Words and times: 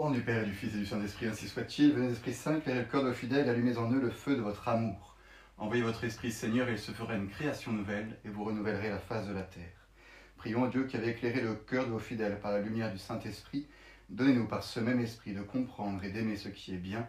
Au 0.00 0.04
nom 0.04 0.12
du 0.12 0.22
Père 0.22 0.44
et 0.44 0.46
du 0.46 0.54
Fils 0.54 0.74
et 0.74 0.78
du 0.78 0.86
Saint-Esprit, 0.86 1.26
ainsi 1.26 1.46
soit-il. 1.46 1.92
Venez, 1.92 2.12
Esprit 2.12 2.32
Saint, 2.32 2.56
éclairez 2.56 2.78
le 2.78 2.84
cœur 2.86 3.04
de 3.04 3.12
fidèles, 3.12 3.50
allumez 3.50 3.76
en 3.76 3.92
eux 3.92 4.00
le 4.00 4.08
feu 4.08 4.34
de 4.34 4.40
votre 4.40 4.66
amour. 4.66 5.14
Envoyez 5.58 5.82
votre 5.82 6.04
Esprit, 6.04 6.32
Seigneur, 6.32 6.70
et 6.70 6.72
il 6.72 6.78
se 6.78 6.92
fera 6.92 7.14
une 7.16 7.28
création 7.28 7.70
nouvelle, 7.70 8.16
et 8.24 8.30
vous 8.30 8.42
renouvellerez 8.42 8.88
la 8.88 8.98
face 8.98 9.26
de 9.26 9.34
la 9.34 9.42
terre. 9.42 9.88
Prions 10.38 10.68
Dieu 10.68 10.84
qui 10.84 10.96
avait 10.96 11.10
éclairé 11.10 11.42
le 11.42 11.54
cœur 11.54 11.84
de 11.84 11.90
vos 11.90 11.98
fidèles 11.98 12.40
par 12.40 12.50
la 12.50 12.60
lumière 12.60 12.90
du 12.90 12.96
Saint-Esprit. 12.96 13.66
Donnez-nous 14.08 14.46
par 14.46 14.62
ce 14.62 14.80
même 14.80 15.00
Esprit 15.00 15.34
de 15.34 15.42
comprendre 15.42 16.02
et 16.02 16.10
d'aimer 16.10 16.36
ce 16.36 16.48
qui 16.48 16.72
est 16.72 16.78
bien, 16.78 17.06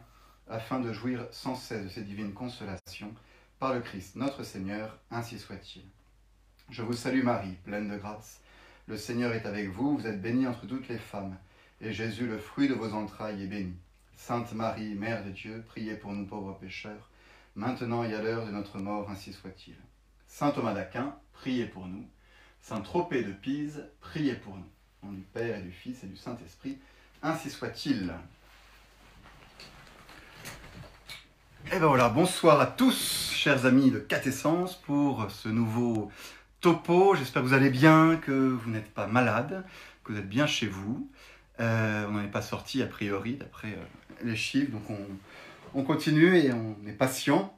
afin 0.49 0.81
de 0.81 0.91
jouir 0.91 1.27
sans 1.31 1.55
cesse 1.55 1.85
de 1.85 1.89
ces 1.89 2.01
divines 2.01 2.33
consolations. 2.33 3.13
Par 3.57 3.73
le 3.73 3.79
Christ, 3.79 4.17
notre 4.17 4.43
Seigneur, 4.43 4.99
ainsi 5.11 5.39
soit-il. 5.39 5.85
Je 6.69 6.81
vous 6.81 6.91
salue 6.91 7.23
Marie, 7.23 7.55
pleine 7.63 7.87
de 7.87 7.95
grâce. 7.95 8.41
Le 8.87 8.97
Seigneur 8.97 9.31
est 9.31 9.45
avec 9.45 9.69
vous, 9.69 9.95
vous 9.95 10.07
êtes 10.07 10.21
bénie 10.21 10.45
entre 10.45 10.67
toutes 10.67 10.89
les 10.89 10.97
femmes 10.97 11.37
et 11.81 11.93
Jésus, 11.93 12.27
le 12.27 12.37
fruit 12.37 12.67
de 12.67 12.73
vos 12.73 12.93
entrailles, 12.93 13.43
est 13.43 13.47
béni. 13.47 13.75
Sainte 14.15 14.53
Marie, 14.53 14.93
Mère 14.93 15.25
de 15.25 15.31
Dieu, 15.31 15.63
priez 15.67 15.95
pour 15.95 16.13
nous 16.13 16.27
pauvres 16.27 16.57
pécheurs, 16.59 17.09
maintenant 17.55 18.03
et 18.03 18.13
à 18.13 18.21
l'heure 18.21 18.45
de 18.45 18.51
notre 18.51 18.77
mort, 18.77 19.09
ainsi 19.09 19.33
soit-il. 19.33 19.75
Saint 20.27 20.51
Thomas 20.51 20.73
d'Aquin, 20.73 21.15
priez 21.33 21.65
pour 21.65 21.87
nous. 21.87 22.07
Saint 22.61 22.81
Tropez 22.81 23.23
de 23.23 23.31
Pise, 23.31 23.83
priez 23.99 24.35
pour 24.35 24.55
nous. 24.55 24.69
Au 25.01 25.07
nom 25.07 25.13
du 25.13 25.21
Père 25.21 25.57
et 25.57 25.61
du 25.63 25.71
Fils 25.71 26.03
et 26.03 26.07
du 26.07 26.15
Saint-Esprit, 26.15 26.77
ainsi 27.23 27.49
soit-il. 27.49 28.13
Et 31.73 31.79
ben 31.79 31.87
voilà, 31.87 32.09
bonsoir 32.09 32.59
à 32.59 32.67
tous, 32.67 33.31
chers 33.33 33.65
amis 33.65 33.89
de 33.89 33.97
Catessence, 33.97 34.75
pour 34.75 35.31
ce 35.31 35.49
nouveau 35.49 36.11
topo. 36.59 37.15
J'espère 37.15 37.41
que 37.41 37.47
vous 37.47 37.53
allez 37.53 37.69
bien, 37.71 38.17
que 38.17 38.31
vous 38.31 38.69
n'êtes 38.69 38.93
pas 38.93 39.07
malade, 39.07 39.65
que 40.03 40.11
vous 40.13 40.19
êtes 40.19 40.29
bien 40.29 40.45
chez 40.45 40.67
vous. 40.67 41.09
Euh, 41.61 42.05
on 42.09 42.13
n'en 42.13 42.23
est 42.23 42.31
pas 42.31 42.41
sorti 42.41 42.81
a 42.81 42.87
priori 42.87 43.35
d'après 43.35 43.67
euh, 43.67 44.23
les 44.23 44.35
chiffres, 44.35 44.71
donc 44.71 44.81
on, 45.75 45.83
continue 45.83 46.35
et 46.37 46.51
on 46.51 46.75
est 46.87 46.93
patient. 46.93 47.55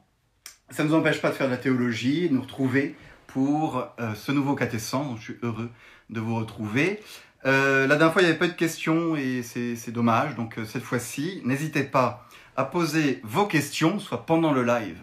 Ça 0.70 0.84
ne 0.84 0.88
nous 0.88 0.94
empêche 0.94 1.22
pas 1.22 1.30
de 1.30 1.34
faire 1.34 1.46
de 1.46 1.52
la 1.52 1.58
théologie, 1.58 2.28
de 2.28 2.34
nous 2.34 2.42
retrouver 2.42 2.96
pour 3.26 3.88
euh, 3.98 4.14
ce 4.14 4.30
nouveau 4.30 4.54
catessant, 4.54 5.04
donc 5.04 5.18
je 5.18 5.32
suis 5.32 5.38
heureux 5.42 5.70
de 6.10 6.20
vous 6.20 6.36
retrouver. 6.36 7.00
la 7.44 7.86
dernière 7.86 8.12
fois, 8.12 8.20
il 8.20 8.26
n'y 8.26 8.30
avait 8.30 8.38
pas 8.38 8.46
eu 8.46 8.50
de 8.50 8.54
questions 8.54 9.16
et 9.16 9.42
c'est 9.42 9.90
dommage, 9.90 10.36
donc 10.36 10.58
cette 10.66 10.82
fois-ci, 10.82 11.40
n'hésitez 11.44 11.84
pas 11.84 12.28
à 12.56 12.64
poser 12.64 13.20
vos 13.24 13.46
questions, 13.46 13.98
soit 13.98 14.26
pendant 14.26 14.52
le 14.52 14.62
live, 14.62 15.00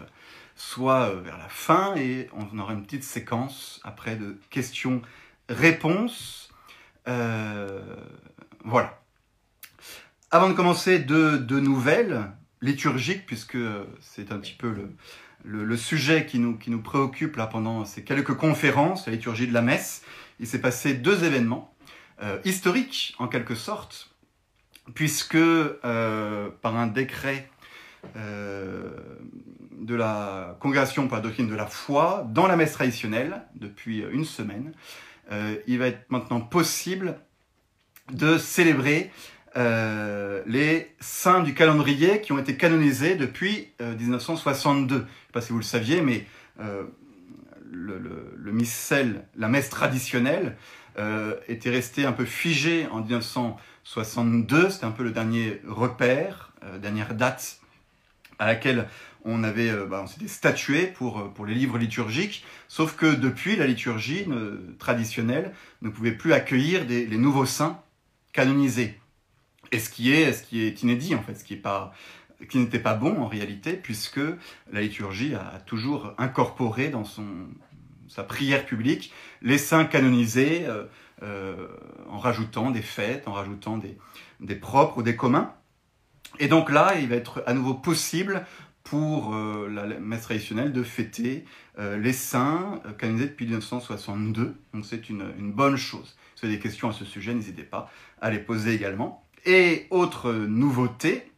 soit 0.54 1.12
vers 1.16 1.38
la 1.38 1.48
fin, 1.48 1.96
et 1.96 2.28
on 2.32 2.56
aura 2.58 2.72
une 2.72 2.84
petite 2.84 3.04
séquence 3.04 3.80
après 3.84 4.16
de 4.16 4.38
questions-réponses. 4.50 6.50
Voilà. 8.64 9.02
Avant 10.30 10.48
de 10.48 10.54
commencer, 10.54 10.98
deux, 10.98 11.38
nouvelles 11.60 12.30
liturgiques, 12.60 13.26
puisque 13.26 13.58
c'est 14.00 14.32
un 14.32 14.38
petit 14.38 14.54
peu 14.54 14.74
le, 15.44 15.76
sujet 15.76 16.26
qui 16.26 16.38
nous, 16.38 16.82
préoccupe 16.82 17.36
là 17.36 17.46
pendant 17.46 17.84
ces 17.84 18.04
quelques 18.04 18.34
conférences, 18.34 19.06
la 19.06 19.12
liturgie 19.12 19.46
de 19.46 19.52
la 19.52 19.62
messe. 19.62 20.02
Il 20.40 20.46
s'est 20.46 20.60
passé 20.60 20.94
deux 20.94 21.24
événements 21.24 21.74
euh, 22.22 22.38
historiques 22.44 23.14
en 23.18 23.28
quelque 23.28 23.54
sorte, 23.54 24.14
puisque 24.94 25.34
euh, 25.34 26.48
par 26.62 26.76
un 26.76 26.86
décret 26.86 27.50
euh, 28.16 28.90
de 29.72 29.94
la 29.94 30.56
Congrégation 30.60 31.08
pour 31.08 31.16
la 31.16 31.22
doctrine 31.22 31.48
de 31.48 31.54
la 31.54 31.66
foi, 31.66 32.26
dans 32.30 32.46
la 32.46 32.56
messe 32.56 32.72
traditionnelle, 32.72 33.42
depuis 33.54 34.04
une 34.12 34.24
semaine, 34.24 34.72
il 35.66 35.78
va 35.78 35.86
être 35.86 36.10
maintenant 36.10 36.42
possible 36.42 37.18
de 38.12 38.38
célébrer 38.38 39.10
euh, 39.56 40.42
les 40.46 40.94
saints 41.00 41.42
du 41.42 41.52
calendrier 41.52 42.22
qui 42.22 42.32
ont 42.32 42.38
été 42.38 42.56
canonisés 42.56 43.16
depuis 43.16 43.68
1962. 43.80 44.94
Euh, 44.94 44.98
Je 44.98 45.02
ne 45.02 45.06
sais 45.06 45.32
pas 45.32 45.40
si 45.40 45.52
vous 45.52 45.58
le 45.58 45.64
saviez, 45.64 46.00
mais 46.00 46.26
euh, 46.60 46.84
le, 47.70 48.52
missel, 48.52 49.24
la 49.36 49.48
messe 49.48 49.68
traditionnelle, 49.68 50.56
était 51.48 51.70
resté 51.70 52.04
un 52.04 52.12
peu 52.12 52.26
figé 52.26 52.86
en 52.90 53.00
1962. 53.00 54.68
C'était 54.68 54.84
un 54.84 54.90
peu 54.90 55.04
le 55.04 55.10
dernier 55.10 55.62
repère, 55.66 56.52
dernière 56.82 57.14
date 57.14 57.60
à 58.38 58.44
laquelle 58.44 58.88
on 59.24 59.42
avait, 59.42 59.72
bah, 59.86 60.02
on 60.04 60.06
s'était 60.06 60.28
statué 60.28 60.86
pour, 60.86 61.32
pour 61.32 61.46
les 61.46 61.54
livres 61.54 61.78
liturgiques, 61.78 62.44
sauf 62.68 62.94
que 62.94 63.06
depuis 63.06 63.56
la 63.56 63.66
liturgie 63.66 64.26
traditionnelle 64.78 65.54
ne 65.80 65.88
pouvait 65.88 66.12
plus 66.12 66.34
accueillir 66.34 66.84
les 66.86 67.16
nouveaux 67.16 67.46
saints 67.46 67.82
canonisé. 68.32 68.98
Et 69.70 69.78
ce 69.78 69.90
qui 69.90 70.12
est, 70.12 70.32
ce 70.32 70.42
qui 70.42 70.62
est 70.62 70.82
inédit 70.82 71.14
en 71.14 71.22
fait, 71.22 71.34
ce 71.34 71.44
qui 71.44 71.54
est 71.54 71.58
pas 71.58 71.92
qui 72.48 72.58
n'était 72.58 72.78
pas 72.78 72.94
bon 72.94 73.20
en 73.20 73.28
réalité, 73.28 73.74
puisque 73.74 74.20
la 74.72 74.80
liturgie 74.80 75.34
a 75.34 75.60
toujours 75.64 76.12
incorporé 76.18 76.88
dans 76.88 77.04
son, 77.04 77.24
sa 78.08 78.24
prière 78.24 78.66
publique 78.66 79.12
les 79.40 79.58
saints 79.58 79.84
canonisés 79.84 80.66
euh, 80.66 80.84
euh, 81.22 81.68
en 82.08 82.18
rajoutant 82.18 82.70
des 82.70 82.82
fêtes, 82.82 83.28
en 83.28 83.32
rajoutant 83.32 83.78
des, 83.78 83.96
des, 84.40 84.56
propres 84.56 84.98
ou 84.98 85.02
des 85.02 85.16
communs. 85.16 85.54
Et 86.38 86.48
donc 86.48 86.70
là, 86.70 86.98
il 86.98 87.08
va 87.08 87.16
être 87.16 87.42
à 87.46 87.54
nouveau 87.54 87.74
possible 87.74 88.44
pour 88.82 89.34
euh, 89.34 89.68
la 89.68 89.86
messe 90.00 90.22
traditionnelle 90.22 90.72
de 90.72 90.82
fêter 90.82 91.44
les 91.78 92.12
saints 92.12 92.82
canonisés 92.98 93.28
depuis 93.28 93.46
1962. 93.46 94.54
Donc 94.74 94.84
c'est 94.84 95.08
une, 95.08 95.32
une 95.38 95.52
bonne 95.52 95.76
chose. 95.76 96.18
Si 96.34 96.42
vous 96.42 96.48
avez 96.48 96.56
des 96.56 96.62
questions 96.62 96.90
à 96.90 96.92
ce 96.92 97.06
sujet, 97.06 97.32
n'hésitez 97.32 97.62
pas 97.62 97.90
à 98.22 98.30
les 98.30 98.38
poser 98.38 98.72
également. 98.72 99.26
Et 99.44 99.86
autre 99.90 100.32
nouveauté, 100.32 101.30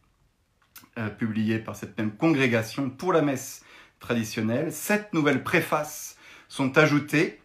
euh, 0.97 1.09
publiée 1.09 1.59
par 1.59 1.75
cette 1.75 1.97
même 1.97 2.11
congrégation 2.11 2.89
pour 2.89 3.11
la 3.11 3.21
messe 3.21 3.65
traditionnelle, 3.99 4.71
sept 4.71 5.13
nouvelles 5.13 5.43
préfaces 5.43 6.15
sont 6.47 6.77
ajoutées 6.77 7.41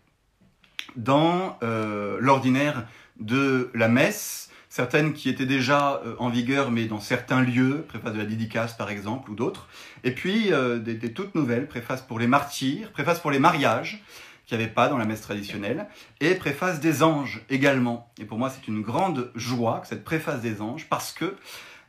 dans 0.94 1.58
euh, 1.64 2.18
l'ordinaire 2.20 2.86
de 3.18 3.70
la 3.74 3.88
messe, 3.88 4.50
certaines 4.68 5.14
qui 5.14 5.28
étaient 5.28 5.46
déjà 5.46 6.00
euh, 6.04 6.14
en 6.20 6.28
vigueur 6.28 6.70
mais 6.70 6.84
dans 6.84 7.00
certains 7.00 7.42
lieux, 7.42 7.84
préface 7.88 8.12
de 8.12 8.18
la 8.18 8.24
dédicace 8.24 8.76
par 8.76 8.90
exemple 8.90 9.32
ou 9.32 9.34
d'autres, 9.34 9.68
et 10.04 10.12
puis 10.12 10.50
des, 10.84 10.94
des, 10.94 11.12
toutes 11.12 11.34
nouvelles, 11.34 11.66
préfaces 11.66 12.02
pour 12.02 12.20
les 12.20 12.28
martyrs, 12.28 12.92
préfaces 12.92 13.18
pour 13.18 13.32
les 13.32 13.40
mariages, 13.40 14.04
qu'il 14.50 14.58
n'y 14.58 14.64
avait 14.64 14.72
pas 14.72 14.88
dans 14.88 14.98
la 14.98 15.04
messe 15.04 15.20
traditionnelle, 15.20 15.86
et 16.18 16.34
préface 16.34 16.80
des 16.80 17.04
anges 17.04 17.40
également. 17.50 18.12
Et 18.20 18.24
pour 18.24 18.36
moi, 18.36 18.50
c'est 18.50 18.66
une 18.66 18.82
grande 18.82 19.30
joie 19.36 19.78
que 19.78 19.86
cette 19.86 20.02
préface 20.02 20.40
des 20.40 20.60
anges, 20.60 20.88
parce 20.90 21.12
que, 21.12 21.36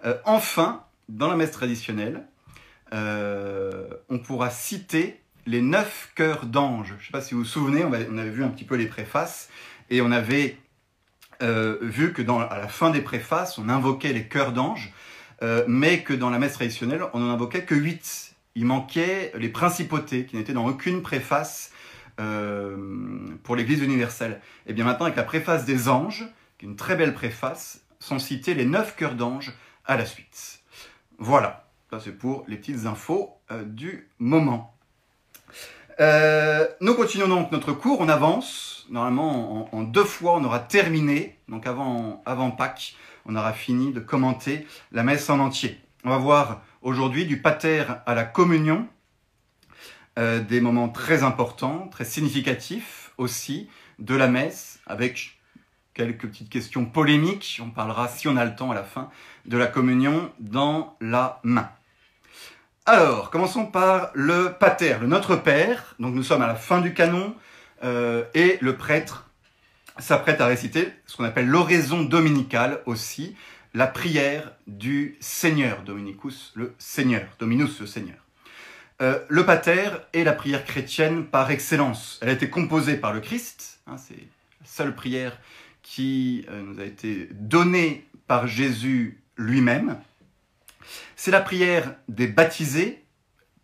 euh, 0.06 0.16
enfin, 0.26 0.84
dans 1.10 1.28
la 1.28 1.36
messe 1.36 1.50
traditionnelle, 1.50 2.24
euh, 2.94 3.90
on 4.10 4.20
pourra 4.20 4.52
citer 4.52 5.22
les 5.48 5.60
neuf 5.60 6.12
cœurs 6.14 6.46
d'anges. 6.46 6.90
Je 6.90 6.94
ne 6.94 7.00
sais 7.00 7.12
pas 7.12 7.22
si 7.22 7.34
vous 7.34 7.40
vous 7.40 7.48
souvenez, 7.48 7.84
on, 7.84 7.94
avait 7.94 8.30
vu 8.30 8.44
un 8.44 8.50
petit 8.50 8.64
peu 8.64 8.76
les 8.76 8.86
préfaces, 8.86 9.50
et 9.90 10.02
on 10.02 10.12
avait 10.12 10.60
euh, 11.42 11.80
vu 11.82 12.14
que 12.14 12.22
dans, 12.22 12.42
à 12.42 12.60
la 12.60 12.68
fin 12.68 12.92
des 12.92 13.02
préfaces, 13.02 13.58
on 13.58 13.70
invoquait 13.70 14.14
les 14.14 14.28
cœurs 14.28 14.54
d'anges, 14.54 14.94
mais 15.68 16.04
que 16.04 16.14
dans 16.14 16.30
la 16.30 16.38
messe 16.38 16.54
traditionnelle, 16.54 17.02
on 17.14 17.20
n'en 17.20 17.32
invoquait 17.32 17.64
que 17.64 17.74
huit. 17.74 18.36
Il 18.54 18.66
manquait 18.66 19.32
les 19.36 19.50
principautés, 19.50 20.28
qui 20.28 20.36
n'étaient 20.36 20.54
dans 20.54 20.68
aucune 20.68 21.02
préface 21.02 21.72
euh, 22.20 22.78
pour 23.44 23.56
l'Église 23.56 23.82
universelle. 23.82 24.42
Et 24.68 24.74
bien 24.74 24.86
maintenant, 24.86 25.06
avec 25.06 25.18
la 25.18 25.24
préface 25.24 25.66
des 25.66 25.90
anges, 25.90 26.26
qui 26.58 26.66
est 26.66 26.70
une 26.70 26.76
très 26.76 26.96
belle 26.96 27.14
préface, 27.14 27.82
sont 28.00 28.20
cités 28.20 28.54
les 28.54 28.66
neuf 28.66 28.96
cœurs 28.96 29.16
d'anges 29.16 29.54
à 29.86 29.98
la 29.98 30.06
suite. 30.06 30.62
Voilà, 31.18 31.68
ça 31.90 32.00
c'est 32.00 32.18
pour 32.18 32.44
les 32.48 32.58
petites 32.58 32.86
infos 32.86 33.38
euh, 33.52 33.64
du 33.64 34.10
moment. 34.20 34.76
Euh, 36.00 36.68
nous 36.80 36.96
continuons 36.96 37.28
donc 37.28 37.52
notre 37.52 37.74
cours, 37.74 38.02
on 38.02 38.10
avance. 38.10 38.88
Normalement, 38.90 39.74
en, 39.74 39.84
deux 39.84 40.04
fois, 40.04 40.34
on 40.36 40.44
aura 40.44 40.60
terminé. 40.60 41.38
Donc 41.48 41.68
avant, 41.68 42.24
avant 42.26 42.52
Pâques, 42.52 42.96
on 43.26 43.36
aura 43.36 43.54
fini 43.54 43.94
de 43.94 44.00
commenter 44.00 44.66
la 44.92 45.04
messe 45.04 45.30
en 45.30 45.40
entier. 45.40 45.80
On 46.04 46.10
va 46.10 46.18
voir 46.18 46.62
aujourd'hui 46.82 47.26
du 47.26 47.42
pater 47.42 47.84
à 48.06 48.16
la 48.16 48.24
communion, 48.24 48.88
euh, 50.20 50.40
des 50.40 50.62
moments 50.62 50.90
très 50.90 51.24
importants, 51.24 51.88
très 51.92 52.06
significatifs 52.06 53.12
aussi 53.18 53.70
de 54.00 54.16
la 54.16 54.28
messe, 54.28 54.80
avec 54.86 55.40
quelques 55.94 56.28
petites 56.28 56.50
questions 56.50 56.86
polémiques. 56.86 57.62
On 57.64 57.70
parlera, 57.70 58.08
si 58.08 58.28
on 58.28 58.38
a 58.38 58.46
le 58.46 58.56
temps 58.56 58.72
à 58.72 58.76
la 58.76 58.84
fin, 58.84 59.10
de 59.46 59.58
la 59.58 59.68
communion 59.68 60.32
dans 60.40 60.96
la 61.02 61.40
main. 61.44 61.70
Alors, 62.86 63.30
commençons 63.30 63.68
par 63.68 64.10
le 64.14 64.54
pater, 64.60 64.98
le 65.00 65.08
Notre 65.08 65.36
Père. 65.36 65.96
Donc 66.00 66.16
nous 66.16 66.24
sommes 66.24 66.42
à 66.42 66.48
la 66.48 66.56
fin 66.56 66.82
du 66.82 66.94
canon 66.94 67.36
euh, 67.84 68.24
et 68.34 68.58
le 68.62 68.76
prêtre 68.76 69.30
s'apprête 70.00 70.42
à 70.42 70.48
réciter 70.48 70.92
ce 71.06 71.16
qu'on 71.16 71.24
appelle 71.24 71.48
l'oraison 71.48 72.02
dominicale 72.02 72.82
aussi, 72.86 73.36
la 73.74 73.88
prière 73.88 74.52
du 74.68 75.16
Seigneur, 75.20 75.84
Dominicus 75.84 76.52
le 76.56 76.74
Seigneur, 76.80 77.28
Dominus 77.40 77.80
le 77.80 77.86
Seigneur. 77.86 78.18
Euh, 79.02 79.20
le 79.30 79.46
pater 79.46 79.90
est 80.14 80.24
la 80.24 80.34
prière 80.34 80.64
chrétienne 80.64 81.26
par 81.26 81.50
excellence. 81.50 82.20
Elle 82.22 82.30
a 82.30 82.34
été 82.34 82.52
composée 82.52 82.98
par 82.98 83.14
le 83.14 83.20
Christ. 83.20 83.80
Hein, 83.88 83.98
c'est 83.98 84.14
la 84.14 84.66
seule 84.66 84.94
prière 84.94 85.40
qui 85.82 86.46
euh, 86.50 86.62
nous 86.62 86.80
a 86.80 86.84
été 86.84 87.28
donnée 87.32 88.08
par 88.28 88.46
Jésus 88.46 89.20
lui-même. 89.38 89.98
C'est 91.16 91.32
la 91.32 91.42
prière 91.42 91.96
des 92.10 92.28
baptisés, 92.28 93.04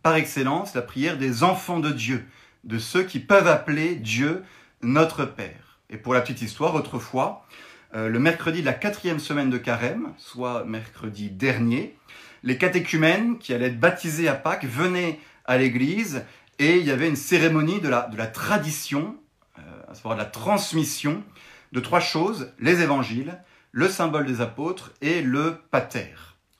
par 0.02 0.16
excellence, 0.16 0.74
la 0.74 0.82
prière 0.82 1.18
des 1.18 1.44
enfants 1.44 1.80
de 1.80 1.92
Dieu, 1.92 2.26
de 2.64 2.80
ceux 2.80 3.04
qui 3.04 3.20
peuvent 3.20 3.48
appeler 3.48 3.96
Dieu 3.96 4.44
notre 4.82 5.26
Père. 5.26 5.80
Et 5.92 5.98
pour 5.98 6.16
la 6.16 6.22
petite 6.22 6.42
histoire, 6.42 6.74
autrefois, 6.74 7.46
euh, 7.94 8.10
le 8.10 8.20
mercredi 8.20 8.62
de 8.62 8.66
la 8.66 8.74
quatrième 8.74 9.20
semaine 9.20 9.50
de 9.50 9.58
carême, 9.58 10.14
soit 10.18 10.66
mercredi 10.66 11.30
dernier, 11.30 11.96
les 12.44 12.58
catéchumènes 12.58 13.38
qui 13.38 13.54
allaient 13.54 13.68
être 13.68 13.80
baptisés 13.80 14.28
à 14.28 14.36
Pâques 14.36 14.66
venaient 14.66 15.20
à 15.46 15.58
l'église 15.58 16.24
et 16.60 16.78
il 16.78 16.86
y 16.86 16.92
avait 16.92 17.08
une 17.08 17.16
cérémonie 17.16 17.80
de 17.80 17.88
la, 17.88 18.28
tradition, 18.28 19.16
euh, 19.60 19.62
à 19.88 19.94
savoir 19.94 20.16
de 20.16 20.22
la 20.22 20.26
transmission 20.26 21.24
de 21.72 21.80
trois 21.80 22.00
choses, 22.00 22.52
les 22.60 22.82
évangiles, 22.82 23.42
le 23.72 23.88
symbole 23.90 24.26
des 24.26 24.42
apôtres 24.42 24.92
et 25.02 25.22
le 25.22 25.58
pater. 25.70 26.14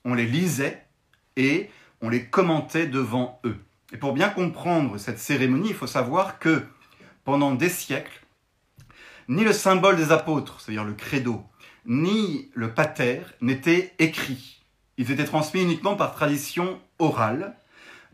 On 0.06 0.14
les 0.14 0.26
lisait 0.26 0.86
et 1.36 1.70
on 2.02 2.10
les 2.10 2.26
commentait 2.26 2.88
devant 2.88 3.40
eux. 3.46 3.58
Et 3.94 3.98
pour 3.98 4.14
bien 4.14 4.30
comprendre 4.30 4.98
cette 4.98 5.20
cérémonie, 5.20 5.70
il 5.70 5.76
faut 5.76 5.88
savoir 5.88 6.40
que 6.40 6.64
pendant 7.24 7.54
des 7.54 7.70
siècles, 7.70 8.26
ni 9.30 9.44
le 9.44 9.54
symbole 9.54 9.96
des 9.96 10.12
apôtres, 10.12 10.60
c'est-à-dire 10.60 10.84
le 10.84 10.94
credo, 10.94 11.44
ni 11.86 12.50
le 12.54 12.74
pater 12.74 13.22
n'étaient 13.42 13.94
écrits. 14.00 14.57
Ils 14.98 15.12
étaient 15.12 15.26
transmis 15.26 15.62
uniquement 15.62 15.96
par 15.96 16.14
tradition 16.14 16.80
orale 17.00 17.56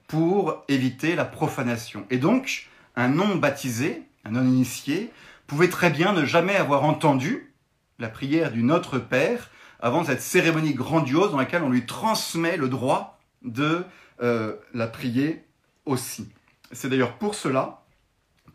pour 0.08 0.64
éviter 0.68 1.16
la 1.16 1.26
profanation. 1.26 2.06
Et 2.10 2.18
donc, 2.18 2.70
un 2.96 3.08
non 3.08 3.36
baptisé, 3.36 4.04
un 4.26 4.32
non 4.32 4.44
initié, 4.44 5.12
pouvait 5.48 5.70
très 5.70 5.90
bien 5.90 6.14
ne 6.14 6.26
jamais 6.26 6.56
avoir 6.56 6.84
entendu 6.84 7.54
la 8.00 8.10
prière 8.10 8.52
du 8.52 8.64
Notre 8.64 9.00
Père 9.00 9.50
avant 9.80 10.04
cette 10.04 10.22
cérémonie 10.22 10.74
grandiose 10.74 11.32
dans 11.32 11.38
laquelle 11.38 11.64
on 11.64 11.70
lui 11.70 11.86
transmet 11.86 12.58
le 12.58 12.70
droit 12.70 13.20
de 13.44 13.84
euh, 14.22 14.56
la 14.74 14.88
prier 14.88 15.44
aussi. 15.86 16.30
C'est 16.72 16.90
d'ailleurs 16.90 17.18
pour 17.18 17.36
cela 17.36 17.84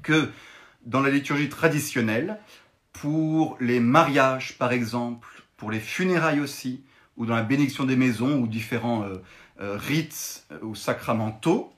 que 0.03 0.31
dans 0.87 1.01
la 1.01 1.11
liturgie 1.11 1.49
traditionnelle, 1.49 2.39
pour 2.93 3.57
les 3.61 3.81
mariages 3.81 4.57
par 4.59 4.73
exemple, 4.73 5.29
pour 5.57 5.71
les 5.71 5.81
funérailles 5.81 6.41
aussi, 6.41 6.83
ou 7.19 7.27
dans 7.27 7.37
la 7.37 7.43
bénédiction 7.43 7.85
des 7.85 7.97
maisons 7.97 8.39
ou 8.39 8.47
différents 8.47 9.03
euh, 9.03 9.17
euh, 9.61 9.77
rites 9.77 10.47
ou 10.63 10.75
sacramentaux, 10.75 11.71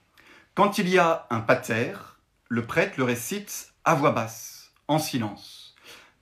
quand 0.55 0.79
il 0.79 0.89
y 0.89 0.99
a 0.99 1.27
un 1.31 1.41
pater, 1.41 1.95
le 2.49 2.65
prêtre 2.65 2.95
le 2.99 3.05
récite 3.05 3.73
à 3.85 3.95
voix 3.95 4.13
basse, 4.13 4.71
en 4.87 5.01
silence. 5.01 5.75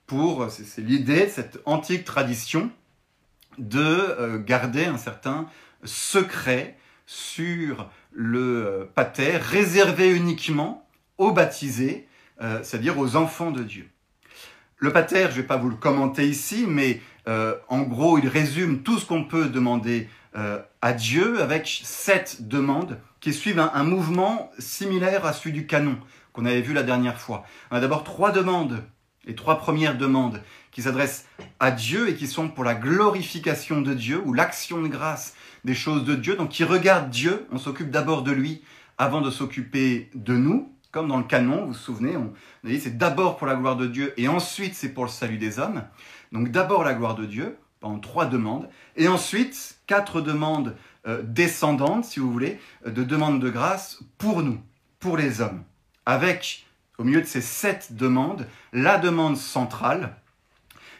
Pour, 0.06 0.50
c'est 0.50 0.80
l'idée 0.80 1.26
de 1.26 1.30
cette 1.30 1.60
antique 1.66 2.04
tradition 2.04 2.70
de 3.58 4.38
garder 4.38 4.86
un 4.86 4.96
certain 4.96 5.48
secret 5.84 6.78
sur 7.08 7.90
le 8.12 8.66
euh, 8.66 8.84
pater 8.94 9.36
réservé 9.38 10.10
uniquement 10.10 10.86
aux 11.16 11.32
baptisés, 11.32 12.06
euh, 12.42 12.60
c'est-à-dire 12.62 12.98
aux 12.98 13.16
enfants 13.16 13.50
de 13.50 13.62
Dieu. 13.62 13.88
Le 14.76 14.92
pater, 14.92 15.22
je 15.22 15.28
ne 15.28 15.32
vais 15.32 15.42
pas 15.42 15.56
vous 15.56 15.70
le 15.70 15.76
commenter 15.76 16.28
ici, 16.28 16.66
mais 16.68 17.00
euh, 17.28 17.54
en 17.68 17.82
gros, 17.82 18.18
il 18.18 18.26
résume 18.26 18.82
tout 18.82 18.98
ce 18.98 19.06
qu'on 19.06 19.24
peut 19.24 19.48
demander 19.48 20.08
à 20.82 20.92
Dieu 20.92 21.42
avec 21.42 21.80
sept 21.82 22.46
demandes 22.46 23.00
qui 23.20 23.32
suivent 23.32 23.58
un, 23.58 23.82
mouvement 23.82 24.50
similaire 24.58 25.26
à 25.26 25.32
celui 25.32 25.52
du 25.52 25.66
canon 25.66 25.98
qu'on 26.32 26.44
avait 26.44 26.60
vu 26.60 26.72
la 26.72 26.82
dernière 26.82 27.20
fois. 27.20 27.44
On 27.70 27.76
a 27.76 27.80
d'abord 27.80 28.04
trois 28.04 28.30
demandes, 28.30 28.84
les 29.24 29.34
trois 29.34 29.58
premières 29.58 29.96
demandes 29.96 30.40
qui 30.70 30.82
s'adressent 30.82 31.26
à 31.58 31.70
Dieu 31.70 32.08
et 32.08 32.14
qui 32.14 32.26
sont 32.26 32.48
pour 32.48 32.64
la 32.64 32.74
glorification 32.74 33.80
de 33.80 33.94
Dieu 33.94 34.22
ou 34.24 34.32
l'action 34.32 34.80
de 34.80 34.88
grâce 34.88 35.34
des 35.64 35.74
choses 35.74 36.04
de 36.04 36.14
Dieu. 36.14 36.36
Donc, 36.36 36.50
qui 36.50 36.64
regarde 36.64 37.10
Dieu, 37.10 37.46
on 37.50 37.58
s'occupe 37.58 37.90
d'abord 37.90 38.22
de 38.22 38.30
lui 38.30 38.62
avant 38.96 39.20
de 39.20 39.30
s'occuper 39.30 40.10
de 40.14 40.36
nous. 40.36 40.72
Comme 40.90 41.08
dans 41.08 41.18
le 41.18 41.24
canon, 41.24 41.62
vous 41.62 41.72
vous 41.72 41.74
souvenez, 41.74 42.14
c'est 42.80 42.96
d'abord 42.96 43.36
pour 43.36 43.46
la 43.46 43.56
gloire 43.56 43.76
de 43.76 43.86
Dieu 43.86 44.14
et 44.16 44.26
ensuite 44.26 44.74
c'est 44.74 44.88
pour 44.88 45.04
le 45.04 45.10
salut 45.10 45.36
des 45.36 45.58
hommes. 45.58 45.82
Donc 46.32 46.50
d'abord 46.50 46.84
la 46.84 46.94
gloire 46.94 47.14
de 47.14 47.24
Dieu, 47.24 47.58
en 47.82 47.98
trois 47.98 48.26
demandes, 48.26 48.68
et 48.96 49.08
ensuite 49.08 49.78
quatre 49.86 50.20
demandes 50.20 50.76
euh, 51.06 51.22
descendantes, 51.22 52.04
si 52.04 52.20
vous 52.20 52.30
voulez, 52.30 52.58
euh, 52.86 52.90
de 52.90 53.04
demandes 53.04 53.40
de 53.40 53.50
grâce 53.50 54.00
pour 54.18 54.42
nous, 54.42 54.60
pour 54.98 55.16
les 55.16 55.40
hommes. 55.40 55.62
Avec, 56.06 56.66
au 56.98 57.04
milieu 57.04 57.20
de 57.20 57.26
ces 57.26 57.40
sept 57.40 57.94
demandes, 57.94 58.46
la 58.72 58.98
demande 58.98 59.36
centrale, 59.36 60.16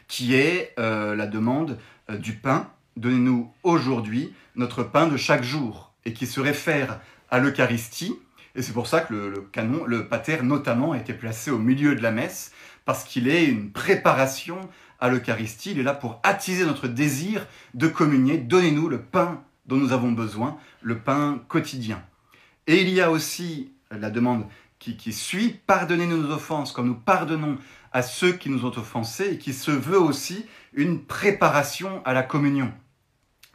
qui 0.07 0.35
est 0.35 0.73
euh, 0.79 1.15
la 1.15 1.27
demande 1.27 1.79
du 2.09 2.35
pain. 2.35 2.71
Donnez-nous 2.97 3.53
aujourd'hui 3.63 4.33
notre 4.57 4.83
pain 4.83 5.09
de 5.09 5.17
chaque 5.17 5.43
jour 5.43 5.93
et 6.05 6.15
qui 6.15 6.27
se 6.27 6.41
réfère 6.41 7.01
à 7.31 7.39
l'Eucharistie. 7.39 8.17
Et 8.55 8.63
c'est 8.63 8.73
pour 8.73 8.87
ça 8.87 9.01
que 9.01 9.13
le, 9.13 9.41
canon, 9.53 9.85
le 9.85 10.09
pater 10.09 10.43
notamment, 10.43 10.93
a 10.93 10.99
été 10.99 11.13
placé 11.13 11.51
au 11.51 11.59
milieu 11.59 11.95
de 11.95 12.03
la 12.03 12.11
messe, 12.11 12.53
parce 12.87 13.05
qu'il 13.05 13.29
est 13.29 13.45
une 13.45 13.71
préparation 13.71 14.59
à 14.99 15.09
l'Eucharistie. 15.09 15.73
Il 15.73 15.81
est 15.81 15.85
là 15.85 15.95
pour 15.95 16.21
attiser 16.23 16.65
notre 16.65 16.89
désir 16.89 17.47
de 17.75 17.89
communier. 17.89 18.39
Donnez-nous 18.39 18.89
le 18.89 19.01
pain 19.01 19.43
dont 19.67 19.77
nous 19.77 19.93
avons 19.93 20.13
besoin, 20.13 20.59
le 20.81 20.99
pain 20.99 21.41
quotidien. 21.49 22.03
Et 22.67 22.83
il 22.83 22.89
y 22.91 23.01
a 23.01 23.11
aussi 23.11 23.73
la 23.91 24.11
demande 24.11 24.47
qui, 24.79 24.97
qui 24.97 25.13
suit, 25.13 25.61
pardonnez-nous 25.67 26.17
nos 26.17 26.33
offenses 26.33 26.73
comme 26.73 26.87
nous 26.87 26.95
pardonnons 26.95 27.59
à 27.93 28.03
ceux 28.03 28.33
qui 28.33 28.51
nous 28.51 28.65
ont 28.65 28.77
offensés 28.77 29.33
et 29.33 29.39
qui 29.39 29.53
se 29.53 29.71
veut 29.71 30.01
aussi 30.01 30.47
une 30.73 31.05
préparation 31.05 32.03
à 32.05 32.13
la 32.13 32.23
communion. 32.23 32.73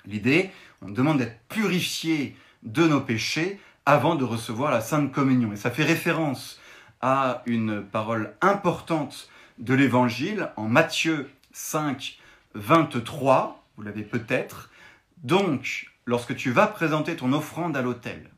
L'idée, 0.06 0.52
on 0.82 0.90
demande 0.90 1.20
d'être 1.20 1.40
purifié 1.48 2.36
de 2.64 2.88
nos 2.88 3.02
péchés 3.02 3.60
avant 3.86 4.16
de 4.16 4.24
recevoir 4.24 4.72
la 4.72 4.82
Sainte 4.82 5.12
Communion. 5.12 5.54
Et 5.54 5.58
ça 5.58 5.72
fait 5.72 5.84
référence 5.84 6.60
à 7.02 7.44
une 7.46 7.84
parole 7.84 8.34
importante 8.42 9.30
de 9.58 9.74
l'Évangile 9.74 10.52
en 10.56 10.68
Matthieu 10.68 11.30
5, 11.52 12.20
23, 12.56 13.64
vous 13.78 13.84
l'avez 13.84 14.04
peut-être. 14.04 14.70
Donc, 15.24 15.92
lorsque 16.06 16.36
tu 16.36 16.52
vas 16.52 16.68
présenter 16.68 17.16
ton 17.16 17.34
offrande 17.34 17.78
à 17.78 17.82
l'autel, 17.82 18.30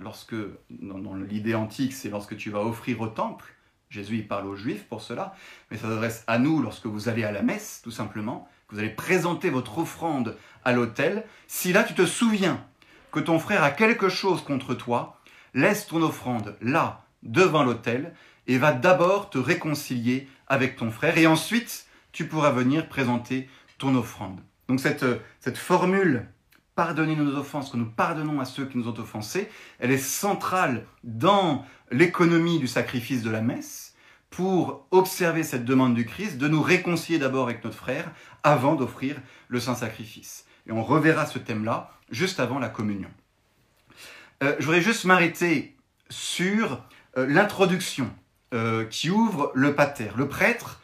lorsque, 0.00 0.34
dans, 0.70 1.14
l'idée 1.14 1.54
antique, 1.54 1.92
c'est 1.92 2.08
lorsque 2.08 2.36
tu 2.36 2.50
vas 2.50 2.60
offrir 2.60 3.00
au 3.00 3.08
temple, 3.08 3.54
Jésus 3.90 4.16
il 4.16 4.28
parle 4.28 4.46
aux 4.46 4.56
Juifs 4.56 4.84
pour 4.84 5.02
cela, 5.02 5.34
mais 5.70 5.76
ça 5.76 5.88
s'adresse 5.88 6.24
à 6.26 6.38
nous 6.38 6.62
lorsque 6.62 6.86
vous 6.86 7.08
allez 7.08 7.24
à 7.24 7.32
la 7.32 7.42
messe, 7.42 7.80
tout 7.84 7.90
simplement, 7.90 8.48
que 8.68 8.74
vous 8.74 8.80
allez 8.80 8.90
présenter 8.90 9.50
votre 9.50 9.78
offrande 9.78 10.36
à 10.64 10.72
l'autel, 10.72 11.24
si 11.46 11.72
là 11.72 11.84
tu 11.84 11.94
te 11.94 12.06
souviens 12.06 12.64
que 13.10 13.20
ton 13.20 13.38
frère 13.38 13.62
a 13.62 13.70
quelque 13.70 14.08
chose 14.08 14.42
contre 14.42 14.74
toi, 14.74 15.20
laisse 15.52 15.86
ton 15.86 16.02
offrande 16.02 16.56
là, 16.62 17.04
devant 17.22 17.62
l'autel, 17.62 18.14
et 18.46 18.58
va 18.58 18.72
d'abord 18.72 19.30
te 19.30 19.38
réconcilier 19.38 20.28
avec 20.52 20.76
ton 20.76 20.90
frère, 20.90 21.16
et 21.16 21.26
ensuite 21.26 21.86
tu 22.12 22.26
pourras 22.28 22.50
venir 22.50 22.88
présenter 22.88 23.48
ton 23.78 23.96
offrande. 23.96 24.38
Donc 24.68 24.80
cette, 24.80 25.06
cette 25.40 25.56
formule 25.56 26.28
pardonnez 26.74 27.16
nos 27.16 27.36
offenses, 27.36 27.70
que 27.70 27.76
nous 27.76 27.90
pardonnons 27.90 28.40
à 28.40 28.44
ceux 28.44 28.66
qui 28.66 28.78
nous 28.78 28.88
ont 28.88 28.98
offensés, 28.98 29.48
elle 29.78 29.90
est 29.90 29.98
centrale 29.98 30.86
dans 31.04 31.64
l'économie 31.90 32.58
du 32.58 32.66
sacrifice 32.66 33.22
de 33.22 33.30
la 33.30 33.40
messe 33.40 33.94
pour 34.30 34.86
observer 34.90 35.42
cette 35.42 35.64
demande 35.64 35.94
du 35.94 36.06
Christ 36.06 36.38
de 36.38 36.48
nous 36.48 36.62
réconcilier 36.62 37.18
d'abord 37.18 37.44
avec 37.44 37.64
notre 37.64 37.76
frère 37.76 38.10
avant 38.42 38.74
d'offrir 38.74 39.16
le 39.48 39.60
saint 39.60 39.74
sacrifice. 39.74 40.46
Et 40.66 40.72
on 40.72 40.82
reverra 40.82 41.26
ce 41.26 41.38
thème-là 41.38 41.90
juste 42.10 42.40
avant 42.40 42.58
la 42.58 42.68
communion. 42.68 43.10
Euh, 44.42 44.56
je 44.58 44.64
voudrais 44.64 44.80
juste 44.80 45.04
m'arrêter 45.04 45.76
sur 46.08 46.82
euh, 47.18 47.26
l'introduction 47.26 48.10
euh, 48.52 48.84
qui 48.84 49.10
ouvre 49.10 49.50
le 49.54 49.74
pater. 49.74 50.10
Le 50.16 50.28
prêtre 50.28 50.80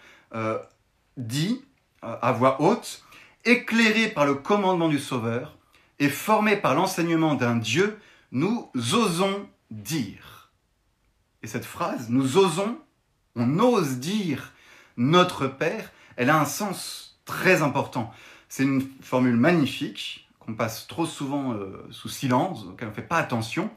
dit 1.16 1.64
à 2.02 2.32
voix 2.32 2.60
haute, 2.60 3.02
éclairé 3.44 4.08
par 4.08 4.26
le 4.26 4.34
commandement 4.34 4.88
du 4.88 4.98
Sauveur 4.98 5.56
et 5.98 6.08
formé 6.08 6.56
par 6.56 6.75
l'enseignement 6.75 7.34
d'un 7.34 7.56
Dieu, 7.56 7.98
nous 8.30 8.70
osons 8.75 9.48
dire. 9.70 10.50
Et 11.42 11.46
cette 11.46 11.64
phrase, 11.64 12.08
nous 12.10 12.37
osons, 12.37 12.78
on 13.37 13.58
ose 13.58 13.98
dire 13.98 14.52
notre 14.96 15.46
Père, 15.46 15.90
elle 16.16 16.30
a 16.30 16.38
un 16.38 16.44
sens 16.44 17.20
très 17.25 17.62
important. 17.62 18.12
C'est 18.48 18.64
une 18.64 18.82
formule 19.00 19.37
magnifique 19.37 20.28
qu'on 20.40 20.54
passe 20.54 20.87
trop 20.87 21.06
souvent 21.06 21.52
euh, 21.52 21.87
sous 21.90 22.08
silence, 22.08 22.64
auquel 22.64 22.88
on 22.88 22.90
ne 22.90 22.96
fait 22.96 23.02
pas 23.02 23.18
attention, 23.18 23.70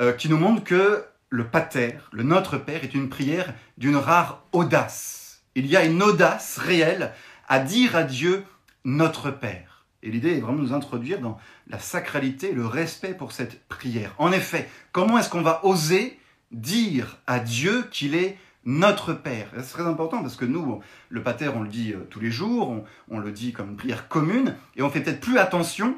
euh, 0.00 0.12
qui 0.12 0.28
nous 0.28 0.36
montre 0.36 0.64
que 0.64 1.04
le 1.30 1.46
pater, 1.46 1.94
le 2.12 2.24
Notre 2.24 2.58
Père, 2.58 2.84
est 2.84 2.94
une 2.94 3.08
prière 3.08 3.54
d'une 3.78 3.96
rare 3.96 4.44
audace. 4.52 5.42
Il 5.54 5.66
y 5.66 5.76
a 5.76 5.84
une 5.84 6.02
audace 6.02 6.58
réelle 6.58 7.12
à 7.48 7.60
dire 7.60 7.96
à 7.96 8.02
Dieu 8.02 8.44
Notre 8.84 9.30
Père. 9.30 9.86
Et 10.02 10.10
l'idée 10.10 10.36
est 10.36 10.40
vraiment 10.40 10.58
de 10.58 10.62
nous 10.62 10.72
introduire 10.72 11.20
dans 11.20 11.38
la 11.68 11.78
sacralité, 11.78 12.52
le 12.52 12.66
respect 12.66 13.14
pour 13.14 13.32
cette 13.32 13.66
prière. 13.68 14.14
En 14.18 14.32
effet, 14.32 14.68
comment 14.92 15.18
est-ce 15.18 15.28
qu'on 15.28 15.42
va 15.42 15.64
oser 15.64 16.18
dire 16.50 17.18
à 17.26 17.38
Dieu 17.38 17.84
qu'il 17.90 18.14
est 18.14 18.38
notre 18.64 19.12
Père? 19.12 19.48
C'est 19.56 19.72
très 19.72 19.86
important 19.86 20.22
parce 20.22 20.36
que 20.36 20.44
nous, 20.44 20.80
le 21.10 21.22
Pater, 21.22 21.50
on 21.54 21.62
le 21.62 21.68
dit 21.68 21.92
euh, 21.92 22.06
tous 22.10 22.20
les 22.20 22.30
jours, 22.30 22.84
on, 23.08 23.18
le 23.18 23.30
dit 23.30 23.52
comme 23.52 23.70
une 23.70 23.76
prière 23.76 24.08
commune, 24.08 24.56
et 24.76 24.82
on 24.82 24.90
fait 24.90 25.00
peut-être 25.00 25.20
plus 25.20 25.38
attention 25.38 25.96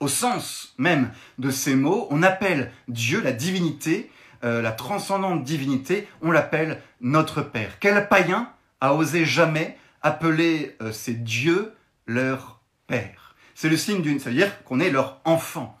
au 0.00 0.08
sens 0.08 0.74
même 0.78 1.10
de 1.38 1.50
ces 1.50 1.74
mots. 1.74 2.06
On 2.10 2.22
appelle 2.22 2.72
Dieu, 2.88 3.20
la 3.20 3.32
divinité, 3.32 4.10
euh, 4.44 4.62
la 4.62 4.72
transcendante 4.72 5.42
divinité, 5.42 6.06
on 6.22 6.30
l'appelle 6.30 6.80
notre 7.00 7.42
Père. 7.42 7.78
Quel 7.80 8.08
païen 8.08 8.50
a 8.80 8.94
osé 8.94 9.24
jamais 9.24 9.78
appeler 10.02 10.76
euh, 10.82 10.92
ces 10.92 11.14
dieux 11.14 11.74
leur 12.06 12.60
Père? 12.86 13.34
C'est 13.54 13.68
le 13.68 13.76
signe 13.76 14.02
d'une, 14.02 14.20
ça 14.20 14.30
veut 14.30 14.36
dire 14.36 14.62
qu'on 14.64 14.80
est 14.80 14.90
leur 14.90 15.20
enfant. 15.24 15.78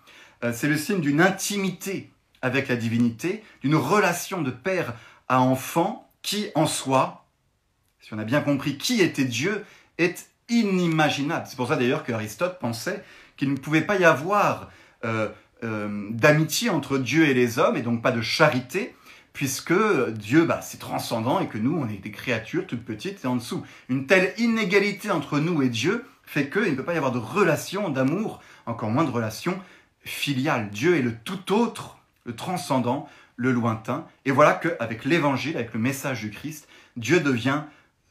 c'est 0.52 0.68
le 0.68 0.76
signe 0.76 1.00
d'une 1.00 1.20
intimité 1.20 2.12
avec 2.42 2.68
la 2.68 2.76
divinité, 2.76 3.42
d'une 3.62 3.74
relation 3.74 4.42
de 4.42 4.50
père 4.50 4.94
à 5.28 5.40
enfant 5.40 6.10
qui 6.22 6.50
en 6.54 6.66
soi, 6.66 7.26
si 8.00 8.12
on 8.12 8.18
a 8.18 8.24
bien 8.24 8.40
compris 8.40 8.76
qui 8.78 9.00
était 9.00 9.24
Dieu, 9.24 9.64
est 9.98 10.28
inimaginable. 10.48 11.46
C'est 11.48 11.56
pour 11.56 11.68
ça 11.68 11.76
d'ailleurs 11.76 12.04
qu'Aristote 12.04 12.58
pensait 12.58 13.02
qu'il 13.36 13.50
ne 13.50 13.56
pouvait 13.56 13.82
pas 13.82 13.96
y 13.96 14.04
avoir 14.04 14.70
euh, 15.04 15.28
euh, 15.64 16.08
d'amitié 16.10 16.70
entre 16.70 16.98
Dieu 16.98 17.26
et 17.26 17.34
les 17.34 17.58
hommes, 17.58 17.76
et 17.76 17.82
donc 17.82 18.02
pas 18.02 18.12
de 18.12 18.20
charité, 18.20 18.94
puisque 19.32 19.74
Dieu, 20.10 20.44
bah, 20.44 20.60
c'est 20.62 20.78
transcendant 20.78 21.40
et 21.40 21.48
que 21.48 21.58
nous, 21.58 21.76
on 21.76 21.88
est 21.88 22.02
des 22.02 22.10
créatures 22.10 22.66
toutes 22.66 22.84
petites 22.84 23.24
et 23.24 23.26
en 23.26 23.36
dessous. 23.36 23.64
Une 23.88 24.06
telle 24.06 24.32
inégalité 24.38 25.10
entre 25.10 25.40
nous 25.40 25.62
et 25.62 25.68
Dieu 25.68 26.04
fait 26.24 26.50
qu'il 26.50 26.70
ne 26.70 26.74
peut 26.74 26.84
pas 26.84 26.94
y 26.94 26.96
avoir 26.96 27.12
de 27.12 27.18
relation 27.18 27.88
d'amour, 27.88 28.40
encore 28.66 28.90
moins 28.90 29.04
de 29.04 29.10
relation 29.10 29.58
filiale. 30.04 30.70
Dieu 30.70 30.96
est 30.96 31.02
le 31.02 31.16
tout 31.16 31.52
autre, 31.52 31.98
le 32.24 32.36
transcendant, 32.36 33.08
le 33.36 33.50
lointain. 33.50 34.06
Et 34.24 34.30
voilà 34.30 34.52
qu'avec 34.54 35.04
l'évangile, 35.04 35.56
avec 35.56 35.72
le 35.72 35.80
message 35.80 36.20
du 36.20 36.30
Christ, 36.30 36.68
Dieu 36.96 37.20
devient 37.20 37.62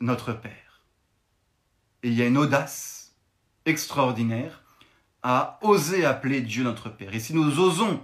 notre 0.02 0.34
Père. 0.34 0.82
Et 2.04 2.10
il 2.10 2.16
y 2.16 2.22
a 2.22 2.26
une 2.26 2.38
audace 2.38 3.14
extraordinaire 3.66 4.63
à 5.24 5.58
oser 5.62 6.06
appeler 6.06 6.42
Dieu 6.42 6.64
notre 6.64 6.90
Père. 6.90 7.16
Et 7.16 7.20
si 7.20 7.34
nous 7.34 7.60
osons 7.60 8.04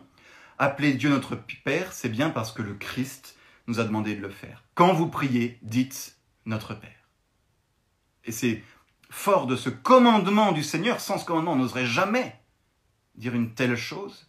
appeler 0.57 0.93
Dieu 0.93 1.09
notre 1.09 1.35
Père, 1.35 1.93
c'est 1.93 2.09
bien 2.09 2.29
parce 2.29 2.51
que 2.51 2.61
le 2.61 2.73
Christ 2.73 3.35
nous 3.67 3.79
a 3.79 3.83
demandé 3.83 4.15
de 4.15 4.21
le 4.21 4.29
faire. 4.29 4.63
Quand 4.73 4.93
vous 4.93 5.07
priez, 5.07 5.59
dites 5.61 6.17
notre 6.45 6.73
Père. 6.73 7.09
Et 8.25 8.31
c'est 8.31 8.63
fort 9.09 9.47
de 9.47 9.55
ce 9.55 9.69
commandement 9.69 10.51
du 10.51 10.63
Seigneur, 10.63 11.01
sans 11.01 11.17
ce 11.17 11.25
commandement, 11.25 11.53
on 11.53 11.57
n'oserait 11.57 11.85
jamais 11.85 12.39
dire 13.15 13.35
une 13.35 13.53
telle 13.53 13.75
chose, 13.75 14.27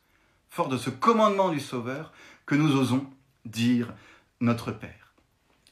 fort 0.49 0.68
de 0.68 0.76
ce 0.76 0.90
commandement 0.90 1.50
du 1.50 1.61
Sauveur, 1.61 2.12
que 2.44 2.54
nous 2.56 2.76
osons 2.76 3.06
dire 3.44 3.94
notre 4.40 4.73
Père. 4.73 5.14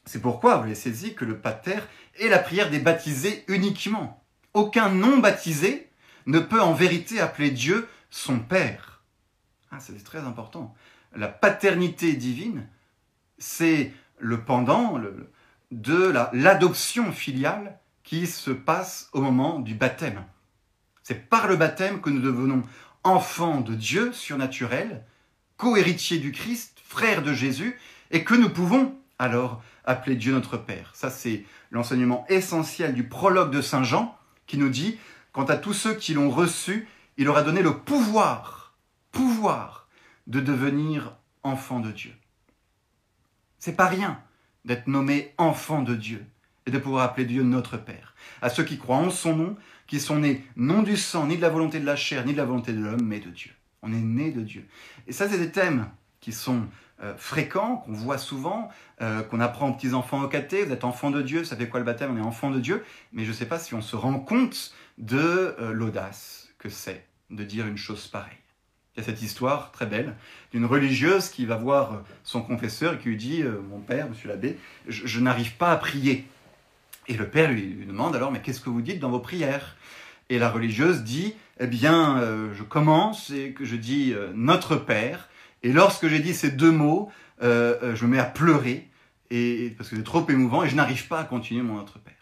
C'est 0.04 0.22
pourquoi, 0.22 0.56
vous 0.56 0.62
l'avez 0.62 0.75
saisi, 0.75 1.14
que 1.14 1.25
le 1.25 1.38
Pater 1.38 1.80
est 2.18 2.28
la 2.28 2.38
prière 2.38 2.70
des 2.70 2.78
baptisés 2.78 3.44
uniquement. 3.48 4.25
Aucun 4.54 4.88
non 4.88 5.18
baptisé 5.18 5.88
ne 6.28 6.38
peut 6.38 6.61
en 6.61 6.75
vérité 6.75 7.20
appeler 7.20 7.50
Dieu 7.50 7.88
son 8.11 8.38
Père. 8.38 9.02
Ah, 9.73 9.80
c'est 9.80 10.04
très 10.04 10.20
important. 10.20 10.75
La 11.16 11.28
paternité 11.28 12.12
divine, 12.12 12.68
c'est 13.38 13.92
le 14.18 14.44
pendant 14.44 15.00
de 15.70 16.12
l'adoption 16.32 17.12
filiale 17.12 17.78
qui 18.04 18.26
se 18.26 18.50
passe 18.50 19.08
au 19.12 19.20
moment 19.20 19.58
du 19.58 19.75
baptême. 19.75 20.23
C'est 21.02 21.28
par 21.28 21.49
le 21.49 21.56
baptême 21.56 22.00
que 22.00 22.11
nous 22.11 22.20
devenons 22.20 22.62
enfants 23.04 23.62
de 23.62 23.75
Dieu 23.75 24.12
surnaturel, 24.12 25.04
co-héritier 25.56 26.18
du 26.18 26.30
Christ, 26.30 26.78
frère 26.85 27.23
de 27.23 27.32
Jésus, 27.32 27.78
et 28.11 28.23
que 28.23 28.35
nous 28.35 28.50
pouvons 28.50 28.94
alors 29.18 29.62
appeler 29.85 30.16
Dieu 30.16 30.32
notre 30.32 30.58
Père. 30.58 30.90
Ça, 30.94 31.08
c'est 31.08 31.44
l'enseignement 31.70 32.26
essentiel 32.28 32.92
du 32.92 33.04
prologue 33.04 33.50
de 33.50 33.62
Saint 33.62 33.82
Jean 33.82 34.14
qui 34.47 34.58
nous 34.58 34.68
dit, 34.68 34.99
quant 35.38 35.45
à 35.45 35.57
tous 35.57 35.73
ceux 35.73 35.95
qui 35.95 36.14
l'ont 36.14 36.30
reçu, 36.30 36.88
il 37.16 37.26
leur 37.26 37.37
a 37.37 37.45
donné 37.45 37.62
le 37.62 37.78
pouvoir, 37.78 38.76
pouvoir 39.12 39.87
de 40.26 40.40
devenir 40.40 41.14
enfants 41.45 41.78
de 41.78 41.92
Dieu. 41.92 42.11
C'est 43.61 43.76
pas 43.76 43.87
rien 43.87 44.21
d'être 44.64 44.88
nommé 44.88 45.33
enfant 45.38 45.83
de 45.83 45.95
Dieu 45.95 46.26
et 46.66 46.73
de 46.73 46.78
pouvoir 46.78 47.04
appeler 47.04 47.25
Dieu 47.25 47.45
notre 47.45 47.76
Père. 47.76 48.16
À 48.42 48.50
ceux 48.50 48.64
qui 48.64 48.78
croient 48.78 48.97
en 48.97 49.11
son 49.11 49.37
nom, 49.37 49.57
qui 49.87 50.00
sont 50.00 50.18
nés 50.18 50.45
non 50.57 50.83
du 50.83 50.97
sang, 50.97 51.28
ni 51.28 51.37
de 51.37 51.42
la 51.42 51.50
volonté 51.50 51.78
de 51.78 51.87
la 51.87 51.95
chair, 51.95 52.26
ni 52.26 52.33
de 52.33 52.38
la 52.38 52.45
volonté 52.45 52.73
de 52.73 52.80
l'homme, 52.80 53.04
mais 53.04 53.21
de 53.21 53.30
Dieu. 53.30 53.52
On 53.83 53.92
est 53.92 53.97
né 54.00 54.33
de 54.33 54.40
Dieu. 54.40 54.66
Et 55.07 55.12
ça, 55.12 55.28
c'est 55.28 55.38
des 55.38 55.52
thèmes 55.52 55.88
qui 56.18 56.33
sont 56.33 56.66
euh, 57.00 57.14
fréquents, 57.16 57.76
qu'on 57.76 57.92
voit 57.92 58.18
souvent, 58.18 58.71
euh, 59.02 59.23
qu'on 59.23 59.38
apprend 59.38 59.68
aux 59.68 59.75
petits-enfants 59.75 60.21
au 60.21 60.26
caté. 60.26 60.64
Vous 60.64 60.73
êtes 60.73 60.83
enfant 60.83 61.12
de 61.12 61.23
Dieu, 61.23 61.45
ça 61.45 61.54
fait 61.54 61.68
quoi 61.68 61.78
le 61.78 61.87
baptême? 61.87 62.11
On 62.12 62.18
est 62.18 62.26
enfant 62.26 62.50
de 62.50 62.59
Dieu. 62.59 62.85
Mais 63.12 63.23
je 63.23 63.28
ne 63.28 63.35
sais 63.37 63.47
pas 63.47 63.61
si 63.61 63.75
on 63.75 63.80
se 63.80 63.95
rend 63.95 64.18
compte 64.18 64.75
de 64.99 65.55
euh, 65.59 65.73
l'audace 65.73 66.49
que 66.59 66.69
c'est 66.69 67.07
de 67.31 67.45
dire 67.45 67.67
une 67.67 67.76
chose 67.76 68.07
pareille. 68.07 68.37
Il 68.95 69.00
y 69.00 69.02
a 69.02 69.07
cette 69.07 69.23
histoire 69.23 69.71
très 69.71 69.87
belle 69.87 70.17
d'une 70.52 70.64
religieuse 70.64 71.28
qui 71.28 71.47
va 71.47 71.57
voir 71.57 72.02
son 72.25 72.43
confesseur 72.43 72.95
et 72.95 72.99
qui 72.99 73.09
lui 73.09 73.17
dit 73.17 73.45
Mon 73.71 73.78
père, 73.78 74.09
monsieur 74.09 74.28
l'abbé, 74.28 74.59
je, 74.88 75.21
n'arrive 75.21 75.55
pas 75.55 75.71
à 75.71 75.76
prier. 75.76 76.26
Et 77.07 77.14
le 77.14 77.28
père 77.28 77.52
lui, 77.52 77.85
demande 77.87 78.17
alors 78.17 78.33
Mais 78.33 78.40
qu'est-ce 78.40 78.61
que 78.61 78.71
vous 78.71 78.83
dites 78.83 78.99
dans 78.99 79.11
vos 79.11 79.21
prières? 79.21 79.76
Et 80.31 80.38
la 80.40 80.50
religieuse 80.50 81.05
dit 81.05 81.35
eh 81.61 81.67
bien, 81.67 82.19
euh, 82.19 82.55
je 82.55 82.62
commence 82.62 83.31
et 83.31 83.52
que 83.52 83.64
je 83.64 83.76
dis 83.76 84.12
euh, 84.12 84.31
Notre 84.35 84.76
Père. 84.76 85.28
Et 85.62 85.73
lorsque 85.73 86.07
j'ai 86.07 86.21
dit 86.21 86.35
ces 86.35 86.50
deux 86.50 86.71
mots, 86.71 87.11
euh, 87.43 87.97
je 87.97 88.05
me 88.05 88.12
mets 88.12 88.19
à 88.19 88.25
pleurer 88.25 88.88
et, 89.31 89.75
parce 89.76 89.90
que 89.90 89.97
c'est 89.97 90.05
trop 90.05 90.25
émouvant 90.28 90.62
et 90.62 90.69
je 90.69 90.76
n'arrive 90.76 91.09
pas 91.09 91.21
à 91.21 91.25
continuer 91.25 91.62
mon 91.62 91.75
Notre 91.75 91.99
Père. 91.99 92.14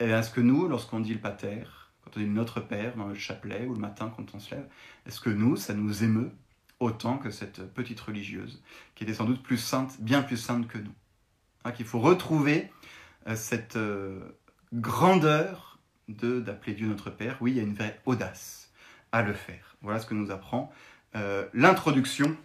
Et 0.00 0.10
est-ce 0.10 0.30
que 0.30 0.40
nous, 0.40 0.68
lorsqu'on 0.68 1.00
dit 1.00 1.14
le 1.14 1.20
Pater, 1.20 1.64
quand 2.04 2.16
on 2.16 2.20
dit 2.20 2.26
Notre 2.26 2.60
Père 2.60 2.96
dans 2.96 3.06
le 3.08 3.14
chapelet 3.14 3.66
ou 3.66 3.74
le 3.74 3.80
matin 3.80 4.12
quand 4.14 4.34
on 4.34 4.40
se 4.40 4.54
lève, 4.54 4.66
est-ce 5.06 5.20
que 5.20 5.30
nous, 5.30 5.56
ça 5.56 5.74
nous 5.74 6.04
émeut 6.04 6.30
autant 6.80 7.18
que 7.18 7.30
cette 7.30 7.72
petite 7.72 8.00
religieuse, 8.00 8.62
qui 8.94 9.04
était 9.04 9.14
sans 9.14 9.24
doute 9.24 9.42
plus 9.42 9.58
sainte, 9.58 9.96
bien 10.00 10.22
plus 10.22 10.36
sainte 10.36 10.68
que 10.68 10.78
nous? 10.78 10.92
Hein, 11.64 11.72
Qu'il 11.72 11.86
faut 11.86 12.00
retrouver 12.00 12.70
cette 13.34 13.78
grandeur 14.72 15.78
d'appeler 16.08 16.74
Dieu 16.74 16.86
notre 16.86 17.10
Père, 17.10 17.36
oui, 17.40 17.52
il 17.52 17.56
y 17.56 17.60
a 17.60 17.62
une 17.62 17.74
vraie 17.74 18.00
audace 18.06 18.70
à 19.12 19.22
le 19.22 19.32
faire. 19.32 19.76
Voilà 19.82 20.00
ce 20.00 20.06
que 20.06 20.14
nous 20.14 20.30
apprend 20.30 20.72
euh, 21.14 21.46
l'introduction 21.54 22.36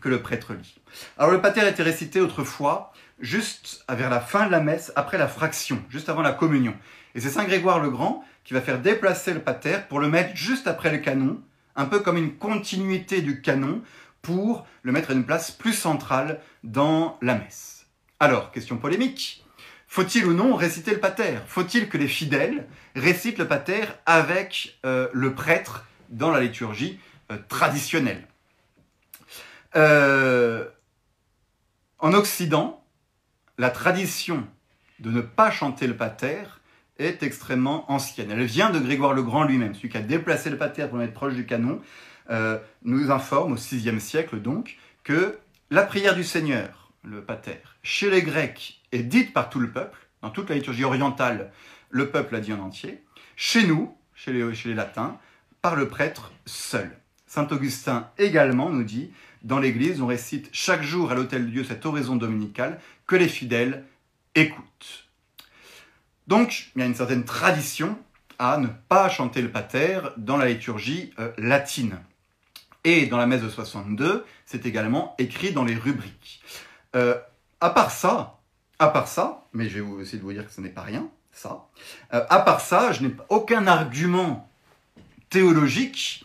que 0.00 0.08
le 0.08 0.22
prêtre 0.22 0.54
lit. 0.54 0.76
Alors 1.18 1.32
le 1.32 1.40
pater 1.40 1.66
était 1.66 1.82
récité 1.82 2.20
autrefois 2.20 2.92
juste 3.20 3.84
vers 3.88 4.10
la 4.10 4.20
fin 4.20 4.46
de 4.46 4.50
la 4.50 4.60
messe, 4.60 4.92
après 4.96 5.18
la 5.18 5.28
fraction, 5.28 5.82
juste 5.88 6.08
avant 6.08 6.22
la 6.22 6.32
communion. 6.32 6.76
Et 7.14 7.20
c'est 7.20 7.30
Saint 7.30 7.44
Grégoire 7.44 7.80
le 7.80 7.90
Grand 7.90 8.24
qui 8.42 8.54
va 8.54 8.60
faire 8.60 8.80
déplacer 8.80 9.32
le 9.32 9.40
pater 9.40 9.78
pour 9.88 10.00
le 10.00 10.08
mettre 10.08 10.36
juste 10.36 10.66
après 10.66 10.90
le 10.90 10.98
canon, 10.98 11.40
un 11.76 11.86
peu 11.86 12.00
comme 12.00 12.18
une 12.18 12.36
continuité 12.36 13.22
du 13.22 13.40
canon, 13.40 13.82
pour 14.20 14.66
le 14.82 14.92
mettre 14.92 15.10
à 15.10 15.14
une 15.14 15.24
place 15.24 15.50
plus 15.50 15.74
centrale 15.74 16.40
dans 16.62 17.18
la 17.22 17.34
messe. 17.34 17.86
Alors, 18.20 18.50
question 18.52 18.76
polémique, 18.78 19.44
faut-il 19.86 20.26
ou 20.26 20.32
non 20.32 20.56
réciter 20.56 20.92
le 20.92 21.00
pater? 21.00 21.38
Faut-il 21.46 21.88
que 21.88 21.98
les 21.98 22.08
fidèles 22.08 22.66
récitent 22.96 23.38
le 23.38 23.46
pater 23.46 23.84
avec 24.06 24.78
euh, 24.84 25.08
le 25.12 25.34
prêtre 25.34 25.86
dans 26.08 26.30
la 26.30 26.40
liturgie 26.40 26.98
euh, 27.30 27.38
traditionnelle? 27.48 28.26
Euh, 29.76 30.68
En 31.98 32.12
Occident, 32.12 32.83
la 33.58 33.70
tradition 33.70 34.46
de 35.00 35.10
ne 35.10 35.20
pas 35.20 35.50
chanter 35.50 35.86
le 35.86 35.96
pater 35.96 36.42
est 36.98 37.22
extrêmement 37.22 37.90
ancienne. 37.90 38.30
Elle 38.30 38.44
vient 38.44 38.70
de 38.70 38.78
Grégoire 38.78 39.14
le 39.14 39.22
Grand 39.22 39.44
lui-même, 39.44 39.74
celui 39.74 39.88
qui 39.88 39.96
a 39.96 40.02
déplacé 40.02 40.50
le 40.50 40.56
pater 40.56 40.86
pour 40.86 40.98
mettre 40.98 41.12
proche 41.12 41.34
du 41.34 41.46
canon, 41.46 41.80
nous 42.84 43.10
informe 43.10 43.52
au 43.52 43.56
VIe 43.56 44.00
siècle 44.00 44.40
donc 44.40 44.76
que 45.02 45.38
la 45.70 45.82
prière 45.82 46.14
du 46.14 46.24
Seigneur, 46.24 46.92
le 47.02 47.22
pater, 47.22 47.58
chez 47.82 48.10
les 48.10 48.22
Grecs 48.22 48.80
est 48.92 49.02
dite 49.02 49.32
par 49.32 49.50
tout 49.50 49.60
le 49.60 49.70
peuple, 49.70 49.98
dans 50.22 50.30
toute 50.30 50.48
la 50.48 50.54
liturgie 50.54 50.84
orientale, 50.84 51.52
le 51.90 52.10
peuple 52.10 52.34
l'a 52.34 52.40
dit 52.40 52.52
en 52.52 52.60
entier, 52.60 53.02
chez 53.36 53.66
nous, 53.66 53.96
chez 54.14 54.32
les, 54.32 54.54
chez 54.54 54.70
les 54.70 54.74
latins, 54.74 55.18
par 55.60 55.76
le 55.76 55.88
prêtre 55.88 56.32
seul. 56.46 56.96
Saint 57.26 57.48
Augustin 57.50 58.10
également 58.18 58.70
nous 58.70 58.84
dit, 58.84 59.10
dans 59.44 59.58
l'Église, 59.58 60.00
on 60.00 60.06
récite 60.06 60.48
chaque 60.52 60.82
jour 60.82 61.12
à 61.12 61.14
l'autel 61.14 61.46
de 61.46 61.50
Dieu 61.50 61.64
cette 61.64 61.84
oraison 61.84 62.16
dominicale 62.16 62.80
que 63.06 63.14
les 63.14 63.28
fidèles 63.28 63.84
écoutent. 64.34 65.08
Donc, 66.26 66.70
il 66.74 66.80
y 66.80 66.82
a 66.82 66.86
une 66.86 66.94
certaine 66.94 67.24
tradition 67.24 67.98
à 68.38 68.56
ne 68.56 68.68
pas 68.88 69.08
chanter 69.10 69.42
le 69.42 69.50
pater 69.50 70.00
dans 70.16 70.38
la 70.38 70.46
liturgie 70.46 71.12
euh, 71.18 71.30
latine. 71.36 71.98
Et 72.84 73.06
dans 73.06 73.18
la 73.18 73.26
messe 73.26 73.42
de 73.42 73.50
62, 73.50 74.24
c'est 74.46 74.66
également 74.66 75.14
écrit 75.18 75.52
dans 75.52 75.64
les 75.64 75.74
rubriques. 75.74 76.42
Euh, 76.96 77.14
à 77.60 77.70
part 77.70 77.90
ça, 77.90 78.38
à 78.78 78.88
part 78.88 79.08
ça, 79.08 79.44
mais 79.52 79.68
je 79.68 79.80
vais 79.80 80.02
essayer 80.02 80.18
de 80.18 80.22
vous 80.22 80.32
dire 80.32 80.46
que 80.46 80.52
ce 80.52 80.62
n'est 80.62 80.70
pas 80.70 80.82
rien, 80.82 81.06
ça. 81.32 81.66
Euh, 82.14 82.24
à 82.30 82.40
part 82.40 82.62
ça, 82.62 82.92
je 82.92 83.02
n'ai 83.02 83.14
aucun 83.28 83.66
argument 83.66 84.48
théologique 85.28 86.24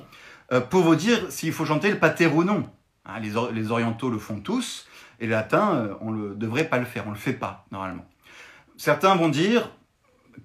pour 0.71 0.81
vous 0.81 0.95
dire 0.95 1.31
s'il 1.31 1.53
faut 1.53 1.65
chanter 1.65 1.91
le 1.91 1.99
pater 1.99 2.25
ou 2.25 2.43
non. 2.43 2.67
Hein, 3.09 3.19
les, 3.19 3.71
orientaux 3.71 4.09
le 4.09 4.19
font 4.19 4.39
tous, 4.39 4.87
et 5.19 5.25
les 5.25 5.31
latins, 5.31 5.75
euh, 5.75 5.95
on 6.01 6.11
ne 6.11 6.33
devrait 6.33 6.65
pas 6.65 6.77
le 6.77 6.85
faire, 6.85 7.03
on 7.05 7.09
ne 7.09 7.15
le 7.15 7.19
fait 7.19 7.33
pas 7.33 7.65
normalement. 7.71 8.05
Certains 8.77 9.15
vont 9.15 9.29
dire 9.29 9.71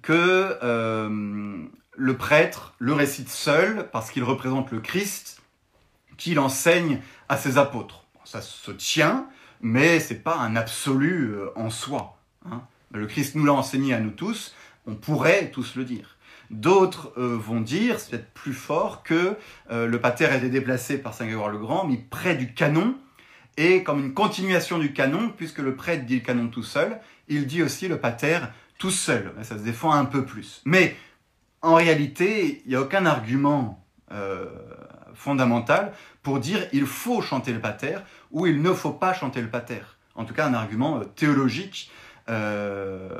que 0.01 0.57
euh, 0.63 1.57
le 1.95 2.17
prêtre 2.17 2.73
le 2.79 2.93
récite 2.93 3.29
seul 3.29 3.89
parce 3.91 4.11
qu'il 4.11 4.23
représente 4.23 4.71
le 4.71 4.81
Christ 4.81 5.41
qu'il 6.17 6.39
enseigne 6.39 7.01
à 7.29 7.37
ses 7.37 7.57
apôtres. 7.57 8.03
ça 8.23 8.41
se 8.41 8.71
tient, 8.71 9.27
mais 9.61 9.99
c'est 9.99 10.23
pas 10.23 10.37
un 10.37 10.55
absolu 10.55 11.31
euh, 11.31 11.49
en 11.55 11.69
soi. 11.69 12.17
Hein. 12.49 12.61
Le 12.91 13.05
Christ 13.07 13.35
nous 13.35 13.45
l'a 13.45 13.53
enseigné 13.53 13.93
à 13.93 13.99
nous 13.99 14.11
tous, 14.11 14.55
on 14.87 14.95
pourrait 14.95 15.51
tous 15.51 15.75
le 15.75 15.83
dire. 15.83 16.14
D'autres 16.51 17.13
euh, 17.17 17.37
vont 17.37 17.61
dire, 17.61 17.99
c'est 17.99 18.11
peut-être 18.11 18.33
plus 18.33 18.53
fort, 18.53 19.03
que 19.03 19.35
euh, 19.71 19.87
le 19.87 19.99
pater 19.99 20.25
a 20.25 20.35
été 20.35 20.49
déplacé 20.49 20.97
par 20.97 21.13
Saint 21.13 21.25
Grégoire 21.25 21.49
le 21.49 21.57
Grand, 21.57 21.85
mis 21.85 21.97
près 21.97 22.35
du 22.35 22.53
canon, 22.53 22.95
et 23.57 23.83
comme 23.83 23.99
une 23.99 24.13
continuation 24.13 24.77
du 24.77 24.93
canon, 24.93 25.33
puisque 25.35 25.59
le 25.59 25.75
prêtre 25.75 26.05
dit 26.05 26.15
le 26.15 26.25
canon 26.25 26.47
tout 26.47 26.63
seul, 26.63 26.99
il 27.27 27.47
dit 27.47 27.63
aussi 27.63 27.87
le 27.87 27.99
pater 27.99 28.39
tout 28.77 28.91
seul. 28.91 29.33
Ça 29.41 29.57
se 29.57 29.63
défend 29.63 29.93
un 29.93 30.05
peu 30.05 30.25
plus. 30.25 30.61
Mais 30.65 30.95
en 31.61 31.75
réalité, 31.75 32.61
il 32.65 32.69
n'y 32.69 32.75
a 32.75 32.81
aucun 32.81 33.05
argument 33.05 33.83
euh, 34.11 34.49
fondamental 35.13 35.93
pour 36.21 36.39
dire 36.39 36.67
il 36.73 36.85
faut 36.85 37.21
chanter 37.21 37.53
le 37.53 37.59
pater 37.59 37.97
ou 38.31 38.45
il 38.45 38.61
ne 38.61 38.73
faut 38.73 38.91
pas 38.91 39.13
chanter 39.13 39.41
le 39.41 39.49
pater. 39.49 39.81
En 40.15 40.25
tout 40.25 40.33
cas, 40.33 40.45
un 40.45 40.53
argument 40.53 40.99
théologique 41.15 41.91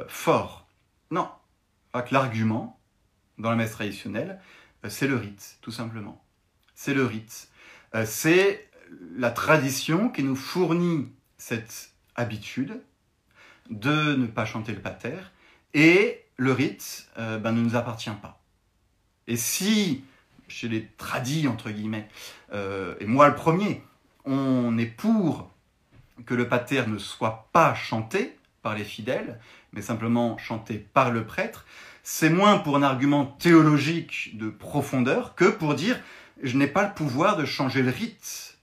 fort. 0.08 0.68
Non, 1.12 1.30
pas 1.92 2.02
que 2.02 2.14
l'argument, 2.14 2.78
dans 3.38 3.50
la 3.50 3.56
messe 3.56 3.72
traditionnelle, 3.72 4.40
euh, 4.84 4.90
c'est 4.90 5.08
le 5.08 5.16
rite, 5.16 5.58
tout 5.62 5.72
simplement. 5.72 6.24
C'est 6.74 6.94
le 6.94 7.06
rite. 7.06 7.50
Euh, 7.94 8.06
c'est 8.06 8.70
la 9.18 9.32
tradition 9.32 10.10
qui 10.10 10.24
nous 10.24 10.36
fournit 10.36 11.12
cette 11.38 11.92
habitude 12.16 12.82
de 13.70 14.16
ne 14.16 14.28
pas 14.28 14.46
chanter 14.46 14.74
le 14.74 14.82
pater, 14.82 15.16
et 15.74 16.24
le 16.38 16.52
rite 16.52 17.10
euh, 17.18 17.40
ben, 17.40 17.52
ne 17.52 17.62
nous 17.62 17.76
appartient 17.76 18.12
pas. 18.22 18.42
Et 19.28 19.38
si, 19.38 20.04
chez 20.48 20.68
les 20.68 20.88
tradis, 20.98 21.48
entre 21.48 21.72
guillemets, 21.72 22.08
et 22.54 23.06
moi 23.06 23.28
le 23.28 23.34
premier, 23.34 23.82
on 24.24 24.78
est 24.78 24.86
pour 24.86 25.52
que 26.26 26.36
le 26.36 26.48
pater 26.48 26.86
ne 26.86 27.00
soit 27.00 27.50
pas 27.52 27.74
chanté 27.74 28.38
par 28.62 28.76
les 28.76 28.84
fidèles, 28.84 29.40
mais 29.74 29.82
simplement 29.82 30.38
chanté 30.38 30.78
par 30.78 31.12
le 31.12 31.26
prêtre, 31.26 31.66
c'est 32.08 32.30
moins 32.30 32.60
pour 32.60 32.76
un 32.76 32.84
argument 32.84 33.26
théologique 33.26 34.38
de 34.38 34.48
profondeur 34.50 35.34
que 35.34 35.46
pour 35.46 35.74
dire 35.74 36.00
je 36.44 36.56
n'ai 36.56 36.68
pas 36.68 36.84
le 36.84 36.94
pouvoir 36.94 37.36
de 37.36 37.46
changer 37.46 37.82
le 37.82 37.90
rite. 37.90 38.60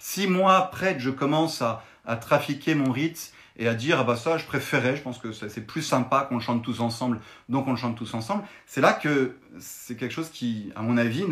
Si 0.00 0.26
moi, 0.26 0.68
prêtre, 0.72 0.98
je 0.98 1.10
commence 1.10 1.62
à, 1.62 1.84
trafiquer 2.20 2.74
mon 2.74 2.90
rite 2.90 3.32
et 3.56 3.68
à 3.68 3.74
dire 3.74 4.00
ah 4.00 4.04
bah 4.04 4.16
ça 4.16 4.36
je 4.36 4.46
préférais, 4.46 4.96
je 4.96 5.02
pense 5.02 5.18
que 5.18 5.30
c'est 5.30 5.66
plus 5.66 5.82
sympa 5.82 6.26
qu'on 6.28 6.40
chante 6.40 6.64
tous 6.64 6.80
ensemble, 6.80 7.20
donc 7.48 7.68
on 7.68 7.76
chante 7.76 7.96
tous 7.96 8.14
ensemble, 8.14 8.42
c'est 8.66 8.80
là 8.80 8.94
que 8.94 9.36
c'est 9.60 9.94
quelque 9.94 10.12
chose 10.12 10.30
qui, 10.30 10.72
à 10.74 10.82
mon 10.82 10.96
avis, 10.96 11.24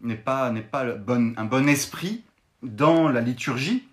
n'est 0.00 0.14
pas, 0.14 0.50
n'est 0.52 0.62
pas 0.62 0.84
un 0.84 1.44
bon 1.44 1.68
esprit 1.68 2.24
dans 2.62 3.08
la 3.08 3.20
liturgie 3.20 3.88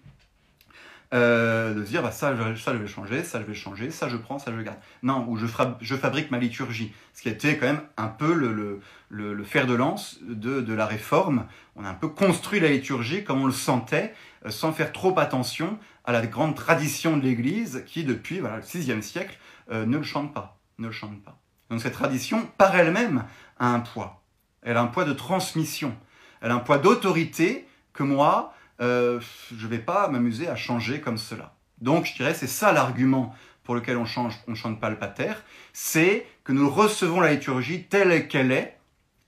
euh, 1.14 1.74
de 1.74 1.86
se 1.86 1.90
dire 1.90 2.04
bah, 2.04 2.12
ça, 2.12 2.36
ça 2.58 2.74
je 2.74 2.78
vais 2.78 2.88
changer, 2.88 3.24
ça 3.24 3.40
je 3.40 3.46
vais 3.46 3.54
changer, 3.54 3.92
ça 3.92 4.10
je 4.10 4.18
prends, 4.18 4.40
ça 4.40 4.52
je 4.56 4.62
garde. 4.62 4.78
Non, 5.04 5.26
ou 5.28 5.38
je, 5.38 5.46
je 5.80 5.96
fabrique 5.96 6.32
ma 6.32 6.38
liturgie. 6.38 6.94
Ce 7.14 7.22
qui 7.22 7.30
a 7.30 7.32
été 7.32 7.58
quand 7.58 7.68
même 7.68 7.82
un 7.96 8.08
peu 8.08 8.34
le, 8.34 8.82
le, 9.10 9.44
fer 9.44 9.68
de 9.68 9.74
lance 9.74 10.20
de, 10.22 10.62
de, 10.62 10.74
la 10.74 10.86
réforme. 10.86 11.46
On 11.76 11.86
a 11.86 11.90
un 11.90 11.94
peu 11.94 12.10
construit 12.10 12.60
la 12.60 12.70
liturgie 12.70 13.24
comme 13.24 13.42
on 13.42 13.46
le 13.46 13.54
sentait, 13.54 14.14
euh, 14.46 14.50
sans 14.50 14.74
faire 14.74 14.92
trop 14.92 15.18
attention 15.18 15.80
à 16.04 16.12
la 16.12 16.26
grande 16.28 16.56
tradition 16.56 17.16
de 17.16 17.24
l'Église 17.24 17.84
qui, 17.86 18.04
depuis 18.04 18.40
le 18.40 18.50
VIe 18.60 19.04
siècle, 19.04 19.38
euh, 19.72 19.86
ne 19.86 19.98
le 19.98 20.04
chante 20.04 20.34
pas. 20.34 20.60
Ne 20.78 20.88
le 20.88 20.94
chante 20.94 21.22
pas. 21.24 21.40
Donc 21.70 21.82
cette 21.82 21.94
tradition, 21.94 22.48
par 22.58 22.76
elle-même, 22.76 23.26
a 23.60 23.68
un 23.68 23.80
poids. 23.80 24.24
Elle 24.62 24.78
a 24.78 24.82
un 24.82 24.88
poids 24.88 25.06
de 25.06 25.14
transmission. 25.14 25.96
Elle 26.42 26.52
a 26.52 26.56
un 26.56 26.60
poids 26.60 26.78
d'autorité 26.78 27.68
que 27.94 28.04
moi, 28.04 28.54
euh, 28.82 29.20
je 29.56 29.66
ne 29.66 29.70
vais 29.70 29.80
pas 29.80 30.08
m'amuser 30.08 30.48
à 30.48 30.56
changer 30.56 31.02
comme 31.02 31.18
cela. 31.18 31.56
Donc 31.80 32.06
je 32.06 32.16
dirais 32.16 32.34
c'est 32.34 32.48
ça 32.48 32.72
l'argument 32.72 33.36
pour 33.64 33.76
lequel 33.76 33.98
on 33.98 34.06
change, 34.06 34.36
on 34.48 34.56
chante 34.56 34.80
pas 34.80 34.90
le 34.90 34.98
pater, 34.98 35.34
c'est 35.74 36.26
que 36.44 36.54
nous 36.54 36.70
recevons 36.70 37.20
la 37.20 37.34
liturgie 37.34 37.84
telle 37.84 38.28
qu'elle 38.28 38.52
est 38.52 38.78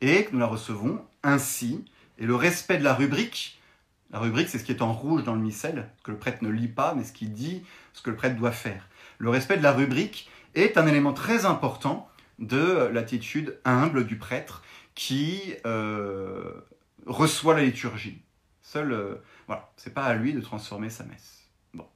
et 0.01 0.23
que 0.23 0.31
nous 0.31 0.39
la 0.39 0.45
recevons 0.45 1.03
ainsi. 1.23 1.83
Et 2.17 2.25
le 2.25 2.35
respect 2.35 2.77
de 2.77 2.83
la 2.83 2.93
rubrique, 2.93 3.59
la 4.11 4.19
rubrique 4.19 4.49
c'est 4.49 4.57
ce 4.57 4.63
qui 4.63 4.71
est 4.71 4.81
en 4.81 4.93
rouge 4.93 5.23
dans 5.23 5.35
le 5.35 5.41
missel, 5.41 5.89
que 6.03 6.11
le 6.11 6.17
prêtre 6.17 6.43
ne 6.43 6.49
lit 6.49 6.67
pas, 6.67 6.93
mais 6.95 7.03
ce 7.03 7.11
qui 7.11 7.27
dit 7.27 7.63
ce 7.93 8.01
que 8.01 8.09
le 8.09 8.15
prêtre 8.15 8.37
doit 8.37 8.51
faire. 8.51 8.87
Le 9.17 9.29
respect 9.29 9.57
de 9.57 9.63
la 9.63 9.73
rubrique 9.73 10.29
est 10.55 10.77
un 10.77 10.87
élément 10.87 11.13
très 11.13 11.45
important 11.45 12.09
de 12.39 12.89
l'attitude 12.93 13.59
humble 13.65 14.05
du 14.05 14.17
prêtre 14.17 14.63
qui 14.95 15.53
euh, 15.65 16.51
reçoit 17.05 17.55
la 17.55 17.63
liturgie. 17.63 18.21
Seul, 18.61 18.91
euh, 18.91 19.15
voilà, 19.49 19.67
c'est 19.77 19.95
pas 19.95 20.03
à 20.03 20.13
lui 20.13 20.33
de 20.33 20.41
transformer 20.41 20.91
sa 20.91 21.03
messe. 21.05 21.39
Bon. 21.73 21.87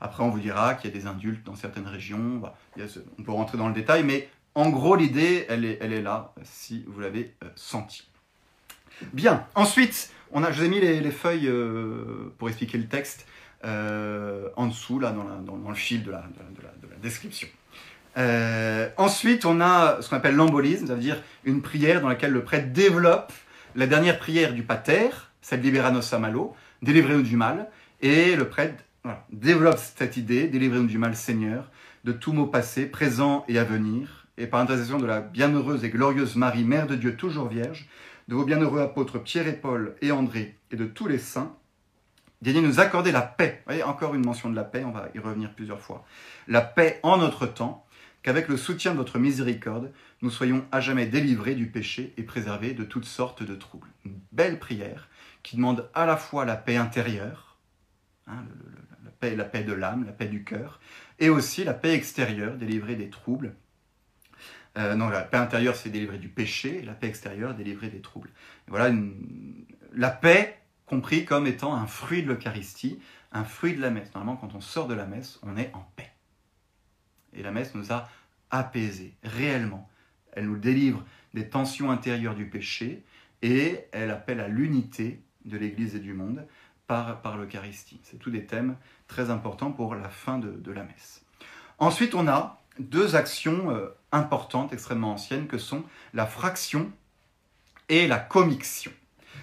Après, 0.00 0.24
on 0.24 0.28
vous 0.28 0.40
dira 0.40 0.74
qu'il 0.74 0.90
y 0.90 0.92
a 0.92 0.98
des 0.98 1.06
indultes 1.06 1.46
dans 1.46 1.54
certaines 1.54 1.86
régions. 1.86 2.42
on 2.76 3.22
peut 3.22 3.30
rentrer 3.30 3.56
dans 3.56 3.68
le 3.68 3.74
détail, 3.74 4.02
mais 4.02 4.28
en 4.56 4.70
gros, 4.70 4.96
l'idée, 4.96 5.46
elle 5.48 5.64
est, 5.64 6.02
là, 6.02 6.34
si 6.42 6.84
vous 6.88 6.98
l'avez 6.98 7.36
euh, 7.44 7.48
senti. 7.54 8.08
Bien. 9.12 9.46
Ensuite, 9.54 10.10
on 10.32 10.42
a, 10.42 10.50
je 10.50 10.58
vous 10.58 10.64
ai 10.64 10.68
mis 10.68 10.80
les, 10.80 11.10
feuilles 11.12 11.46
euh, 11.46 12.34
pour 12.38 12.48
expliquer 12.48 12.76
le 12.76 12.88
texte 12.88 13.24
en 13.62 14.66
dessous, 14.66 14.98
là, 14.98 15.12
dans, 15.12 15.68
le 15.68 15.74
fil 15.76 16.02
de 16.02 16.10
la, 16.10 16.24
description. 17.00 17.46
ensuite, 18.96 19.44
on 19.44 19.60
a 19.60 20.02
ce 20.02 20.10
qu'on 20.10 20.16
appelle 20.16 20.34
l'embolisme, 20.34 20.88
ça 20.88 20.94
veut 20.94 21.00
dire 21.00 21.22
une 21.44 21.62
prière 21.62 22.00
dans 22.00 22.08
laquelle 22.08 22.32
le 22.32 22.42
prêtre 22.42 22.72
développe 22.72 23.32
la 23.76 23.86
dernière 23.86 24.18
prière 24.18 24.52
du 24.52 24.64
pater, 24.64 25.10
celle 25.40 25.60
Libera 25.60 25.92
nos 25.92 26.18
Malo, 26.18 26.56
délivrez-nous 26.82 27.22
du 27.22 27.36
mal. 27.36 27.68
Et 28.00 28.36
le 28.36 28.48
prêtre 28.48 28.84
développe 29.30 29.78
cette 29.78 30.16
idée, 30.16 30.48
délivrez-nous 30.48 30.86
du 30.86 30.98
mal, 30.98 31.16
Seigneur, 31.16 31.70
de 32.04 32.12
tous 32.12 32.32
maux 32.32 32.46
passés, 32.46 32.86
présents 32.86 33.44
et 33.48 33.58
à 33.58 33.64
venir. 33.64 34.26
Et 34.38 34.46
par 34.46 34.60
intercession 34.60 34.98
de 34.98 35.06
la 35.06 35.20
bienheureuse 35.20 35.84
et 35.84 35.90
glorieuse 35.90 36.36
Marie, 36.36 36.64
Mère 36.64 36.86
de 36.86 36.94
Dieu, 36.94 37.16
toujours 37.16 37.48
vierge, 37.48 37.88
de 38.28 38.34
vos 38.34 38.44
bienheureux 38.44 38.80
apôtres 38.80 39.22
Pierre 39.22 39.48
et 39.48 39.54
Paul 39.54 39.94
et 40.02 40.12
André, 40.12 40.56
et 40.70 40.76
de 40.76 40.84
tous 40.84 41.06
les 41.06 41.18
saints, 41.18 41.54
daignez 42.42 42.60
nous 42.60 42.80
accorder 42.80 43.12
la 43.12 43.22
paix. 43.22 43.58
Vous 43.58 43.72
voyez, 43.72 43.82
encore 43.82 44.14
une 44.14 44.24
mention 44.24 44.50
de 44.50 44.56
la 44.56 44.64
paix, 44.64 44.84
on 44.84 44.90
va 44.90 45.08
y 45.14 45.18
revenir 45.18 45.54
plusieurs 45.54 45.80
fois. 45.80 46.04
La 46.48 46.60
paix 46.60 47.00
en 47.02 47.16
notre 47.16 47.46
temps, 47.46 47.86
qu'avec 48.22 48.48
le 48.48 48.56
soutien 48.56 48.92
de 48.92 48.96
votre 48.96 49.18
miséricorde, 49.18 49.92
nous 50.20 50.30
soyons 50.30 50.64
à 50.72 50.80
jamais 50.80 51.06
délivrés 51.06 51.54
du 51.54 51.66
péché 51.66 52.12
et 52.16 52.24
préservés 52.24 52.74
de 52.74 52.84
toutes 52.84 53.04
sortes 53.04 53.42
de 53.44 53.54
troubles. 53.54 53.88
Belle 54.32 54.58
prière 54.58 55.08
qui 55.46 55.54
demande 55.54 55.88
à 55.94 56.06
la 56.06 56.16
fois 56.16 56.44
la 56.44 56.56
paix 56.56 56.76
intérieure, 56.76 57.56
hein, 58.26 58.44
la, 59.22 59.44
paix, 59.44 59.62
de 59.62 59.72
l'âme, 59.72 60.04
la 60.04 60.10
paix 60.10 60.26
du 60.26 60.42
cœur, 60.42 60.80
et 61.20 61.28
aussi 61.28 61.62
la 61.62 61.72
paix 61.72 61.94
extérieure, 61.94 62.56
délivrer 62.56 62.96
des 62.96 63.10
troubles. 63.10 63.54
Euh, 64.76 64.96
non, 64.96 65.08
la 65.08 65.22
paix 65.22 65.36
intérieure, 65.36 65.76
c'est 65.76 65.88
délivrer 65.88 66.18
du 66.18 66.28
péché, 66.28 66.78
et 66.78 66.82
la 66.82 66.94
paix 66.94 67.06
extérieure, 67.06 67.54
délivrer 67.54 67.90
des 67.90 68.00
troubles. 68.00 68.30
voilà, 68.66 68.92
la 69.92 70.10
paix 70.10 70.58
compris 70.84 71.24
comme 71.24 71.46
étant 71.46 71.76
un 71.76 71.86
fruit 71.86 72.24
de 72.24 72.26
l'Eucharistie, 72.26 72.98
un 73.30 73.44
fruit 73.44 73.76
de 73.76 73.80
la 73.80 73.90
messe. 73.90 74.12
Normalement, 74.16 74.40
quand 74.40 74.56
on 74.56 74.60
sort 74.60 74.88
de 74.88 74.94
la 74.94 75.06
messe, 75.06 75.38
on 75.44 75.56
est 75.56 75.70
en 75.74 75.88
paix. 75.94 76.10
Et 77.34 77.44
la 77.44 77.52
messe 77.52 77.72
nous 77.76 77.92
a 77.92 78.08
apaisés, 78.50 79.14
réellement. 79.22 79.88
Elle 80.32 80.46
nous 80.46 80.58
délivre 80.58 81.04
des 81.34 81.48
tensions 81.48 81.92
intérieures 81.92 82.34
du 82.34 82.50
péché 82.50 83.04
et 83.42 83.84
elle 83.92 84.10
appelle 84.10 84.40
à 84.40 84.48
l'unité 84.48 85.22
de 85.46 85.56
l'Église 85.56 85.94
et 85.94 86.00
du 86.00 86.12
monde 86.12 86.46
par, 86.86 87.36
l'Eucharistie. 87.36 88.00
C'est 88.04 88.18
tous 88.18 88.30
des 88.30 88.44
thèmes 88.44 88.76
très 89.08 89.30
importants 89.30 89.72
pour 89.72 89.94
la 89.94 90.08
fin 90.08 90.38
de, 90.38 90.70
la 90.70 90.82
messe. 90.82 91.22
Ensuite, 91.78 92.14
on 92.14 92.28
a 92.28 92.60
deux 92.78 93.16
actions 93.16 93.70
euh, 93.70 93.88
importantes, 94.12 94.72
extrêmement 94.72 95.12
anciennes, 95.12 95.46
que 95.46 95.58
sont 95.58 95.82
la 96.14 96.26
fraction 96.26 96.90
et 97.88 98.06
la 98.06 98.18
commixion. 98.18 98.92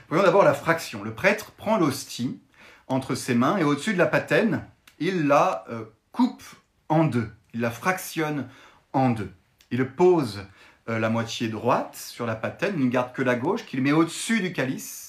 Voyons 0.10 0.24
d'abord 0.24 0.44
la 0.44 0.54
fraction. 0.54 1.04
Le 1.04 1.14
prêtre 1.14 1.52
prend 1.52 1.78
l'hostie 1.78 2.40
entre 2.88 3.16
ses 3.16 3.36
mains 3.36 3.58
et 3.58 3.64
au-dessus 3.64 3.94
de 3.94 3.98
la 3.98 4.06
patène, 4.06 4.66
il 5.00 5.28
la 5.28 5.66
euh, 5.70 5.86
coupe 6.12 6.44
en 6.90 7.04
deux. 7.04 7.30
Il 7.54 7.62
la 7.62 7.72
fractionne 7.72 8.48
en 8.94 9.10
deux. 9.10 9.32
Il 9.72 9.86
pose 9.90 10.46
euh, 10.90 11.00
la 11.00 11.10
moitié 11.10 11.48
droite 11.50 11.96
sur 11.96 12.26
la 12.26 12.36
patène, 12.36 12.76
il 12.78 12.86
ne 12.86 12.92
garde 12.92 13.14
que 13.14 13.22
la 13.22 13.36
gauche, 13.36 13.66
qu'il 13.66 13.82
met 13.82 13.92
au-dessus 13.92 14.42
du 14.42 14.54
calice 14.54 15.03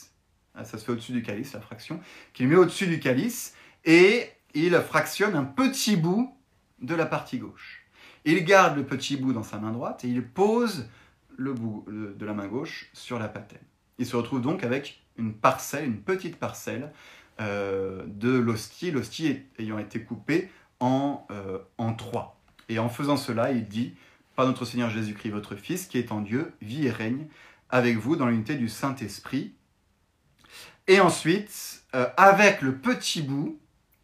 ça 0.62 0.78
se 0.78 0.84
fait 0.84 0.92
au-dessus 0.92 1.12
du 1.12 1.22
calice, 1.22 1.52
la 1.52 1.60
fraction, 1.60 2.00
qu'il 2.32 2.48
met 2.48 2.56
au-dessus 2.56 2.86
du 2.86 3.00
calice, 3.00 3.54
et 3.84 4.28
il 4.54 4.74
fractionne 4.74 5.34
un 5.34 5.44
petit 5.44 5.96
bout 5.96 6.32
de 6.80 6.94
la 6.94 7.06
partie 7.06 7.38
gauche. 7.38 7.82
Il 8.24 8.42
garde 8.44 8.76
le 8.76 8.84
petit 8.84 9.16
bout 9.16 9.32
dans 9.32 9.42
sa 9.42 9.58
main 9.58 9.72
droite 9.72 10.04
et 10.04 10.08
il 10.08 10.26
pose 10.26 10.88
le 11.36 11.52
bout 11.52 11.84
de 11.88 12.24
la 12.24 12.32
main 12.32 12.46
gauche 12.46 12.88
sur 12.92 13.18
la 13.18 13.28
patène. 13.28 13.58
Il 13.98 14.06
se 14.06 14.16
retrouve 14.16 14.40
donc 14.40 14.64
avec 14.64 15.02
une 15.16 15.34
parcelle, 15.34 15.84
une 15.84 16.00
petite 16.00 16.36
parcelle 16.36 16.92
de 17.38 18.38
l'hostie, 18.38 18.90
l'hostie 18.90 19.42
ayant 19.58 19.78
été 19.78 20.00
coupée 20.00 20.50
en, 20.80 21.26
en 21.76 21.94
trois. 21.94 22.40
Et 22.68 22.78
en 22.78 22.88
faisant 22.88 23.16
cela, 23.16 23.52
il 23.52 23.66
dit, 23.66 23.94
par 24.36 24.46
notre 24.46 24.64
Seigneur 24.64 24.90
Jésus-Christ, 24.90 25.30
votre 25.30 25.56
Fils, 25.56 25.86
qui 25.86 25.98
est 25.98 26.10
en 26.12 26.20
Dieu, 26.20 26.52
vit 26.62 26.86
et 26.86 26.90
règne 26.90 27.26
avec 27.68 27.98
vous 27.98 28.16
dans 28.16 28.26
l'unité 28.26 28.54
du 28.54 28.68
Saint-Esprit. 28.68 29.52
Et 30.87 31.01
ensuite, 31.01 31.85
avec 32.16 32.61
le 32.61 32.77
petit 32.77 33.23
bout, 33.23 33.59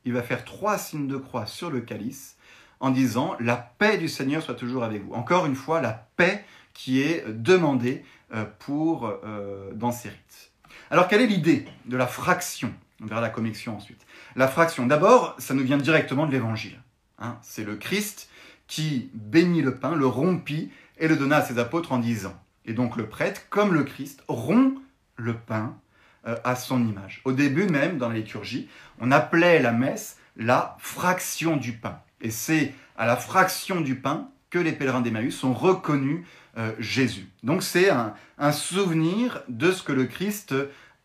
il 0.04 0.12
va 0.12 0.22
faire 0.22 0.44
trois 0.44 0.78
signes 0.78 1.08
de 1.08 1.16
croix 1.16 1.46
sur 1.46 1.70
le 1.70 1.80
calice 1.80 2.36
en 2.80 2.90
disant 2.90 3.36
La 3.40 3.56
paix 3.56 3.98
du 3.98 4.08
Seigneur 4.08 4.42
soit 4.42 4.54
toujours 4.54 4.82
avec 4.84 5.04
vous. 5.04 5.12
Encore 5.12 5.46
une 5.46 5.54
fois, 5.54 5.80
la 5.80 6.08
paix 6.16 6.44
qui 6.72 7.00
est 7.02 7.24
demandée 7.28 8.04
euh, 8.32 8.44
pour, 8.60 9.06
euh, 9.24 9.70
dans 9.74 9.92
ces 9.92 10.08
rites. 10.08 10.52
Alors, 10.90 11.08
quelle 11.08 11.20
est 11.20 11.26
l'idée 11.26 11.66
de 11.86 11.96
la 11.96 12.06
fraction? 12.06 12.72
On 13.02 13.06
verra 13.06 13.20
la 13.20 13.28
commission 13.28 13.76
ensuite. 13.76 14.06
La 14.36 14.48
fraction, 14.48 14.86
d'abord, 14.86 15.34
ça 15.38 15.54
nous 15.54 15.64
vient 15.64 15.78
directement 15.78 16.26
de 16.26 16.32
l'Évangile. 16.32 16.80
Hein. 17.18 17.38
C'est 17.42 17.64
le 17.64 17.76
Christ 17.76 18.28
qui 18.66 19.10
bénit 19.14 19.62
le 19.62 19.74
pain, 19.74 19.94
le 19.94 20.06
rompit 20.06 20.70
et 20.98 21.08
le 21.08 21.16
donna 21.16 21.38
à 21.38 21.42
ses 21.42 21.58
apôtres 21.58 21.92
en 21.92 21.98
disant. 21.98 22.34
Et 22.66 22.72
donc 22.72 22.96
le 22.96 23.08
prêtre, 23.08 23.42
comme 23.50 23.74
le 23.74 23.84
Christ, 23.84 24.22
rompt 24.28 24.78
le 25.16 25.34
pain 25.34 25.76
euh, 25.76 25.89
à 26.24 26.54
son 26.54 26.86
image. 26.86 27.22
Au 27.24 27.32
début 27.32 27.66
même, 27.66 27.96
dans 27.96 28.08
la 28.08 28.16
liturgie, 28.16 28.68
on 29.00 29.10
appelait 29.10 29.60
la 29.60 29.72
messe 29.72 30.18
la 30.36 30.76
fraction 30.78 31.56
du 31.56 31.72
pain. 31.72 32.00
Et 32.20 32.30
c'est 32.30 32.74
à 32.96 33.06
la 33.06 33.16
fraction 33.16 33.80
du 33.80 33.96
pain 33.96 34.28
que 34.48 34.58
les 34.58 34.72
pèlerins 34.72 35.00
d'Emmaüs 35.00 35.44
ont 35.44 35.52
reconnu 35.52 36.26
euh, 36.58 36.72
Jésus. 36.78 37.28
Donc 37.42 37.62
c'est 37.62 37.90
un, 37.90 38.14
souvenir 38.52 39.42
de 39.48 39.70
ce 39.70 39.82
que 39.82 39.92
le 39.92 40.06
Christ 40.06 40.54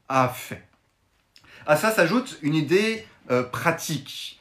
a 0.09 0.29
fait. 0.29 0.63
À 1.67 1.75
ça 1.75 1.91
s'ajoute 1.91 2.39
une 2.41 2.55
idée 2.55 3.05
euh, 3.29 3.43
pratique, 3.43 4.39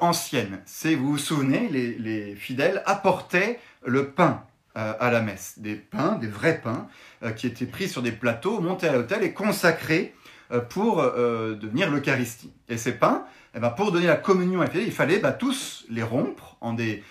ancienne. 0.00 0.60
C'est, 0.66 0.96
vous 0.96 1.12
vous 1.12 1.18
souvenez, 1.18 1.68
les, 1.68 1.96
les 1.98 2.34
fidèles 2.34 2.82
apportaient 2.84 3.60
le 3.86 4.08
pain 4.10 4.42
à 4.78 5.10
la 5.10 5.20
messe. 5.20 5.58
Des 5.58 5.74
pains, 5.74 6.16
des 6.16 6.28
vrais 6.28 6.60
pains, 6.60 6.88
euh, 7.24 7.32
qui 7.32 7.48
étaient 7.48 7.66
pris 7.66 7.88
sur 7.88 8.00
des 8.00 8.12
plateaux, 8.12 8.60
montés 8.60 8.86
à 8.86 8.92
l'autel 8.92 9.24
et 9.24 9.32
consacrés 9.32 10.14
euh, 10.52 10.60
pour 10.60 11.00
euh, 11.00 11.54
devenir 11.54 11.90
l'Eucharistie. 11.90 12.52
Et 12.68 12.76
ces 12.76 12.92
pains, 12.92 13.24
eh 13.56 13.58
ben, 13.58 13.70
pour 13.70 13.90
donner 13.90 14.06
la 14.06 14.16
communion 14.16 14.60
à 14.60 14.66
la 14.66 14.80
il 14.80 14.92
fallait 14.92 15.18
bah, 15.18 15.32
tous 15.32 15.84
les 15.90 16.02
rompre 16.02 16.56
en 16.60 16.74
des 16.74 17.02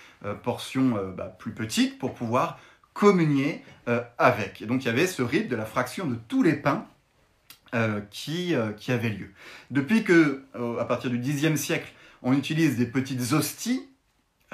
portions 0.42 1.12
bah, 1.16 1.36
plus 1.38 1.52
petites 1.52 1.98
pour 1.98 2.14
pouvoir 2.14 2.58
communier 2.92 3.62
avec. 4.18 4.62
Et 4.62 4.66
donc 4.66 4.84
il 4.84 4.86
y 4.86 4.90
avait 4.90 5.06
ce 5.06 5.22
rite 5.22 5.48
de 5.48 5.54
la 5.54 5.64
fraction 5.64 6.06
de 6.06 6.16
tous 6.26 6.42
les 6.42 6.54
pains 6.54 6.86
qui, 8.10 8.54
qui 8.76 8.92
avait 8.92 9.10
lieu. 9.10 9.30
Depuis 9.70 10.02
que, 10.02 10.42
à 10.80 10.84
partir 10.84 11.10
du 11.10 11.20
Xe 11.20 11.54
siècle, 11.54 11.92
on 12.22 12.32
utilise 12.32 12.76
des 12.76 12.86
petites 12.86 13.32
hosties, 13.32 13.88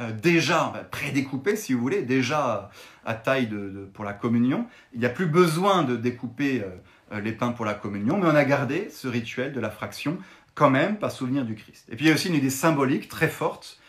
euh, 0.00 0.10
déjà 0.12 0.70
bah, 0.74 0.84
prédécoupé, 0.90 1.54
si 1.54 1.72
vous 1.72 1.80
voulez, 1.80 2.02
déjà 2.02 2.70
à 3.04 3.14
taille 3.14 3.46
de, 3.46 3.88
pour 3.94 4.04
la 4.04 4.12
communion. 4.12 4.66
Il 4.92 5.00
n'y 5.00 5.06
a 5.06 5.10
plus 5.10 5.26
besoin 5.26 5.84
de 5.84 5.96
découper 5.96 6.62
euh, 6.62 6.68
euh, 7.12 7.20
les 7.20 7.32
pains 7.32 7.52
pour 7.52 7.64
la 7.64 7.74
communion, 7.74 8.18
mais 8.18 8.26
on 8.26 8.34
a 8.34 8.44
gardé 8.44 8.88
ce 8.90 9.06
rituel 9.06 9.52
de 9.52 9.60
la 9.60 9.70
fraction 9.70 10.18
quand 10.54 10.70
même 10.70 10.98
par 10.98 11.12
souvenir 11.12 11.44
du 11.44 11.54
Christ. 11.54 11.86
Et 11.90 11.96
puis 11.96 12.06
il 12.06 12.08
y 12.08 12.10
a 12.10 12.14
aussi 12.14 12.28
une 12.28 12.34
idée 12.34 12.50
symbolique 12.50 13.08
très 13.08 13.28
forte, 13.28 13.80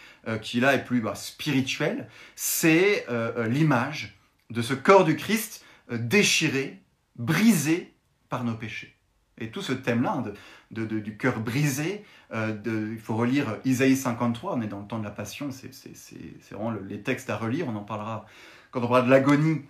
qui 0.41 0.60
là 0.60 0.74
est 0.74 0.84
plus 0.84 1.02
bah, 1.02 1.13
spirituelle, 1.13 2.08
c'est 2.36 3.06
l'image 3.48 4.18
de 4.50 4.63
ce 4.63 4.74
corps 4.74 5.04
du 5.04 5.15
Christ 5.15 5.63
déchiré, 5.91 6.82
brisé 7.15 7.94
par 8.28 8.44
nos 8.44 8.56
péchés. 8.56 8.94
Et 9.38 9.50
tout 9.52 9.62
ce 9.62 9.74
thème-là 9.74 10.24
du 10.71 11.17
cœur 11.17 11.39
brisé, 11.39 12.06
euh, 12.34 12.56
il 12.93 13.00
faut 13.00 13.15
relire 13.15 13.58
Isaïe 13.65 13.98
53, 13.98 14.56
on 14.56 14.62
est 14.62 14.67
dans 14.67 14.80
le 14.80 14.88
temps 14.88 15.00
de 15.00 15.04
la 15.04 15.12
Passion, 15.12 15.50
c'est 15.52 16.52
vraiment 16.52 16.71
les 16.71 17.02
textes 17.02 17.30
à 17.30 17.38
relire, 17.38 17.67
on 17.67 17.76
en 17.76 17.84
parlera 17.84 18.26
quand 18.71 18.80
on 18.80 18.88
parlera 18.88 19.04
de 19.04 19.10
l'agonie 19.10 19.62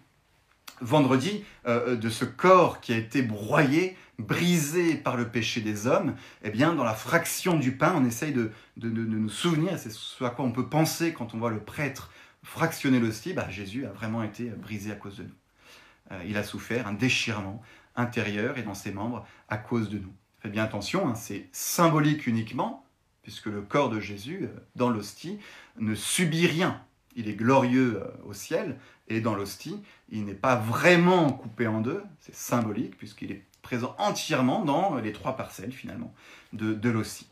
vendredi, 0.82 1.44
euh, 1.68 1.92
euh, 1.92 1.96
de 1.96 2.10
ce 2.10 2.26
corps 2.26 2.82
qui 2.82 2.94
a 2.94 2.98
été 2.98 3.22
broyé, 3.22 3.98
brisé 4.20 4.96
par 4.96 5.16
le 5.16 5.30
péché 5.30 5.62
des 5.62 5.88
hommes, 5.88 6.16
eh 6.44 6.50
bien, 6.50 6.74
dans 6.74 6.84
la 6.84 6.94
fraction 6.94 7.58
du 7.58 7.72
pain, 7.72 7.94
on 7.96 8.06
essaye 8.06 8.34
de, 8.34 8.52
nous 8.78 9.30
souvenir, 9.30 9.78
c'est 9.80 9.92
ce 9.92 10.24
à 10.24 10.30
quoi 10.30 10.46
on 10.46 10.52
peut 10.52 10.68
penser 10.68 11.14
quand 11.14 11.34
on 11.34 11.38
voit 11.38 11.52
le 11.52 11.60
prêtre 11.60 12.12
fractionner 12.44 13.00
l'hostie, 13.00 13.34
bah, 13.34 13.50
Jésus 13.50 13.86
a 13.86 13.90
vraiment 13.90 14.22
été 14.22 14.46
brisé 14.46 14.92
à 14.92 14.96
cause 14.96 15.18
de 15.18 15.24
nous. 15.24 16.18
il 16.28 16.38
a 16.38 16.44
souffert 16.44 16.88
un 16.88 16.94
déchirement 16.94 17.64
intérieur 17.96 18.58
et 18.58 18.64
dans 18.64 18.74
ses 18.74 18.92
membres 18.92 19.26
à 19.50 19.58
cause 19.58 19.90
de 19.90 20.00
nous. 20.00 20.14
Faites 20.40 20.52
bien 20.52 20.64
attention, 20.64 21.08
hein, 21.08 21.16
c'est 21.16 21.48
symbolique 21.52 22.28
uniquement, 22.28 22.86
puisque 23.24 23.48
le 23.48 23.62
corps 23.62 23.90
de 23.90 24.00
Jésus, 24.00 24.42
euh, 24.44 24.60
dans 24.76 24.90
l'hostie, 24.90 25.40
ne 25.80 25.96
subit 25.96 26.48
rien. 26.48 26.82
Il 27.16 27.28
est 27.28 27.34
glorieux 27.34 28.02
euh, 28.02 28.08
au 28.26 28.34
ciel, 28.34 28.78
et 29.08 29.22
dans 29.22 29.36
l'hostie, 29.36 29.82
il 30.10 30.26
n'est 30.26 30.34
pas 30.34 30.56
vraiment 30.56 31.32
coupé 31.32 31.68
en 31.68 31.82
deux, 31.82 32.04
c'est 32.20 32.36
symbolique, 32.36 32.98
puisqu'il 32.98 33.32
est 33.32 33.44
présent 33.62 33.96
entièrement 33.98 34.64
dans 34.64 34.96
les 34.98 35.12
trois 35.12 35.36
parcelles, 35.36 35.72
finalement, 35.72 36.14
de, 36.54 36.74
de 36.74 36.90
l'hostie. 36.90 37.28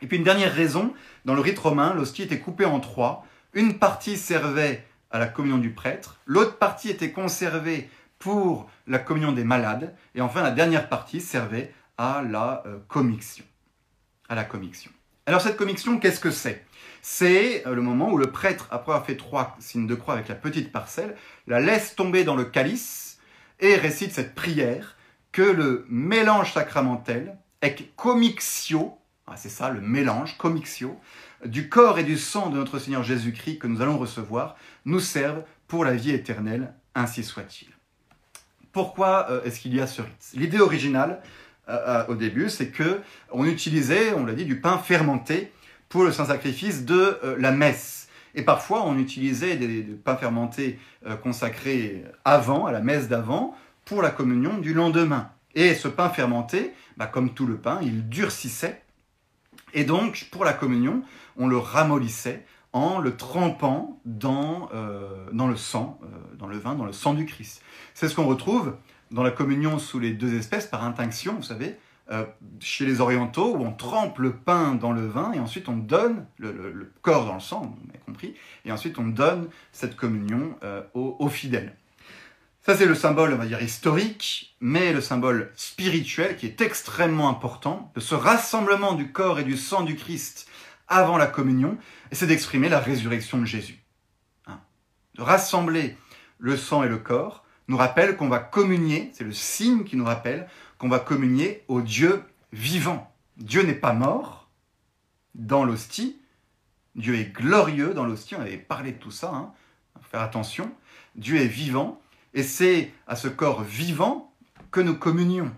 Et 0.00 0.06
puis 0.06 0.16
une 0.16 0.24
dernière 0.24 0.52
raison, 0.52 0.94
dans 1.24 1.34
le 1.34 1.40
rite 1.40 1.58
romain, 1.58 1.94
l'hostie 1.94 2.22
était 2.22 2.40
coupée 2.40 2.64
en 2.64 2.80
trois. 2.80 3.26
Une 3.52 3.78
partie 3.78 4.16
servait 4.16 4.84
à 5.10 5.18
la 5.18 5.26
communion 5.26 5.58
du 5.58 5.70
prêtre, 5.70 6.18
l'autre 6.24 6.56
partie 6.56 6.88
était 6.88 7.12
conservée 7.12 7.90
pour 8.22 8.70
la 8.86 9.00
communion 9.00 9.32
des 9.32 9.42
malades, 9.42 9.96
et 10.14 10.20
enfin 10.20 10.42
la 10.42 10.52
dernière 10.52 10.88
partie 10.88 11.20
servait 11.20 11.74
à 11.98 12.22
la 12.22 12.62
euh. 12.66 12.78
Alors 15.26 15.40
cette 15.40 15.56
commixion, 15.56 15.98
qu'est-ce 15.98 16.20
que 16.20 16.30
c'est? 16.30 16.64
C'est 17.00 17.66
euh, 17.66 17.74
le 17.74 17.82
moment 17.82 18.12
où 18.12 18.16
le 18.16 18.30
prêtre, 18.30 18.68
après 18.70 18.92
avoir 18.92 19.04
fait 19.04 19.16
trois 19.16 19.56
signes 19.58 19.88
de 19.88 19.96
croix 19.96 20.14
avec 20.14 20.28
la 20.28 20.36
petite 20.36 20.70
parcelle, 20.70 21.16
la 21.48 21.58
laisse 21.58 21.96
tomber 21.96 22.22
dans 22.22 22.36
le 22.36 22.44
calice 22.44 23.18
et 23.58 23.74
récite 23.74 24.12
cette 24.12 24.36
prière 24.36 24.96
que 25.32 25.42
le 25.42 25.84
mélange 25.88 26.52
sacramentel, 26.52 27.36
ec 27.60 27.92
commixio, 27.96 28.98
ah, 29.26 29.36
c'est 29.36 29.48
ça 29.48 29.68
le 29.70 29.80
mélange, 29.80 30.38
commixio, 30.38 30.96
du 31.44 31.68
corps 31.68 31.98
et 31.98 32.04
du 32.04 32.16
sang 32.16 32.50
de 32.50 32.56
notre 32.56 32.78
Seigneur 32.78 33.02
Jésus-Christ 33.02 33.58
que 33.58 33.66
nous 33.66 33.82
allons 33.82 33.98
recevoir, 33.98 34.54
nous 34.84 35.00
serve 35.00 35.42
pour 35.66 35.84
la 35.84 35.94
vie 35.94 36.12
éternelle, 36.12 36.72
ainsi 36.94 37.24
soit-il. 37.24 37.72
Pourquoi 38.72 39.26
euh, 39.30 39.44
est-ce 39.44 39.60
qu'il 39.60 39.74
y 39.74 39.80
a 39.80 39.86
ce 39.86 40.02
rite? 40.02 40.30
L'idée 40.34 40.58
originale, 40.58 41.20
euh, 41.68 41.78
euh, 41.86 42.06
au 42.08 42.14
début, 42.14 42.48
c'est 42.48 42.68
que 42.68 43.00
on 43.30 43.44
utilisait, 43.44 44.12
on 44.14 44.24
l'a 44.24 44.32
dit, 44.32 44.46
du 44.46 44.60
pain 44.60 44.78
fermenté 44.78 45.52
pour 45.88 46.04
le 46.04 46.12
saint 46.12 46.24
sacrifice 46.24 46.86
de 46.86 47.18
la 47.38 47.52
messe. 47.52 48.08
Et 48.34 48.42
parfois, 48.42 48.86
on 48.86 48.98
utilisait 48.98 49.56
des, 49.56 49.82
pains 49.82 50.16
fermentés 50.16 50.78
consacrés 51.22 52.02
avant, 52.24 52.64
à 52.64 52.72
la 52.72 52.80
messe 52.80 53.08
d'avant, 53.08 53.54
pour 53.84 54.00
la 54.00 54.08
communion 54.08 54.56
du 54.56 54.72
lendemain. 54.72 55.28
Et 55.54 55.74
ce 55.74 55.88
pain 55.88 56.08
fermenté, 56.08 56.72
bah, 56.96 57.06
comme 57.06 57.34
tout 57.34 57.46
le 57.46 57.58
pain, 57.58 57.78
il 57.82 58.08
durcissait. 58.08 58.80
Et 59.74 59.84
donc, 59.84 60.28
pour 60.30 60.46
la 60.46 60.54
communion, 60.54 61.02
on 61.36 61.46
le 61.46 61.58
ramollissait 61.58 62.46
en 62.72 62.98
le 62.98 63.16
trempant 63.16 64.00
dans, 64.04 64.68
dans 65.32 65.46
le 65.46 65.56
sang, 65.56 66.00
dans 66.38 66.46
le 66.46 66.56
vin, 66.58 66.74
dans 66.74 66.86
le 66.86 66.92
sang 66.92 67.14
du 67.14 67.26
Christ. 67.26 67.62
C'est 67.94 68.08
ce 68.08 68.14
qu'on 68.14 68.26
retrouve 68.26 68.76
dans 69.10 69.22
la 69.22 69.30
communion 69.30 69.78
sous 69.78 69.98
les 69.98 70.12
deux 70.12 70.34
espèces 70.34 70.66
par 70.66 70.84
intinction, 70.84 71.34
vous 71.34 71.42
savez, 71.42 71.76
euh, 72.10 72.24
chez 72.60 72.84
les 72.84 73.00
orientaux, 73.00 73.56
où 73.56 73.64
on 73.64 73.72
trempe 73.72 74.18
le 74.18 74.32
pain 74.32 74.74
dans 74.74 74.92
le 74.92 75.06
vin 75.06 75.32
et 75.32 75.38
ensuite 75.38 75.68
on 75.68 75.76
donne 75.76 76.26
le, 76.38 76.90
corps 77.00 77.26
dans 77.26 77.34
le 77.34 77.40
sang, 77.40 77.76
on 77.86 77.94
a 77.94 77.98
compris, 77.98 78.34
et 78.64 78.72
ensuite 78.72 78.98
on 78.98 79.06
donne 79.06 79.48
cette 79.70 79.96
communion 79.96 80.56
euh, 80.64 80.82
aux, 80.94 81.28
fidèles. 81.28 81.76
Ça 82.60 82.76
c'est 82.76 82.86
le 82.86 82.94
symbole, 82.94 83.32
on 83.32 83.36
va 83.36 83.46
dire, 83.46 83.62
historique, 83.62 84.56
mais 84.60 84.92
le 84.92 85.00
symbole 85.00 85.52
spirituel 85.54 86.36
qui 86.36 86.46
est 86.46 86.60
extrêmement 86.60 87.28
important, 87.28 87.92
de 87.94 88.00
ce 88.00 88.14
rassemblement 88.14 88.94
du 88.94 89.12
corps 89.12 89.38
et 89.38 89.44
du 89.44 89.56
sang 89.56 89.82
du 89.82 89.94
Christ 89.94 90.48
avant 90.88 91.16
la 91.16 91.26
communion, 91.26 91.78
c'est 92.12 92.26
d'exprimer 92.26 92.68
la 92.68 92.80
résurrection 92.80 93.38
de 93.38 93.46
Jésus. 93.46 93.82
Hein. 94.46 94.60
de 95.14 95.22
rassembler 95.22 95.96
le 96.38 96.56
sang 96.56 96.82
et 96.82 96.88
le 96.88 96.98
corps 96.98 97.44
nous 97.68 97.76
rappelle 97.76 98.16
qu'on 98.16 98.28
va 98.28 98.38
communier, 98.38 99.10
c'est 99.14 99.24
le 99.24 99.32
signe 99.32 99.84
qui 99.84 99.96
nous 99.96 100.04
rappelle 100.04 100.48
qu'on 100.78 100.88
va 100.88 100.98
communier 100.98 101.64
au 101.68 101.80
Dieu 101.80 102.22
vivant. 102.52 103.14
Dieu 103.36 103.62
n'est 103.62 103.74
pas 103.74 103.92
mort 103.92 104.50
dans 105.34 105.64
l'hostie, 105.64 106.20
Dieu 106.94 107.14
est 107.14 107.32
glorieux 107.32 107.94
dans 107.94 108.04
l'hostie, 108.04 108.34
on 108.34 108.40
avait 108.40 108.58
parlé 108.58 108.92
de 108.92 108.98
tout 108.98 109.10
ça, 109.10 109.32
hein. 109.32 109.52
faire 110.02 110.20
attention, 110.20 110.70
Dieu 111.14 111.36
est 111.36 111.46
vivant, 111.46 112.02
et 112.34 112.42
c'est 112.42 112.92
à 113.06 113.16
ce 113.16 113.28
corps 113.28 113.62
vivant 113.62 114.34
que 114.70 114.80
nous 114.80 114.96
communions. 114.96 115.50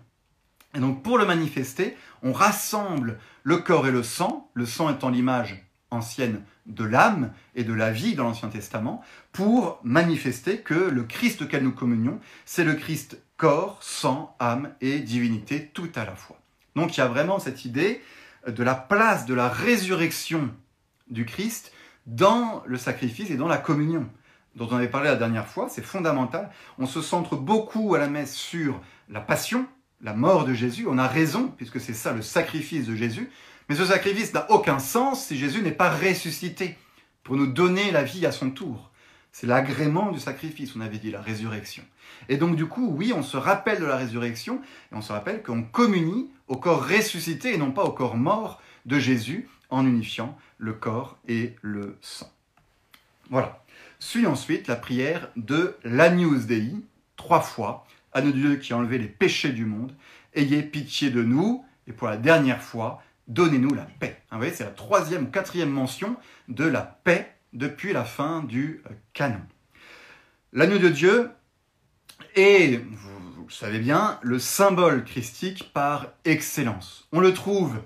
Et 0.75 0.81
donc 0.81 1.03
pour 1.03 1.19
le 1.19 1.25
manifester, 1.25 1.97
on 2.23 2.33
rassemble 2.33 3.19
le 3.43 3.59
corps 3.59 3.87
et 3.87 3.93
le 3.93 4.03
sang, 4.03 4.51
le 4.55 4.67
sang 4.67 4.91
étant 4.91 5.09
l'image 5.09 5.65
ancienne 5.95 6.43
de 6.67 6.85
l'âme 6.85 7.33
et 7.55 7.65
de 7.65 7.73
la 7.73 7.91
vie 7.91 8.15
dans 8.15 8.25
l'Ancien 8.25 8.49
Testament 8.49 9.03
pour 9.33 9.81
manifester 9.83 10.59
que 10.59 10.75
le 10.75 11.05
Christ 11.05 11.43
auquel 11.43 11.63
nous 11.63 11.73
communions, 11.73 12.21
c'est 12.45 12.65
le 12.65 12.75
Christ 12.75 13.19
corps, 13.37 13.79
sang, 13.83 14.37
âme 14.39 14.71
et 14.81 15.01
divinité 15.01 15.71
tout 15.73 15.91
à 15.95 16.05
la 16.05 16.15
fois. 16.15 16.39
Donc 16.77 16.97
il 16.97 17.01
y 17.01 17.03
a 17.03 17.09
vraiment 17.09 17.39
cette 17.39 17.65
idée 17.65 18.03
de 18.47 18.63
la 18.63 18.75
place 18.75 19.27
de 19.27 19.35
la 19.35 19.49
résurrection 19.49 20.51
du 21.11 21.25
Christ 21.25 21.73
dans 22.07 22.63
le 22.67 22.77
sacrifice 22.77 23.31
et 23.31 23.37
dans 23.37 23.49
la 23.49 23.57
communion, 23.57 24.09
dont 24.57 24.69
on 24.71 24.77
avait 24.77 24.89
parlé 24.89 25.09
la 25.09 25.17
dernière 25.17 25.47
fois, 25.47 25.69
c'est 25.69 25.85
fondamental. 25.85 26.51
On 26.79 26.87
se 26.87 27.01
centre 27.01 27.37
beaucoup 27.37 27.95
à 27.95 27.99
la 27.99 28.09
messe 28.09 28.35
sur 28.35 28.81
la 29.09 29.21
passion, 29.21 29.67
la 30.01 30.13
mort 30.13 30.45
de 30.45 30.53
Jésus, 30.53 30.87
on 30.89 30.99
a 30.99 31.09
raison, 31.09 31.53
puisque 31.57 31.81
c'est 31.81 31.95
ça 31.95 32.13
le 32.13 32.23
sacrifice 32.23 32.87
de 32.87 32.95
Jésus, 32.95 33.31
mais 33.69 33.75
ce 33.75 33.87
sacrifice 33.87 34.35
n'a 34.35 34.51
aucun 34.51 34.79
sens 34.79 35.27
si 35.27 35.37
Jésus 35.37 35.63
n'est 35.63 35.73
pas 35.73 35.91
ressuscité 35.91 36.77
pour 37.23 37.37
nous 37.37 37.47
donner 37.47 37.91
la 37.91 38.03
vie 38.03 38.27
à 38.27 38.33
son 38.33 38.51
tour. 38.51 38.91
C'est 39.33 39.47
l'agrément 39.47 40.13
du 40.13 40.21
sacrifice, 40.21 40.77
on 40.77 40.81
avait 40.81 40.99
dit, 40.99 41.11
la 41.11 41.21
résurrection. 41.21 41.83
Et 42.29 42.37
donc 42.37 42.57
du 42.57 42.67
coup, 42.67 42.89
oui, 42.97 43.13
on 43.15 43.23
se 43.23 43.37
rappelle 43.37 43.81
de 43.81 43.85
la 43.85 43.97
résurrection, 43.97 44.61
et 44.93 44.95
on 44.95 45.03
se 45.03 45.13
rappelle 45.13 45.43
qu'on 45.43 45.63
communie 45.63 46.31
au 46.47 46.57
corps 46.57 46.87
ressuscité 46.87 47.55
et 47.55 47.59
non 47.59 47.73
pas 47.73 47.85
au 47.85 47.93
corps 47.93 48.17
mort 48.17 48.63
de 48.87 48.99
Jésus, 48.99 49.49
en 49.71 49.87
unifiant 49.87 50.39
le 50.59 50.73
corps 50.73 51.19
et 51.27 51.57
le 51.63 51.97
sang. 52.01 52.31
Voilà. 53.31 53.65
Suit 53.99 54.27
ensuite 54.27 54.69
la 54.69 54.77
prière 54.77 55.31
de 55.37 55.77
l'Agnus 55.83 56.47
Dei, 56.47 56.77
trois 57.17 57.41
fois, 57.41 57.87
à 58.13 58.21
notre 58.21 58.37
Dieu 58.37 58.57
qui 58.57 58.73
a 58.73 58.77
enlevé 58.77 58.99
les 58.99 59.09
péchés 59.09 59.51
du 59.51 59.65
monde, 59.65 59.93
ayez 60.35 60.63
pitié 60.63 61.11
de 61.11 61.23
nous, 61.23 61.65
et 61.89 61.93
pour 61.93 62.07
la 62.07 62.17
dernière 62.17 62.63
fois, 62.63 63.03
donnez-nous 63.29 63.75
la 63.75 63.87
paix. 63.99 64.23
Vous 64.31 64.39
voyez, 64.39 64.53
c'est 64.53 64.65
la 64.65 64.71
troisième 64.71 65.25
ou 65.25 65.27
quatrième 65.29 65.71
mention 65.71 66.17
de 66.49 66.65
la 66.65 66.83
paix 66.83 67.35
depuis 67.53 67.93
la 67.93 68.05
fin 68.05 68.43
du 68.43 68.83
euh, 68.87 68.95
canon. 69.13 69.41
L'agneau 70.53 70.79
de 70.79 70.89
Dieu 70.89 71.31
est, 72.35 72.83
vous, 72.85 73.45
le 73.47 73.53
savez 73.53 73.79
bien, 73.79 74.19
le 74.23 74.39
symbole 74.39 75.05
christique 75.05 75.73
par 75.73 76.09
excellence. 76.25 77.09
On 77.13 77.21
le 77.21 77.33
trouve 77.33 77.81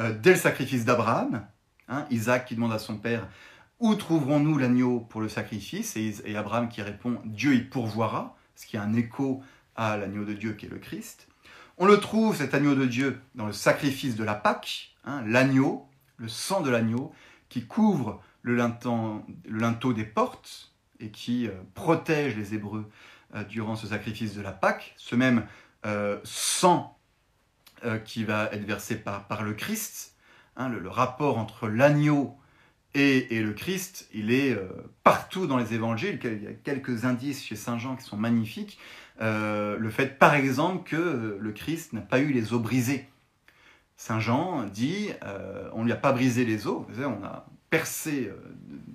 euh, 0.00 0.12
dès 0.18 0.32
le 0.32 0.36
sacrifice 0.38 0.84
d'Abraham, 0.84 1.46
hein, 1.88 2.06
Isaac 2.10 2.46
qui 2.46 2.54
demande 2.54 2.72
à 2.72 2.78
son 2.78 2.96
père 2.96 3.28
où 3.78 3.94
trouverons-nous 3.96 4.58
l'agneau 4.58 5.00
pour 5.00 5.20
le 5.20 5.28
sacrifice? 5.28 5.96
Et, 5.96 6.14
et, 6.24 6.36
Abraham 6.36 6.68
qui 6.68 6.82
répond 6.82 7.20
Dieu 7.24 7.54
y 7.54 7.62
pourvoira, 7.62 8.36
ce 8.54 8.66
qui 8.66 8.76
est 8.76 8.80
un 8.80 8.94
écho 8.94 9.42
à 9.74 9.96
l'agneau 9.96 10.24
de 10.24 10.34
Dieu 10.34 10.52
qui 10.52 10.66
est 10.66 10.70
le 10.70 10.78
Christ. 10.78 11.26
On 11.78 11.86
le 11.86 11.98
trouve, 11.98 12.36
cet 12.36 12.54
agneau 12.54 12.74
de 12.74 12.84
Dieu, 12.84 13.20
dans 13.34 13.46
le 13.46 13.52
sacrifice 13.52 14.16
de 14.16 14.24
la 14.24 14.34
Pâque, 14.34 14.94
hein, 15.04 15.22
l'agneau, 15.26 15.88
le 16.16 16.28
sang 16.28 16.60
de 16.60 16.70
l'agneau, 16.70 17.12
qui 17.48 17.66
couvre 17.66 18.22
le, 18.42 18.56
linteau, 18.56 19.92
des 19.92 20.04
portes 20.04 20.72
et 21.00 21.10
qui 21.10 21.48
euh, 21.48 21.52
protège 21.74 22.36
les 22.36 22.54
Hébreux 22.54 22.90
euh, 23.34 23.44
durant 23.44 23.76
ce 23.76 23.86
sacrifice 23.86 24.34
de 24.34 24.42
la 24.42 24.52
Pâque, 24.52 24.94
ce 24.96 25.16
même 25.16 25.46
euh, 25.86 26.18
sang 26.24 26.98
qui 28.04 28.22
va 28.22 28.44
être 28.52 28.64
versé 28.64 28.94
par, 28.94 29.42
le 29.42 29.54
Christ, 29.54 30.14
hein, 30.56 30.68
le, 30.68 30.88
rapport 30.88 31.36
entre 31.36 31.66
l'agneau 31.66 32.38
et, 32.94 33.36
et, 33.36 33.42
le 33.42 33.54
Christ, 33.54 34.08
il 34.14 34.30
est 34.30 34.56
partout 35.02 35.48
dans 35.48 35.56
les 35.56 35.74
évangiles. 35.74 36.20
Il 36.22 36.44
y 36.44 36.46
a 36.46 36.52
quelques 36.52 37.04
indices 37.04 37.42
chez 37.42 37.56
Saint 37.56 37.78
Jean 37.78 37.96
qui 37.96 38.04
sont 38.04 38.16
magnifiques. 38.16 38.78
Le 39.20 39.90
fait, 39.90 40.18
par 40.18 40.34
exemple, 40.34 40.88
que 40.88 41.38
le 41.38 41.52
Christ 41.52 41.92
n'a 41.92 42.00
pas 42.00 42.20
eu 42.20 42.32
les 42.32 42.52
os 42.52 42.60
brisés. 42.60 43.08
Saint 43.96 44.20
Jean 44.20 44.64
dit, 44.64 45.10
on 45.72 45.80
ne 45.80 45.84
lui 45.84 45.92
a 45.92 45.96
pas 45.96 46.12
brisé 46.12 46.44
les 46.44 46.66
os, 46.66 46.84
on 46.98 47.24
a 47.24 47.46
percé 47.72 48.28
euh, 48.28 48.36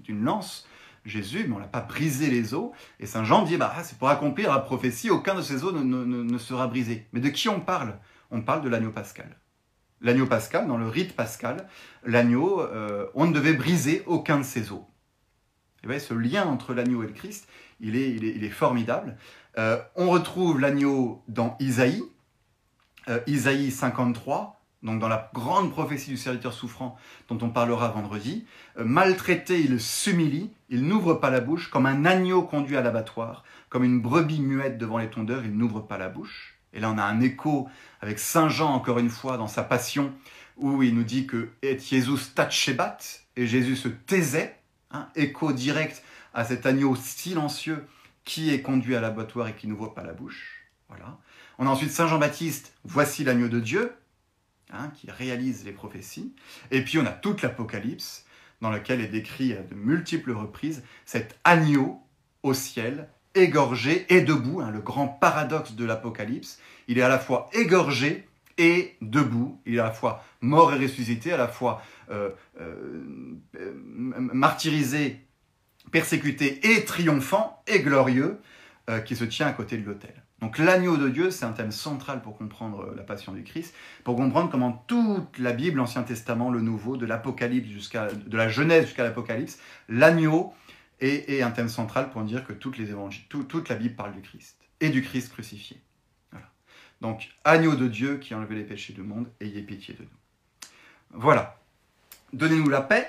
d'une 0.03 0.23
lance 0.23 0.65
Jésus, 1.03 1.45
mais 1.47 1.55
on 1.55 1.59
n'a 1.59 1.67
pas 1.67 1.81
brisé 1.81 2.29
les 2.29 2.53
os. 2.53 2.71
Et 2.99 3.05
Saint 3.05 3.23
Jean 3.23 3.43
dit, 3.43 3.57
bah, 3.57 3.73
c'est 3.83 3.97
pour 3.97 4.09
accomplir 4.09 4.53
la 4.53 4.59
prophétie, 4.59 5.09
aucun 5.09 5.35
de 5.35 5.41
ces 5.41 5.63
os 5.63 5.73
ne, 5.73 6.37
sera 6.37 6.67
brisé. 6.67 7.07
Mais 7.11 7.19
de 7.19 7.29
qui 7.29 7.49
on 7.49 7.59
parle? 7.59 7.97
On 8.29 8.41
parle 8.41 8.61
de 8.61 8.69
l'agneau 8.69 8.91
pascal. 8.91 9.35
L'agneau 9.99 10.27
pascal, 10.27 10.67
dans 10.67 10.77
le 10.77 10.87
rite 10.87 11.15
pascal, 11.15 11.67
l'agneau, 12.05 12.61
euh, 12.61 13.07
on 13.15 13.25
ne 13.25 13.33
devait 13.33 13.53
briser 13.53 14.03
aucun 14.05 14.37
de 14.37 14.43
ses 14.43 14.71
os. 14.71 14.81
Et 15.83 15.87
bien, 15.87 15.97
ce 15.97 16.13
lien 16.13 16.45
entre 16.45 16.73
l'agneau 16.73 17.03
et 17.03 17.07
le 17.07 17.13
Christ, 17.13 17.47
il 17.79 17.95
est, 17.95 18.49
formidable. 18.49 19.17
Euh, 19.57 19.79
on 19.95 20.09
retrouve 20.09 20.59
l'agneau 20.59 21.23
dans 21.27 21.55
Isaïe, 21.59 22.03
Isaïe 23.25 23.71
53, 23.71 24.57
donc 24.83 24.99
dans 24.99 25.07
la 25.07 25.31
grande 25.33 25.71
prophétie 25.71 26.09
du 26.09 26.17
serviteur 26.17 26.53
souffrant 26.53 26.97
dont 27.29 27.37
on 27.41 27.49
parlera 27.49 27.89
vendredi, 27.89 28.45
euh, 28.77 28.85
maltraité, 28.85 29.59
il 29.59 29.79
s'humilie, 29.79 30.51
il 30.69 30.87
n'ouvre 30.87 31.15
pas 31.15 31.29
la 31.29 31.39
bouche, 31.39 31.69
comme 31.69 31.85
un 31.85 32.05
agneau 32.05 32.43
conduit 32.43 32.77
à 32.77 32.81
l'abattoir, 32.81 33.43
comme 33.69 33.83
une 33.83 33.99
brebis 33.99 34.39
muette 34.39 34.77
devant 34.77 34.99
les 34.99 35.09
tondeurs, 35.09 35.43
il 35.43 35.57
n'ouvre 35.57 35.81
pas 35.81 35.97
la 35.97 36.09
bouche. 36.09 36.59
Et 36.73 36.79
là, 36.79 36.91
on 36.91 36.97
a 36.97 37.03
un 37.03 37.21
écho 37.21 37.67
avec 38.01 38.19
Saint 38.19 38.49
Jean, 38.49 38.69
encore 38.69 38.99
une 38.99 39.09
fois, 39.09 39.37
dans 39.37 39.47
sa 39.47 39.63
passion, 39.63 40.13
où 40.57 40.83
il 40.83 40.93
nous 40.93 41.03
dit 41.03 41.25
que 41.25 41.49
et 41.61 41.79
Jésus 41.79 42.33
tachebat, 42.35 42.97
et 43.35 43.47
Jésus 43.47 43.75
se 43.75 43.87
taisait, 43.87 44.57
hein, 44.91 45.07
écho 45.15 45.53
direct 45.53 46.03
à 46.33 46.45
cet 46.45 46.65
agneau 46.65 46.95
silencieux 46.95 47.87
qui 48.27 48.53
est 48.53 48.61
conduit 48.61 48.95
à 48.95 49.01
l'abattoir 49.01 49.47
et 49.47 49.55
qui 49.55 49.67
n'ouvre 49.67 49.87
pas 49.87 50.03
la 50.03 50.13
bouche. 50.13 50.69
Voilà. 50.89 51.17
On 51.57 51.65
a 51.65 51.69
ensuite 51.69 51.89
Saint 51.89 52.07
Jean-Baptiste, 52.07 52.73
voici 52.83 53.23
l'agneau 53.23 53.47
de 53.47 53.59
Dieu, 53.59 53.91
Hein, 54.73 54.91
qui 54.95 55.09
réalise 55.09 55.63
les 55.63 55.71
prophéties. 55.71 56.33
Et 56.71 56.81
puis 56.81 56.99
on 56.99 57.05
a 57.05 57.11
toute 57.11 57.41
l'Apocalypse, 57.41 58.25
dans 58.59 58.69
laquelle 58.69 58.99
est 58.99 59.07
décrit 59.07 59.53
à 59.53 59.61
de 59.61 59.73
multiples 59.73 60.31
reprises 60.31 60.83
cet 61.05 61.39
agneau 61.45 62.01
au 62.43 62.53
ciel, 62.53 63.07
égorgé 63.33 64.05
et 64.13 64.19
debout, 64.19 64.59
hein, 64.59 64.69
le 64.69 64.81
grand 64.81 65.07
paradoxe 65.07 65.71
de 65.71 65.85
l'Apocalypse. 65.85 66.59
Il 66.89 66.97
est 66.97 67.01
à 67.01 67.07
la 67.07 67.17
fois 67.17 67.49
égorgé 67.53 68.27
et 68.57 68.97
debout, 69.01 69.57
il 69.65 69.75
est 69.75 69.79
à 69.79 69.85
la 69.85 69.91
fois 69.91 70.21
mort 70.41 70.73
et 70.73 70.77
ressuscité, 70.77 71.31
à 71.31 71.37
la 71.37 71.47
fois 71.47 71.81
euh, 72.11 72.31
euh, 72.59 73.31
martyrisé, 74.33 75.21
persécuté 75.91 76.59
et 76.71 76.85
triomphant 76.85 77.63
et 77.67 77.79
glorieux, 77.79 78.39
euh, 78.89 78.99
qui 78.99 79.15
se 79.15 79.23
tient 79.23 79.47
à 79.47 79.51
côté 79.51 79.77
de 79.77 79.85
l'autel. 79.85 80.13
Donc 80.39 80.59
l'agneau 80.59 80.97
de 80.97 81.09
Dieu, 81.09 81.31
c'est 81.31 81.45
un 81.45 81.51
thème 81.51 81.71
central 81.71 82.21
pour 82.21 82.37
comprendre 82.37 82.93
la 82.95 83.03
passion 83.03 83.33
du 83.33 83.43
Christ, 83.43 83.73
pour 84.03 84.15
comprendre 84.15 84.49
comment 84.51 84.71
toute 84.87 85.39
la 85.39 85.51
Bible, 85.51 85.77
l'Ancien 85.77 86.03
Testament, 86.03 86.51
le 86.51 86.61
Nouveau, 86.61 86.95
de 86.95 87.05
l'Apocalypse 87.05 87.67
jusqu'à 87.67 88.07
de 88.07 88.37
la 88.37 88.47
Genèse 88.47 88.85
jusqu'à 88.85 89.03
l'Apocalypse, 89.03 89.59
l'agneau 89.89 90.53
est, 90.99 91.41
un 91.41 91.51
thème 91.51 91.69
central 91.69 92.11
pour 92.11 92.21
dire 92.23 92.45
que 92.45 92.53
toutes 92.53 92.77
les 92.77 92.91
évangiles, 92.91 93.25
toute 93.27 93.69
la 93.69 93.75
Bible 93.75 93.95
parle 93.95 94.13
du 94.13 94.21
Christ 94.21 94.57
et 94.79 94.89
du 94.89 95.01
Christ 95.01 95.31
crucifié. 95.31 95.81
Donc 97.01 97.29
agneau 97.43 97.75
de 97.75 97.87
Dieu 97.87 98.17
qui 98.17 98.33
a 98.33 98.37
enlevé 98.37 98.55
les 98.55 98.63
péchés 98.63 98.93
du 98.93 99.01
monde, 99.01 99.27
ayez 99.39 99.61
pitié 99.61 99.93
de 99.93 100.03
nous. 100.03 100.09
Voilà. 101.11 101.59
Donnez-nous 102.33 102.69
la 102.69 102.81
paix. 102.81 103.07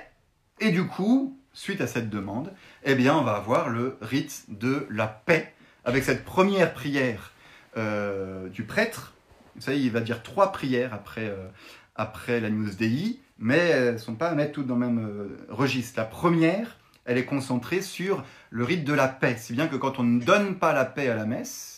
Et 0.59 0.71
du 0.71 0.85
coup, 0.85 1.39
suite 1.53 1.81
à 1.81 1.87
cette 1.87 2.09
demande, 2.09 2.53
eh 2.83 2.95
bien, 2.95 3.17
on 3.17 3.23
va 3.23 3.35
avoir 3.35 3.69
le 3.69 3.97
rite 4.01 4.45
de 4.47 4.87
la 4.89 5.07
paix 5.07 5.53
avec 5.85 6.03
cette 6.03 6.23
première 6.23 6.73
prière 6.73 7.33
euh, 7.77 8.49
du 8.49 8.63
prêtre. 8.63 9.13
Vous 9.55 9.61
savez, 9.61 9.79
il 9.79 9.91
va 9.91 10.01
dire 10.01 10.23
trois 10.23 10.51
prières 10.51 10.93
après, 10.93 11.27
euh, 11.27 11.47
après 11.95 12.39
la 12.39 12.49
news 12.49 12.69
Dei, 12.69 13.19
mais 13.37 13.57
elles 13.57 13.93
ne 13.93 13.97
sont 13.97 14.15
pas 14.15 14.29
à 14.29 14.35
mettre 14.35 14.53
toutes 14.53 14.67
dans 14.67 14.75
le 14.75 14.87
même 14.87 15.05
euh, 15.05 15.37
registre. 15.49 15.99
La 15.99 16.05
première, 16.05 16.77
elle 17.05 17.17
est 17.17 17.25
concentrée 17.25 17.81
sur 17.81 18.23
le 18.49 18.63
rite 18.63 18.85
de 18.85 18.93
la 18.93 19.07
paix, 19.07 19.35
si 19.37 19.53
bien 19.53 19.67
que 19.67 19.75
quand 19.75 19.99
on 19.99 20.03
ne 20.03 20.21
donne 20.21 20.55
pas 20.55 20.73
la 20.73 20.85
paix 20.85 21.09
à 21.09 21.15
la 21.15 21.25
messe, 21.25 21.75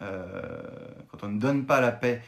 quand 0.00 1.22
on 1.22 1.28
ne 1.28 1.40
donne 1.40 1.64
pas 1.64 1.80
la 1.80 1.90
paix 1.90 2.20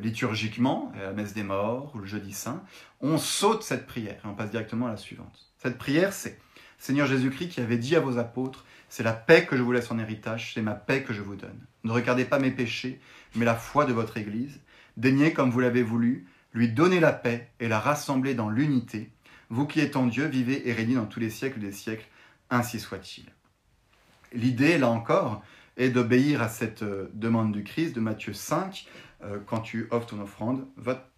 liturgiquement, 0.00 0.92
à 0.98 1.02
la 1.02 1.12
messe 1.12 1.34
des 1.34 1.42
morts 1.42 1.92
ou 1.94 1.98
le 1.98 2.06
jeudi 2.06 2.32
saint, 2.32 2.62
on 3.00 3.18
saute 3.18 3.62
cette 3.62 3.86
prière 3.86 4.20
et 4.24 4.28
on 4.28 4.34
passe 4.34 4.50
directement 4.50 4.86
à 4.86 4.90
la 4.90 4.96
suivante. 4.96 5.52
Cette 5.58 5.78
prière, 5.78 6.12
c'est 6.12 6.38
Seigneur 6.78 7.06
Jésus-Christ 7.06 7.48
qui 7.48 7.60
avait 7.60 7.78
dit 7.78 7.94
à 7.94 8.00
vos 8.00 8.18
apôtres, 8.18 8.64
c'est 8.88 9.02
la 9.02 9.12
paix 9.12 9.46
que 9.46 9.56
je 9.56 9.62
vous 9.62 9.72
laisse 9.72 9.90
en 9.90 9.98
héritage, 9.98 10.52
c'est 10.54 10.62
ma 10.62 10.74
paix 10.74 11.02
que 11.02 11.12
je 11.12 11.22
vous 11.22 11.36
donne. 11.36 11.60
Ne 11.84 11.92
regardez 11.92 12.24
pas 12.24 12.38
mes 12.38 12.50
péchés, 12.50 13.00
mais 13.34 13.44
la 13.44 13.54
foi 13.54 13.84
de 13.84 13.92
votre 13.92 14.16
Église. 14.16 14.60
Daignez, 14.96 15.32
comme 15.32 15.50
vous 15.50 15.60
l'avez 15.60 15.82
voulu, 15.82 16.26
lui 16.52 16.68
donner 16.68 17.00
la 17.00 17.12
paix 17.12 17.50
et 17.60 17.68
la 17.68 17.80
rassembler 17.80 18.34
dans 18.34 18.50
l'unité. 18.50 19.10
Vous 19.48 19.66
qui 19.66 19.80
êtes 19.80 19.96
en 19.96 20.06
Dieu, 20.06 20.26
vivez 20.26 20.68
et 20.68 20.72
régnez 20.72 20.94
dans 20.96 21.06
tous 21.06 21.20
les 21.20 21.30
siècles 21.30 21.60
des 21.60 21.72
siècles, 21.72 22.06
ainsi 22.50 22.80
soit-il. 22.80 23.24
L'idée, 24.32 24.78
là 24.78 24.88
encore, 24.88 25.42
est 25.76 25.90
d'obéir 25.90 26.42
à 26.42 26.48
cette 26.48 26.82
euh, 26.82 27.08
demande 27.14 27.52
du 27.52 27.64
Christ 27.64 27.94
de 27.94 28.00
Matthieu 28.00 28.32
5. 28.32 28.86
Euh, 29.22 29.38
quand 29.46 29.60
tu 29.60 29.88
offres 29.90 30.06
ton 30.06 30.20
offrande, 30.20 30.66
va 30.76 31.08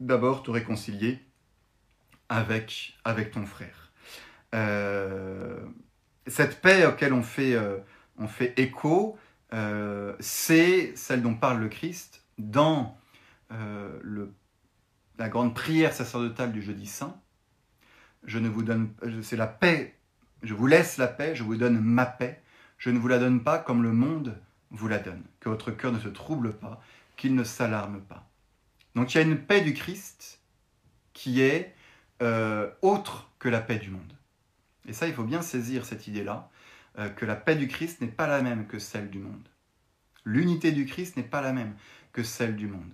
d'abord 0.00 0.42
te 0.42 0.50
réconcilier 0.50 1.20
avec, 2.28 2.94
ton 3.32 3.44
frère. 3.44 3.92
Euh, 4.54 5.58
cette 6.26 6.60
paix 6.60 6.86
auquel 6.86 7.12
on 7.12 7.22
fait, 7.22 7.56
on 8.16 8.26
fait 8.26 8.54
écho, 8.56 9.18
c'est 10.18 10.96
celle 10.96 11.20
dont 11.20 11.34
parle 11.34 11.60
le 11.60 11.68
Christ 11.68 12.24
dans 12.38 12.96
le, 13.50 14.32
la 15.18 15.28
grande 15.28 15.54
prière 15.54 15.92
sacerdotale 15.92 16.52
du 16.52 16.62
jeudi 16.62 16.86
saint. 16.86 17.20
Je 18.24 18.38
ne 18.38 18.48
vous 18.48 18.62
donne, 18.62 18.92
c'est 19.22 19.36
la 19.36 19.46
paix. 19.46 19.94
Je 20.42 20.54
vous 20.54 20.66
laisse 20.66 20.96
la 20.96 21.08
paix, 21.08 21.34
je 21.36 21.42
vous 21.42 21.56
donne 21.56 21.78
ma 21.80 22.06
paix. 22.06 22.41
Je 22.82 22.90
ne 22.90 22.98
vous 22.98 23.06
la 23.06 23.20
donne 23.20 23.44
pas 23.44 23.60
comme 23.60 23.84
le 23.84 23.92
monde 23.92 24.36
vous 24.72 24.88
la 24.88 24.98
donne. 24.98 25.22
Que 25.38 25.48
votre 25.48 25.70
cœur 25.70 25.92
ne 25.92 26.00
se 26.00 26.08
trouble 26.08 26.52
pas, 26.52 26.82
qu'il 27.16 27.36
ne 27.36 27.44
s'alarme 27.44 28.00
pas. 28.00 28.28
Donc 28.96 29.14
il 29.14 29.18
y 29.18 29.20
a 29.20 29.22
une 29.22 29.38
paix 29.38 29.60
du 29.60 29.72
Christ 29.72 30.40
qui 31.12 31.42
est 31.42 31.76
euh, 32.22 32.68
autre 32.82 33.30
que 33.38 33.48
la 33.48 33.60
paix 33.60 33.78
du 33.78 33.90
monde. 33.90 34.12
Et 34.88 34.92
ça, 34.94 35.06
il 35.06 35.14
faut 35.14 35.22
bien 35.22 35.42
saisir 35.42 35.84
cette 35.84 36.08
idée-là, 36.08 36.50
euh, 36.98 37.08
que 37.08 37.24
la 37.24 37.36
paix 37.36 37.54
du 37.54 37.68
Christ 37.68 38.00
n'est 38.00 38.08
pas 38.08 38.26
la 38.26 38.42
même 38.42 38.66
que 38.66 38.80
celle 38.80 39.10
du 39.10 39.20
monde. 39.20 39.46
L'unité 40.24 40.72
du 40.72 40.84
Christ 40.84 41.16
n'est 41.16 41.22
pas 41.22 41.40
la 41.40 41.52
même 41.52 41.76
que 42.12 42.24
celle 42.24 42.56
du 42.56 42.66
monde. 42.66 42.90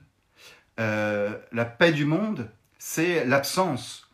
Euh, 0.80 1.34
la 1.50 1.64
paix 1.64 1.92
du 1.92 2.04
monde, 2.04 2.50
c'est 2.78 3.24
l'absence 3.24 4.10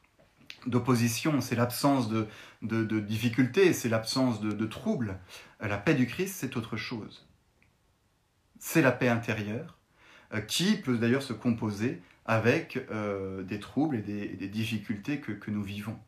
d'opposition, 0.67 1.41
c'est 1.41 1.57
l'absence 1.57 2.09
de, 2.09 2.29
de, 2.65 3.01
difficultés, 3.01 3.73
c'est 3.73 3.89
l'absence 3.89 4.41
de, 4.41 4.67
troubles. 4.67 5.19
La 5.61 5.79
paix 5.79 5.95
du 5.95 6.07
Christ, 6.07 6.37
c'est 6.39 6.57
autre 6.57 6.77
chose. 6.77 7.27
C'est 8.59 8.83
la 8.83 8.93
paix 8.93 9.09
intérieure, 9.09 9.79
qui 10.47 10.77
peut 10.77 10.97
d'ailleurs 10.97 11.23
se 11.23 11.33
composer 11.33 12.01
avec 12.27 12.79
euh, 12.91 13.43
des 13.43 13.61
troubles 13.61 13.97
et 13.97 14.01
des, 14.01 14.49
difficultés 14.49 15.19
que, 15.21 15.51
nous 15.51 15.63
vivons. 15.63 15.99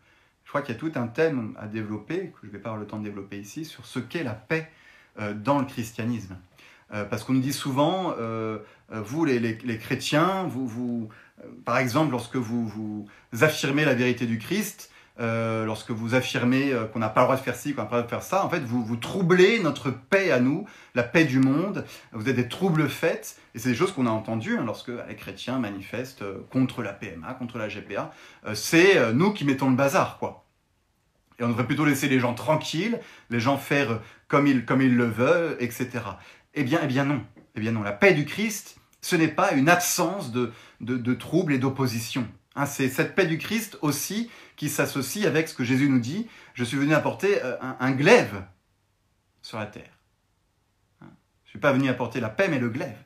Je 0.45 0.51
crois 0.51 0.63
qu'il 0.63 0.75
y 0.75 0.79
a 0.79 0.81
tout 0.81 0.93
un 0.95 1.09
thème 1.09 1.55
à 1.59 1.67
développer, 1.67 2.31
que 2.31 2.39
je 2.43 2.47
ne 2.47 2.53
vais 2.53 2.59
pas 2.59 2.71
avoir 2.71 2.81
le 2.81 2.87
temps 2.87 2.99
de 2.99 3.05
développer 3.05 3.39
ici, 3.39 3.65
sur 3.65 3.85
ce 3.85 3.99
qu'est 3.99 4.25
la 4.25 4.35
paix 4.35 4.71
euh, 5.19 5.35
dans 5.35 5.59
le 5.59 5.67
christianisme. 5.67 6.37
Euh, 6.95 7.05
parce 7.05 7.25
qu'on 7.25 7.35
nous 7.35 7.41
dit 7.41 7.53
souvent, 7.53 8.15
vous 8.89 9.25
les, 9.25 9.79
chrétiens, 9.79 10.45
vous, 10.45 10.67
vous 10.67 11.09
par 11.65 11.79
exemple, 11.79 12.13
lorsque 12.13 12.37
vous, 12.37 12.67
vous 12.67 13.09
affirmez 13.41 13.85
la 13.85 13.95
vérité 13.95 14.27
du 14.27 14.39
Christ, 14.39 14.91
euh, 15.19 15.65
lorsque 15.65 15.91
vous 15.91 16.15
affirmez 16.15 16.73
euh, 16.73 16.85
qu'on 16.85 16.99
n'a 16.99 17.09
pas 17.09 17.23
le 17.23 17.27
droit 17.27 17.37
de 17.37 17.41
faire 17.41 17.57
ci, 17.57 17.75
qu'on 17.75 17.83
n'a 17.83 17.89
pas 17.89 17.97
le 17.97 18.03
droit 18.03 18.19
de 18.19 18.23
faire 18.23 18.23
ça, 18.23 18.45
en 18.45 18.51
fait, 18.51 18.61
vous, 18.61 18.85
vous 18.85 18.97
troublez 18.97 19.61
notre 19.61 19.91
paix 19.91 20.31
à 20.31 20.41
nous, 20.41 20.67
la 20.95 21.03
paix 21.03 21.25
du 21.25 21.39
monde. 21.39 21.85
Vous 22.13 22.29
êtes 22.29 22.37
des 22.37 22.49
troubles 22.49 22.89
faits, 22.89 23.37
et 23.55 23.59
c'est 23.59 23.71
des 23.71 23.75
choses 23.75 23.93
qu'on 23.93 24.07
a 24.07 24.11
entendues 24.11 24.59
hein, 24.59 24.65
lorsque 24.67 24.91
les 25.09 25.17
chrétiens 25.17 25.59
manifestent 25.59 26.23
euh, 26.23 26.39
contre 26.51 26.83
la 26.83 26.93
PMA, 26.93 27.33
contre 27.35 27.57
la 27.57 27.69
GPA. 27.69 28.11
c'est 28.55 29.13
nous 29.15 29.33
qui 29.33 29.45
mettons 29.45 29.71
le 29.71 29.77
bazar, 29.77 30.19
quoi. 30.19 30.45
Et 31.39 31.45
on 31.45 31.49
devrait 31.49 31.67
plutôt 31.67 31.85
laisser 31.85 32.09
les 32.09 32.19
gens 32.19 32.35
tranquilles, 32.35 32.99
les 33.31 33.41
gens 33.41 33.59
faire 33.59 34.01
comme 34.29 34.47
ils, 34.47 34.65
comme 34.65 34.81
ils 34.81 34.97
le 34.97 35.05
veulent, 35.05 35.57
etc. 35.61 35.89
Eh 36.55 36.65
bien, 36.65 36.81
eh 36.83 36.87
bien 36.87 37.05
non. 37.05 37.23
Eh 37.55 37.61
bien 37.61 37.73
non. 37.73 37.83
La 37.83 37.93
paix 37.93 38.15
du 38.15 38.25
Christ, 38.25 38.79
ce 39.03 39.17
n'est 39.17 39.29
pas 39.29 39.53
une 39.53 39.69
absence 39.69 40.33
de, 40.33 40.53
de, 40.81 40.97
de 40.97 41.15
troubles 41.15 41.53
et 41.53 41.59
d'opposition. 41.59 42.27
Hein, 42.57 42.65
c'est 42.65 42.89
cette 42.89 43.15
paix 43.15 43.27
du 43.27 43.37
Christ 43.37 43.79
aussi 43.83 44.31
qui 44.57 44.69
s'associe 44.69 45.27
avec 45.27 45.49
ce 45.49 45.55
que 45.55 45.65
Jésus 45.65 45.89
nous 45.89 46.01
dit, 46.01 46.27
je 46.55 46.65
suis 46.65 46.77
venu 46.77 46.95
apporter 46.95 47.43
euh, 47.45 47.57
un, 47.61 47.93
glaive 47.93 48.43
sur 49.43 49.59
la 49.59 49.67
terre. 49.67 49.93
Hein, 51.03 51.09
je 51.45 51.49
ne 51.49 51.51
suis 51.51 51.59
pas 51.59 51.73
venu 51.73 51.89
apporter 51.89 52.21
la 52.21 52.31
paix, 52.31 52.49
mais 52.49 52.59
le 52.59 52.71
glaive. 52.71 52.97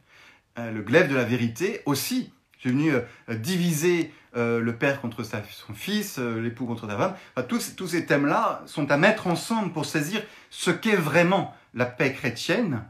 Euh, 0.59 0.71
le 0.71 0.83
glaive 0.83 1.11
de 1.11 1.17
la 1.17 1.25
vérité 1.25 1.83
aussi. 1.87 2.33
Je 2.57 2.69
suis 2.69 2.71
venu 2.71 2.93
euh, 2.93 3.35
diviser 3.35 4.13
le 4.37 4.71
père 4.71 5.01
contre 5.01 5.25
son 5.25 5.75
fils, 5.75 6.19
l'époux 6.19 6.65
contre 6.65 6.89
sa 6.89 6.97
femme. 6.97 7.17
tous, 7.49 7.75
tous 7.75 7.89
ces 7.89 8.07
thèmes-là 8.07 8.63
sont 8.67 8.89
à 8.93 8.97
mettre 8.97 9.27
ensemble 9.27 9.73
pour 9.73 9.87
saisir 9.87 10.23
ce 10.51 10.71
qu'est 10.71 10.95
vraiment 10.95 11.53
la 11.75 11.85
paix 11.85 12.13
chrétienne, 12.13 12.85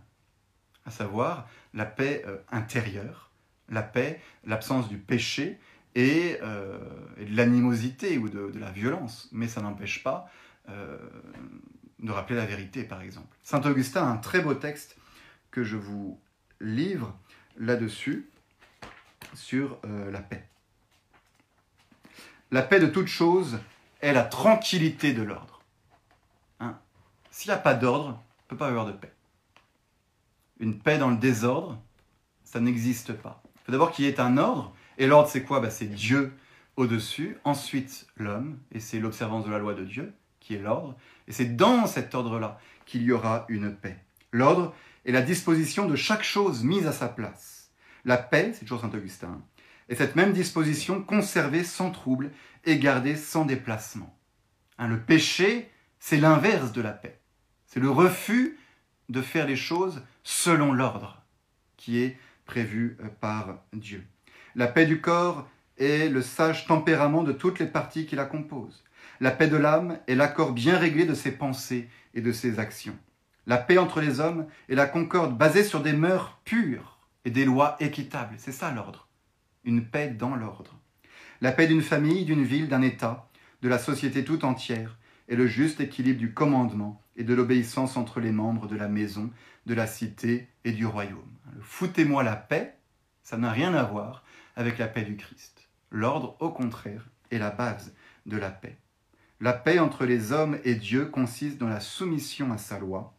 à 0.84 0.90
savoir 0.90 1.48
la 1.72 1.86
paix 1.86 2.26
intérieure, 2.52 3.30
la 3.70 3.80
paix, 3.80 4.20
l'absence 4.44 4.86
du 4.90 4.98
péché, 4.98 5.58
euh, 5.96 6.79
et, 7.18 7.24
de 7.24 7.37
l'animosité 7.37 8.18
ou 8.18 8.29
de, 8.29 8.53
la 8.59 8.70
violence. 8.70 9.29
Mais 9.33 9.48
ça 9.48 9.61
n'empêche 9.61 10.03
pas 10.03 10.31
euh, 10.68 10.98
de 11.98 12.12
rappeler 12.12 12.37
la 12.37 12.46
vérité, 12.46 12.85
par 12.85 13.03
exemple. 13.03 13.37
Saint 13.42 13.62
Augustin 13.62 14.05
a 14.05 14.11
un 14.11 14.16
très 14.16 14.40
beau 14.40 14.55
texte 14.55 14.96
que 15.50 15.64
je 15.64 15.76
vous 15.76 16.20
livre 16.61 17.16
là-dessus, 17.57 18.31
sur 19.35 19.79
euh, 19.85 20.11
la 20.11 20.20
paix. 20.20 20.46
La 22.50 22.62
paix 22.62 22.81
de 22.81 22.87
toute 22.87 23.07
chose 23.07 23.61
est 24.00 24.12
la 24.12 24.24
tranquillité 24.24 25.12
de 25.12 25.22
l'ordre. 25.22 25.62
Hein 26.59 26.79
S'il 27.31 27.50
n'y 27.50 27.55
a 27.55 27.61
pas 27.61 27.74
d'ordre, 27.74 28.20
il 28.40 28.44
ne 28.44 28.48
peut 28.48 28.57
pas 28.57 28.66
y 28.66 28.70
avoir 28.70 28.87
de 28.87 28.92
paix. 28.92 29.12
Une 30.59 30.79
paix 30.79 30.98
dans 30.98 31.11
le 31.11 31.16
désordre, 31.16 31.81
ça 32.44 32.61
n'existe 32.61 33.12
pas. 33.12 33.42
Il 33.44 33.61
faut 33.66 33.72
d'abord 33.72 33.92
qu'il 33.92 34.05
y 34.05 34.09
ait 34.09 34.20
un 34.20 34.37
ordre, 34.37 34.74
et 35.00 35.06
l'ordre, 35.06 35.30
c'est 35.30 35.42
quoi? 35.42 35.60
Bah, 35.60 35.70
C'est 35.70 35.86
Dieu 35.86 36.32
au-dessus, 36.76 37.38
ensuite 37.44 38.06
l'homme, 38.16 38.58
et 38.70 38.80
c'est 38.80 39.00
l'observance 39.00 39.46
de 39.46 39.50
la 39.50 39.58
loi 39.58 39.74
de 39.74 39.84
Dieu 39.84 40.12
qui 40.40 40.54
est 40.54 40.58
l'ordre. 40.58 40.94
Et 41.26 41.32
c'est 41.32 41.56
dans 41.56 41.86
cet 41.86 42.14
ordre-là 42.14 42.60
qu'il 42.84 43.02
y 43.02 43.10
aura 43.10 43.46
une 43.48 43.74
paix. 43.74 43.96
L'ordre 44.30 44.74
est 45.06 45.12
la 45.12 45.22
disposition 45.22 45.86
de 45.86 45.96
chaque 45.96 46.22
chose 46.22 46.64
mise 46.64 46.86
à 46.86 46.92
sa 46.92 47.08
place. 47.08 47.70
La 48.04 48.18
paix, 48.18 48.52
c'est 48.52 48.60
toujours 48.60 48.82
Saint 48.82 48.90
Augustin, 48.90 49.40
est 49.88 49.94
cette 49.94 50.16
même 50.16 50.34
disposition 50.34 51.02
conservée 51.02 51.64
sans 51.64 51.90
trouble 51.90 52.30
et 52.66 52.78
gardée 52.78 53.16
sans 53.16 53.46
déplacement. 53.46 54.14
Hein, 54.78 54.88
le 54.88 55.00
péché, 55.00 55.70
c'est 55.98 56.18
l'inverse 56.18 56.72
de 56.72 56.82
la 56.82 56.92
paix. 56.92 57.18
C'est 57.66 57.80
le 57.80 57.90
refus 57.90 58.58
de 59.08 59.22
faire 59.22 59.46
les 59.46 59.56
choses 59.56 60.02
selon 60.24 60.72
l'ordre 60.72 61.22
qui 61.78 62.00
est 62.00 62.18
prévu 62.44 62.98
euh, 63.00 63.08
par 63.20 63.62
Dieu. 63.72 64.06
La 64.56 64.66
paix 64.66 64.84
du 64.84 65.00
corps 65.00 65.48
est 65.78 66.08
le 66.08 66.22
sage 66.22 66.66
tempérament 66.66 67.22
de 67.22 67.32
toutes 67.32 67.60
les 67.60 67.66
parties 67.66 68.06
qui 68.06 68.16
la 68.16 68.24
composent. 68.24 68.82
La 69.20 69.30
paix 69.30 69.46
de 69.46 69.56
l'âme 69.56 69.98
est 70.08 70.16
l'accord 70.16 70.52
bien 70.52 70.76
réglé 70.76 71.04
de 71.04 71.14
ses 71.14 71.30
pensées 71.30 71.88
et 72.14 72.20
de 72.20 72.32
ses 72.32 72.58
actions. 72.58 72.96
La 73.46 73.58
paix 73.58 73.78
entre 73.78 74.00
les 74.00 74.18
hommes 74.18 74.46
est 74.68 74.74
la 74.74 74.86
concorde 74.86 75.36
basée 75.36 75.62
sur 75.62 75.82
des 75.82 75.92
mœurs 75.92 76.40
pures 76.44 76.98
et 77.24 77.30
des 77.30 77.44
lois 77.44 77.76
équitables. 77.78 78.34
C'est 78.38 78.52
ça 78.52 78.72
l'ordre. 78.72 79.08
Une 79.64 79.84
paix 79.84 80.08
dans 80.08 80.34
l'ordre. 80.34 80.78
La 81.40 81.52
paix 81.52 81.66
d'une 81.66 81.82
famille, 81.82 82.24
d'une 82.24 82.44
ville, 82.44 82.68
d'un 82.68 82.82
État, 82.82 83.28
de 83.62 83.68
la 83.68 83.78
société 83.78 84.24
tout 84.24 84.44
entière 84.44 84.98
est 85.28 85.36
le 85.36 85.46
juste 85.46 85.80
équilibre 85.80 86.18
du 86.18 86.34
commandement 86.34 87.00
et 87.16 87.24
de 87.24 87.34
l'obéissance 87.34 87.96
entre 87.96 88.18
les 88.18 88.32
membres 88.32 88.66
de 88.66 88.76
la 88.76 88.88
maison, 88.88 89.30
de 89.66 89.74
la 89.74 89.86
cité 89.86 90.48
et 90.64 90.72
du 90.72 90.86
royaume. 90.86 91.18
Foutez-moi 91.60 92.24
la 92.24 92.36
paix, 92.36 92.74
ça 93.22 93.36
n'a 93.36 93.52
rien 93.52 93.74
à 93.74 93.84
voir 93.84 94.24
avec 94.60 94.76
la 94.76 94.88
paix 94.88 95.04
du 95.04 95.16
Christ. 95.16 95.70
L'ordre, 95.90 96.36
au 96.38 96.50
contraire, 96.50 97.08
est 97.30 97.38
la 97.38 97.50
base 97.50 97.94
de 98.26 98.36
la 98.36 98.50
paix. 98.50 98.76
La 99.40 99.54
paix 99.54 99.78
entre 99.78 100.04
les 100.04 100.32
hommes 100.32 100.58
et 100.64 100.74
Dieu 100.74 101.06
consiste 101.06 101.56
dans 101.56 101.68
la 101.68 101.80
soumission 101.80 102.52
à 102.52 102.58
sa 102.58 102.78
loi, 102.78 103.16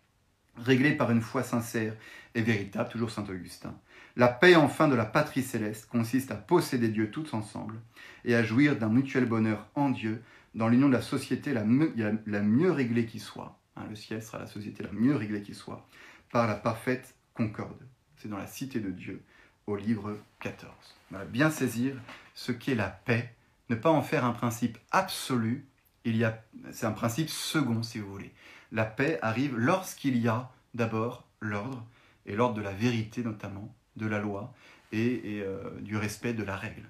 réglée 0.55 0.91
par 0.91 1.09
une 1.09 1.21
foi 1.21 1.41
sincère 1.41 1.95
et 2.35 2.43
véritable, 2.43 2.89
toujours 2.89 3.09
saint 3.09 3.25
Augustin. 3.27 3.75
La 4.15 4.27
paix 4.27 4.55
enfin 4.55 4.87
de 4.87 4.93
la 4.93 5.05
patrie 5.05 5.41
céleste 5.41 5.87
consiste 5.89 6.29
à 6.29 6.35
posséder 6.35 6.89
Dieu 6.89 7.09
tous 7.09 7.33
ensemble 7.33 7.79
et 8.23 8.35
à 8.35 8.43
jouir 8.43 8.77
d'un 8.77 8.89
mutuel 8.89 9.25
bonheur 9.25 9.67
en 9.73 9.89
Dieu 9.89 10.21
dans 10.53 10.67
l'union 10.67 10.89
de 10.89 10.93
la 10.93 11.01
société 11.01 11.53
la, 11.53 11.63
mieux, 11.63 12.71
réglée 12.71 13.07
qui 13.07 13.19
soit. 13.19 13.59
Hein, 13.75 13.85
le 13.89 13.95
ciel 13.95 14.21
sera 14.21 14.37
la 14.37 14.47
société 14.47 14.83
la 14.83 14.91
mieux 14.91 15.15
réglée 15.15 15.41
qui 15.41 15.55
soit, 15.55 15.87
par 16.31 16.45
la 16.45 16.55
parfaite 16.55 17.15
concorde. 17.33 17.81
C'est 18.17 18.29
dans 18.29 18.37
la 18.37 18.45
cité 18.45 18.79
de 18.79 18.91
Dieu, 18.91 19.23
au 19.67 19.75
livre 19.75 20.17
14 20.39 20.71
bien 21.19 21.49
saisir 21.49 21.95
ce 22.33 22.51
qu'est 22.51 22.75
la 22.75 22.89
paix, 22.89 23.33
ne 23.69 23.75
pas 23.75 23.89
en 23.89 24.01
faire 24.01 24.25
un 24.25 24.31
principe 24.31 24.77
absolu, 24.91 25.65
il 26.03 26.15
y 26.15 26.23
a, 26.23 26.43
c'est 26.71 26.85
un 26.85 26.91
principe 26.91 27.29
second 27.29 27.83
si 27.83 27.99
vous 27.99 28.09
voulez. 28.09 28.33
La 28.71 28.85
paix 28.85 29.19
arrive 29.21 29.57
lorsqu'il 29.57 30.17
y 30.17 30.27
a 30.27 30.49
d'abord 30.73 31.25
l'ordre, 31.39 31.85
et 32.25 32.35
l'ordre 32.35 32.55
de 32.55 32.61
la 32.61 32.71
vérité 32.71 33.23
notamment, 33.23 33.73
de 33.97 34.07
la 34.07 34.19
loi, 34.19 34.53
et, 34.91 35.41
euh, 35.41 35.79
du 35.81 35.97
respect 35.97 36.33
de 36.33 36.43
la 36.43 36.55
règle, 36.55 36.89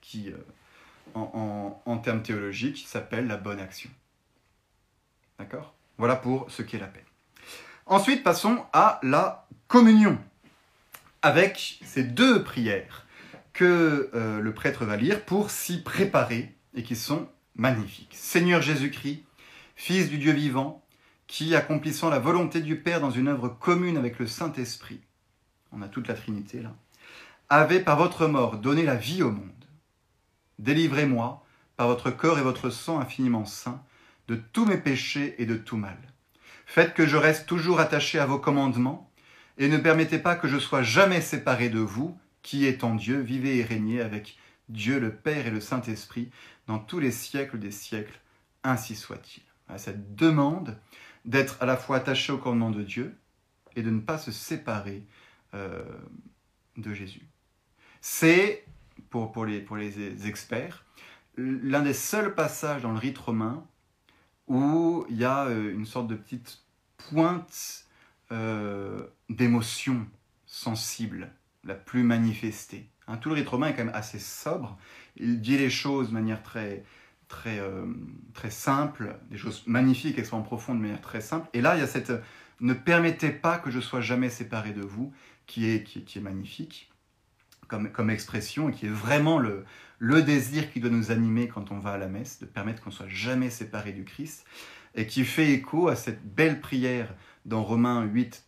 qui 0.00 0.30
euh, 0.30 0.36
en, 1.14 1.82
en 1.84 1.98
termes 1.98 2.22
théologiques 2.22 2.84
s'appelle 2.86 3.26
la 3.26 3.36
bonne 3.36 3.60
action. 3.60 3.90
D'accord? 5.38 5.74
Voilà 5.98 6.16
pour 6.16 6.50
ce 6.50 6.62
qu'est 6.62 6.78
la 6.78 6.86
paix. 6.86 7.04
Ensuite, 7.86 8.22
passons 8.22 8.64
à 8.72 8.98
la 9.02 9.46
communion, 9.68 10.18
avec 11.24 11.78
ces 11.82 12.04
deux 12.04 12.42
prières 12.42 13.06
que 13.54 14.10
euh, 14.12 14.40
le 14.40 14.52
prêtre 14.52 14.84
va 14.84 14.98
lire 14.98 15.24
pour 15.24 15.50
s'y 15.50 15.82
préparer 15.82 16.54
et 16.74 16.82
qui 16.82 16.96
sont 16.96 17.26
magnifiques. 17.56 18.12
Seigneur 18.14 18.60
Jésus-Christ, 18.60 19.24
Fils 19.74 20.10
du 20.10 20.18
Dieu 20.18 20.32
vivant, 20.32 20.84
qui, 21.26 21.56
accomplissant 21.56 22.10
la 22.10 22.18
volonté 22.18 22.60
du 22.60 22.76
Père 22.76 23.00
dans 23.00 23.10
une 23.10 23.28
œuvre 23.28 23.48
commune 23.48 23.96
avec 23.96 24.18
le 24.18 24.26
Saint-Esprit, 24.26 25.00
on 25.72 25.80
a 25.80 25.88
toute 25.88 26.08
la 26.08 26.14
Trinité 26.14 26.60
là, 26.60 26.74
avez 27.48 27.80
par 27.80 27.96
votre 27.96 28.26
mort 28.26 28.58
donné 28.58 28.82
la 28.82 28.96
vie 28.96 29.22
au 29.22 29.30
monde. 29.30 29.50
Délivrez-moi, 30.58 31.42
par 31.78 31.88
votre 31.88 32.10
corps 32.10 32.38
et 32.38 32.42
votre 32.42 32.68
sang 32.68 33.00
infiniment 33.00 33.46
saints, 33.46 33.82
de 34.28 34.36
tous 34.36 34.66
mes 34.66 34.76
péchés 34.76 35.36
et 35.38 35.46
de 35.46 35.56
tout 35.56 35.78
mal. 35.78 35.96
Faites 36.66 36.92
que 36.92 37.06
je 37.06 37.16
reste 37.16 37.46
toujours 37.46 37.80
attaché 37.80 38.18
à 38.18 38.26
vos 38.26 38.38
commandements, 38.38 39.10
et 39.58 39.68
ne 39.68 39.78
permettez 39.78 40.18
pas 40.18 40.36
que 40.36 40.48
je 40.48 40.58
sois 40.58 40.82
jamais 40.82 41.20
séparé 41.20 41.68
de 41.68 41.78
vous, 41.78 42.18
qui 42.42 42.66
est 42.66 42.84
en 42.84 42.94
Dieu, 42.94 43.20
vivez 43.20 43.58
et 43.58 43.64
régnez 43.64 44.00
avec 44.00 44.36
Dieu 44.68 44.98
le 44.98 45.14
Père 45.14 45.46
et 45.46 45.50
le 45.50 45.60
Saint-Esprit 45.60 46.30
dans 46.66 46.78
tous 46.78 46.98
les 46.98 47.10
siècles 47.10 47.58
des 47.58 47.70
siècles, 47.70 48.20
ainsi 48.62 48.94
soit-il. 48.94 49.42
Cette 49.78 50.14
demande 50.14 50.78
d'être 51.24 51.56
à 51.62 51.66
la 51.66 51.76
fois 51.76 51.98
attaché 51.98 52.32
au 52.32 52.38
commandement 52.38 52.70
de 52.70 52.82
Dieu 52.82 53.16
et 53.76 53.82
de 53.82 53.90
ne 53.90 54.00
pas 54.00 54.18
se 54.18 54.30
séparer 54.30 55.06
euh, 55.54 55.82
de 56.76 56.92
Jésus. 56.92 57.28
C'est, 58.00 58.64
pour, 59.10 59.32
pour, 59.32 59.46
les, 59.46 59.60
pour 59.60 59.76
les 59.76 60.26
experts, 60.26 60.84
l'un 61.36 61.82
des 61.82 61.94
seuls 61.94 62.34
passages 62.34 62.82
dans 62.82 62.92
le 62.92 62.98
rite 62.98 63.18
romain 63.18 63.66
où 64.46 65.06
il 65.08 65.16
y 65.16 65.24
a 65.24 65.46
euh, 65.46 65.72
une 65.72 65.86
sorte 65.86 66.08
de 66.08 66.14
petite 66.14 66.62
pointe 66.98 67.83
euh, 68.32 69.06
d'émotion 69.28 70.06
sensible, 70.46 71.30
la 71.64 71.74
plus 71.74 72.02
manifestée. 72.02 72.88
Hein, 73.06 73.16
tout 73.16 73.28
le 73.28 73.36
rite 73.36 73.48
romain 73.48 73.68
est 73.68 73.74
quand 73.74 73.84
même 73.84 73.94
assez 73.94 74.18
sobre. 74.18 74.78
Il 75.16 75.40
dit 75.40 75.58
les 75.58 75.70
choses 75.70 76.08
de 76.08 76.14
manière 76.14 76.42
très, 76.42 76.84
très, 77.28 77.58
euh, 77.58 77.86
très 78.32 78.50
simple, 78.50 79.16
des 79.30 79.36
choses 79.36 79.62
magnifiques, 79.66 80.18
extrêmement 80.18 80.44
profondes 80.44 80.78
de 80.78 80.82
manière 80.82 81.00
très 81.00 81.20
simple. 81.20 81.48
Et 81.52 81.60
là, 81.60 81.76
il 81.76 81.80
y 81.80 81.82
a 81.84 81.86
cette 81.86 82.12
ne 82.60 82.72
permettez 82.72 83.30
pas 83.30 83.58
que 83.58 83.70
je 83.70 83.80
sois 83.80 84.00
jamais 84.00 84.30
séparé 84.30 84.72
de 84.72 84.82
vous, 84.82 85.12
qui 85.46 85.68
est, 85.68 85.82
qui, 85.82 86.04
qui 86.04 86.18
est 86.18 86.22
magnifique 86.22 86.90
comme, 87.68 87.90
comme 87.90 88.10
expression 88.10 88.68
et 88.68 88.72
qui 88.72 88.86
est 88.86 88.90
vraiment 88.90 89.38
le, 89.38 89.64
le 89.98 90.22
désir 90.22 90.72
qui 90.72 90.80
doit 90.80 90.90
nous 90.90 91.10
animer 91.10 91.48
quand 91.48 91.70
on 91.70 91.78
va 91.78 91.92
à 91.92 91.98
la 91.98 92.08
messe, 92.08 92.40
de 92.40 92.46
permettre 92.46 92.82
qu'on 92.82 92.90
soit 92.90 93.08
jamais 93.08 93.50
séparé 93.50 93.92
du 93.92 94.04
Christ, 94.04 94.46
et 94.94 95.06
qui 95.06 95.24
fait 95.24 95.52
écho 95.52 95.88
à 95.88 95.96
cette 95.96 96.24
belle 96.24 96.60
prière 96.60 97.14
dans 97.44 97.62
Romains 97.62 98.04
8, 98.04 98.46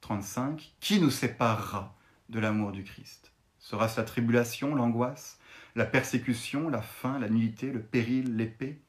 35, 0.00 0.74
qui 0.80 1.00
nous 1.00 1.10
séparera 1.10 1.96
de 2.28 2.40
l'amour 2.40 2.72
du 2.72 2.84
Christ? 2.84 3.32
Sera-ce 3.58 4.00
la 4.00 4.04
tribulation, 4.04 4.74
l'angoisse, 4.74 5.38
la 5.76 5.84
persécution, 5.84 6.68
la 6.68 6.82
faim, 6.82 7.18
la 7.18 7.28
nullité, 7.28 7.70
le 7.70 7.80
péril, 7.80 8.36
l'épée? 8.36 8.80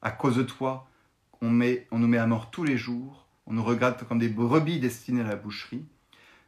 À 0.00 0.10
cause 0.10 0.36
de 0.36 0.42
toi, 0.42 0.88
on, 1.40 1.50
met, 1.50 1.86
on 1.90 1.98
nous 1.98 2.08
met 2.08 2.18
à 2.18 2.26
mort 2.26 2.50
tous 2.50 2.64
les 2.64 2.76
jours, 2.76 3.26
on 3.46 3.52
nous 3.52 3.64
regarde 3.64 4.02
comme 4.06 4.18
des 4.18 4.28
brebis 4.28 4.80
destinées 4.80 5.22
à 5.22 5.28
la 5.28 5.36
boucherie, 5.36 5.86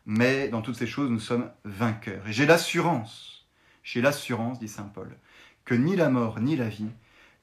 mais 0.06 0.48
dans 0.48 0.62
toutes 0.62 0.76
ces 0.76 0.86
choses, 0.86 1.10
nous 1.10 1.20
sommes 1.20 1.50
vainqueurs. 1.64 2.26
Et 2.26 2.32
j'ai 2.32 2.46
l'assurance, 2.46 3.46
j'ai 3.82 4.00
l'assurance, 4.00 4.58
dit 4.58 4.68
Saint 4.68 4.84
Paul, 4.84 5.16
que 5.64 5.74
ni 5.74 5.96
la 5.96 6.08
mort, 6.08 6.40
ni 6.40 6.56
la 6.56 6.68
vie, 6.68 6.90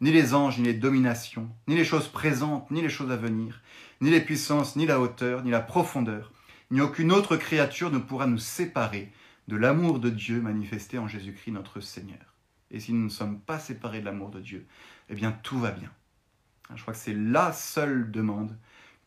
ni 0.02 0.12
les 0.12 0.34
anges, 0.34 0.60
ni 0.60 0.66
les 0.66 0.74
dominations, 0.74 1.50
ni 1.68 1.76
les 1.76 1.86
choses 1.86 2.08
présentes, 2.08 2.70
ni 2.72 2.82
les 2.82 2.90
choses 2.90 3.12
à 3.12 3.18
venir, 3.18 3.62
ni 4.02 4.10
les 4.10 4.22
puissances, 4.22 4.76
ni 4.76 4.86
la 4.86 5.00
hauteur, 5.00 5.44
ni 5.44 5.52
la 5.52 5.62
profondeur, 5.62 6.32
ni 6.72 6.82
aucune 6.82 7.12
autre 7.12 7.38
créature 7.38 7.92
ne 7.92 7.98
pourra 7.98 8.28
nous 8.28 8.38
séparer 8.38 9.12
de 9.48 9.56
l'amour 9.56 10.00
de 10.00 10.10
Dieu 10.10 10.42
manifesté 10.42 10.98
en 10.98 11.08
Jésus-Christ 11.08 11.52
notre 11.52 11.80
Seigneur. 11.80 12.36
Et 12.70 12.80
si 12.80 12.94
nous 12.94 13.06
ne 13.06 13.10
sommes 13.10 13.40
pas 13.40 13.60
séparés 13.60 14.02
de 14.02 14.06
l'amour 14.06 14.30
de 14.30 14.42
Dieu, 14.42 14.68
eh 15.10 15.16
bien 15.16 15.32
tout 15.32 15.60
va 15.60 15.72
bien. 15.72 15.92
Je 16.76 16.82
crois 16.82 16.94
que 16.94 17.00
c'est 17.00 17.14
la 17.14 17.54
seule 17.54 18.12
demande 18.12 18.58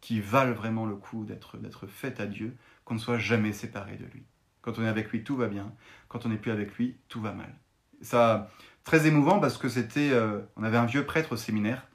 qui 0.00 0.20
valent 0.20 0.54
vraiment 0.54 0.86
le 0.86 0.96
coup 0.96 1.24
d'être 1.24 1.86
faite 1.86 2.20
à 2.20 2.26
Dieu, 2.26 2.56
qu'on 2.84 2.94
ne 2.94 2.98
soit 2.98 3.18
jamais 3.18 3.52
séparé 3.52 3.96
de 3.96 4.06
lui. 4.06 4.24
Quand 4.62 4.78
on 4.78 4.82
est 4.82 4.88
avec 4.88 5.10
lui, 5.10 5.22
tout 5.22 5.36
va 5.36 5.46
bien. 5.46 5.72
Quand 6.08 6.24
on 6.26 6.30
n'est 6.30 6.38
plus 6.38 6.50
avec 6.50 6.74
lui, 6.76 6.96
tout 7.08 7.20
va 7.20 7.32
mal. 7.32 7.54
Ça, 8.00 8.50
très 8.84 9.06
émouvant 9.06 9.38
parce 9.38 9.58
que 9.58 9.68
c'était, 9.68 10.10
euh, 10.10 10.40
on 10.56 10.62
avait 10.62 10.76
un 10.76 10.86
vieux 10.86 11.04
prêtre 11.04 11.32
au 11.32 11.36
séminaire 11.36 11.86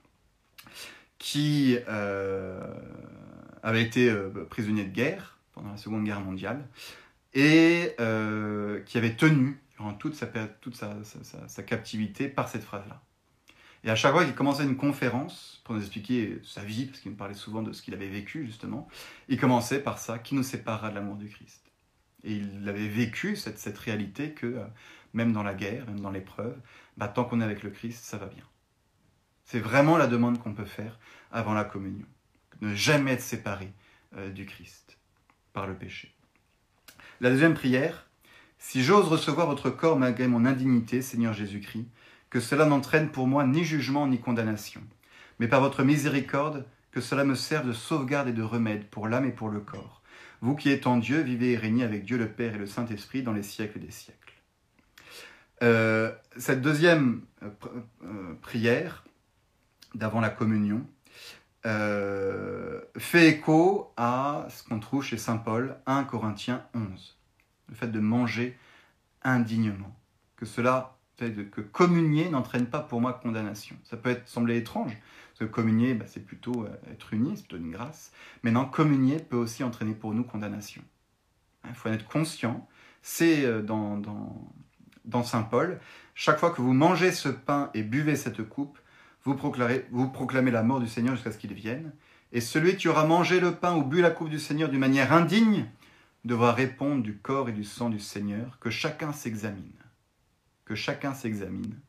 qui 1.18 1.78
euh, 1.88 2.60
avait 3.64 3.82
été 3.82 4.10
euh, 4.10 4.30
prisonnier 4.50 4.84
de 4.84 4.92
guerre 4.92 5.40
pendant 5.54 5.72
la 5.72 5.78
Seconde 5.78 6.04
Guerre 6.04 6.22
mondiale 6.22 6.68
et 7.34 7.96
qui 8.86 8.98
avait 8.98 9.16
tenu 9.18 9.60
durant 9.76 9.94
toute 9.94 10.16
sa, 10.16 10.28
toute 10.28 10.76
sa 10.76 11.64
captivité 11.64 12.30
par 12.30 12.48
cette 12.48 12.64
phrase-là. 12.64 13.02
Et 13.84 13.90
à 13.90 13.96
chaque 13.96 14.14
fois 14.14 14.24
qu'il 14.24 14.34
commençait 14.34 14.64
une 14.64 14.78
conférence 14.78 15.62
pour 15.66 15.76
nous 15.76 15.82
expliquer 15.82 16.40
sa 16.44 16.64
vie, 16.64 16.86
parce 16.86 17.02
qu'il 17.02 17.12
nous 17.12 17.18
parlait 17.18 17.34
souvent 17.34 17.62
de 17.62 17.74
ce 17.74 17.82
qu'il 17.82 17.94
avait 17.94 18.08
vécu 18.08 18.46
justement, 18.46 18.88
il 19.28 19.38
commençait 19.38 19.80
par 19.80 20.00
ça, 20.00 20.18
qui 20.18 20.34
nous 20.34 20.44
séparera 20.44 20.90
de 20.90 20.96
l'amour 20.96 21.18
du 21.18 21.28
Christ. 21.28 21.62
Et 22.24 22.34
il 22.34 22.68
avait 22.70 22.88
vécu 22.88 23.36
cette, 23.36 23.60
cette 23.60 23.78
réalité 23.78 24.32
que 24.32 24.58
même 25.16 25.32
dans 25.32 25.44
la 25.44 25.56
guerre, 25.56 25.88
même 25.88 26.02
dans 26.02 26.12
l'épreuve, 26.12 26.56
bah, 26.98 27.08
tant 27.08 27.24
qu'on 27.24 27.42
est 27.42 27.46
avec 27.46 27.64
le 27.64 27.72
Christ, 27.72 28.04
ça 28.04 28.18
va 28.18 28.28
bien. 28.28 28.44
C'est 29.46 29.60
vraiment 29.60 29.98
la 29.98 30.08
demande 30.08 30.40
qu'on 30.40 30.54
peut 30.54 30.66
faire 30.66 31.00
avant 31.32 31.54
la 31.54 31.64
communion. 31.64 32.06
Ne 32.62 32.76
jamais 32.76 33.14
être 33.14 33.22
séparé 33.22 33.72
euh, 34.18 34.30
du 34.30 34.46
Christ 34.46 34.98
par 35.54 35.68
le 35.68 35.74
péché. 35.74 36.14
La 37.22 37.30
deuxième 37.30 37.54
prière, 37.54 38.08
si 38.60 38.84
j'ose 38.84 39.08
recevoir 39.08 39.48
votre 39.48 39.70
corps 39.70 39.98
malgré 39.98 40.28
mon 40.28 40.46
indignité, 40.46 41.02
Seigneur 41.02 41.34
Jésus-Christ, 41.34 41.88
que 42.30 42.40
cela 42.40 42.66
n'entraîne 42.66 43.10
pour 43.10 43.28
moi 43.28 43.46
ni 43.46 43.64
jugement 43.64 44.08
ni 44.08 44.20
condamnation, 44.20 44.82
mais 45.40 45.48
par 45.48 45.62
votre 45.62 45.84
miséricorde, 45.84 46.66
que 46.92 47.00
cela 47.02 47.24
me 47.24 47.36
serve 47.36 47.68
de 47.68 47.74
sauvegarde 47.74 48.28
et 48.28 48.34
de 48.34 48.42
remède 48.42 48.90
pour 48.90 49.08
l'âme 49.08 49.26
et 49.26 49.32
pour 49.32 49.50
le 49.50 49.60
corps. 49.60 50.02
Vous 50.42 50.56
qui 50.56 50.70
êtes 50.70 50.88
en 50.88 50.98
Dieu, 50.98 51.22
vivez 51.22 51.54
et 51.54 51.58
régnez 51.58 51.84
avec 51.84 52.04
Dieu 52.04 52.18
le 52.18 52.30
Père 52.30 52.56
et 52.56 52.58
le 52.58 52.68
Saint-Esprit 52.68 53.24
dans 53.24 53.34
les 53.34 53.44
siècles 53.44 53.80
des 53.80 53.92
siècles. 53.92 54.25
Euh, 55.64 56.14
cette 56.38 56.62
deuxième 56.62 57.22
euh, 57.42 57.50
euh, 58.04 58.36
prière 58.42 59.06
d'avant 59.94 60.20
la 60.20 60.30
communion 60.30 60.86
fait 62.98 63.28
écho 63.28 63.92
à 63.98 64.46
ce 64.52 64.64
qu'on 64.64 64.80
trouve 64.80 65.04
chez 65.04 65.18
Saint 65.18 65.38
Paul, 65.38 65.78
1 65.88 66.04
Corinthiens 66.04 66.64
11. 66.76 67.18
Le 67.70 67.74
fait 67.74 67.88
de 67.88 68.00
manger 68.00 68.56
indignement. 69.24 70.00
Que 70.36 70.46
cela 70.46 70.96
que 71.18 71.62
communier 71.62 72.30
n'entraîne 72.30 72.68
pas 72.68 72.82
pour 72.82 73.02
moi 73.02 73.14
condamnation. 73.14 73.76
Ça 73.84 73.98
peut 73.98 74.12
être, 74.12 74.28
sembler 74.28 74.58
étrange, 74.58 74.96
parce 75.32 75.40
que 75.40 75.46
communier, 75.46 75.96
bah, 75.96 76.06
c'est 76.08 76.24
plutôt 76.24 76.68
être 76.92 77.16
uni, 77.16 77.32
c'est 77.36 77.48
plutôt 77.48 77.58
une 77.58 77.72
grâce. 77.72 78.12
Mais 78.44 78.52
non, 78.52 78.66
communier 78.66 79.18
peut 79.18 79.38
aussi 79.38 79.64
entraîner 79.64 79.96
pour 79.96 80.14
nous 80.14 80.24
condamnation. 80.24 80.84
Il 81.68 81.74
faut 81.74 81.90
en 81.90 81.94
être 81.94 82.08
conscient. 82.08 82.68
C'est 83.02 83.64
dans, 83.64 83.98
dans, 83.98 84.54
dans, 85.06 85.24
Saint 85.24 85.44
Paul, 85.44 85.80
chaque 86.14 86.40
fois 86.40 86.52
que 86.52 86.62
vous 86.62 86.74
mangez 86.74 87.12
ce 87.12 87.30
pain 87.30 87.70
et 87.74 87.84
buvez 87.84 88.16
cette 88.16 88.44
coupe, 88.44 88.78
vous 89.24 89.36
proclamez, 89.36 90.52
la 90.52 90.64
mort 90.64 90.80
du 90.80 90.88
Seigneur 90.88 91.16
jusqu'à 91.16 91.32
ce 91.32 91.38
qu'il 91.38 91.54
vienne. 91.54 91.92
Et 92.32 92.42
celui 92.42 92.76
qui 92.76 92.88
aura 92.88 93.06
mangé 93.06 93.40
le 93.40 93.56
pain 93.56 93.76
ou 93.76 93.84
bu 93.84 94.02
la 94.02 94.12
coupe 94.12 94.30
du 94.30 94.40
Seigneur 94.40 94.70
d'une 94.70 94.80
manière 94.80 95.14
indigne 95.14 95.66
devra 96.26 96.52
répondre 96.52 97.02
du 97.02 97.18
corps 97.18 97.50
et 97.50 97.54
du 97.54 97.64
sang 97.64 97.90
du 97.90 98.00
Seigneur, 98.00 98.60
que 98.60 98.70
chacun 98.70 99.14
s'examine 99.14 99.72
que 100.66 100.76
chacun 100.76 101.14
s'examine 101.14 101.80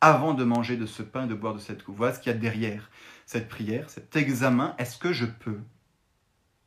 avant 0.00 0.34
de 0.34 0.44
manger 0.44 0.76
de 0.76 0.84
ce 0.84 1.02
pain 1.02 1.24
et 1.24 1.28
de 1.28 1.34
boire 1.34 1.54
de 1.54 1.60
cette 1.60 1.82
coupe. 1.82 1.96
Voilà 1.96 2.14
ce 2.14 2.20
qu'il 2.20 2.32
y 2.32 2.34
a 2.34 2.38
derrière 2.38 2.90
cette 3.24 3.48
prière, 3.48 3.88
cet 3.88 4.14
examen. 4.16 4.74
Est-ce 4.78 4.98
que 4.98 5.12
je 5.12 5.24
peux 5.24 5.60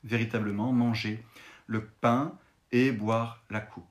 véritablement 0.04 0.72
manger 0.72 1.24
le 1.68 1.86
pain 1.86 2.34
et 2.72 2.92
boire 2.92 3.44
la 3.50 3.60
coupe? 3.60 3.86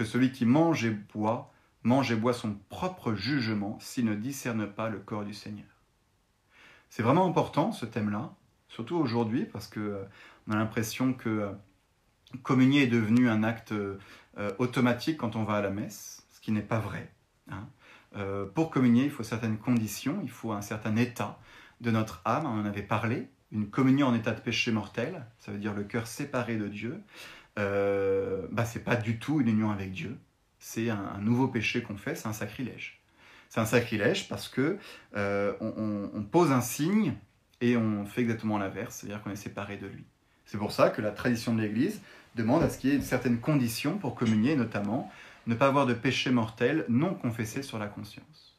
Que 0.00 0.06
celui 0.06 0.32
qui 0.32 0.46
mange 0.46 0.86
et 0.86 0.96
boit, 1.12 1.52
mange 1.82 2.10
et 2.10 2.16
boit 2.16 2.32
son 2.32 2.54
propre 2.70 3.12
jugement 3.12 3.78
s'il 3.80 4.06
ne 4.06 4.14
discerne 4.14 4.66
pas 4.66 4.88
le 4.88 4.98
corps 4.98 5.26
du 5.26 5.34
Seigneur. 5.34 5.66
C'est 6.88 7.02
vraiment 7.02 7.26
important 7.26 7.70
ce 7.70 7.84
thème-là, 7.84 8.32
surtout 8.70 8.96
aujourd'hui, 8.96 9.44
parce 9.44 9.68
que 9.68 9.78
euh, 9.78 10.04
a 10.50 10.56
l'impression 10.56 11.12
que 11.12 11.28
euh, 11.28 11.52
communier 12.42 12.84
est 12.84 12.86
devenu 12.86 13.28
un 13.28 13.42
acte 13.42 13.72
euh, 13.72 13.98
automatique 14.58 15.18
quand 15.18 15.36
on 15.36 15.44
va 15.44 15.56
à 15.56 15.60
la 15.60 15.68
messe 15.68 16.26
ce 16.32 16.40
qui 16.40 16.50
n'est 16.50 16.62
pas 16.62 16.78
vrai. 16.78 17.12
Hein. 17.50 17.68
Pour 18.54 18.70
communier, 18.70 19.04
il 19.04 19.10
faut 19.10 19.22
certaines 19.22 19.58
conditions, 19.58 20.18
il 20.22 20.30
faut 20.30 20.52
un 20.52 20.62
certain 20.62 20.96
état 20.96 21.38
de 21.82 21.90
notre 21.90 22.22
âme, 22.24 22.46
on 22.46 22.58
en 22.58 22.64
avait 22.64 22.82
parlé, 22.82 23.28
une 23.52 23.68
communion 23.68 24.06
en 24.06 24.14
état 24.14 24.32
de 24.32 24.40
péché 24.40 24.72
mortel, 24.72 25.26
ça 25.38 25.52
veut 25.52 25.58
dire 25.58 25.74
le 25.74 25.84
cœur 25.84 26.06
séparé 26.06 26.56
de 26.56 26.68
Dieu, 26.68 27.02
euh, 27.58 28.46
bah, 28.50 28.64
c'est 28.64 28.84
pas 28.84 28.96
du 28.96 29.18
tout 29.18 29.40
une 29.40 29.48
union 29.48 29.70
avec 29.70 29.92
Dieu, 29.92 30.16
c'est 30.58 30.90
un, 30.90 31.18
nouveau 31.20 31.48
péché 31.48 31.82
qu'on 31.82 31.96
fait, 31.96 32.14
c'est 32.14 32.28
un 32.28 32.32
sacrilège. 32.32 33.00
C'est 33.48 33.60
un 33.60 33.66
sacrilège 33.66 34.28
parce 34.28 34.48
que 34.48 34.78
euh, 35.16 35.54
on, 35.60 36.22
pose 36.22 36.52
un 36.52 36.60
signe 36.60 37.14
et 37.60 37.76
on 37.76 38.06
fait 38.06 38.20
exactement 38.20 38.58
l'inverse, 38.58 38.96
c'est-à-dire 38.96 39.22
qu'on 39.22 39.30
est 39.30 39.36
séparé 39.36 39.76
de 39.76 39.86
lui. 39.86 40.04
C'est 40.44 40.58
pour 40.58 40.70
ça 40.70 40.90
que 40.90 41.02
la 41.02 41.10
tradition 41.10 41.54
de 41.54 41.62
l'Église 41.62 42.00
demande 42.36 42.62
à 42.62 42.70
ce 42.70 42.78
qu'il 42.78 42.90
y 42.90 42.96
ait 42.96 43.00
certaines 43.00 43.40
conditions 43.40 43.98
pour 43.98 44.14
communier, 44.14 44.54
notamment 44.54 45.10
ne 45.46 45.54
pas 45.54 45.66
avoir 45.66 45.86
de 45.86 45.94
péché 45.94 46.30
mortel 46.30 46.84
non 46.88 47.14
confessé 47.14 47.62
sur 47.62 47.78
la 47.78 47.86
conscience. 47.86 48.58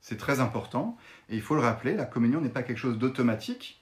C'est 0.00 0.16
très 0.16 0.40
important, 0.40 0.96
et 1.28 1.36
il 1.36 1.42
faut 1.42 1.54
le 1.54 1.60
rappeler, 1.60 1.94
la 1.94 2.06
communion 2.06 2.40
n'est 2.40 2.48
pas 2.48 2.62
quelque 2.62 2.78
chose 2.78 2.98
d'automatique 2.98 3.80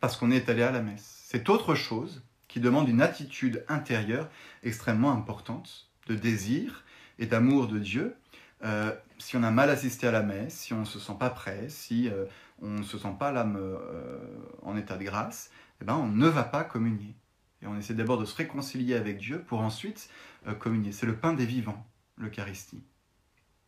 parce 0.00 0.16
qu'on 0.16 0.30
est 0.30 0.48
allé 0.48 0.62
à 0.62 0.70
la 0.70 0.82
messe. 0.82 1.22
C'est 1.24 1.48
autre 1.48 1.74
chose 1.74 2.22
qui 2.50 2.58
demande 2.58 2.88
une 2.88 3.00
attitude 3.00 3.64
intérieure 3.68 4.28
extrêmement 4.64 5.12
importante, 5.12 5.88
de 6.08 6.16
désir 6.16 6.84
et 7.20 7.26
d'amour 7.26 7.68
de 7.68 7.78
Dieu. 7.78 8.16
Euh, 8.64 8.92
si 9.18 9.36
on 9.36 9.44
a 9.44 9.52
mal 9.52 9.70
assisté 9.70 10.08
à 10.08 10.10
la 10.10 10.22
messe, 10.22 10.58
si 10.58 10.74
on 10.74 10.80
ne 10.80 10.84
se 10.84 10.98
sent 10.98 11.14
pas 11.18 11.30
prêt, 11.30 11.68
si 11.68 12.08
euh, 12.08 12.24
on 12.60 12.70
ne 12.70 12.82
se 12.82 12.98
sent 12.98 13.14
pas 13.20 13.30
l'âme 13.30 13.56
euh, 13.56 14.18
en 14.62 14.76
état 14.76 14.96
de 14.96 15.04
grâce, 15.04 15.52
eh 15.80 15.84
ben, 15.84 15.94
on 15.94 16.08
ne 16.08 16.26
va 16.26 16.42
pas 16.42 16.64
communier. 16.64 17.14
Et 17.62 17.68
on 17.68 17.78
essaie 17.78 17.94
d'abord 17.94 18.18
de 18.18 18.24
se 18.24 18.34
réconcilier 18.34 18.96
avec 18.96 19.18
Dieu 19.18 19.44
pour 19.46 19.60
ensuite 19.60 20.10
communier. 20.58 20.90
C'est 20.90 21.06
le 21.06 21.14
pain 21.14 21.34
des 21.34 21.46
vivants, 21.46 21.86
l'Eucharistie. 22.16 22.82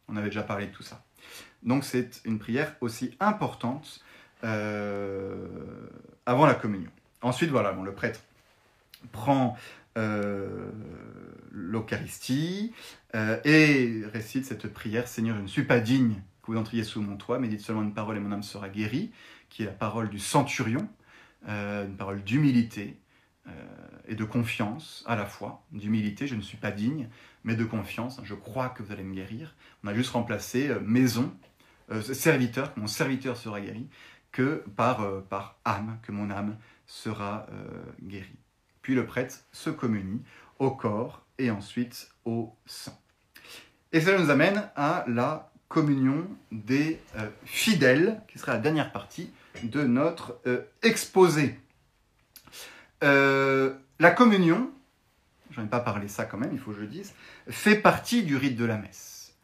On 0.08 0.16
avait 0.16 0.30
déjà 0.30 0.42
parlé 0.42 0.66
de 0.66 0.72
tout 0.72 0.82
ça. 0.82 1.04
Donc 1.62 1.84
c'est 1.84 2.22
une 2.24 2.38
prière 2.38 2.74
aussi 2.80 3.14
importante 3.20 4.02
avant 4.42 6.46
la 6.46 6.54
communion. 6.54 6.90
Ensuite, 7.20 7.50
voilà, 7.50 7.72
bon, 7.72 7.82
le 7.82 7.92
prêtre 7.92 8.20
prend 9.10 9.56
l'Eucharistie 11.50 12.72
et 13.14 14.02
récite 14.12 14.46
cette 14.46 14.72
prière 14.72 15.08
Seigneur, 15.08 15.36
je 15.36 15.42
ne 15.42 15.46
suis 15.46 15.64
pas 15.64 15.80
digne 15.80 16.22
que 16.42 16.50
vous 16.50 16.58
entriez 16.58 16.82
sous 16.82 17.02
mon 17.02 17.16
toit, 17.16 17.38
mais 17.38 17.48
dites 17.48 17.60
seulement 17.60 17.82
une 17.82 17.94
parole 17.94 18.16
et 18.16 18.20
mon 18.20 18.32
âme 18.32 18.42
sera 18.42 18.68
guérie, 18.68 19.12
qui 19.48 19.62
est 19.62 19.66
la 19.66 19.72
parole 19.72 20.08
du 20.08 20.18
centurion, 20.18 20.88
une 21.46 21.94
parole 21.96 22.22
d'humilité 22.24 22.98
et 24.08 24.14
de 24.14 24.24
confiance 24.24 25.04
à 25.06 25.14
la 25.14 25.26
fois. 25.26 25.62
D'humilité, 25.72 26.26
je 26.26 26.34
ne 26.34 26.40
suis 26.40 26.56
pas 26.56 26.70
digne, 26.70 27.08
mais 27.44 27.54
de 27.54 27.64
confiance, 27.64 28.20
je 28.24 28.34
crois 28.34 28.70
que 28.70 28.82
vous 28.82 28.92
allez 28.92 29.04
me 29.04 29.14
guérir. 29.14 29.54
On 29.84 29.88
a 29.88 29.94
juste 29.94 30.10
remplacé 30.10 30.74
maison, 30.84 31.32
serviteur, 32.00 32.72
que 32.74 32.80
mon 32.80 32.86
serviteur 32.86 33.36
sera 33.36 33.60
guéri, 33.60 33.88
que 34.30 34.64
par, 34.76 35.22
par 35.24 35.58
âme, 35.64 35.98
que 36.02 36.12
mon 36.12 36.30
âme 36.30 36.56
sera 36.86 37.46
guérie. 38.02 38.41
Puis 38.82 38.94
le 38.94 39.06
prêtre 39.06 39.36
se 39.52 39.70
communie 39.70 40.22
au 40.58 40.70
corps 40.70 41.24
et 41.38 41.50
ensuite 41.50 42.10
au 42.24 42.54
sang. 42.66 42.98
Et 43.92 44.00
cela 44.00 44.18
nous 44.18 44.30
amène 44.30 44.70
à 44.76 45.04
la 45.08 45.52
communion 45.68 46.26
des 46.50 47.00
euh, 47.16 47.28
fidèles, 47.44 48.20
qui 48.28 48.38
sera 48.38 48.52
la 48.52 48.58
dernière 48.58 48.92
partie 48.92 49.32
de 49.62 49.82
notre 49.82 50.38
euh, 50.46 50.62
exposé. 50.82 51.58
Euh, 53.02 53.74
la 53.98 54.10
communion, 54.10 54.70
j'en 55.50 55.64
ai 55.64 55.68
pas 55.68 55.80
parlé 55.80 56.08
ça 56.08 56.24
quand 56.24 56.38
même, 56.38 56.52
il 56.52 56.58
faut 56.58 56.70
que 56.70 56.76
je 56.76 56.82
le 56.82 56.88
dise, 56.88 57.14
fait 57.48 57.76
partie 57.76 58.22
du 58.22 58.36
rite 58.36 58.56
de 58.56 58.64
la 58.64 58.76
messe. 58.76 59.34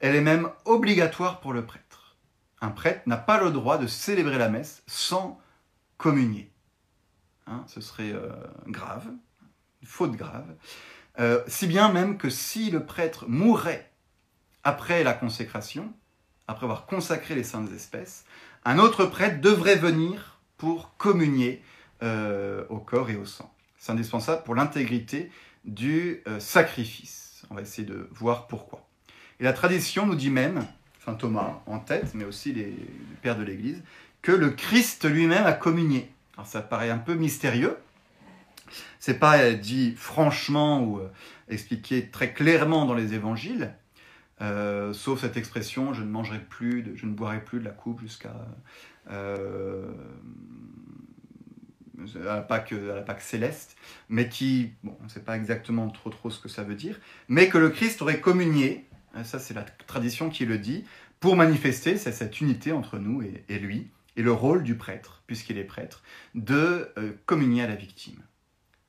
Elle 0.00 0.16
est 0.16 0.22
même 0.22 0.48
obligatoire 0.64 1.40
pour 1.40 1.52
le 1.52 1.64
prêtre. 1.64 2.16
Un 2.60 2.70
prêtre 2.70 3.02
n'a 3.06 3.16
pas 3.16 3.42
le 3.42 3.50
droit 3.50 3.78
de 3.78 3.86
célébrer 3.86 4.38
la 4.38 4.48
messe 4.48 4.82
sans 4.86 5.40
communier. 5.98 6.50
Hein, 7.46 7.64
ce 7.66 7.80
serait 7.80 8.14
grave, 8.66 9.06
une 9.82 9.88
faute 9.88 10.12
grave. 10.12 10.46
si 11.46 11.66
bien 11.66 11.92
même 11.92 12.16
que 12.16 12.30
si 12.30 12.70
le 12.70 12.84
prêtre 12.86 13.26
mourait 13.28 13.90
après 14.62 15.04
la 15.04 15.12
consécration, 15.12 15.92
après 16.48 16.64
avoir 16.64 16.86
consacré 16.86 17.34
les 17.34 17.44
saintes 17.44 17.72
espèces, 17.72 18.24
un 18.64 18.78
autre 18.78 19.04
prêtre 19.04 19.40
devrait 19.40 19.76
venir 19.76 20.40
pour 20.56 20.96
communier 20.96 21.62
euh, 22.02 22.64
au 22.70 22.78
corps 22.78 23.10
et 23.10 23.16
au 23.16 23.24
sang. 23.24 23.52
C'est 23.78 23.92
indispensable 23.92 24.42
pour 24.44 24.54
l'intégrité 24.54 25.30
du 25.64 26.22
euh, 26.26 26.40
sacrifice. 26.40 27.42
On 27.50 27.54
va 27.54 27.62
essayer 27.62 27.86
de 27.86 28.08
voir 28.12 28.46
pourquoi. 28.46 28.86
Et 29.40 29.44
la 29.44 29.52
tradition 29.52 30.06
nous 30.06 30.14
dit 30.14 30.30
même, 30.30 30.66
Saint 31.04 31.14
Thomas 31.14 31.60
en 31.66 31.78
tête, 31.78 32.14
mais 32.14 32.24
aussi 32.24 32.52
les, 32.52 32.74
pères 33.22 33.36
de 33.36 33.42
l'Église, 33.42 33.82
que 34.22 34.32
le 34.32 34.50
Christ 34.50 35.04
lui-même 35.04 35.44
a 35.44 35.52
communié. 35.52 36.10
Alors 36.36 36.46
ça 36.46 36.62
paraît 36.62 36.90
un 36.90 36.98
peu 36.98 37.14
mystérieux. 37.14 37.76
C'est 38.98 39.18
pas 39.18 39.52
dit 39.52 39.94
franchement 39.96 40.82
ou 40.82 40.98
euh, 40.98 41.08
expliqué 41.48 42.08
très 42.10 42.32
clairement 42.32 42.86
dans 42.86 42.94
les 42.94 43.14
évangiles, 43.14 43.74
euh, 44.40 44.92
sauf 44.92 45.20
cette 45.20 45.36
expression, 45.36 45.94
je 45.94 46.02
ne 46.02 46.08
mangerai 46.08 46.40
plus, 46.40 46.96
je 46.96 47.06
ne 47.06 47.12
boirai 47.12 47.44
plus 47.44 47.60
de 47.60 47.64
la 47.64 47.70
coupe 47.70 48.00
jusqu'à 48.00 48.34
euh, 49.10 49.92
la 52.16 52.42
Pâque, 52.42 52.74
céleste, 53.20 53.76
mais 54.08 54.28
qui, 54.28 54.72
bon, 54.82 54.96
on 55.00 55.04
ne 55.04 55.08
sait 55.08 55.20
pas 55.20 55.36
exactement 55.36 55.88
trop 55.88 56.10
trop 56.10 56.30
ce 56.30 56.40
que 56.40 56.48
ça 56.48 56.64
veut 56.64 56.74
dire, 56.74 56.98
mais 57.28 57.48
que 57.48 57.58
le 57.58 57.70
Christ 57.70 58.02
aurait 58.02 58.20
communié, 58.20 58.86
hein, 59.14 59.22
ça 59.22 59.38
c'est 59.38 59.54
la 59.54 59.62
tradition 59.62 60.30
qui 60.30 60.46
le 60.46 60.58
dit, 60.58 60.84
pour 61.20 61.36
manifester 61.36 61.96
cette 61.96 62.40
unité 62.40 62.72
entre 62.72 62.98
nous 62.98 63.22
et, 63.22 63.58
lui, 63.58 63.88
et 64.16 64.22
le 64.22 64.32
rôle 64.32 64.62
du 64.62 64.74
prêtre, 64.74 65.13
puisqu'il 65.26 65.58
est 65.58 65.64
prêtre, 65.64 66.02
de 66.34 66.90
euh, 66.98 67.12
communier 67.26 67.62
à 67.62 67.66
la 67.66 67.74
victime. 67.74 68.20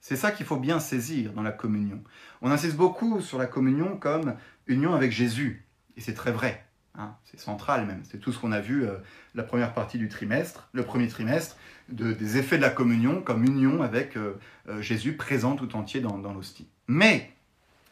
C'est 0.01 0.15
ça 0.15 0.31
qu'il 0.31 0.45
faut 0.45 0.57
bien 0.57 0.79
saisir 0.79 1.33
dans 1.33 1.41
la 1.41 1.51
communion. 1.51 2.03
On 2.41 2.51
insiste 2.51 2.75
beaucoup 2.75 3.21
sur 3.21 3.37
la 3.37 3.47
communion 3.47 3.97
comme 3.97 4.35
union 4.67 4.93
avec 4.93 5.11
Jésus. 5.11 5.65
Et 5.97 6.01
c'est 6.01 6.13
très 6.13 6.31
vrai. 6.31 6.63
Hein. 6.97 7.15
c'est 7.25 7.39
central 7.39 7.85
même. 7.85 8.01
C'est 8.09 8.19
tout 8.19 8.31
ce 8.31 8.39
qu'on 8.39 8.53
a 8.53 8.61
vu 8.61 8.85
euh, 8.85 8.95
la 9.33 9.43
première 9.43 9.73
partie 9.73 9.97
du 9.97 10.07
trimestre, 10.07 10.69
le 10.71 10.83
premier 10.83 11.07
trimestre, 11.09 11.57
des 11.89 12.37
effets 12.37 12.57
de 12.57 12.61
la 12.61 12.69
communion 12.69 13.21
comme 13.21 13.43
union 13.43 13.83
avec 13.83 14.15
euh, 14.15 14.35
Jésus 14.79 15.13
présent 15.17 15.55
tout 15.55 15.75
entier 15.75 15.99
dans, 15.99 16.17
dans 16.17 16.33
l'hostie. 16.33 16.67
Mais 16.87 17.35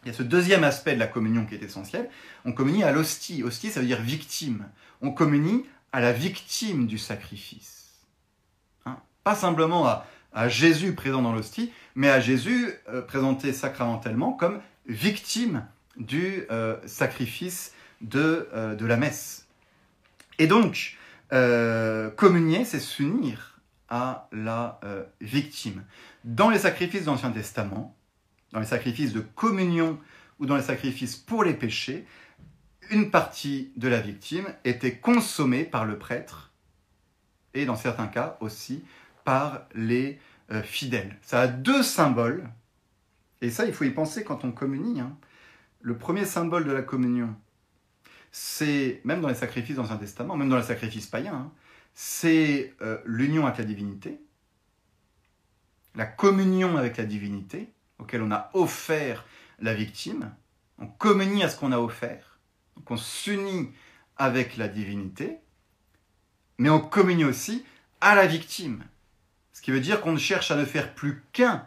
il 0.04 0.08
y 0.08 0.12
a 0.12 0.14
ce 0.14 0.24
deuxième 0.24 0.64
aspect 0.64 0.96
de 0.96 1.00
la 1.00 1.08
communion 1.08 1.46
qui 1.46 1.56
est 1.56 1.64
essentiel. 1.64 2.10
On 2.44 2.52
communie 2.52 2.84
à 2.84 2.91
l'hostie. 2.91 3.41
Hostie, 3.44 3.70
ça 3.70 3.80
veut 3.80 3.86
dire 3.86 4.02
victime. 4.02 4.66
On 5.02 5.12
communie 5.12 5.66
à 5.94 6.02
la 6.02 6.12
victime 6.12 6.88
du 6.88 6.98
sacrifice. 6.98 7.83
Pas 9.24 9.36
simplement 9.36 9.86
à, 9.88 10.06
à 10.34 10.50
Jésus 10.50 10.94
présent 10.94 11.22
dans 11.22 11.34
l'hostie, 11.34 11.72
mais 11.96 12.10
à 12.10 12.20
Jésus 12.20 12.72
euh, 12.90 13.02
présenté 13.02 13.54
sacramentellement 13.54 14.34
comme 14.34 14.62
victime 14.88 15.66
du 15.98 16.46
euh, 16.52 16.78
sacrifice 16.86 17.74
de, 18.02 18.50
euh, 18.54 18.76
de, 18.76 18.86
la 18.86 18.98
messe. 18.98 19.48
Et 20.40 20.48
donc, 20.48 20.98
communier, 22.16 22.64
c'est 22.64 22.80
s'unir 22.80 23.60
à 23.90 24.28
la 24.32 24.80
victime. 25.20 25.84
Dans 26.24 26.52
les 26.52 26.60
sacrifices 26.60 27.02
de 27.02 27.06
l'Ancien 27.08 27.32
Testament, 27.32 27.96
dans 28.52 28.60
les 28.60 28.68
sacrifices 28.68 29.14
de 29.14 29.20
communion 29.20 30.00
ou 30.40 30.46
dans 30.46 30.56
les 30.56 30.62
sacrifices 30.62 31.16
pour 31.16 31.44
les 31.44 31.56
péchés, 31.56 32.06
une 32.92 33.10
partie 33.10 33.72
de 33.78 33.88
la 33.88 34.00
victime 34.00 34.46
était 34.64 34.98
consommée 34.98 35.64
par 35.64 35.86
le 35.86 35.98
prêtre 35.98 36.52
et 37.56 37.66
dans 37.66 37.76
certains 37.76 38.08
cas 38.08 38.38
aussi 38.40 38.84
par 39.24 39.68
les 39.74 40.20
euh, 40.52 40.62
fidèles. 40.62 41.18
Ça 41.22 41.42
a 41.42 41.48
deux 41.48 41.84
symboles, 41.84 42.50
et 43.42 43.50
ça, 43.50 43.66
il 43.66 43.74
faut 43.74 43.84
y 43.84 43.92
penser 43.92 44.24
quand 44.24 44.46
on 44.46 44.52
communie. 44.52 45.02
Hein. 45.02 45.18
Le 45.82 45.98
premier 45.98 46.26
symbole 46.26 46.66
de 46.66 46.72
la 46.72 46.82
communion, 46.82 47.36
c'est, 48.32 49.02
même 49.04 49.20
dans 49.20 49.28
les 49.28 49.36
sacrifices 49.36 49.76
d'Ancien 49.76 49.98
Testament, 49.98 50.38
même 50.38 50.50
dans 50.50 50.58
les 50.58 50.64
sacrifices 50.64 51.08
païens, 51.08 51.36
hein, 51.36 51.52
c'est 51.94 52.74
euh, 52.82 52.98
l'union 53.06 53.46
avec 53.46 53.58
la 53.58 53.66
divinité, 53.66 54.20
la 55.96 56.06
communion 56.06 56.78
avec 56.78 56.98
la 56.98 57.04
divinité, 57.04 57.72
auquel 58.00 58.22
on 58.22 58.32
a 58.32 58.50
offert 58.54 59.26
la 59.60 59.74
victime. 59.74 60.34
On 60.80 60.88
communie 60.88 61.44
à 61.44 61.50
ce 61.50 61.58
qu'on 61.58 61.72
a 61.72 61.80
offert, 61.80 62.40
donc 62.78 62.90
on 62.92 62.98
s'unit 62.98 63.70
avec 64.18 64.58
la 64.58 64.68
divinité, 64.68 65.38
mais 66.58 66.70
on 66.70 66.80
communie 66.80 67.26
aussi 67.26 67.66
à 68.02 68.16
la 68.16 68.26
victime. 68.26 68.84
Ce 69.54 69.62
qui 69.62 69.72
veut 69.72 69.80
dire 69.80 70.01
qu'on 70.01 70.12
ne 70.12 70.18
cherche 70.18 70.51
à 70.51 70.56
ne 70.56 70.66
faire 70.66 70.93
plus 70.93 71.24
qu'un 71.32 71.66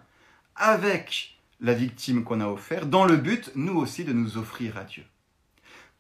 avec 0.57 1.39
la 1.61 1.73
victime 1.73 2.25
qu'on 2.25 2.41
a 2.41 2.49
offert, 2.49 2.87
dans 2.87 3.07
le 3.07 3.17
but, 3.17 3.51
nous 3.55 3.77
aussi, 3.77 4.05
de 4.05 4.13
nous 4.13 4.37
offrir 4.37 4.77
à 4.77 4.85
Dieu. 4.85 5.05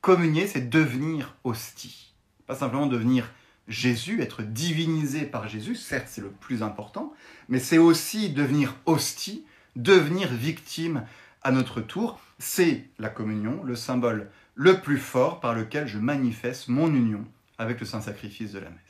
Communier, 0.00 0.46
c'est 0.46 0.68
devenir 0.68 1.34
hostie. 1.44 2.12
Pas 2.46 2.54
simplement 2.54 2.86
devenir 2.86 3.30
Jésus, 3.68 4.22
être 4.22 4.42
divinisé 4.42 5.22
par 5.22 5.48
Jésus, 5.48 5.74
certes 5.74 6.06
c'est 6.08 6.20
le 6.20 6.30
plus 6.30 6.62
important, 6.62 7.12
mais 7.48 7.58
c'est 7.58 7.78
aussi 7.78 8.30
devenir 8.30 8.76
hostie, 8.86 9.44
devenir 9.74 10.32
victime 10.32 11.04
à 11.42 11.50
notre 11.50 11.80
tour. 11.80 12.20
C'est 12.38 12.84
la 12.98 13.08
communion, 13.08 13.62
le 13.64 13.74
symbole 13.74 14.30
le 14.54 14.80
plus 14.80 14.98
fort 14.98 15.40
par 15.40 15.54
lequel 15.54 15.86
je 15.88 15.98
manifeste 15.98 16.68
mon 16.68 16.94
union 16.94 17.24
avec 17.58 17.80
le 17.80 17.86
saint 17.86 18.00
sacrifice 18.00 18.52
de 18.52 18.60
la 18.60 18.70
messe. 18.70 18.85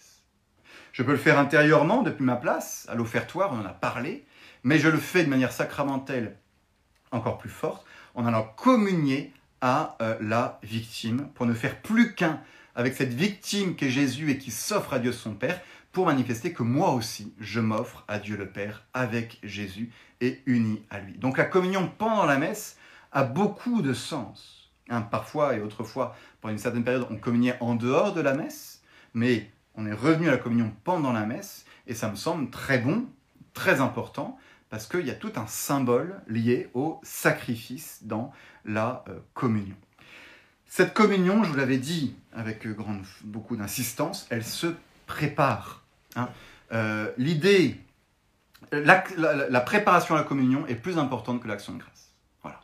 Je 0.97 1.03
peux 1.03 1.13
le 1.13 1.19
faire 1.19 1.39
intérieurement 1.39 2.01
depuis 2.01 2.25
ma 2.25 2.37
place, 2.37 2.87
à 2.89 2.95
l'offertoire, 2.95 3.53
on 3.53 3.61
en 3.61 3.67
a 3.67 3.75
parlé, 3.75 4.25
mais 4.63 4.79
je 4.79 4.89
le 4.89 4.97
fais 4.97 5.25
de 5.25 5.29
manière 5.29 5.53
sacramentelle 5.53 6.39
encore 7.11 7.37
plus 7.37 7.51
forte, 7.51 7.85
en 8.15 8.25
allant 8.25 8.45
communier 8.57 9.31
à 9.61 9.99
euh, 10.01 10.17
la 10.23 10.59
victime, 10.63 11.29
pour 11.35 11.45
ne 11.45 11.53
faire 11.53 11.83
plus 11.83 12.15
qu'un 12.15 12.41
avec 12.75 12.95
cette 12.95 13.13
victime 13.13 13.77
qu'est 13.77 13.91
Jésus 13.91 14.31
et 14.31 14.39
qui 14.39 14.51
s'offre 14.51 14.95
à 14.95 14.99
Dieu 14.99 15.13
son 15.13 15.35
Père, 15.35 15.61
pour 15.93 16.07
manifester 16.07 16.55
que 16.55 16.63
moi 16.63 16.93
aussi, 16.93 17.35
je 17.41 17.61
m'offre 17.61 18.03
à 18.09 18.19
Dieu 18.19 18.39
le 18.39 18.49
Père 18.49 18.87
avec 18.95 19.39
Jésus 19.43 19.91
et 20.23 20.41
uni 20.47 20.83
à 20.89 21.01
lui. 21.01 21.19
Donc 21.19 21.37
la 21.37 21.45
communion 21.45 21.93
pendant 21.99 22.25
la 22.25 22.39
messe 22.39 22.79
a 23.13 23.23
beaucoup 23.23 23.83
de 23.83 23.93
sens. 23.93 24.73
Hein, 24.89 25.03
parfois 25.03 25.57
et 25.57 25.61
autrefois, 25.61 26.17
pendant 26.41 26.53
une 26.53 26.59
certaine 26.59 26.85
période, 26.85 27.07
on 27.11 27.17
communiait 27.17 27.59
en 27.61 27.75
dehors 27.75 28.15
de 28.15 28.23
la 28.23 28.33
messe, 28.33 28.81
mais 29.13 29.51
on 29.77 29.87
est 29.87 29.93
revenu 29.93 30.29
à 30.29 30.33
la 30.33 30.39
communion 30.39 30.73
pendant 30.85 31.13
la 31.13 31.27
messe, 31.27 31.65
et 31.87 31.95
ça 31.95 32.11
me 32.11 32.17
semble 32.17 32.51
très 32.51 32.79
bon, 32.79 33.07
très 33.55 33.81
important, 33.81 34.39
parce 34.71 34.87
qu'il 34.87 35.07
y 35.07 35.11
a 35.11 35.15
tout 35.15 35.33
un 35.37 35.47
symbole 35.47 36.21
lié 36.27 36.69
au 36.75 37.01
sacrifice 37.03 38.01
dans 38.03 38.33
la 38.65 39.05
euh, 39.09 39.19
communion. 39.35 39.77
Cette 40.67 40.93
communion, 40.93 41.45
je 41.45 41.51
vous 41.51 41.57
l'avais 41.57 41.79
dit 41.79 42.17
avec 42.33 42.67
beaucoup 43.23 43.57
d'insistance, 43.57 44.27
elle 44.31 44.45
se 44.45 44.75
prépare. 45.07 45.85
Hein. 46.17 46.29
Euh, 46.73 47.13
l'idée, 47.17 47.81
la, 48.73 49.61
préparation 49.61 50.15
à 50.17 50.19
la 50.19 50.25
communion 50.25 50.67
est 50.67 50.75
plus 50.75 50.99
importante 50.99 51.43
que 51.43 51.49
l'action 51.49 51.75
de 51.75 51.79
grâce. 51.79 52.13
Voilà. 52.43 52.61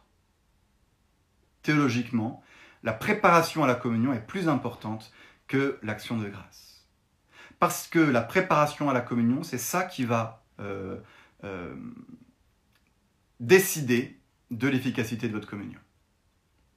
Théologiquement, 1.62 2.42
la 2.82 2.92
préparation 2.92 3.62
à 3.62 3.66
la 3.66 3.74
communion 3.74 4.12
est 4.12 4.26
plus 4.26 4.48
importante 4.48 5.12
que 5.46 5.78
l'action 5.82 6.16
de 6.16 6.28
grâce. 6.28 6.71
Parce 7.62 7.86
que 7.86 8.00
la 8.00 8.22
préparation 8.22 8.90
à 8.90 8.92
la 8.92 9.02
communion, 9.02 9.44
c'est 9.44 9.56
ça 9.56 9.84
qui 9.84 10.04
va 10.04 10.42
euh, 10.58 10.96
euh, 11.44 11.72
décider 13.38 14.18
de 14.50 14.66
l'efficacité 14.66 15.28
de 15.28 15.32
votre 15.32 15.48
communion. 15.48 15.78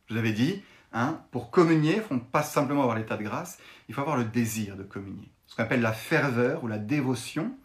Je 0.05 0.13
vous 0.13 0.19
avais 0.19 0.31
dit, 0.31 0.61
hein, 0.93 1.23
pour 1.31 1.49
communier, 1.49 1.93
il 1.93 1.97
ne 1.97 2.03
faut 2.03 2.19
pas 2.19 2.43
simplement 2.43 2.83
avoir 2.83 2.95
l'état 2.95 3.17
de 3.17 3.23
grâce, 3.23 3.57
il 3.89 3.95
faut 3.95 4.01
avoir 4.01 4.15
le 4.15 4.25
désir 4.25 4.77
de 4.77 4.83
communier. 4.83 5.31
Ce 5.47 5.55
qu'on 5.55 5.63
appelle 5.63 5.81
la 5.81 5.91
ferveur 5.91 6.63
ou 6.63 6.67
la 6.67 6.77
dévotion, 6.77 7.57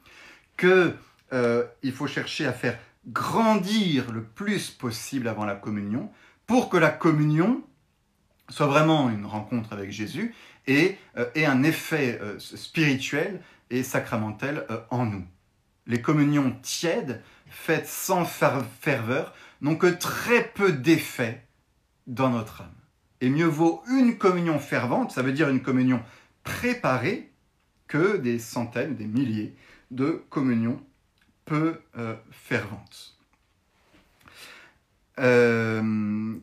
qu'il 0.57 0.95
euh, 1.35 1.66
faut 1.93 2.07
chercher 2.07 2.47
à 2.47 2.55
faire 2.55 2.79
grandir 3.07 4.12
le 4.12 4.25
plus 4.25 4.71
possible 4.71 5.29
avant 5.29 5.45
la 5.45 5.57
communion, 5.57 6.11
pour 6.47 6.71
que 6.71 6.79
la 6.79 6.91
communion 6.91 7.62
soit 8.49 8.66
vraiment 8.66 9.11
une 9.11 9.27
rencontre 9.27 9.75
avec 9.75 9.91
Jésus 9.91 10.35
et 10.67 10.97
euh, 11.17 11.27
ait 11.35 11.47
un 11.47 11.63
effet 11.63 12.19
euh, 12.21 12.39
spirituel 12.39 13.41
et 13.71 13.83
sacramentel 13.83 14.67
en 14.91 15.07
nous. 15.07 15.25
Les 15.87 16.03
communions 16.03 16.57
tièdes, 16.63 17.23
faites 17.49 17.87
sans 17.87 18.25
ferveur, 18.25 19.35
n'ont 19.61 19.77
que 19.77 19.87
très 19.87 20.45
peu 20.49 20.73
d'effet 20.73 21.45
dans 22.07 22.31
notre 22.31 22.63
âme. 22.63 22.75
Et 23.21 23.31
mieux 23.31 23.47
vaut 23.47 23.83
une 23.89 24.19
communion 24.19 24.59
fervente, 24.59 25.13
ça 25.13 25.23
veut 25.23 25.33
dire 25.33 25.49
une 25.49 25.63
communion 25.63 26.03
préparée, 26.43 27.31
que 27.91 28.17
des 28.17 28.39
centaines, 28.39 28.95
des 28.95 29.07
milliers 29.07 29.57
de 29.91 30.23
communions 30.31 30.81
peu 31.45 31.81
euh, 31.99 32.15
ferventes. 32.31 33.17
Euh, 35.19 35.81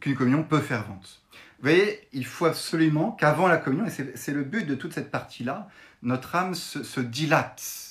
qu'une 0.01 0.15
communion 0.15 0.43
peu 0.43 0.59
fervente. 0.59 1.22
Vous 1.59 1.69
voyez, 1.69 2.07
il 2.13 2.25
faut 2.25 2.45
absolument 2.45 3.11
qu'avant 3.11 3.47
la 3.47 3.57
communion, 3.57 3.85
et 3.85 4.15
c'est 4.15 4.33
le 4.33 4.43
but 4.43 4.65
de 4.65 4.75
toute 4.75 4.93
cette 4.93 5.09
partie-là, 5.09 5.67
notre 6.03 6.35
âme 6.35 6.53
se 6.53 6.99
dilate 6.99 7.87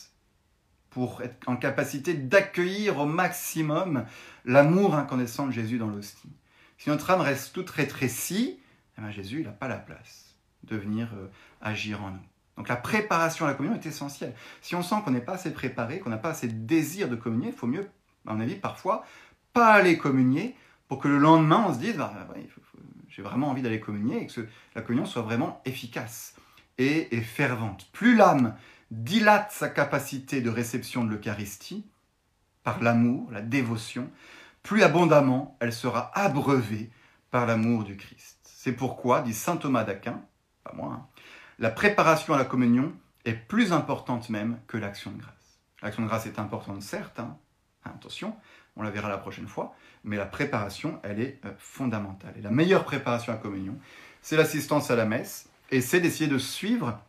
pour 0.96 1.20
être 1.20 1.46
en 1.46 1.56
capacité 1.56 2.14
d'accueillir 2.14 2.98
au 2.98 3.04
maximum 3.04 4.06
l'amour 4.46 4.94
incandescent 4.94 5.46
de 5.46 5.52
Jésus 5.52 5.76
dans 5.76 5.88
l'hostie. 5.88 6.32
Si 6.78 6.88
notre 6.88 7.10
âme 7.10 7.20
reste 7.20 7.52
toute 7.52 7.68
rétrécie, 7.68 8.58
eh 8.96 9.00
bien 9.02 9.10
Jésus 9.10 9.42
n'a 9.42 9.50
pas 9.50 9.68
la 9.68 9.76
place 9.76 10.36
de 10.62 10.74
venir 10.74 11.10
euh, 11.14 11.28
agir 11.60 12.02
en 12.02 12.12
nous. 12.12 12.26
Donc 12.56 12.68
la 12.68 12.76
préparation 12.76 13.44
à 13.44 13.48
la 13.48 13.54
communion 13.54 13.76
est 13.76 13.84
essentielle. 13.84 14.34
Si 14.62 14.74
on 14.74 14.82
sent 14.82 14.96
qu'on 15.04 15.10
n'est 15.10 15.20
pas 15.20 15.34
assez 15.34 15.52
préparé, 15.52 15.98
qu'on 15.98 16.08
n'a 16.08 16.16
pas 16.16 16.30
assez 16.30 16.48
de 16.48 16.66
désir 16.66 17.10
de 17.10 17.16
communier, 17.16 17.48
il 17.48 17.54
faut 17.54 17.66
mieux, 17.66 17.90
à 18.26 18.32
mon 18.32 18.40
avis, 18.40 18.54
parfois, 18.54 19.04
pas 19.52 19.74
aller 19.74 19.98
communier 19.98 20.56
pour 20.88 20.98
que 20.98 21.08
le 21.08 21.18
lendemain 21.18 21.66
on 21.68 21.74
se 21.74 21.78
dise 21.78 21.96
bah, 21.96 22.26
j'ai 23.16 23.22
vraiment 23.22 23.48
envie 23.48 23.62
d'aller 23.62 23.80
communier 23.80 24.22
et 24.22 24.26
que 24.26 24.46
la 24.74 24.82
communion 24.82 25.06
soit 25.06 25.22
vraiment 25.22 25.62
efficace 25.64 26.34
et, 26.76 27.16
et 27.16 27.22
fervente. 27.22 27.88
Plus 27.92 28.14
l'âme 28.14 28.54
dilate 28.90 29.50
sa 29.52 29.70
capacité 29.70 30.42
de 30.42 30.50
réception 30.50 31.02
de 31.02 31.10
l'Eucharistie 31.10 31.86
par 32.62 32.82
l'amour, 32.82 33.30
la 33.32 33.40
dévotion, 33.40 34.10
plus 34.62 34.82
abondamment 34.82 35.56
elle 35.60 35.72
sera 35.72 36.10
abreuvée 36.14 36.90
par 37.30 37.46
l'amour 37.46 37.84
du 37.84 37.96
Christ. 37.96 38.38
C'est 38.42 38.72
pourquoi, 38.72 39.22
dit 39.22 39.32
saint 39.32 39.56
Thomas 39.56 39.84
d'Aquin, 39.84 40.20
pas 40.62 40.74
moi, 40.74 40.92
hein, 40.92 41.06
la 41.58 41.70
préparation 41.70 42.34
à 42.34 42.38
la 42.38 42.44
communion 42.44 42.92
est 43.24 43.32
plus 43.32 43.72
importante 43.72 44.28
même 44.28 44.58
que 44.66 44.76
l'action 44.76 45.10
de 45.10 45.18
grâce. 45.18 45.60
L'action 45.82 46.02
de 46.02 46.08
grâce 46.08 46.26
est 46.26 46.38
importante, 46.38 46.82
certes, 46.82 47.18
hein, 47.18 47.38
attention, 47.84 48.36
on 48.76 48.82
la 48.82 48.90
verra 48.90 49.08
la 49.08 49.18
prochaine 49.18 49.48
fois, 49.48 49.74
mais 50.04 50.16
la 50.16 50.26
préparation, 50.26 51.00
elle 51.02 51.20
est 51.20 51.40
euh, 51.44 51.52
fondamentale. 51.58 52.34
Et 52.38 52.42
la 52.42 52.50
meilleure 52.50 52.84
préparation 52.84 53.32
à 53.32 53.36
communion, 53.36 53.78
c'est 54.22 54.36
l'assistance 54.36 54.90
à 54.90 54.96
la 54.96 55.06
messe, 55.06 55.48
et 55.70 55.80
c'est 55.80 56.00
d'essayer 56.00 56.28
de 56.30 56.38
suivre 56.38 57.00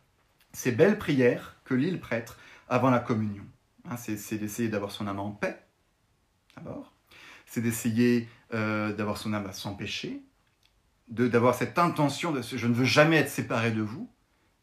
ces 0.54 0.72
belles 0.72 0.98
prières 0.98 1.58
que 1.66 1.74
lit 1.76 1.92
le 1.92 2.00
prêtre 2.00 2.40
avant 2.70 2.90
la 2.90 3.00
communion. 3.00 3.46
Hein, 3.90 3.98
c'est 3.98 4.38
d'essayer 4.38 4.70
d'avoir 4.70 4.92
son 4.92 5.08
âme 5.08 5.20
en 5.20 5.32
paix, 5.32 5.62
d'abord. 6.56 6.94
C'est 7.46 7.62
d'essayer 7.62 8.28
euh, 8.54 8.94
d'avoir 8.94 9.18
son 9.18 9.34
âme 9.34 9.52
sans 9.54 9.74
péché, 9.74 10.24
d'avoir 11.10 11.56
cette 11.56 11.80
intention 11.80 12.32
de 12.32 12.42
je 12.42 12.68
ne 12.68 12.74
veux 12.74 12.86
jamais 12.86 13.18
être 13.18 13.30
séparé 13.30 13.72
de 13.72 13.82
vous, 13.82 14.10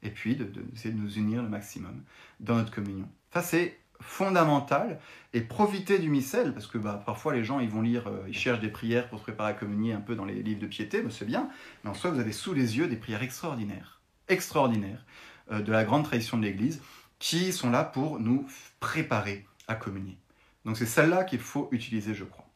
et 0.03 0.11
puis 0.11 0.37
d'essayer 0.37 0.93
de, 0.93 0.99
de, 0.99 1.03
nous 1.03 1.15
unir 1.15 1.43
le 1.43 1.49
maximum 1.49 2.03
dans 2.41 2.57
notre 2.57 2.71
communion. 2.71 3.09
Ça, 3.33 3.43
c'est 3.43 3.79
fondamental 4.01 4.99
et 5.33 5.41
profiter 5.41 5.99
du 5.99 6.09
missel 6.09 6.53
parce 6.53 6.67
que 6.67 6.79
bah, 6.79 7.03
parfois 7.05 7.33
les 7.33 7.45
gens 7.45 7.61
ils 7.61 7.71
vont 7.71 7.83
lire 7.83 8.09
euh, 8.09 8.25
ils 8.29 8.37
cherchent 8.37 8.61
des 8.61 8.69
prières 8.69 9.09
pour 9.09 9.19
se 9.19 9.25
préparer 9.25 9.51
à 9.51 9.55
communier 9.55 9.93
un 9.93 10.01
peu 10.01 10.15
dans 10.15 10.25
les 10.25 10.43
livres 10.43 10.61
de 10.61 10.67
piété 10.67 11.03
c'est 11.11 11.25
bien 11.25 11.49
mais 11.83 11.91
en 11.91 11.95
soi 11.95 12.11
vous 12.11 12.21
avez 12.21 12.33
sous 12.33 12.55
les 12.55 12.77
yeux 12.77 12.87
des 12.87 12.97
prières 12.97 13.23
extraordinaires 13.23 14.01
extraordinaires 14.29 15.05
euh, 15.53 15.61
de 15.61 15.73
la 15.73 15.85
grande 15.85 16.05
tradition 16.05 16.39
de 16.39 16.45
l'Église, 16.45 16.81
qui 17.19 17.53
sont 17.53 17.71
là 17.71 17.85
pour 17.85 18.19
nous 18.19 18.47
préparer 18.81 19.47
à 19.69 19.75
communier. 19.75 20.19
Donc 20.65 20.77
c'est 20.77 20.87
celle-là 20.87 21.25
qu'il 21.25 21.41
faut 21.41 21.69
utiliser, 21.71 22.15
je 22.15 22.25
crois. 22.25 22.47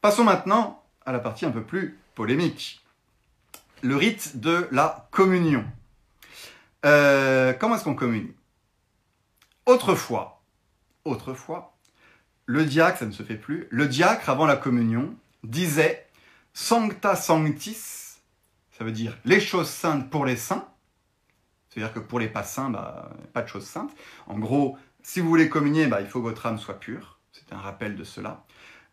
Passons 0.00 0.24
maintenant 0.24 0.82
à 1.04 1.12
la 1.12 1.18
partie 1.18 1.46
un 1.46 1.50
peu 1.50 1.62
plus 1.62 1.98
polémique. 2.14 2.82
Le 3.82 3.96
rite 3.96 4.40
de 4.40 4.68
la 4.72 5.08
communion. 5.10 5.64
Euh, 6.84 7.52
comment 7.52 7.76
est-ce 7.76 7.84
qu'on 7.84 7.94
communie? 7.94 8.32
Autrefois, 9.66 10.33
autrefois, 11.04 11.76
le 12.46 12.64
diacre, 12.64 12.98
ça 12.98 13.06
ne 13.06 13.12
se 13.12 13.22
fait 13.22 13.36
plus, 13.36 13.66
le 13.70 13.88
diacre 13.88 14.28
avant 14.28 14.46
la 14.46 14.56
communion 14.56 15.14
disait 15.42 16.06
Sancta 16.52 17.16
Sanctis, 17.16 18.18
ça 18.76 18.84
veut 18.84 18.92
dire 18.92 19.16
les 19.24 19.40
choses 19.40 19.68
saintes 19.68 20.10
pour 20.10 20.24
les 20.24 20.36
saints, 20.36 20.68
c'est-à-dire 21.68 21.92
que 21.92 22.00
pour 22.00 22.20
les 22.20 22.28
pas 22.28 22.44
saints, 22.44 22.70
bah, 22.70 23.10
pas 23.32 23.42
de 23.42 23.48
choses 23.48 23.66
saintes. 23.66 23.90
En 24.28 24.38
gros, 24.38 24.78
si 25.02 25.20
vous 25.20 25.28
voulez 25.28 25.48
communier, 25.48 25.86
bah, 25.86 26.00
il 26.00 26.06
faut 26.06 26.20
que 26.20 26.28
votre 26.28 26.46
âme 26.46 26.58
soit 26.58 26.78
pure. 26.78 27.18
C'est 27.32 27.52
un 27.52 27.58
rappel 27.58 27.96
de 27.96 28.04
cela. 28.04 28.44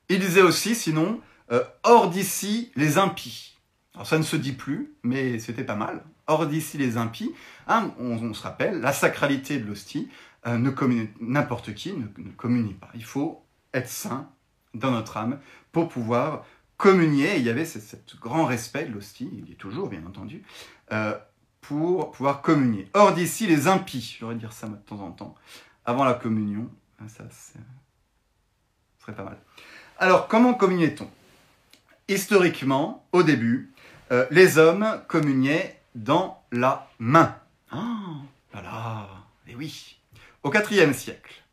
Il 0.09 0.19
disait 0.19 0.41
aussi, 0.41 0.73
sinon, 0.73 1.21
euh, 1.51 1.63
hors 1.83 2.09
d'ici 2.09 2.71
les 2.75 2.97
impies. 2.97 3.57
Alors 3.93 4.07
ça 4.07 4.17
ne 4.17 4.23
se 4.23 4.35
dit 4.35 4.53
plus, 4.53 4.93
mais 5.03 5.37
c'était 5.37 5.63
pas 5.63 5.75
mal. 5.75 6.03
Hors 6.25 6.47
d'ici 6.47 6.77
les 6.77 6.97
impies. 6.97 7.31
Hein, 7.67 7.93
on, 7.99 8.33
se 8.33 8.41
rappelle, 8.41 8.81
la 8.81 8.93
sacralité 8.93 9.59
de 9.59 9.67
l'hostie, 9.67 10.09
euh, 10.47 10.57
n'importe 11.19 11.73
qui 11.73 11.93
ne, 11.93 12.31
communie 12.31 12.73
pas. 12.73 12.89
Il 12.95 13.03
faut 13.03 13.45
être 13.73 13.89
saint 13.89 14.29
dans 14.73 14.91
notre 14.91 15.17
âme 15.17 15.39
pour 15.71 15.87
pouvoir 15.87 16.45
communier. 16.77 17.37
il 17.37 17.43
y 17.43 17.49
avait 17.49 17.65
ce, 17.65 17.77
grand 18.19 18.45
respect 18.45 18.85
de 18.85 18.93
l'hostie, 18.93 19.29
il 19.31 19.49
y 19.49 19.51
est 19.51 19.55
toujours 19.55 19.87
bien 19.87 20.03
entendu, 20.05 20.43
euh, 20.91 21.15
pour 21.61 22.11
pouvoir 22.11 22.41
communier. 22.41 22.87
Or 22.93 23.13
d'ici 23.13 23.45
les 23.45 23.67
impies, 23.67 24.17
j'aurais 24.19 24.35
dire 24.35 24.51
ça 24.51 24.67
de 24.67 24.75
temps 24.75 24.99
en 25.01 25.11
temps, 25.11 25.35
avant 25.85 26.03
la 26.03 26.15
communion, 26.15 26.69
hein, 26.99 27.07
ça, 27.07 27.23
serait 28.99 29.15
pas 29.15 29.23
mal. 29.23 29.37
Alors 29.99 30.27
comment 30.27 30.55
communiait-on? 30.55 31.07
Historiquement, 32.07 33.05
au 33.11 33.21
début, 33.21 33.71
euh, 34.11 34.25
les 34.31 34.57
hommes 34.57 35.01
communiaient 35.07 35.79
dans 35.93 36.43
la 36.51 36.89
main. 36.97 37.35
Oh, 37.73 37.77
voilà, 38.51 39.07
et 39.47 39.55
oui. 39.55 40.00
Au 40.43 40.51
IVe 40.51 40.93
siècle, 40.93 41.43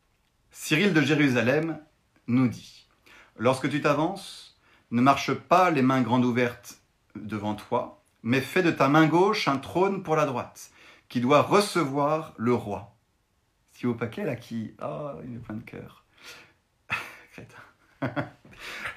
Cyril 0.49 0.95
de 0.95 1.01
Jérusalem 1.01 1.79
nous 2.25 2.47
dit 2.47 2.87
Lorsque 3.37 3.69
tu 3.69 3.81
t'avances, 3.81 4.59
ne 4.89 4.99
marche 4.99 5.31
pas 5.31 5.69
les 5.69 5.83
mains 5.83 6.01
grandes 6.01 6.25
ouvertes 6.25 6.79
devant 7.15 7.53
toi, 7.53 8.03
mais 8.23 8.41
fais 8.41 8.63
de 8.63 8.71
ta 8.71 8.87
main 8.87 9.05
gauche 9.05 9.47
un 9.47 9.57
trône 9.57 10.01
pour 10.01 10.15
la 10.15 10.25
droite, 10.25 10.71
qui 11.07 11.21
doit 11.21 11.43
recevoir 11.43 12.33
le 12.37 12.55
roi. 12.55 12.95
Si 13.73 13.85
au 13.85 13.93
paquet, 13.93 14.25
là, 14.25 14.35
qui... 14.35 14.73
Oh, 14.81 15.11
il 15.23 15.35
est 15.35 15.39
plein 15.39 15.57
de 15.57 15.61
cœur. 15.61 16.03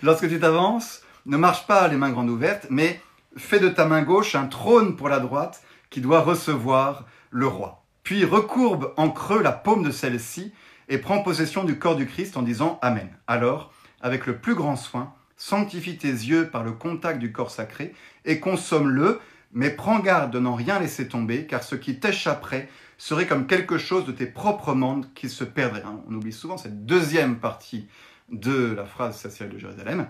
Lorsque 0.02 0.26
tu 0.26 0.40
t'avances, 0.40 1.02
ne 1.26 1.36
marche 1.36 1.66
pas 1.66 1.86
les 1.88 1.98
mains 1.98 2.12
grandes 2.12 2.30
ouvertes, 2.30 2.66
mais 2.70 2.98
fais 3.36 3.60
de 3.60 3.68
ta 3.68 3.84
main 3.84 4.04
gauche 4.04 4.36
un 4.36 4.46
trône 4.46 4.96
pour 4.96 5.10
la 5.10 5.20
droite, 5.20 5.62
qui 5.90 6.00
doit 6.00 6.22
recevoir 6.22 7.04
le 7.30 7.46
roi. 7.46 7.81
Puis 8.02 8.24
recourbe 8.24 8.92
en 8.96 9.10
creux 9.10 9.42
la 9.42 9.52
paume 9.52 9.82
de 9.82 9.90
celle-ci 9.90 10.52
et 10.88 10.98
prends 10.98 11.22
possession 11.22 11.64
du 11.64 11.78
corps 11.78 11.96
du 11.96 12.06
Christ 12.06 12.36
en 12.36 12.42
disant 12.42 12.78
Amen. 12.82 13.08
Alors, 13.26 13.72
avec 14.00 14.26
le 14.26 14.38
plus 14.38 14.54
grand 14.54 14.76
soin, 14.76 15.14
sanctifie 15.36 15.96
tes 15.96 16.08
yeux 16.08 16.48
par 16.48 16.64
le 16.64 16.72
contact 16.72 17.18
du 17.18 17.32
corps 17.32 17.50
sacré 17.50 17.94
et 18.24 18.40
consomme-le, 18.40 19.20
mais 19.52 19.70
prends 19.70 20.00
garde 20.00 20.32
de 20.32 20.38
n'en 20.38 20.54
rien 20.54 20.78
laisser 20.78 21.08
tomber, 21.08 21.46
car 21.46 21.62
ce 21.62 21.74
qui 21.74 21.98
t'échapperait 21.98 22.68
serait 22.98 23.26
comme 23.26 23.46
quelque 23.46 23.78
chose 23.78 24.06
de 24.06 24.12
tes 24.12 24.26
propres 24.26 24.74
membres 24.74 25.08
qui 25.14 25.28
se 25.28 25.44
perdrait. 25.44 25.82
Hein, 25.84 26.00
on 26.08 26.14
oublie 26.14 26.32
souvent 26.32 26.56
cette 26.56 26.86
deuxième 26.86 27.38
partie 27.38 27.88
de 28.30 28.72
la 28.72 28.86
phrase 28.86 29.20
sociale 29.20 29.50
de 29.50 29.58
Jérusalem. 29.58 30.08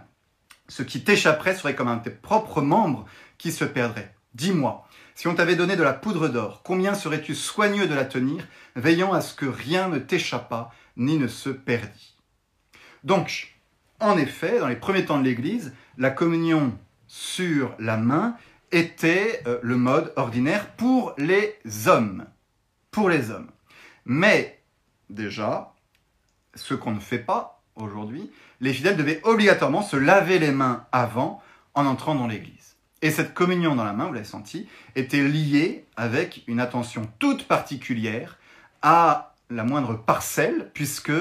Ce 0.69 0.83
qui 0.83 1.03
t'échapperait 1.03 1.55
serait 1.55 1.75
comme 1.75 1.89
un 1.89 1.97
de 1.97 2.05
tes 2.05 2.11
propres 2.11 2.63
membres 2.63 3.07
qui 3.39 3.51
se 3.51 3.65
perdrait. 3.65 4.15
Dis-moi, 4.35 4.87
si 5.23 5.29
on 5.29 5.37
t'avait 5.37 5.55
donné 5.55 5.77
de 5.77 5.85
la 5.85 5.93
poudre 5.93 6.27
d'or, 6.27 6.63
combien 6.65 6.95
serais-tu 6.95 7.37
soigneux 7.37 7.87
de 7.87 7.95
la 7.95 8.05
tenir, 8.05 8.45
veillant 8.75 9.13
à 9.13 9.21
ce 9.21 9.37
que 9.37 9.47
rien 9.47 9.87
ne 9.87 10.01
t'échappât 10.01 10.73
ni 10.97 11.17
ne 11.17 11.29
se 11.29 11.49
perdît? 11.49 12.17
Donc, 13.05 13.55
en 14.01 14.19
effet, 14.19 14.59
dans 14.59 14.67
les 14.67 14.75
premiers 14.75 15.05
temps 15.05 15.21
de 15.21 15.25
l'Église, 15.25 15.75
la 15.97 16.11
communion 16.11 16.77
sur 17.07 17.73
la 17.79 17.97
main 17.97 18.37
était 18.73 19.45
euh, 19.47 19.61
le 19.63 19.77
mode 19.77 20.13
ordinaire 20.17 20.67
pour 20.71 21.15
les 21.19 21.57
hommes. 21.87 22.27
Pour 22.91 23.09
les 23.09 23.31
hommes. 23.31 23.53
Mais 24.05 24.61
déjà, 25.09 25.73
ce 26.57 26.75
qu'on 26.75 26.95
ne 26.95 26.99
fait 26.99 27.21
pas 27.21 27.63
aujourd'hui, 27.77 28.29
les 28.61 28.73
fidèles 28.73 28.97
devaient 28.97 29.21
obligatoirement 29.23 29.83
se 29.83 29.95
laver 29.95 30.41
les 30.41 30.51
mains 30.51 30.85
avant 30.91 31.41
en 31.75 31.87
entrant 31.87 32.17
dans 32.17 32.27
l'église. 32.27 32.72
Et 33.03 33.11
cette 33.11 33.35
communion 33.35 33.75
dans 33.75 33.85
la 33.85 33.93
main, 33.93 34.07
vous 34.07 34.13
l'avez 34.13 34.25
senti, 34.25 34.69
était 34.95 35.23
liée 35.23 35.85
avec 35.97 36.45
une 36.47 36.61
attention 36.61 37.03
toute 37.19 37.49
particulière 37.49 38.39
à 38.81 39.35
la 39.51 39.65
moindre 39.65 39.95
parcelle, 39.95 40.71
puisque 40.73 41.13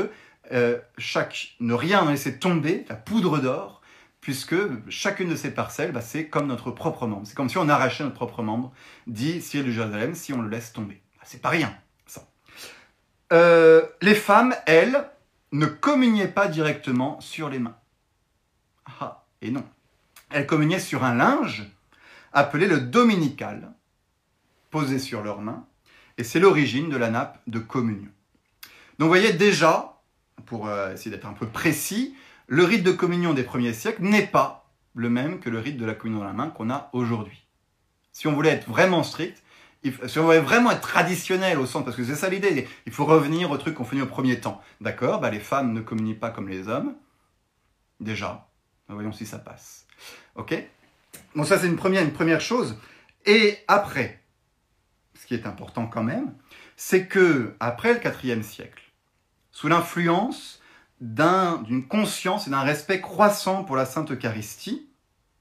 euh, 0.52 0.80
chaque, 0.98 1.56
ne 1.60 1.74
rien 1.74 2.10
laisser 2.10 2.38
tomber, 2.38 2.86
la 2.88 2.96
poudre 2.96 3.40
d'or, 3.40 3.82
puisque 4.22 4.56
chacune 4.90 5.30
de 5.30 5.36
ces 5.36 5.52
parcelles, 5.52 5.92
bah, 5.92 6.02
c'est 6.02 6.28
comme 6.28 6.48
notre 6.48 6.70
propre 6.70 7.08
membre. 7.08 7.26
C'est 7.26 7.36
comme 7.36 7.50
si 7.50 7.58
on 7.58 7.68
arrachait 7.68 8.04
notre 8.04 8.16
propre 8.16 8.44
membre, 8.44 8.72
dit 9.08 9.42
Cyril 9.42 9.68
de 9.68 9.72
Jérusalem, 9.72 10.14
si 10.14 10.34
on 10.34 10.42
le 10.42 10.50
laisse 10.50 10.72
tomber. 10.74 11.02
Bah, 11.18 11.24
c'est 11.26 11.42
pas 11.42 11.50
rien, 11.50 11.76
ça. 12.06 12.28
Euh, 13.34 13.84
les 14.02 14.16
femmes, 14.16 14.54
elles, 14.68 15.10
ne 15.52 15.66
communiaient 15.66 16.28
pas 16.28 16.48
directement 16.48 17.20
sur 17.20 17.50
les 17.50 17.60
mains. 17.60 17.76
Ah, 18.86 19.26
et 19.42 19.52
non. 19.52 19.66
Elles 20.32 20.48
communiaient 20.48 20.80
sur 20.80 21.04
un 21.04 21.14
linge 21.14 21.66
appelé 22.34 22.68
le 22.68 22.80
dominical, 22.80 23.74
posé 24.70 25.00
sur 25.00 25.22
leurs 25.22 25.42
mains, 25.42 25.66
et 26.18 26.24
c'est 26.24 26.40
l'origine 26.40 26.90
de 26.90 26.98
la 26.98 27.10
nappe 27.10 27.42
de 27.48 27.60
communion. 27.60 28.10
Donc 29.00 29.08
vous 29.08 29.08
voyez 29.08 29.34
déjà, 29.34 30.02
pour 30.46 30.68
euh, 30.68 30.94
essayer 30.94 31.12
d'être 31.12 31.26
un 31.26 31.34
peu 31.34 31.48
précis, 31.48 32.16
le 32.48 32.64
rite 32.64 32.84
de 32.84 32.92
communion 32.92 33.34
des 33.34 33.44
premiers 33.44 33.74
siècles 33.74 34.04
n'est 34.04 34.28
pas 34.28 34.70
le 34.94 35.10
même 35.10 35.40
que 35.40 35.50
le 35.50 35.60
rite 35.60 35.78
de 35.78 35.86
la 35.86 35.94
communion 35.94 36.20
dans 36.22 36.28
la 36.28 36.34
main 36.34 36.50
qu'on 36.50 36.70
a 36.70 36.90
aujourd'hui. 36.94 37.46
Si 38.12 38.28
on 38.28 38.34
voulait 38.34 38.50
être 38.50 38.68
vraiment 38.68 39.04
strict, 39.04 39.42
si 39.84 40.20
on 40.20 40.26
voulait 40.26 40.40
vraiment 40.40 40.72
être 40.72 40.82
traditionnel 40.82 41.58
au 41.58 41.66
sens, 41.66 41.84
parce 41.84 41.96
que 41.96 42.04
c'est 42.04 42.16
ça 42.16 42.30
l'idée, 42.30 42.68
il 42.86 42.92
faut 42.92 43.06
revenir 43.06 43.50
au 43.52 43.58
truc 43.58 43.76
qu'on 43.76 43.86
faisait 43.86 44.02
au 44.02 44.08
premier 44.08 44.40
temps. 44.40 44.62
D'accord? 44.80 45.20
Bah 45.20 45.30
Les 45.30 45.40
femmes 45.40 45.74
ne 45.74 45.82
communient 45.82 46.14
pas 46.14 46.30
comme 46.30 46.50
les 46.50 46.68
hommes. 46.68 46.94
Déjà. 48.00 48.48
Voyons 48.88 49.14
si 49.14 49.26
ça 49.26 49.40
passe. 49.40 49.88
Ok 50.36 50.56
Bon, 51.36 51.44
ça 51.44 51.58
c'est 51.58 51.68
une 51.68 51.78
première, 51.78 52.04
une 52.04 52.14
première 52.14 52.42
chose. 52.42 52.76
Et 53.26 53.58
après, 53.68 54.22
ce 55.20 55.26
qui 55.26 55.34
est 55.34 55.46
important 55.46 55.88
quand 55.88 56.04
même, 56.04 56.34
c'est 56.76 57.08
que 57.08 57.56
après 57.60 57.94
le 57.94 58.00
IVe 58.24 58.42
siècle, 58.42 58.92
sous 59.52 59.68
l'influence 59.68 60.62
d'une 61.00 61.88
conscience 61.88 62.48
et 62.48 62.52
d'un 62.52 62.62
respect 62.62 63.02
croissant 63.02 63.64
pour 63.64 63.76
la 63.76 63.86
Sainte 63.86 64.12
Eucharistie, 64.12 64.88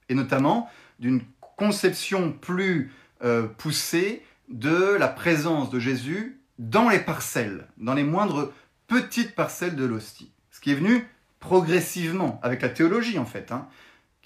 et 0.09 0.15
notamment 0.15 0.69
d'une 0.99 1.21
conception 1.57 2.31
plus 2.31 2.91
euh, 3.23 3.47
poussée 3.47 4.25
de 4.49 4.95
la 4.95 5.07
présence 5.07 5.69
de 5.69 5.79
Jésus 5.79 6.41
dans 6.57 6.89
les 6.89 6.99
parcelles, 6.99 7.67
dans 7.77 7.93
les 7.93 8.03
moindres 8.03 8.51
petites 8.87 9.35
parcelles 9.35 9.75
de 9.75 9.85
l'hostie. 9.85 10.31
Ce 10.51 10.59
qui 10.59 10.71
est 10.71 10.75
venu 10.75 11.07
progressivement, 11.39 12.39
avec 12.43 12.61
la 12.61 12.69
théologie 12.69 13.19
en 13.19 13.25
fait, 13.25 13.51
hein, 13.51 13.67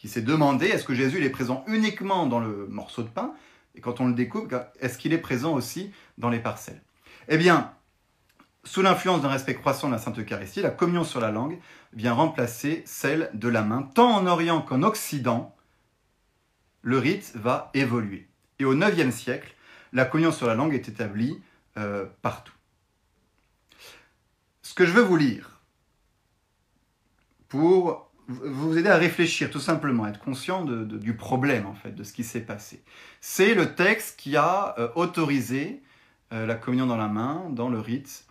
qui 0.05 0.11
s'est 0.11 0.21
demandé 0.21 0.67
est-ce 0.67 0.83
que 0.83 0.93
Jésus 0.93 1.25
est 1.25 1.31
présent 1.31 1.63
uniquement 1.65 2.27
dans 2.27 2.39
le 2.39 2.67
morceau 2.67 3.01
de 3.01 3.07
pain, 3.07 3.33
et 3.73 3.81
quand 3.81 4.01
on 4.01 4.07
le 4.07 4.13
découpe, 4.13 4.53
est-ce 4.79 4.99
qu'il 4.99 5.13
est 5.13 5.17
présent 5.17 5.55
aussi 5.55 5.91
dans 6.19 6.29
les 6.29 6.37
parcelles? 6.37 6.79
Eh 7.27 7.39
bien, 7.39 7.73
sous 8.63 8.83
l'influence 8.83 9.23
d'un 9.23 9.29
respect 9.29 9.55
croissant 9.55 9.87
de 9.87 9.93
la 9.93 9.97
Sainte 9.97 10.19
Eucharistie, 10.19 10.61
la 10.61 10.69
communion 10.69 11.03
sur 11.03 11.19
la 11.19 11.31
langue 11.31 11.57
vient 11.93 12.13
remplacer 12.13 12.83
celle 12.85 13.31
de 13.33 13.49
la 13.49 13.63
main. 13.63 13.81
Tant 13.81 14.15
en 14.15 14.27
Orient 14.27 14.61
qu'en 14.61 14.83
Occident, 14.83 15.55
le 16.83 16.99
rite 16.99 17.31
va 17.33 17.71
évoluer. 17.73 18.29
Et 18.59 18.65
au 18.65 18.79
IXe 18.79 19.09
siècle, 19.11 19.55
la 19.91 20.05
communion 20.05 20.31
sur 20.31 20.45
la 20.45 20.53
langue 20.53 20.75
est 20.75 20.87
établie 20.87 21.41
euh, 21.77 22.05
partout. 22.21 22.53
Ce 24.61 24.75
que 24.75 24.85
je 24.85 24.91
veux 24.91 25.01
vous 25.01 25.17
lire, 25.17 25.61
pour 27.47 28.11
vous 28.27 28.77
aider 28.77 28.89
à 28.89 28.97
réfléchir 28.97 29.51
tout 29.51 29.59
simplement, 29.59 30.05
à 30.05 30.09
être 30.09 30.19
conscient 30.19 30.63
du 30.65 31.15
problème 31.15 31.65
en 31.65 31.73
fait, 31.73 31.91
de 31.91 32.03
ce 32.03 32.13
qui 32.13 32.23
s'est 32.23 32.41
passé, 32.41 32.81
c'est 33.21 33.53
le 33.53 33.75
texte 33.75 34.19
qui 34.19 34.35
a 34.35 34.75
euh, 34.77 34.89
autorisé 34.95 35.81
euh, 36.33 36.45
la 36.45 36.55
communion 36.55 36.87
dans 36.87 36.97
la 36.97 37.07
main 37.07 37.43
dans 37.51 37.69
le 37.69 37.79
rite 37.79 38.25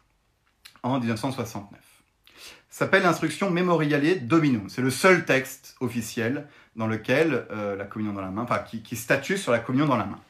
en 0.83 0.99
1969. 0.99 1.81
S'appelle 2.71 3.05
l'instruction 3.05 3.51
Memoriale 3.51 4.27
Dominum. 4.27 4.69
C'est 4.69 4.83
le 4.83 4.91
seul 4.91 5.25
texte 5.25 5.77
officiel 5.81 6.49
dans 6.75 6.89
lequel 6.89 7.47
euh, 7.53 7.77
la 7.77 7.85
communion 7.85 8.13
dans 8.13 8.21
la 8.21 8.31
main, 8.31 8.43
enfin 8.43 8.59
qui, 8.59 8.97
statue 8.97 9.39
sur 9.39 9.53
la 9.53 9.61
communion 9.61 9.87
dans 9.87 9.97
la 9.97 10.07
main. 10.07 10.21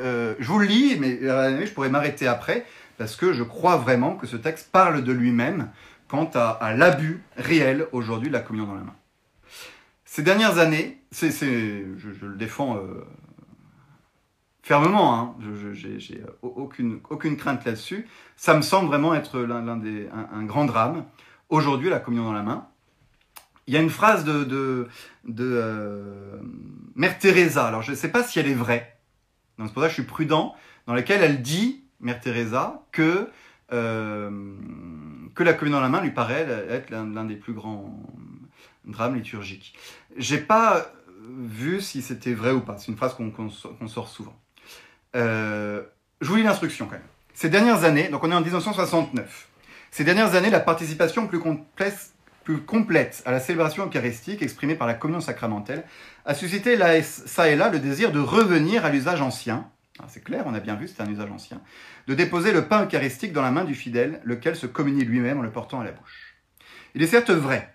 Je 0.00 0.46
vous 0.46 0.60
le 0.60 0.66
lis, 0.66 0.96
mais 1.00 1.18
je 1.20 1.72
pourrais 1.72 1.88
m'arrêter 1.88 2.28
après 2.28 2.64
parce 2.98 3.16
que 3.16 3.32
je 3.32 3.42
crois 3.42 3.76
vraiment 3.76 4.16
que 4.16 4.26
ce 4.26 4.36
texte 4.36 4.70
parle 4.70 5.02
de 5.02 5.12
lui-même 5.12 5.70
quant 6.08 6.30
à, 6.34 6.74
l'abus 6.74 7.22
réel 7.36 7.86
aujourd'hui 7.92 8.28
de 8.28 8.32
la 8.32 8.40
communion 8.40 8.66
dans 8.66 8.74
la 8.74 8.82
main. 8.82 8.96
Ces 10.04 10.22
dernières 10.22 10.58
années, 10.58 11.00
c'est, 11.10 11.30
je, 11.30 12.26
le 12.26 12.34
défends 12.34 12.76
euh, 12.76 13.04
fermement, 14.62 15.14
hein. 15.14 15.34
j'ai 15.72 16.22
euh, 16.22 16.30
aucune, 16.42 17.36
crainte 17.36 17.64
là-dessus. 17.64 18.08
Ça 18.36 18.56
me 18.56 18.62
semble 18.62 18.88
vraiment 18.88 19.14
être 19.14 19.38
l'un 19.40 19.76
des, 19.76 20.08
un, 20.32 20.44
grand 20.44 20.64
drame. 20.64 21.04
Aujourd'hui, 21.50 21.90
la 21.90 22.00
communion 22.00 22.24
dans 22.24 22.32
la 22.32 22.42
main. 22.42 22.66
Il 23.66 23.74
y 23.74 23.76
a 23.76 23.82
une 23.82 23.90
phrase 23.90 24.24
de, 24.24 24.88
euh, 25.38 26.40
Mère 26.94 27.18
Teresa, 27.18 27.66
alors 27.66 27.82
je 27.82 27.90
ne 27.90 27.96
sais 27.96 28.08
pas 28.08 28.22
si 28.22 28.38
elle 28.38 28.48
est 28.48 28.54
vraie, 28.54 28.98
donc 29.58 29.68
c'est 29.68 29.74
pour 29.74 29.82
ça 29.82 29.88
que 29.88 29.94
je 29.94 30.00
suis 30.00 30.08
prudent, 30.08 30.56
dans 30.86 30.94
laquelle 30.94 31.22
elle 31.22 31.42
dit, 31.42 31.84
Mère 32.00 32.18
Teresa, 32.18 32.82
que, 32.92 33.28
que 35.38 35.44
la 35.44 35.54
communion 35.54 35.78
dans 35.78 35.84
la 35.84 35.88
main 35.88 36.00
lui 36.00 36.10
paraît 36.10 36.48
être 36.68 36.90
l'un 36.90 37.24
des 37.24 37.36
plus 37.36 37.52
grands 37.52 38.02
drames 38.84 39.14
liturgiques. 39.14 39.78
J'ai 40.16 40.38
pas 40.38 40.90
vu 41.30 41.80
si 41.80 42.02
c'était 42.02 42.34
vrai 42.34 42.50
ou 42.50 42.60
pas, 42.60 42.76
c'est 42.76 42.88
une 42.88 42.96
phrase 42.96 43.14
qu'on 43.14 43.88
sort 43.88 44.08
souvent. 44.08 44.34
Euh, 45.14 45.82
je 46.20 46.28
vous 46.28 46.34
lis 46.34 46.42
l'instruction 46.42 46.86
quand 46.86 46.96
même. 46.96 47.02
Ces 47.34 47.48
dernières 47.50 47.84
années, 47.84 48.08
donc 48.08 48.24
on 48.24 48.32
est 48.32 48.34
en 48.34 48.40
1969, 48.40 49.48
ces 49.92 50.02
dernières 50.02 50.34
années, 50.34 50.50
la 50.50 50.58
participation 50.58 51.28
plus, 51.28 51.40
plus 52.42 52.60
complète 52.62 53.22
à 53.24 53.30
la 53.30 53.38
célébration 53.38 53.86
eucharistique 53.86 54.42
exprimée 54.42 54.74
par 54.74 54.88
la 54.88 54.94
communion 54.94 55.20
sacramentelle 55.20 55.84
a 56.24 56.34
suscité 56.34 56.74
là, 56.74 57.00
ça 57.00 57.48
et 57.48 57.54
là 57.54 57.68
le 57.68 57.78
désir 57.78 58.10
de 58.10 58.18
revenir 58.18 58.84
à 58.84 58.90
l'usage 58.90 59.22
ancien, 59.22 59.70
c'est 60.06 60.22
clair, 60.22 60.44
on 60.46 60.54
a 60.54 60.60
bien 60.60 60.76
vu, 60.76 60.86
c'est 60.88 61.02
un 61.02 61.10
usage 61.10 61.30
ancien, 61.30 61.60
de 62.06 62.14
déposer 62.14 62.52
le 62.52 62.66
pain 62.66 62.84
eucharistique 62.84 63.32
dans 63.32 63.42
la 63.42 63.50
main 63.50 63.64
du 63.64 63.74
fidèle, 63.74 64.20
lequel 64.24 64.54
se 64.54 64.66
communie 64.66 65.04
lui-même 65.04 65.38
en 65.38 65.42
le 65.42 65.50
portant 65.50 65.80
à 65.80 65.84
la 65.84 65.92
bouche. 65.92 66.36
Il 66.94 67.02
est 67.02 67.06
certes 67.06 67.30
vrai 67.30 67.74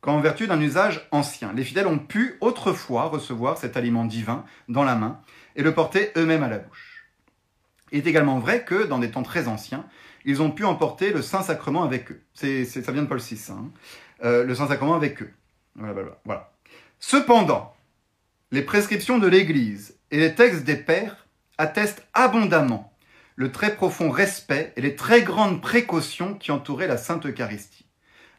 qu'en 0.00 0.20
vertu 0.20 0.46
d'un 0.46 0.60
usage 0.60 1.08
ancien, 1.10 1.52
les 1.52 1.64
fidèles 1.64 1.86
ont 1.86 1.98
pu 1.98 2.36
autrefois 2.40 3.04
recevoir 3.04 3.58
cet 3.58 3.76
aliment 3.76 4.04
divin 4.04 4.44
dans 4.68 4.84
la 4.84 4.94
main 4.94 5.20
et 5.56 5.62
le 5.62 5.74
porter 5.74 6.12
eux-mêmes 6.16 6.44
à 6.44 6.48
la 6.48 6.58
bouche. 6.58 7.06
Il 7.92 7.98
est 7.98 8.06
également 8.08 8.38
vrai 8.38 8.64
que, 8.64 8.84
dans 8.86 8.98
des 8.98 9.10
temps 9.10 9.22
très 9.22 9.48
anciens, 9.48 9.86
ils 10.24 10.42
ont 10.42 10.50
pu 10.50 10.64
emporter 10.64 11.12
le 11.12 11.22
Saint-Sacrement 11.22 11.84
avec 11.84 12.10
eux. 12.10 12.22
Ça 12.34 12.46
vient 12.92 13.02
de 13.02 13.08
Paul 13.08 13.20
VI, 13.20 13.40
hein. 13.50 13.70
euh, 14.24 14.44
le 14.44 14.54
Saint-Sacrement 14.54 14.94
avec 14.94 15.22
eux. 15.22 15.32
Voilà. 16.24 16.52
Cependant, 16.98 17.74
les 18.50 18.62
prescriptions 18.62 19.18
de 19.18 19.26
l'Église 19.26 19.95
et 20.10 20.18
les 20.18 20.34
textes 20.34 20.64
des 20.64 20.76
pères 20.76 21.26
attestent 21.58 22.06
abondamment 22.14 22.92
le 23.34 23.52
très 23.52 23.74
profond 23.74 24.10
respect 24.10 24.72
et 24.76 24.80
les 24.80 24.96
très 24.96 25.22
grandes 25.22 25.60
précautions 25.60 26.34
qui 26.34 26.50
entouraient 26.50 26.86
la 26.86 26.96
Sainte 26.96 27.26
Eucharistie. 27.26 27.86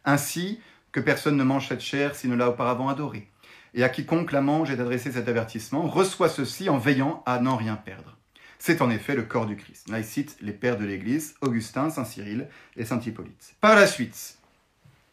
Ainsi 0.05 0.59
que 0.91 0.99
personne 0.99 1.38
ne 1.38 1.43
mange 1.43 1.68
cette 1.68 1.82
chair 1.82 2.15
s'il 2.15 2.32
ne 2.32 2.36
l'a 2.36 2.49
auparavant 2.49 2.89
adorée, 2.89 3.30
et 3.74 3.84
à 3.84 3.89
quiconque 3.89 4.32
la 4.32 4.41
mange 4.41 4.72
est 4.72 4.80
adressé 4.80 5.11
cet 5.11 5.28
avertissement, 5.28 5.84
reçoit 5.84 6.30
ceci 6.30 6.70
en 6.70 6.80
veillant 6.80 7.22
à 7.26 7.39
n'en 7.39 7.55
rien 7.57 7.76
perdre. 7.76 8.18
C'est 8.57 8.82
en 8.82 8.89
effet 8.89 9.15
le 9.15 9.24
corps 9.24 9.45
du 9.45 9.55
Christ. 9.55 9.88
Là, 9.89 9.99
il 9.99 10.05
cite 10.05 10.38
les 10.41 10.53
pères 10.53 10.78
de 10.78 10.86
l'Église, 10.86 11.36
Augustin, 11.41 11.91
Saint 11.91 12.05
Cyril 12.05 12.47
et 12.76 12.86
Saint 12.86 12.99
Hippolyte. 12.99 13.53
Par 13.61 13.76
la 13.76 13.86
suite, 13.86 14.36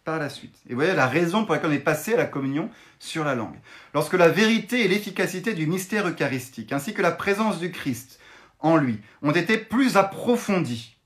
par 0.04 0.18
la 0.18 0.28
suite. 0.28 0.56
Et 0.66 0.70
vous 0.70 0.80
voyez 0.80 0.94
la 0.94 1.06
raison 1.06 1.44
pour 1.44 1.54
laquelle 1.54 1.70
on 1.70 1.74
est 1.74 1.78
passé 1.78 2.14
à 2.14 2.18
la 2.18 2.26
communion 2.26 2.70
sur 2.98 3.24
la 3.24 3.34
langue. 3.34 3.58
Lorsque 3.94 4.14
la 4.14 4.28
vérité 4.28 4.84
et 4.84 4.88
l'efficacité 4.88 5.54
du 5.54 5.66
mystère 5.66 6.06
eucharistique, 6.06 6.72
ainsi 6.72 6.94
que 6.94 7.02
la 7.02 7.10
présence 7.10 7.58
du 7.58 7.70
Christ 7.70 8.20
en 8.60 8.76
lui, 8.76 9.00
ont 9.22 9.32
été 9.32 9.56
plus 9.56 9.96
approfondies, 9.96 10.96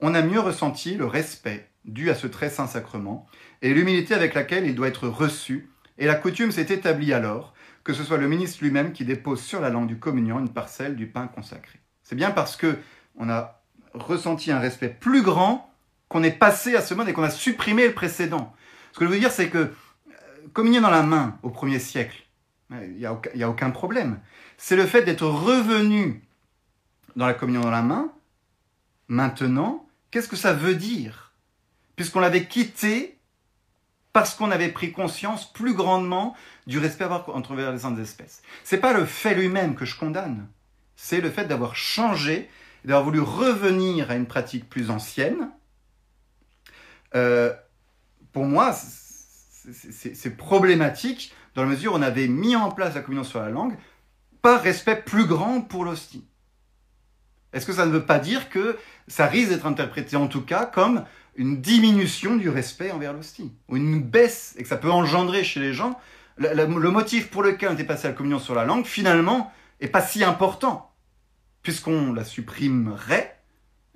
on 0.00 0.14
a 0.14 0.22
mieux 0.22 0.40
ressenti 0.40 0.94
le 0.94 1.06
respect 1.06 1.70
dû 1.84 2.10
à 2.10 2.14
ce 2.14 2.26
très 2.26 2.50
saint 2.50 2.66
sacrement 2.66 3.26
et 3.62 3.72
l'humilité 3.72 4.14
avec 4.14 4.34
laquelle 4.34 4.66
il 4.66 4.74
doit 4.74 4.88
être 4.88 5.08
reçu 5.08 5.70
et 5.96 6.06
la 6.06 6.14
coutume 6.14 6.52
s'est 6.52 6.72
établie 6.72 7.12
alors 7.12 7.54
que 7.82 7.92
ce 7.92 8.04
soit 8.04 8.18
le 8.18 8.28
ministre 8.28 8.62
lui-même 8.62 8.92
qui 8.92 9.04
dépose 9.04 9.40
sur 9.40 9.60
la 9.60 9.70
langue 9.70 9.88
du 9.88 9.98
communion 9.98 10.38
une 10.38 10.52
parcelle 10.52 10.94
du 10.94 11.06
pain 11.06 11.26
consacré. 11.26 11.80
C'est 12.02 12.14
bien 12.14 12.30
parce 12.30 12.56
que 12.56 12.78
on 13.16 13.28
a 13.28 13.62
ressenti 13.94 14.52
un 14.52 14.60
respect 14.60 14.88
plus 14.88 15.22
grand 15.22 15.67
qu'on 16.08 16.22
est 16.22 16.30
passé 16.32 16.74
à 16.74 16.82
ce 16.82 16.94
mode 16.94 17.08
et 17.08 17.12
qu'on 17.12 17.22
a 17.22 17.30
supprimé 17.30 17.86
le 17.86 17.94
précédent. 17.94 18.54
Ce 18.92 18.98
que 18.98 19.04
je 19.04 19.10
veux 19.10 19.18
dire, 19.18 19.32
c'est 19.32 19.50
que 19.50 19.58
euh, 19.58 19.70
communier 20.52 20.80
dans 20.80 20.90
la 20.90 21.02
main 21.02 21.38
au 21.42 21.50
premier 21.50 21.78
siècle, 21.78 22.24
il 22.70 22.96
n'y 22.96 23.06
a, 23.06 23.48
aucun 23.48 23.70
problème. 23.70 24.20
C'est 24.58 24.76
le 24.76 24.86
fait 24.86 25.02
d'être 25.02 25.26
revenu 25.26 26.22
dans 27.16 27.26
la 27.26 27.34
communion 27.34 27.62
dans 27.62 27.70
la 27.70 27.82
main. 27.82 28.12
Maintenant, 29.08 29.88
qu'est-ce 30.10 30.28
que 30.28 30.36
ça 30.36 30.52
veut 30.52 30.74
dire? 30.74 31.32
Puisqu'on 31.96 32.20
l'avait 32.20 32.44
quitté 32.44 33.18
parce 34.12 34.34
qu'on 34.34 34.50
avait 34.50 34.68
pris 34.68 34.92
conscience 34.92 35.50
plus 35.52 35.74
grandement 35.74 36.36
du 36.66 36.78
respect 36.78 37.04
avoir 37.04 37.28
entre 37.30 37.54
les 37.54 37.78
saintes 37.78 37.98
espèces. 37.98 38.42
C'est 38.64 38.78
pas 38.78 38.92
le 38.92 39.04
fait 39.04 39.34
lui-même 39.34 39.74
que 39.74 39.84
je 39.84 39.98
condamne, 39.98 40.48
c'est 40.96 41.20
le 41.20 41.30
fait 41.30 41.46
d'avoir 41.46 41.76
changé, 41.76 42.50
d'avoir 42.84 43.04
voulu 43.04 43.20
revenir 43.20 44.10
à 44.10 44.16
une 44.16 44.26
pratique 44.26 44.68
plus 44.68 44.90
ancienne. 44.90 45.50
Euh, 47.14 47.52
pour 48.32 48.44
moi, 48.44 48.72
c'est 48.72 50.36
problématique 50.36 51.34
dans 51.54 51.62
la 51.62 51.68
mesure 51.68 51.92
où 51.94 51.96
on 51.96 52.02
avait 52.02 52.28
mis 52.28 52.56
en 52.56 52.70
place 52.70 52.94
la 52.94 53.00
communion 53.00 53.24
sur 53.24 53.40
la 53.40 53.50
langue 53.50 53.76
par 54.42 54.62
respect 54.62 54.96
plus 54.96 55.26
grand 55.26 55.60
pour 55.60 55.84
l'hostie. 55.84 56.24
Est-ce 57.52 57.66
que 57.66 57.72
ça 57.72 57.86
ne 57.86 57.90
veut 57.90 58.04
pas 58.04 58.18
dire 58.18 58.50
que 58.50 58.78
ça 59.08 59.26
risque 59.26 59.50
d'être 59.50 59.66
interprété 59.66 60.16
en 60.16 60.28
tout 60.28 60.42
cas 60.42 60.66
comme 60.66 61.04
une 61.36 61.60
diminution 61.60 62.36
du 62.36 62.48
respect 62.48 62.90
envers 62.90 63.12
l'hostie, 63.12 63.52
ou 63.68 63.76
une 63.76 64.02
baisse, 64.02 64.54
et 64.58 64.62
que 64.64 64.68
ça 64.68 64.76
peut 64.76 64.90
engendrer 64.90 65.44
chez 65.44 65.60
les 65.60 65.72
gens, 65.72 65.98
le, 66.36 66.66
motif 66.66 67.30
pour 67.30 67.42
lequel 67.42 67.70
on 67.70 67.74
était 67.74 67.84
passé 67.84 68.06
à 68.06 68.10
la 68.10 68.16
communion 68.16 68.38
sur 68.40 68.54
la 68.54 68.64
langue, 68.64 68.84
finalement, 68.84 69.52
est 69.80 69.88
pas 69.88 70.02
si 70.02 70.24
important, 70.24 70.92
puisqu'on 71.62 72.12
la 72.12 72.24
supprimerait, 72.24 73.37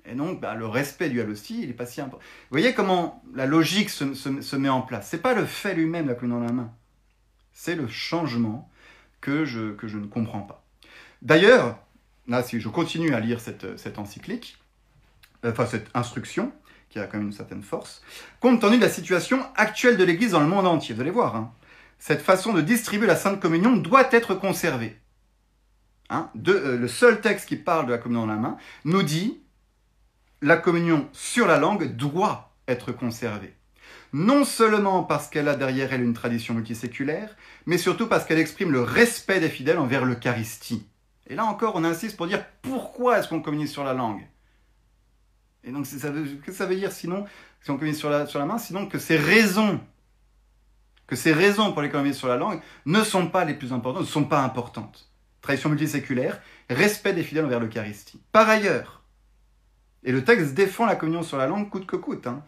et 0.05 0.15
donc 0.15 0.41
bah, 0.41 0.53
le 0.53 0.67
respect 0.67 1.09
du 1.09 1.21
à 1.21 1.23
l'hostie, 1.23 1.61
il 1.61 1.67
n'est 1.67 1.73
pas 1.73 1.85
si 1.85 2.01
important. 2.01 2.23
Vous 2.23 2.57
voyez 2.57 2.73
comment 2.73 3.23
la 3.33 3.45
logique 3.45 3.89
se, 3.89 4.55
met 4.55 4.69
en 4.69 4.81
place. 4.81 5.07
C'est 5.09 5.21
pas 5.21 5.33
le 5.33 5.45
fait 5.45 5.73
lui-même, 5.73 6.07
la 6.07 6.15
communion 6.15 6.41
dans 6.41 6.47
la 6.47 6.53
main, 6.53 6.71
c'est 7.53 7.75
le 7.75 7.87
changement 7.87 8.69
que 9.21 9.45
je, 9.45 9.71
que 9.73 9.87
je 9.87 9.97
ne 9.97 10.05
comprends 10.05 10.41
pas. 10.41 10.65
D'ailleurs, 11.21 11.79
là, 12.27 12.43
si 12.43 12.59
je 12.59 12.67
continue 12.67 13.13
à 13.13 13.19
lire 13.19 13.39
cette, 13.39 13.79
cette 13.79 13.97
encyclique, 13.97 14.57
euh, 15.45 15.51
enfin 15.51 15.65
cette 15.65 15.89
instruction, 15.93 16.51
qui 16.89 16.99
a 16.99 17.07
quand 17.07 17.17
même 17.17 17.27
une 17.27 17.33
certaine 17.33 17.63
force, 17.63 18.03
compte 18.39 18.61
tenu 18.61 18.77
de 18.77 18.83
la 18.83 18.89
situation 18.89 19.43
actuelle 19.55 19.97
de 19.97 20.03
l'Église 20.03 20.31
dans 20.31 20.41
le 20.41 20.47
monde 20.47 20.67
entier. 20.67 20.93
Vous 20.93 21.01
allez 21.01 21.11
voir, 21.11 21.35
hein. 21.35 21.53
cette 21.97 22.21
façon 22.21 22.53
de 22.53 22.61
distribuer 22.61 23.07
la 23.07 23.15
Sainte 23.15 23.39
Communion 23.39 23.75
doit 23.75 24.07
être 24.11 24.35
conservée. 24.35 24.99
Hein. 26.09 26.29
Euh, 26.47 26.77
le 26.77 26.87
seul 26.87 27.21
texte 27.21 27.47
qui 27.47 27.55
parle 27.55 27.87
de 27.87 27.91
la 27.91 27.97
communion 27.97 28.27
dans 28.27 28.33
la 28.33 28.39
main 28.39 28.57
nous 28.85 29.01
dit 29.01 29.39
la 30.43 30.57
communion 30.57 31.07
sur 31.13 31.47
la 31.47 31.57
langue 31.57 31.95
doit 31.95 32.53
être 32.67 32.91
conservée. 32.91 33.55
Non 34.11 34.43
seulement 34.43 35.03
parce 35.03 35.29
qu'elle 35.29 35.47
a 35.47 35.55
derrière 35.55 35.93
elle 35.93 36.03
une 36.03 36.13
tradition 36.13 36.53
multiséculaire, 36.53 37.35
mais 37.65 37.77
surtout 37.77 38.07
parce 38.07 38.25
qu'elle 38.25 38.39
exprime 38.39 38.71
le 38.71 38.81
respect 38.81 39.39
des 39.39 39.49
fidèles 39.49 39.79
envers 39.79 40.03
l'Eucharistie. 40.03 40.85
Et 41.27 41.35
là 41.35 41.45
encore, 41.45 41.75
on 41.75 41.85
insiste 41.85 42.17
pour 42.17 42.27
dire 42.27 42.45
pourquoi 42.61 43.17
est-ce 43.19 43.29
qu'on 43.29 43.41
communie 43.41 43.69
sur 43.69 43.85
la 43.85 43.93
langue 43.93 44.27
et 45.65 45.71
donc, 45.71 45.85
veut, 45.85 46.25
que 46.45 46.51
ça 46.51 46.65
veut 46.65 46.75
dire 46.75 46.91
sinon, 46.91 47.25
si 47.61 47.71
on 47.71 47.77
communique 47.77 47.97
sur 47.97 48.09
la, 48.09 48.25
main, 48.45 48.57
sinon 48.57 48.87
que 48.87 48.99
ces 48.99 49.15
raisons, 49.15 49.79
que 51.07 51.15
ces 51.15 51.31
raisons 51.31 51.71
pour 51.71 51.81
on 51.81 51.87
communique 51.87 52.15
sur 52.15 52.27
la 52.27 52.35
langue 52.35 52.59
ne 52.85 53.01
sont 53.01 53.27
pas 53.27 53.45
les 53.45 53.53
plus 53.53 53.71
importantes, 53.71 54.01
ne 54.01 54.07
sont 54.07 54.25
pas 54.25 54.43
importantes. 54.43 55.09
Tradition 55.41 55.69
multiséculaire, 55.69 56.41
respect 56.69 57.13
des 57.13 57.23
fidèles 57.23 57.45
envers 57.45 57.61
l'Eucharistie. 57.61 58.21
Par 58.33 58.49
ailleurs, 58.49 59.02
et 60.05 60.11
le 60.11 60.23
texte 60.23 60.53
défend 60.53 60.85
la 60.85 60.95
communion 60.95 61.23
sur 61.23 61.37
la 61.37 61.47
langue 61.47 61.69
coûte 61.69 61.85
que 61.85 61.95
coûte. 61.95 62.27
Hein. 62.27 62.43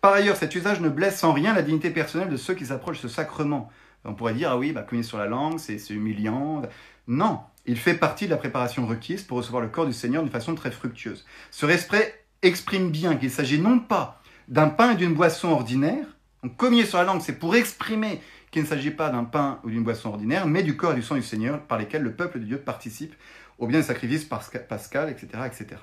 Par 0.00 0.12
ailleurs, 0.12 0.36
cet 0.36 0.54
usage 0.54 0.80
ne 0.80 0.88
blesse 0.88 1.22
en 1.24 1.32
rien 1.32 1.54
la 1.54 1.62
dignité 1.62 1.90
personnelle 1.90 2.28
de 2.28 2.36
ceux 2.36 2.54
qui 2.54 2.66
s'approchent 2.66 3.02
de 3.02 3.08
ce 3.08 3.14
sacrement. 3.14 3.70
On 4.04 4.14
pourrait 4.14 4.34
dire, 4.34 4.50
ah 4.50 4.58
oui, 4.58 4.72
bah, 4.72 4.84
sur 5.02 5.18
la 5.18 5.26
langue, 5.26 5.58
c'est 5.58 5.78
humiliant. 5.90 6.62
Non, 7.06 7.40
il 7.66 7.78
fait 7.78 7.94
partie 7.94 8.26
de 8.26 8.30
la 8.30 8.36
préparation 8.36 8.86
requise 8.86 9.22
pour 9.22 9.38
recevoir 9.38 9.62
le 9.62 9.68
corps 9.68 9.86
du 9.86 9.92
Seigneur 9.92 10.22
d'une 10.22 10.32
façon 10.32 10.54
très 10.54 10.72
fructueuse. 10.72 11.24
Ce 11.50 11.66
respect 11.66 12.24
exprime 12.42 12.90
bien 12.90 13.16
qu'il 13.16 13.30
s'agit 13.30 13.60
non 13.60 13.78
pas 13.78 14.20
d'un 14.48 14.68
pain 14.68 14.92
et 14.92 14.96
d'une 14.96 15.14
boisson 15.14 15.50
ordinaire, 15.50 16.04
donc 16.42 16.56
communier 16.56 16.84
sur 16.84 16.98
la 16.98 17.04
langue, 17.04 17.20
c'est 17.20 17.38
pour 17.38 17.54
exprimer 17.54 18.20
qu'il 18.50 18.62
ne 18.62 18.66
s'agit 18.66 18.90
pas 18.90 19.08
d'un 19.10 19.24
pain 19.24 19.60
ou 19.62 19.70
d'une 19.70 19.84
boisson 19.84 20.08
ordinaire, 20.08 20.46
mais 20.46 20.64
du 20.64 20.76
corps 20.76 20.92
et 20.92 20.96
du 20.96 21.02
sang 21.02 21.14
du 21.14 21.22
Seigneur 21.22 21.62
par 21.62 21.78
lesquels 21.78 22.02
le 22.02 22.14
peuple 22.14 22.40
de 22.40 22.44
Dieu 22.44 22.58
participe 22.58 23.14
au 23.58 23.68
bien 23.68 23.78
du 23.78 23.86
sacrifice 23.86 24.24
pascal, 24.24 25.08
etc., 25.08 25.28
etc. 25.46 25.80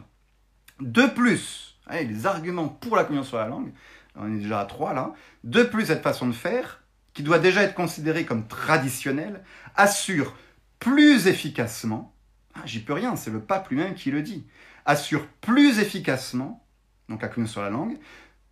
De 0.79 1.07
plus, 1.07 1.77
les 1.91 2.25
arguments 2.25 2.69
pour 2.69 2.95
la 2.95 3.03
communion 3.03 3.23
sur 3.23 3.37
la 3.37 3.47
langue, 3.47 3.71
on 4.15 4.33
est 4.33 4.39
déjà 4.39 4.61
à 4.61 4.65
trois 4.65 4.93
là, 4.93 5.13
de 5.43 5.63
plus 5.63 5.87
cette 5.87 6.03
façon 6.03 6.27
de 6.27 6.33
faire, 6.33 6.83
qui 7.13 7.23
doit 7.23 7.39
déjà 7.39 7.63
être 7.63 7.75
considérée 7.75 8.25
comme 8.25 8.47
traditionnelle, 8.47 9.43
assure 9.75 10.35
plus 10.79 11.27
efficacement, 11.27 12.13
ah, 12.55 12.61
j'y 12.65 12.79
peux 12.79 12.93
rien, 12.93 13.15
c'est 13.15 13.31
le 13.31 13.41
pape 13.41 13.69
lui-même 13.69 13.93
qui 13.93 14.11
le 14.11 14.21
dit, 14.21 14.47
assure 14.85 15.27
plus 15.41 15.79
efficacement, 15.79 16.65
donc 17.09 17.21
la 17.21 17.27
communion 17.27 17.51
sur 17.51 17.61
la 17.61 17.69
langue, 17.69 17.97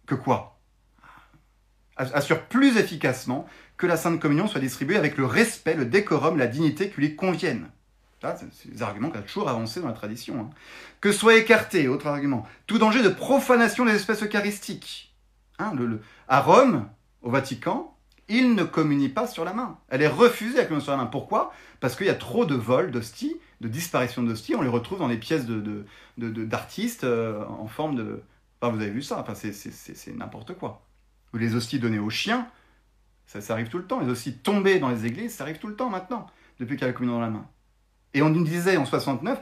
que 0.05 0.15
quoi? 0.15 0.59
Assure 1.95 2.43
plus 2.45 2.77
efficacement 2.77 3.47
que 3.77 3.87
la 3.87 3.97
Sainte 3.97 4.19
Communion 4.19 4.47
soit 4.47 4.61
distribuée 4.61 4.97
avec 4.97 5.17
le 5.17 5.25
respect, 5.25 5.75
le 5.75 5.85
décorum, 5.85 6.37
la 6.37 6.47
dignité 6.47 6.89
qui 6.89 7.01
lui 7.01 7.15
conviennent. 7.15 7.69
C'est 8.21 8.71
des 8.71 8.81
arguments 8.81 9.09
ont 9.09 9.21
toujours 9.21 9.47
avancé 9.47 9.79
dans 9.79 9.87
la 9.87 9.93
tradition. 9.93 10.39
Hein. 10.39 10.49
Que 11.01 11.11
soit 11.11 11.35
écarté, 11.35 11.87
autre 11.87 12.07
argument, 12.07 12.47
tout 12.65 12.79
danger 12.79 13.03
de 13.03 13.09
profanation 13.09 13.85
des 13.85 13.93
espèces 13.93 14.23
eucharistiques. 14.23 15.13
Hein, 15.59 15.73
à 16.27 16.41
Rome, 16.41 16.89
au 17.21 17.29
Vatican, 17.29 17.95
il 18.27 18.55
ne 18.55 18.63
communie 18.63 19.09
pas 19.09 19.27
sur 19.27 19.45
la 19.45 19.53
main. 19.53 19.77
Elle 19.89 20.01
est 20.01 20.07
refusée 20.07 20.57
la 20.57 20.63
communion 20.63 20.83
sur 20.83 20.91
la 20.91 20.97
main. 20.97 21.05
Pourquoi? 21.05 21.53
Parce 21.79 21.95
qu'il 21.95 22.07
y 22.07 22.11
a 22.11 22.15
trop 22.15 22.45
de 22.45 22.55
vols 22.55 22.91
d'hosties 22.91 23.37
de 23.61 23.67
disparition 23.67 24.23
d'hosties, 24.23 24.55
on 24.55 24.61
les 24.61 24.69
retrouve 24.69 24.99
dans 24.99 25.07
les 25.07 25.17
pièces 25.17 25.45
d'artistes 26.17 27.05
de, 27.05 27.09
euh, 27.09 27.45
en 27.45 27.67
forme 27.67 27.95
de... 27.95 28.23
Vous 28.61 28.81
avez 28.81 28.89
vu 28.89 29.03
ça, 29.03 29.19
enfin, 29.19 29.35
c'est 29.35 30.15
n'importe 30.15 30.55
quoi. 30.57 30.85
Les 31.33 31.55
hosties 31.55 31.79
données 31.79 31.99
aux 31.99 32.09
chiens, 32.09 32.47
ça, 33.27 33.39
ça, 33.39 33.53
arrive 33.53 33.69
tout 33.69 33.77
le 33.77 33.85
temps. 33.85 33.99
Les 33.99 34.09
hosties 34.09 34.33
tombées 34.33 34.79
dans 34.79 34.89
les 34.89 35.05
églises, 35.05 35.35
ça 35.35 35.43
arrive 35.43 35.59
tout 35.59 35.67
le 35.67 35.75
temps 35.75 35.89
maintenant, 35.89 36.25
depuis 36.59 36.75
qu'il 36.75 36.81
y 36.81 36.85
a 36.85 36.87
la 36.87 36.93
communion 36.93 37.17
dans 37.17 37.21
la 37.21 37.29
main. 37.29 37.47
Et 38.13 38.21
on 38.21 38.29
nous 38.29 38.43
disait 38.43 38.77
en 38.77 38.85
69, 38.85 39.39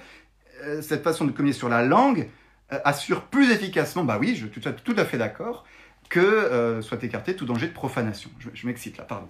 euh, 0.64 0.82
cette 0.82 1.04
façon 1.04 1.26
de 1.26 1.32
communier 1.32 1.54
sur 1.54 1.70
la 1.70 1.84
langue 1.84 2.30
euh, 2.72 2.80
assure 2.84 3.24
plus 3.24 3.52
efficacement, 3.52 4.04
bah 4.04 4.18
oui, 4.20 4.36
je 4.36 4.48
suis 4.48 4.62
tout 4.84 4.96
à, 4.98 5.06
fait 5.06 5.18
d'accord, 5.18 5.66
que 6.10 6.80
soit 6.82 7.04
écarté 7.04 7.36
tout 7.36 7.46
danger 7.46 7.68
de 7.68 7.74
profanation. 7.74 8.30
Je, 8.40 8.50
je 8.54 8.68
m'excite 8.68 8.98
là, 8.98 9.06
pardon. 9.06 9.28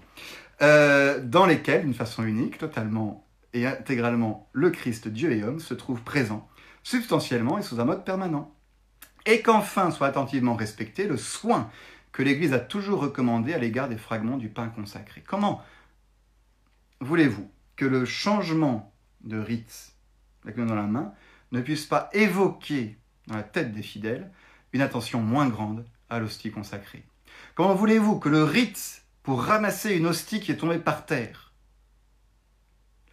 dans 0.60 1.46
lesquels, 1.46 1.84
d'une 1.84 1.94
façon 1.94 2.24
unique, 2.24 2.58
totalement 2.58 3.26
et 3.56 3.66
intégralement 3.66 4.50
le 4.52 4.70
Christ, 4.70 5.08
Dieu 5.08 5.32
et 5.32 5.44
homme, 5.44 5.60
se 5.60 5.74
trouve 5.74 6.02
présent, 6.02 6.48
substantiellement 6.84 7.58
et 7.58 7.64
sous 7.64 7.80
un 7.80 7.86
mode 7.86 8.04
permanent. 8.04 8.54
Et 9.26 9.42
qu'enfin 9.42 9.90
soit 9.90 10.08
attentivement 10.08 10.56
respecté 10.56 11.08
le 11.08 11.18
soin 11.18 11.72
que 12.12 12.22
l'Église 12.22 12.54
a 12.54 12.60
toujours 12.60 13.00
recommandé 13.00 13.54
à 13.54 13.58
l'égard 13.58 13.90
des 13.90 13.98
fragments 13.98 14.38
du 14.38 14.50
pain 14.50 14.68
consacré. 14.68 15.24
Comment 15.26 15.64
voulez-vous 17.02 17.50
que 17.76 17.86
le 17.86 18.06
changement 18.06 18.94
de 19.26 19.38
rite, 19.38 19.94
la 20.46 20.52
dans 20.52 20.76
la 20.76 20.84
main, 20.84 21.14
ne 21.52 21.62
puisse 21.62 21.86
pas 21.86 22.10
évoquer 22.14 22.98
dans 23.28 23.36
la 23.36 23.44
tête 23.44 23.74
des 23.74 23.82
fidèles 23.82 24.32
une 24.74 24.82
attention 24.82 25.22
moins 25.22 25.48
grande 25.48 25.86
à 26.10 26.20
l'hostie 26.20 26.52
consacrée 26.52 27.04
Comment 27.56 27.76
voulez-vous 27.76 28.20
que 28.20 28.30
le 28.30 28.44
rite 28.44 29.04
pour 29.24 29.44
ramasser 29.44 29.96
une 29.96 30.06
hostie 30.06 30.40
qui 30.40 30.52
est 30.52 30.58
tombée 30.58 30.80
par 30.80 31.06
terre 31.06 31.54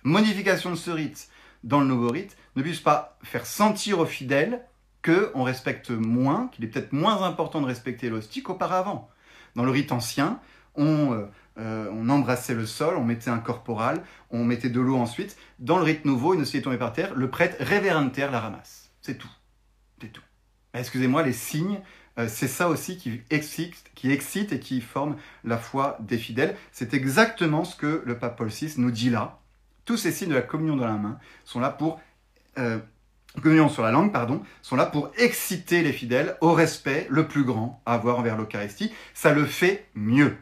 modification 0.04 0.70
de 0.70 0.76
ce 0.76 0.90
rite 0.90 1.28
dans 1.64 1.80
le 1.80 1.86
nouveau 1.86 2.10
rite 2.10 2.36
ne 2.56 2.62
puisse 2.62 2.80
pas 2.80 3.18
faire 3.22 3.46
sentir 3.46 4.00
aux 4.00 4.06
fidèles 4.06 4.64
qu'on 5.04 5.42
respecte 5.42 5.90
moins, 5.90 6.48
qu'il 6.48 6.64
est 6.64 6.68
peut-être 6.68 6.92
moins 6.92 7.22
important 7.22 7.60
de 7.60 7.66
respecter 7.66 8.08
l'hostie 8.08 8.42
qu'auparavant? 8.42 9.10
Dans 9.54 9.64
le 9.64 9.70
rite 9.70 9.92
ancien, 9.92 10.40
on, 10.74 11.28
euh, 11.58 11.88
on, 11.92 12.08
embrassait 12.08 12.54
le 12.54 12.66
sol, 12.66 12.96
on 12.96 13.04
mettait 13.04 13.30
un 13.30 13.38
corporal, 13.38 14.02
on 14.30 14.44
mettait 14.44 14.70
de 14.70 14.80
l'eau 14.80 14.96
ensuite. 14.96 15.36
Dans 15.58 15.78
le 15.78 15.84
rite 15.84 16.04
nouveau, 16.04 16.34
une 16.34 16.42
est 16.42 16.62
tombée 16.62 16.78
par 16.78 16.92
terre, 16.92 17.14
le 17.14 17.28
prêtre 17.28 17.56
révérentaire 17.60 18.30
la 18.30 18.40
ramasse. 18.40 18.90
C'est 19.02 19.18
tout. 19.18 19.30
C'est 20.00 20.12
tout. 20.12 20.22
Excusez-moi, 20.74 21.22
les 21.22 21.34
signes, 21.34 21.80
euh, 22.18 22.26
c'est 22.28 22.48
ça 22.48 22.68
aussi 22.68 22.96
qui 22.96 23.20
excite, 23.30 23.84
qui 23.94 24.10
excite 24.10 24.52
et 24.52 24.60
qui 24.60 24.80
forme 24.80 25.16
la 25.44 25.58
foi 25.58 25.98
des 26.00 26.18
fidèles. 26.18 26.56
C'est 26.72 26.94
exactement 26.94 27.64
ce 27.64 27.76
que 27.76 28.02
le 28.04 28.18
pape 28.18 28.36
Paul 28.36 28.48
VI 28.48 28.74
nous 28.78 28.90
dit 28.90 29.10
là, 29.10 29.40
tous 29.84 29.96
ces 29.96 30.12
signes 30.12 30.30
de 30.30 30.34
la 30.34 30.42
communion 30.42 30.76
dans 30.76 30.86
la 30.86 30.96
main 30.96 31.18
sont 31.44 31.60
là 31.60 31.70
pour 31.70 32.00
euh, 32.58 32.78
communion 33.40 33.68
sur 33.68 33.82
la 33.82 33.90
langue, 33.90 34.12
pardon, 34.12 34.42
sont 34.60 34.76
là 34.76 34.86
pour 34.86 35.10
exciter 35.16 35.82
les 35.82 35.92
fidèles 35.92 36.36
au 36.40 36.52
respect 36.52 37.06
le 37.10 37.26
plus 37.26 37.44
grand 37.44 37.82
à 37.86 37.94
avoir 37.94 38.18
envers 38.18 38.36
l'Eucharistie. 38.36 38.92
Ça 39.14 39.32
le 39.32 39.44
fait 39.44 39.88
mieux. 39.94 40.36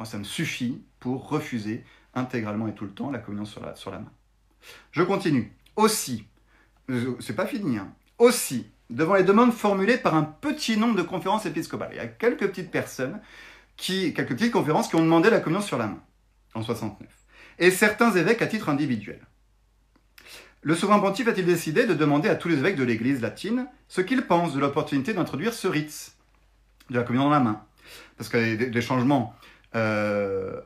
Moi, 0.00 0.06
ça 0.06 0.16
me 0.16 0.24
suffit 0.24 0.80
pour 0.98 1.28
refuser 1.28 1.84
intégralement 2.14 2.66
et 2.68 2.74
tout 2.74 2.86
le 2.86 2.90
temps 2.90 3.10
la 3.10 3.18
communion 3.18 3.44
sur 3.44 3.62
la, 3.62 3.76
sur 3.76 3.90
la 3.90 3.98
main. 3.98 4.10
Je 4.92 5.02
continue. 5.02 5.52
Aussi, 5.76 6.24
euh, 6.88 7.16
c'est 7.20 7.36
pas 7.36 7.44
fini, 7.44 7.76
hein. 7.76 7.92
aussi, 8.16 8.66
devant 8.88 9.16
les 9.16 9.24
demandes 9.24 9.52
formulées 9.52 9.98
par 9.98 10.14
un 10.14 10.22
petit 10.22 10.78
nombre 10.78 10.96
de 10.96 11.02
conférences 11.02 11.44
épiscopales, 11.44 11.90
il 11.92 11.96
y 11.96 12.00
a 12.00 12.06
quelques 12.06 12.48
petites 12.48 12.70
personnes, 12.70 13.20
qui, 13.76 14.14
quelques 14.14 14.30
petites 14.30 14.52
conférences 14.52 14.88
qui 14.88 14.96
ont 14.96 15.04
demandé 15.04 15.28
la 15.28 15.38
communion 15.38 15.60
sur 15.60 15.76
la 15.76 15.88
main 15.88 16.02
en 16.54 16.62
69 16.62 17.06
et 17.58 17.70
certains 17.70 18.12
évêques 18.12 18.40
à 18.40 18.46
titre 18.46 18.70
individuel. 18.70 19.20
Le 20.62 20.74
souverain 20.74 21.00
pontife 21.00 21.28
a-t-il 21.28 21.44
décidé 21.44 21.84
de 21.84 21.92
demander 21.92 22.30
à 22.30 22.36
tous 22.36 22.48
les 22.48 22.56
évêques 22.56 22.76
de 22.76 22.84
l'Église 22.84 23.20
latine 23.20 23.66
ce 23.88 24.00
qu'ils 24.00 24.22
pensent 24.22 24.54
de 24.54 24.60
l'opportunité 24.60 25.12
d'introduire 25.12 25.52
ce 25.52 25.68
rite 25.68 26.12
de 26.88 26.96
la 26.96 27.02
communion 27.02 27.26
dans 27.26 27.34
la 27.34 27.40
main? 27.40 27.62
Parce 28.16 28.30
qu'il 28.30 28.48
y 28.48 28.52
a 28.52 28.56
des, 28.56 28.82
changements 28.82 29.34
euh, 29.74 30.60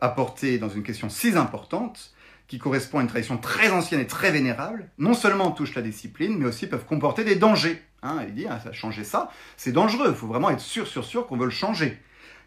dans 0.60 0.68
une 0.68 0.82
question 0.82 1.08
si 1.08 1.36
importante, 1.36 2.14
qui 2.46 2.58
correspond 2.58 2.98
à 2.98 3.02
une 3.02 3.08
tradition 3.08 3.38
très 3.38 3.70
ancienne 3.70 4.00
et 4.00 4.06
très 4.06 4.30
vénérable, 4.30 4.90
non 4.98 5.14
seulement 5.14 5.50
touchent 5.50 5.74
la 5.74 5.82
discipline, 5.82 6.36
mais 6.38 6.46
aussi 6.46 6.66
peuvent 6.66 6.84
comporter 6.84 7.24
des 7.24 7.36
dangers. 7.36 7.82
Hein, 8.02 8.24
il 8.28 8.34
dit, 8.34 8.46
ah, 8.48 8.60
ça 8.60 8.72
changer 8.72 9.02
ça, 9.02 9.30
c'est 9.56 9.72
dangereux, 9.72 10.08
il 10.10 10.14
faut 10.14 10.26
vraiment 10.26 10.50
être 10.50 10.60
sûr, 10.60 10.86
sûr, 10.86 11.04
sûr 11.04 11.26
qu'on 11.26 11.38
veut 11.38 11.46
le 11.46 11.50
changer. 11.50 11.98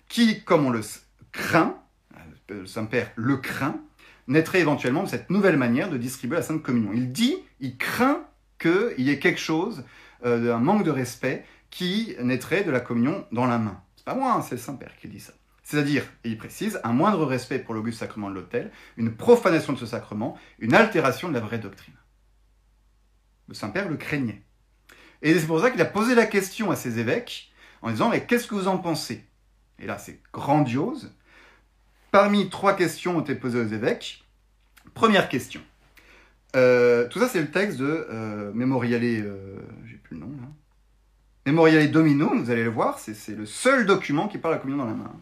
Qui, 0.08 0.44
comme 0.44 0.66
on 0.66 0.70
le 0.70 0.82
craint, 1.32 1.78
euh, 2.52 2.66
Saint-Père 2.66 3.12
le 3.16 3.38
craint, 3.38 3.80
naîtrait 4.28 4.60
éventuellement 4.60 5.04
de 5.04 5.10
cette 5.10 5.30
nouvelle 5.30 5.58
manière 5.58 5.90
de 5.90 5.98
distribuer 5.98 6.38
la 6.38 6.44
Sainte 6.44 6.62
Communion. 6.62 6.92
Il 6.94 7.12
dit, 7.12 7.36
il 7.60 7.78
craint 7.78 8.22
qu'il 8.60 8.94
y 9.00 9.10
ait 9.10 9.20
quelque 9.20 9.40
chose, 9.40 9.84
euh, 10.26 10.54
un 10.54 10.60
manque 10.60 10.84
de 10.84 10.92
respect, 10.92 11.44
qui 11.70 12.16
naîtrait 12.22 12.64
de 12.64 12.72
la 12.72 12.80
communion 12.80 13.26
dans 13.32 13.46
la 13.46 13.58
main. 13.58 13.82
C'est 13.96 14.06
pas 14.06 14.16
moi, 14.16 14.34
hein, 14.34 14.42
c'est 14.42 14.56
le 14.56 14.62
Saint-Père 14.62 14.96
qui 15.02 15.08
dit 15.08 15.20
ça. 15.20 15.34
C'est-à-dire, 15.68 16.06
et 16.24 16.30
il 16.30 16.38
précise, 16.38 16.80
un 16.86 16.94
moindre 16.94 17.26
respect 17.26 17.60
pour 17.60 17.74
l'auguste 17.74 18.00
sacrement 18.00 18.30
de 18.30 18.36
l'autel, 18.36 18.72
une 18.96 19.14
profanation 19.14 19.74
de 19.74 19.78
ce 19.78 19.86
sacrement, 19.86 20.40
une 20.60 20.74
altération 20.74 21.28
de 21.28 21.34
la 21.34 21.42
vraie 21.42 21.60
doctrine. 21.60 21.94
Le 23.50 23.54
Saint-Père 23.54 23.90
le 23.90 23.98
craignait. 23.98 24.42
Et 25.22 25.38
c'est 25.38 25.46
pour 25.46 25.60
ça 25.60 25.70
qu'il 25.70 25.82
a 25.82 25.86
posé 25.86 26.16
la 26.16 26.26
question 26.26 26.72
à 26.72 26.78
ses 26.78 27.00
évêques 27.00 27.52
en 27.82 27.92
disant 27.92 28.08
Mais 28.08 28.26
qu'est-ce 28.26 28.48
que 28.48 28.56
vous 28.56 28.70
en 28.70 28.78
pensez? 28.78 29.26
Et 29.78 29.88
là, 29.88 29.98
c'est 29.98 30.22
grandiose. 30.32 31.14
Parmi 32.12 32.50
trois 32.50 32.74
questions 32.74 33.18
ont 33.18 33.22
été 33.22 33.36
posées 33.36 33.60
aux 33.60 33.68
évêques. 33.68 34.24
Première 34.94 35.28
question. 35.28 35.60
Euh, 36.56 37.10
tout 37.10 37.20
ça, 37.20 37.28
c'est 37.28 37.42
le 37.42 37.52
texte 37.52 37.78
de 37.78 38.08
euh, 38.10 38.54
Memoriale, 38.54 39.04
euh, 39.04 39.58
j'ai 39.86 39.98
plus 39.98 40.16
le 40.16 40.22
nom 40.22 40.32
là. 40.32 40.48
Memoriale 41.48 41.90
Domino, 41.90 42.30
vous 42.38 42.52
allez 42.52 42.66
le 42.66 42.70
voir, 42.70 43.00
c'est 43.00 43.30
le 43.30 43.46
seul 43.46 43.86
document 43.86 44.28
qui 44.28 44.38
parle 44.38 44.56
de 44.56 44.58
la 44.58 44.62
communion 44.62 44.84
dans 44.84 44.90
la 44.92 44.98
main. 44.98 45.14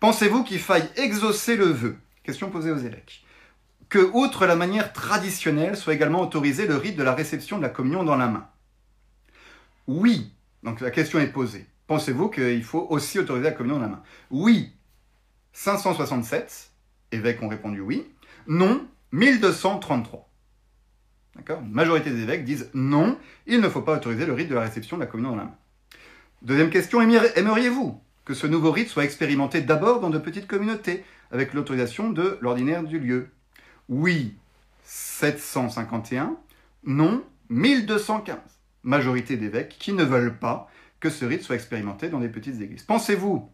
Pensez-vous 0.00 0.42
qu'il 0.42 0.58
faille 0.58 0.88
exaucer 0.96 1.54
le 1.54 1.66
vœu? 1.66 1.98
Question 2.22 2.48
posée 2.48 2.70
aux 2.70 2.78
évêques. 2.78 3.26
Que, 3.90 3.98
outre 4.14 4.46
la 4.46 4.56
manière 4.56 4.94
traditionnelle, 4.94 5.76
soit 5.76 5.92
également 5.92 6.22
autorisé 6.22 6.66
le 6.66 6.76
rite 6.76 6.96
de 6.96 7.02
la 7.02 7.14
réception 7.14 7.58
de 7.58 7.62
la 7.62 7.68
communion 7.68 8.04
dans 8.04 8.16
la 8.16 8.28
main? 8.28 8.48
Oui. 9.86 10.32
Donc 10.62 10.80
la 10.80 10.90
question 10.90 11.18
est 11.18 11.26
posée. 11.26 11.66
Pensez-vous 11.88 12.30
qu'il 12.30 12.64
faut 12.64 12.86
aussi 12.88 13.18
autoriser 13.18 13.50
la 13.50 13.52
communion 13.52 13.76
dans 13.76 13.82
la 13.82 13.88
main? 13.88 14.02
Oui. 14.30 14.72
567. 15.52 16.70
Évêques 17.12 17.42
ont 17.42 17.48
répondu 17.48 17.80
oui. 17.80 18.06
Non. 18.46 18.86
1233. 19.12 20.27
D'accord? 21.38 21.62
Une 21.62 21.72
majorité 21.72 22.10
des 22.10 22.22
évêques 22.22 22.44
disent 22.44 22.70
non, 22.74 23.16
il 23.46 23.60
ne 23.60 23.68
faut 23.68 23.80
pas 23.80 23.96
autoriser 23.96 24.26
le 24.26 24.34
rite 24.34 24.48
de 24.48 24.54
la 24.54 24.60
réception 24.62 24.96
de 24.96 25.02
la 25.02 25.06
communion 25.06 25.30
dans 25.30 25.36
la 25.36 25.44
main. 25.44 25.54
Deuxième 26.42 26.70
question, 26.70 27.00
aimeriez-vous 27.00 28.00
que 28.24 28.34
ce 28.34 28.46
nouveau 28.46 28.70
rite 28.70 28.88
soit 28.88 29.04
expérimenté 29.04 29.62
d'abord 29.62 30.00
dans 30.00 30.10
de 30.10 30.18
petites 30.18 30.46
communautés, 30.46 31.04
avec 31.30 31.54
l'autorisation 31.54 32.10
de 32.10 32.38
l'ordinaire 32.40 32.82
du 32.82 32.98
lieu? 32.98 33.28
Oui, 33.88 34.34
751, 34.82 36.36
non, 36.84 37.24
1215. 37.48 38.36
Majorité 38.82 39.36
d'évêques 39.36 39.76
qui 39.78 39.92
ne 39.92 40.04
veulent 40.04 40.38
pas 40.38 40.68
que 41.00 41.08
ce 41.08 41.24
rite 41.24 41.42
soit 41.42 41.54
expérimenté 41.54 42.08
dans 42.08 42.20
des 42.20 42.28
petites 42.28 42.60
églises. 42.60 42.82
Pensez-vous 42.82 43.50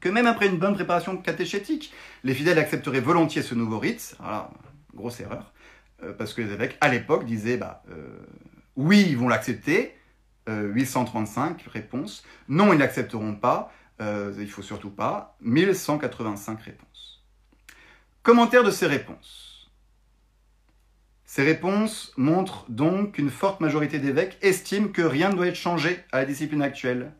que 0.00 0.08
même 0.08 0.26
après 0.26 0.48
une 0.48 0.58
bonne 0.58 0.74
préparation 0.74 1.16
catéchétique, 1.16 1.92
les 2.24 2.34
fidèles 2.34 2.58
accepteraient 2.58 3.00
volontiers 3.00 3.42
ce 3.42 3.54
nouveau 3.54 3.78
rite? 3.78 4.16
Alors, 4.22 4.52
grosse 4.94 5.20
erreur. 5.20 5.53
Euh, 6.04 6.12
parce 6.12 6.34
que 6.34 6.42
les 6.42 6.52
évêques, 6.52 6.76
à 6.80 6.88
l'époque, 6.88 7.24
disaient 7.24 7.56
bah, 7.56 7.82
euh, 7.90 8.18
oui, 8.76 9.06
ils 9.08 9.16
vont 9.16 9.28
l'accepter. 9.28 9.94
835 10.46 11.62
euh, 11.66 11.70
réponses. 11.70 12.22
Non, 12.48 12.74
ils 12.74 12.78
n'accepteront 12.78 13.34
pas. 13.34 13.72
il 14.00 14.50
faut 14.50 14.62
surtout 14.62 14.90
pas. 14.90 15.36
1185 15.40 16.60
réponses. 16.60 17.24
Commentaire 18.22 18.62
de 18.62 18.70
ces 18.70 18.86
réponses. 18.86 19.70
Ces 21.24 21.42
réponses 21.42 22.12
montrent 22.18 22.66
donc 22.68 23.12
qu'une 23.12 23.30
forte 23.30 23.60
majorité 23.60 23.98
d'évêques 23.98 24.36
estiment 24.42 24.88
que 24.88 25.02
rien 25.02 25.30
ne 25.30 25.34
doit 25.34 25.46
être 25.46 25.54
changé 25.54 25.98
à 26.12 26.18
la 26.18 26.26
discipline 26.26 26.62
actuelle 26.62 27.12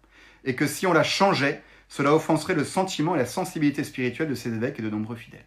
et 0.44 0.54
que 0.54 0.66
si 0.66 0.86
on 0.86 0.92
la 0.92 1.02
changeait, 1.02 1.62
cela 1.88 2.14
offenserait 2.14 2.54
le 2.54 2.64
sentiment 2.64 3.14
et 3.14 3.18
la 3.18 3.26
sensibilité 3.26 3.82
spirituelle 3.82 4.28
de 4.28 4.34
ces 4.34 4.52
évêques 4.54 4.78
et 4.78 4.82
de 4.82 4.90
nombreux 4.90 5.16
fidèles 5.16 5.46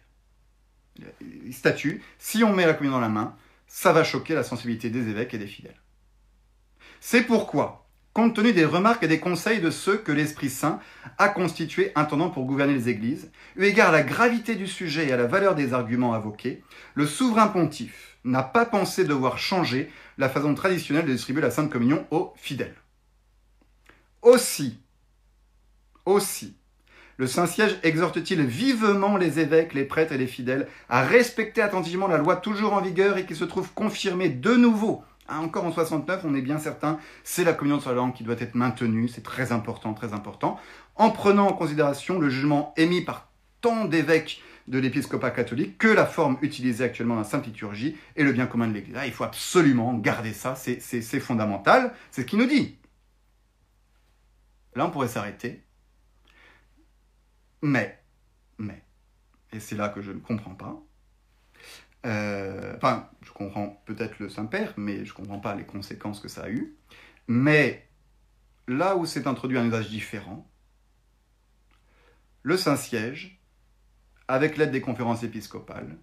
statut, 1.52 2.02
si 2.18 2.44
on 2.44 2.52
met 2.54 2.66
la 2.66 2.74
communion 2.74 2.96
dans 2.96 3.02
la 3.02 3.08
main, 3.08 3.36
ça 3.66 3.92
va 3.92 4.04
choquer 4.04 4.34
la 4.34 4.42
sensibilité 4.42 4.90
des 4.90 5.08
évêques 5.08 5.34
et 5.34 5.38
des 5.38 5.46
fidèles. 5.46 5.80
C'est 7.00 7.22
pourquoi, 7.22 7.86
compte 8.12 8.34
tenu 8.34 8.52
des 8.52 8.64
remarques 8.64 9.04
et 9.04 9.08
des 9.08 9.20
conseils 9.20 9.60
de 9.60 9.70
ceux 9.70 9.96
que 9.96 10.10
l'Esprit 10.10 10.50
Saint 10.50 10.80
a 11.18 11.28
constitués 11.28 11.92
intendant 11.94 12.30
pour 12.30 12.46
gouverner 12.46 12.74
les 12.74 12.88
églises, 12.88 13.30
eu 13.56 13.64
égard 13.64 13.90
à 13.90 13.92
la 13.92 14.02
gravité 14.02 14.56
du 14.56 14.66
sujet 14.66 15.08
et 15.08 15.12
à 15.12 15.16
la 15.16 15.26
valeur 15.26 15.54
des 15.54 15.72
arguments 15.72 16.14
invoqués, 16.14 16.64
le 16.94 17.06
souverain 17.06 17.46
pontife 17.46 18.16
n'a 18.24 18.42
pas 18.42 18.66
pensé 18.66 19.04
devoir 19.04 19.38
changer 19.38 19.90
la 20.18 20.28
façon 20.28 20.54
traditionnelle 20.54 21.06
de 21.06 21.12
distribuer 21.12 21.42
la 21.42 21.52
Sainte 21.52 21.70
Communion 21.70 22.06
aux 22.10 22.32
fidèles. 22.36 22.74
Aussi, 24.22 24.80
aussi, 26.04 26.57
le 27.18 27.26
Saint-Siège 27.26 27.78
exhorte-t-il 27.82 28.42
vivement 28.42 29.16
les 29.16 29.40
évêques, 29.40 29.74
les 29.74 29.84
prêtres 29.84 30.12
et 30.12 30.18
les 30.18 30.28
fidèles 30.28 30.68
à 30.88 31.02
respecter 31.02 31.60
attentivement 31.60 32.06
la 32.06 32.16
loi 32.16 32.36
toujours 32.36 32.72
en 32.72 32.80
vigueur 32.80 33.18
et 33.18 33.26
qui 33.26 33.34
se 33.34 33.44
trouve 33.44 33.72
confirmée 33.74 34.28
de 34.28 34.54
nouveau? 34.54 35.02
Hein, 35.28 35.40
encore 35.40 35.64
en 35.64 35.72
69, 35.72 36.22
on 36.24 36.34
est 36.36 36.42
bien 36.42 36.58
certain, 36.58 36.98
c'est 37.24 37.42
la 37.42 37.52
communion 37.52 37.80
sur 37.80 37.90
la 37.90 37.96
langue 37.96 38.14
qui 38.14 38.22
doit 38.22 38.36
être 38.38 38.54
maintenue, 38.54 39.08
c'est 39.08 39.24
très 39.24 39.50
important, 39.50 39.94
très 39.94 40.12
important, 40.12 40.58
en 40.94 41.10
prenant 41.10 41.48
en 41.48 41.52
considération 41.52 42.20
le 42.20 42.30
jugement 42.30 42.72
émis 42.76 43.02
par 43.02 43.28
tant 43.60 43.84
d'évêques 43.84 44.40
de 44.68 44.78
l'épiscopat 44.78 45.32
catholique 45.32 45.76
que 45.76 45.88
la 45.88 46.06
forme 46.06 46.38
utilisée 46.40 46.84
actuellement 46.84 47.14
dans 47.14 47.22
la 47.22 47.26
Sainte 47.26 47.46
Liturgie 47.46 47.96
est 48.14 48.22
le 48.22 48.32
bien 48.32 48.46
commun 48.46 48.68
de 48.68 48.74
l'Église. 48.74 48.96
il 49.04 49.12
faut 49.12 49.24
absolument 49.24 49.92
garder 49.94 50.32
ça, 50.32 50.54
c'est 50.54 51.20
fondamental, 51.20 51.92
c'est 52.12 52.22
ce 52.22 52.26
qu'il 52.26 52.38
nous 52.38 52.46
dit. 52.46 52.76
Là, 54.76 54.86
on 54.86 54.90
pourrait 54.90 55.08
s'arrêter 55.08 55.64
mais, 57.62 58.02
mais, 58.58 58.82
et 59.52 59.60
c'est 59.60 59.76
là 59.76 59.88
que 59.88 60.00
je 60.02 60.12
ne 60.12 60.20
comprends 60.20 60.54
pas, 60.54 60.82
euh, 62.06 62.74
enfin, 62.76 63.08
je 63.22 63.32
comprends 63.32 63.82
peut-être 63.86 64.18
le 64.18 64.28
Saint-Père, 64.28 64.74
mais 64.76 65.04
je 65.04 65.10
ne 65.10 65.16
comprends 65.16 65.40
pas 65.40 65.54
les 65.54 65.64
conséquences 65.64 66.20
que 66.20 66.28
ça 66.28 66.44
a 66.44 66.50
eu. 66.50 66.76
Mais 67.26 67.88
là 68.68 68.96
où 68.96 69.06
s'est 69.06 69.26
introduit 69.26 69.58
un 69.58 69.66
usage 69.66 69.88
différent, 69.88 70.48
le 72.42 72.56
Saint-Siège, 72.56 73.40
avec 74.28 74.56
l'aide 74.56 74.70
des 74.70 74.80
conférences 74.80 75.22
épiscopales, 75.22 75.98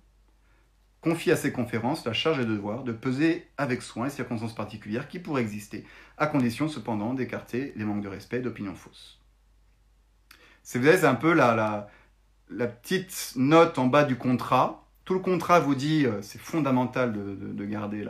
confie 1.02 1.32
à 1.32 1.36
ces 1.36 1.52
conférences 1.52 2.06
la 2.06 2.14
charge 2.14 2.40
et 2.40 2.46
le 2.46 2.56
devoir 2.56 2.84
de 2.84 2.92
peser 2.92 3.48
avec 3.58 3.82
soin 3.82 4.06
les 4.06 4.12
circonstances 4.12 4.56
particulières 4.56 5.08
qui 5.08 5.20
pourraient 5.20 5.44
exister, 5.44 5.86
à 6.18 6.28
condition 6.28 6.68
cependant 6.68 7.14
d'écarter 7.14 7.74
les 7.76 7.86
manques 7.86 8.02
de 8.02 8.08
respect 8.08 8.38
et 8.38 8.42
d'opinions 8.42 8.76
fausses. 8.76 9.20
C'est 10.68 11.06
un 11.06 11.14
peu 11.14 11.32
la, 11.34 11.88
petite 12.50 13.34
note 13.36 13.78
en 13.78 13.86
bas 13.86 14.04
du 14.04 14.16
contrat. 14.18 14.84
Tout 15.06 15.14
le 15.14 15.20
contrat 15.20 15.60
vous 15.60 15.76
dit 15.76 16.08
euh, 16.08 16.24
c'est 16.24 16.42
fondamental 16.42 17.14
de, 17.14 17.66
garder 17.66 18.04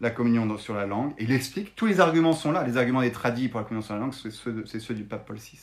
la, 0.00 0.10
communion 0.10 0.56
sur 0.56 0.74
la 0.74 0.86
langue. 0.86 1.14
Il 1.18 1.32
explique, 1.32 1.74
tous 1.74 1.86
les 1.86 1.98
arguments 1.98 2.32
sont 2.32 2.52
là. 2.52 2.64
Les 2.64 2.76
arguments 2.76 3.02
des 3.02 3.10
tradis 3.10 3.48
pour 3.48 3.58
la 3.58 3.64
communion 3.64 3.84
sur 3.84 3.94
la 3.94 4.00
langue, 4.00 4.14
c'est 4.14 4.30
ceux, 4.30 4.94
du 4.94 5.02
pape 5.02 5.26
Paul 5.26 5.36
VI. 5.36 5.58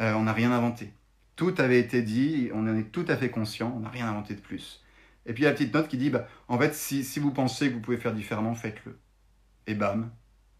Euh, 0.00 0.12
on 0.14 0.24
n'a 0.24 0.32
rien 0.32 0.50
inventé. 0.50 0.92
Tout 1.36 1.54
avait 1.58 1.78
été 1.78 2.02
dit, 2.02 2.50
on 2.52 2.66
en 2.66 2.76
est 2.76 2.90
tout 2.90 3.04
à 3.06 3.16
fait 3.16 3.30
conscient, 3.30 3.72
on 3.76 3.80
n'a 3.80 3.90
rien 3.90 4.08
inventé 4.08 4.34
de 4.34 4.40
plus. 4.40 4.84
Et 5.24 5.34
puis 5.34 5.44
la 5.44 5.52
petite 5.52 5.72
note 5.72 5.86
qui 5.86 5.98
dit, 5.98 6.10
bah, 6.10 6.26
en 6.48 6.58
fait, 6.58 6.74
si 6.74 7.20
vous 7.20 7.30
pensez 7.30 7.68
que 7.68 7.74
vous 7.74 7.80
pouvez 7.80 7.98
faire 7.98 8.12
différemment, 8.12 8.56
faites-le. 8.56 8.98
Et 9.68 9.74
bam, 9.74 10.10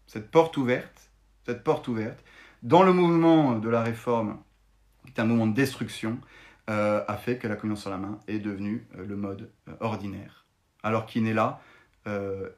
cette 0.07 0.31
porte 0.31 0.55
ouverte, 0.55 1.11
cette 1.45 1.65
porte 1.65 1.89
ouverte, 1.89 2.23
dans 2.63 2.83
le 2.83 2.93
mouvement 2.93 3.59
de 3.59 3.67
la 3.67 3.83
réforme 3.83 4.39
qui 5.05 5.13
est 5.13 5.19
un 5.19 5.25
moment 5.25 5.47
de 5.47 5.53
destruction, 5.53 6.19
euh, 6.69 7.03
a 7.07 7.17
fait 7.17 7.37
que 7.37 7.47
la 7.47 7.55
communion 7.55 7.75
sur 7.75 7.89
la 7.89 7.97
main 7.97 8.19
est 8.27 8.39
devenue 8.39 8.87
euh, 8.95 9.05
le 9.05 9.15
mode 9.15 9.51
euh, 9.67 9.73
ordinaire. 9.79 10.45
Alors 10.83 11.05
qu'il 11.05 11.23
n'est 11.23 11.33
là, 11.33 11.61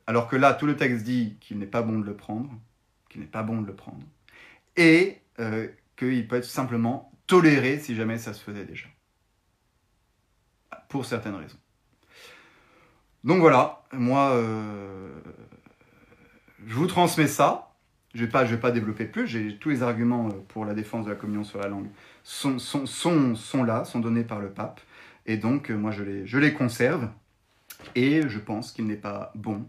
alors 0.08 0.30
que 0.30 0.38
là, 0.38 0.54
tout 0.54 0.66
le 0.66 0.78
texte 0.78 1.04
dit 1.04 1.36
qu'il 1.42 1.60
n'est 1.60 1.66
pas 1.66 1.82
bon 1.82 2.00
de 2.00 2.06
le 2.06 2.16
prendre, 2.16 2.50
qu'il 3.10 3.20
n'est 3.20 3.28
pas 3.28 3.44
bon 3.44 3.62
de 3.62 3.68
le 3.68 3.76
prendre, 3.76 4.02
et 4.78 5.22
qu'il 5.98 6.26
peut 6.30 6.38
être 6.38 6.46
simplement 6.46 7.12
toléré 7.28 7.78
si 7.80 7.94
jamais 7.94 8.18
ça 8.18 8.34
se 8.34 8.42
faisait 8.42 8.64
déjà. 8.64 8.88
Pour 10.88 11.06
certaines 11.06 11.36
raisons. 11.36 11.58
Donc 13.26 13.42
voilà, 13.42 13.84
moi, 13.92 14.42
je 16.66 16.74
vous 16.74 16.88
transmets 16.88 17.28
ça. 17.28 17.74
Je 18.14 18.24
ne 18.24 18.30
vais, 18.30 18.46
vais 18.46 18.58
pas 18.58 18.72
développer 18.72 19.06
plus, 19.06 19.28
j'ai 19.28 19.58
tous 19.58 19.72
les 19.72 19.84
arguments 19.84 20.30
pour 20.48 20.64
la 20.64 20.74
défense 20.74 21.04
de 21.04 21.10
la 21.10 21.18
communion 21.18 21.44
sur 21.44 21.60
la 21.60 21.68
langue 21.68 21.90
sont, 22.24 22.58
sont, 22.60 23.36
sont, 23.36 23.64
là, 23.64 23.86
sont 23.86 24.00
donnés 24.00 24.24
par 24.24 24.40
le 24.40 24.50
pape. 24.50 24.82
Et 25.26 25.38
donc, 25.38 25.70
euh, 25.70 25.76
moi, 25.76 25.92
je 25.92 26.04
les, 26.04 26.28
je 26.28 26.38
les 26.38 26.54
conserve. 26.54 27.10
Et 27.96 28.28
je 28.28 28.40
pense 28.40 28.72
qu'il 28.72 28.86
n'est 28.88 28.96
pas 28.96 29.32
bon, 29.36 29.68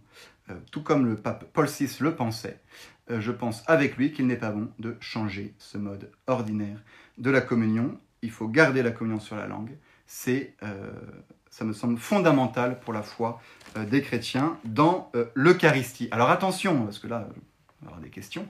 euh, 0.48 0.54
tout 0.70 0.82
comme 0.82 1.04
le 1.04 1.16
pape 1.16 1.46
Paul 1.52 1.66
VI 1.66 1.88
le 2.00 2.14
pensait, 2.14 2.60
euh, 3.10 3.20
je 3.20 3.32
pense 3.32 3.64
avec 3.66 3.96
lui 3.96 4.12
qu'il 4.12 4.26
n'est 4.28 4.36
pas 4.36 4.50
bon 4.50 4.68
de 4.78 4.96
changer 5.00 5.52
ce 5.58 5.78
mode 5.78 6.10
ordinaire 6.28 6.78
de 7.18 7.30
la 7.30 7.40
communion. 7.40 7.98
il 8.22 8.30
faut 8.30 8.46
garder 8.46 8.82
la 8.82 8.92
communion 8.92 9.18
sur 9.18 9.36
la 9.36 9.46
langue. 9.46 9.76
C'est, 10.06 10.54
ça 11.50 11.64
me 11.64 11.72
semble 11.72 11.98
fondamental 11.98 12.78
pour 12.80 12.92
la 12.92 13.02
foi 13.02 13.40
des 13.88 14.02
chrétiens 14.02 14.58
dans 14.64 15.10
l'Eucharistie. 15.34 16.08
Alors 16.10 16.30
attention, 16.30 16.84
parce 16.84 16.98
que 16.98 17.06
là, 17.06 17.26
on 17.82 17.86
va 17.86 17.90
avoir 17.92 18.00
des 18.00 18.10
questions. 18.10 18.46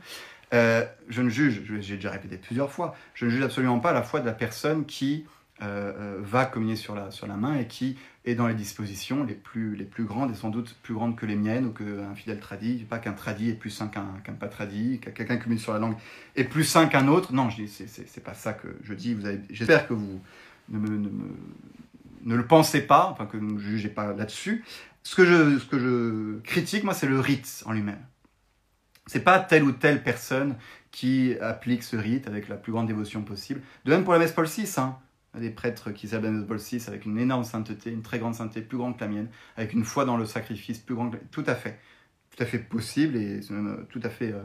Je 0.53 1.23
ne 1.23 1.29
juge, 1.29 1.63
j'ai 1.81 1.97
déjà 1.97 2.11
répété 2.11 2.37
plusieurs 2.37 2.71
fois, 2.71 2.95
je 3.15 3.27
ne 3.27 3.31
juge 3.31 3.43
absolument 3.43 3.81
pas 3.81 3.93
la 3.93 4.03
foi 4.03 4.21
de 4.21 4.27
la 4.27 4.33
personne 4.33 4.87
qui 4.87 5.25
va 5.61 6.47
communier 6.47 6.77
sur 6.77 6.95
la, 6.95 7.37
main 7.37 7.57
et 7.57 7.67
qui 7.67 7.97
et 8.27 8.35
dans 8.35 8.47
les 8.47 8.55
dispositions 8.55 9.25
les 9.25 9.35
plus, 9.35 10.05
grandes, 10.05 10.31
et 10.31 10.35
sans 10.35 10.49
doute 10.49 10.77
plus 10.83 10.95
grandes 10.95 11.15
que 11.17 11.27
les 11.27 11.37
miennes, 11.37 11.67
ou 11.67 11.73
qu'un 11.73 12.15
fidèle 12.15 12.41
tradit, 12.41 12.79
pas 12.89 12.99
qu'un 12.99 13.13
tradit 13.13 13.51
est 13.51 13.55
plus 13.55 13.71
saint 13.71 13.89
qu'un 13.89 14.33
pas 14.33 14.49
tradit, 14.49 14.99
qu'un 14.99 15.11
quelqu'un 15.11 15.37
qui 15.37 15.49
met 15.51 15.59
sur 15.59 15.75
la 15.75 15.79
langue 15.79 15.97
est 16.35 16.45
plus 16.45 16.65
saint 16.65 16.87
qu'un 16.87 17.09
autre. 17.09 17.35
Non, 17.35 17.51
je 17.51 17.65
c'est 17.67 18.25
pas 18.25 18.35
ça 18.35 18.55
que 18.55 18.69
je 18.83 18.95
dis. 18.95 19.17
J'espère 19.51 19.87
que 19.87 19.93
vous 19.93 20.21
ne, 20.71 20.79
me, 20.79 22.37
le 22.37 22.47
pensez 22.47 22.81
pas, 22.81 23.09
enfin 23.13 23.27
que 23.27 23.37
ne 23.37 23.59
jugez 23.59 23.91
pas 23.91 24.15
là-dessus. 24.15 24.65
Ce 25.03 25.15
que 25.15 25.27
je 25.27 26.39
critique, 26.41 26.85
moi, 26.85 26.95
c'est 26.95 27.07
le 27.07 27.21
rite 27.21 27.63
en 27.67 27.73
lui-même. 27.73 28.01
C'est 29.07 29.25
pas 29.25 29.39
telle 29.39 29.65
ou 29.65 29.73
telle 29.73 30.03
personne 30.03 30.57
qui 30.91 31.37
applique 31.41 31.83
ce 31.83 31.97
rite 31.97 32.27
avec 32.27 32.49
la 32.49 32.57
plus 32.57 32.73
grande 32.73 32.87
dévotion 32.87 33.23
possible. 33.23 33.61
De 33.85 33.91
même 33.91 34.05
pour 34.05 34.13
la 34.13 34.19
messe 34.19 34.33
Paul 34.33 34.47
VI, 34.47 34.73
hein 34.79 34.99
des 35.39 35.51
prêtres 35.51 35.91
qui 35.91 36.09
s'appellent 36.09 36.45
Paul 36.47 36.59
VI 36.59 36.83
avec 36.87 37.05
une 37.05 37.19
énorme 37.19 37.45
sainteté, 37.45 37.91
une 37.91 38.03
très 38.03 38.19
grande 38.19 38.35
sainteté, 38.35 38.63
plus 38.63 38.79
grande 38.79 38.97
que 38.97 39.05
la 39.05 39.11
mienne, 39.11 39.29
avec 39.57 39.73
une 39.73 39.85
foi 39.85 40.05
dans 40.05 40.17
le 40.17 40.27
sacrifice 40.27 40.79
plus 40.79 40.95
grande 40.95 41.13
que 41.13 41.25
Tout 41.31 41.45
à 41.47 41.55
fait. 41.55 41.79
Tout 42.37 42.43
à 42.43 42.47
fait 42.47 42.59
possible 42.59 43.17
et 43.17 43.41
même 43.51 43.87
tout 43.91 44.01
à 44.03 44.11
fait 44.11 44.33
euh, 44.33 44.43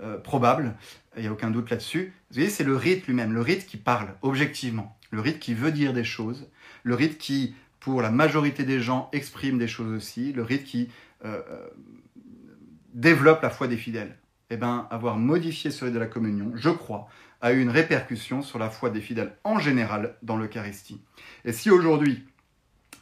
euh, 0.00 0.18
probable. 0.18 0.76
Il 1.16 1.22
n'y 1.22 1.28
a 1.28 1.32
aucun 1.32 1.50
doute 1.50 1.70
là-dessus. 1.70 2.12
Vous 2.30 2.34
voyez, 2.34 2.48
c'est 2.48 2.64
le 2.64 2.76
rite 2.76 3.06
lui-même, 3.06 3.32
le 3.32 3.40
rite 3.40 3.66
qui 3.66 3.76
parle 3.76 4.14
objectivement, 4.22 4.96
le 5.10 5.20
rite 5.20 5.40
qui 5.40 5.52
veut 5.52 5.72
dire 5.72 5.92
des 5.92 6.04
choses, 6.04 6.48
le 6.84 6.94
rite 6.94 7.18
qui, 7.18 7.56
pour 7.80 8.02
la 8.02 8.10
majorité 8.10 8.62
des 8.62 8.80
gens, 8.80 9.08
exprime 9.12 9.58
des 9.58 9.66
choses 9.66 9.92
aussi, 9.92 10.32
le 10.32 10.44
rite 10.44 10.62
qui 10.62 10.90
euh, 11.24 11.40
développe 12.94 13.42
la 13.42 13.50
foi 13.50 13.68
des 13.68 13.76
fidèles. 13.76 14.16
Eh 14.50 14.56
bien, 14.56 14.86
avoir 14.90 15.16
modifié 15.16 15.70
ce 15.70 15.84
rite 15.84 15.94
de 15.94 15.98
la 15.98 16.06
communion, 16.06 16.52
je 16.54 16.70
crois, 16.70 17.08
a 17.40 17.52
eu 17.52 17.60
une 17.60 17.70
répercussion 17.70 18.42
sur 18.42 18.58
la 18.58 18.70
foi 18.70 18.90
des 18.90 19.00
fidèles 19.00 19.36
en 19.44 19.58
général 19.58 20.16
dans 20.22 20.36
l'Eucharistie. 20.36 21.00
Et 21.44 21.52
si 21.52 21.70
aujourd'hui, 21.70 22.24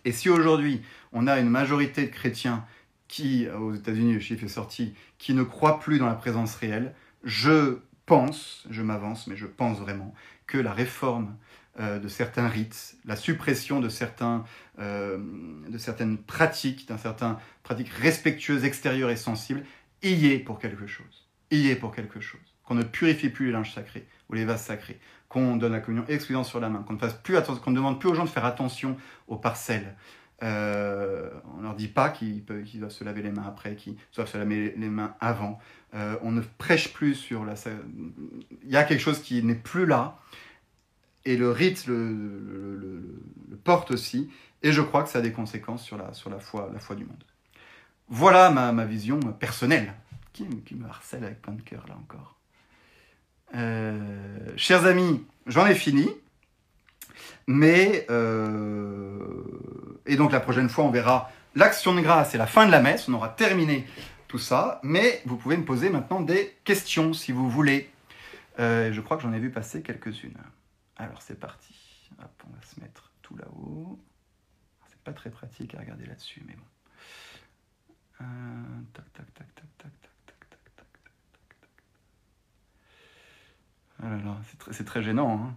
et 0.05 0.12
si 0.12 0.28
aujourd'hui 0.28 0.82
on 1.12 1.26
a 1.26 1.38
une 1.38 1.51
majorité 1.51 2.07
de 2.07 2.11
chrétiens 2.11 2.64
qui, 3.09 3.47
aux 3.49 3.74
États-Unis, 3.74 4.14
le 4.14 4.20
chiffre 4.20 4.45
est 4.45 4.49
sorti, 4.49 4.95
qui 5.18 5.34
ne 5.34 5.43
croient 5.43 5.78
plus 5.78 5.99
dans 5.99 6.07
la 6.07 6.14
présence 6.14 6.55
réelle, 6.55 6.95
je 7.24 7.78
pense, 8.07 8.64
je 8.70 8.82
m'avance, 8.82 9.26
mais 9.26 9.36
je 9.36 9.47
pense 9.47 9.78
vraiment 9.78 10.14
que 10.47 10.59
la 10.59 10.72
réforme 10.72 11.36
euh, 11.80 11.99
de 11.99 12.09
certains 12.09 12.49
rites, 12.49 12.97
la 13.05 13.16
suppression 13.16 13.80
de, 13.80 13.88
certains, 13.88 14.45
euh, 14.78 15.18
de 15.68 15.78
certaines 15.78 16.18
pratiques, 16.18 16.86
d'un 16.88 16.99
certain 16.99 17.38
pratiques 17.62 17.88
respectueuses, 17.88 18.64
extérieures 18.64 19.11
et 19.11 19.16
sensibles, 19.16 19.62
est 20.03 20.38
pour 20.38 20.59
quelque 20.59 20.86
chose. 20.86 21.28
Pour 21.80 21.94
quelque 21.94 22.20
chose. 22.20 22.40
Qu'on 22.64 22.74
ne 22.74 22.82
purifie 22.82 23.28
plus 23.28 23.46
les 23.46 23.53
linges 23.53 23.74
sacrés, 23.74 24.07
les 24.32 24.44
vases 24.44 24.62
sacrés, 24.62 24.98
qu'on 25.28 25.57
donne 25.57 25.72
la 25.72 25.80
communion 25.80 26.07
exclusivement 26.09 26.44
sur 26.44 26.61
la 26.61 26.68
main, 26.68 26.82
qu'on 26.82 26.94
ne 26.94 26.98
fasse 26.98 27.14
plus 27.14 27.36
attention, 27.36 27.62
qu'on 27.62 27.70
ne 27.70 27.76
demande 27.76 28.00
plus 28.00 28.09
aux 28.09 28.14
gens 28.14 28.24
de 28.24 28.30
faire 28.30 28.44
attention 28.44 28.96
aux 29.28 29.36
parcelles. 29.36 29.96
Euh, 30.42 31.30
on 31.55 31.59
ne 31.59 31.62
leur 31.62 31.74
dit 31.74 31.88
pas 31.88 32.11
qu'ils 32.11 32.44
doivent 32.44 32.90
se 32.90 33.05
laver 33.05 33.22
les 33.22 33.30
mains 33.30 33.44
après, 33.46 33.76
qu'ils 33.76 33.96
doivent 34.14 34.28
se 34.28 34.38
laver 34.38 34.74
les 34.76 34.88
mains 34.88 35.14
avant. 35.20 35.59
Euh, 35.94 36.16
on 36.22 36.32
ne 36.32 36.40
prêche 36.40 36.92
plus 36.92 37.14
sur 37.14 37.44
la. 37.44 37.55
Il 38.62 38.70
y 38.70 38.76
a 38.76 38.84
quelque 38.84 39.00
chose 39.00 39.20
qui 39.20 39.42
n'est 39.42 39.55
plus 39.55 39.86
là, 39.86 40.18
et 41.24 41.36
le 41.36 41.50
rite 41.50 41.86
le, 41.86 43.22
porte 43.64 43.92
aussi, 43.92 44.30
et 44.62 44.72
je 44.72 44.80
crois 44.80 45.05
que 45.05 45.09
ça 45.09 45.20
a 45.20 45.22
des 45.22 45.32
conséquences 45.32 45.84
sur 45.84 45.96
la, 45.96 46.12
sur 46.12 46.30
la, 46.30 46.40
foi, 46.40 46.68
la 46.72 46.80
foi 46.80 46.96
du 46.96 47.05
monde. 47.05 47.24
Voilà 48.14 48.50
ma, 48.50 48.84
vision 48.84 49.18
personnelle, 49.20 49.94
qui, 50.34 50.44
me 50.44 50.86
harcèle 50.86 51.24
avec 51.24 51.40
plein 51.40 51.54
de 51.54 51.62
cœur 51.62 51.86
là 51.88 51.96
encore. 51.96 52.36
Euh, 53.54 54.52
chers 54.58 54.84
amis, 54.84 55.24
j'en 55.46 55.64
ai 55.64 55.74
fini. 55.74 56.10
Mais, 57.46 58.04
euh, 58.10 59.98
et 60.04 60.16
donc 60.16 60.32
la 60.32 60.40
prochaine 60.40 60.68
fois, 60.68 60.84
on 60.84 60.90
verra 60.90 61.30
l'action 61.54 61.94
de 61.94 62.02
grâce 62.02 62.34
et 62.34 62.38
la 62.38 62.46
fin 62.46 62.66
de 62.66 62.70
la 62.70 62.82
messe. 62.82 63.08
On 63.08 63.14
aura 63.14 63.30
terminé 63.30 63.86
tout 64.28 64.36
ça. 64.36 64.78
Mais 64.82 65.22
vous 65.24 65.38
pouvez 65.38 65.56
me 65.56 65.64
poser 65.64 65.88
maintenant 65.88 66.20
des 66.20 66.54
questions 66.64 67.14
si 67.14 67.32
vous 67.32 67.48
voulez. 67.48 67.90
Euh, 68.58 68.92
je 68.92 69.00
crois 69.00 69.16
que 69.16 69.22
j'en 69.22 69.32
ai 69.32 69.40
vu 69.40 69.50
passer 69.50 69.80
quelques-unes. 69.80 70.36
Alors 70.96 71.22
c'est 71.22 71.40
parti. 71.40 71.74
On 72.18 72.50
va 72.50 72.62
se 72.62 72.78
mettre 72.78 73.10
tout 73.22 73.36
là-haut. 73.38 73.98
C'est 74.90 75.00
pas 75.00 75.14
très 75.14 75.30
pratique 75.30 75.74
à 75.74 75.78
regarder 75.78 76.04
là-dessus, 76.04 76.42
mais 76.46 76.52
bon. 76.52 76.71
Ah 84.02 84.40
c'est 84.72 84.84
très, 84.84 85.02
gênant. 85.02 85.40
Hein 85.40 85.54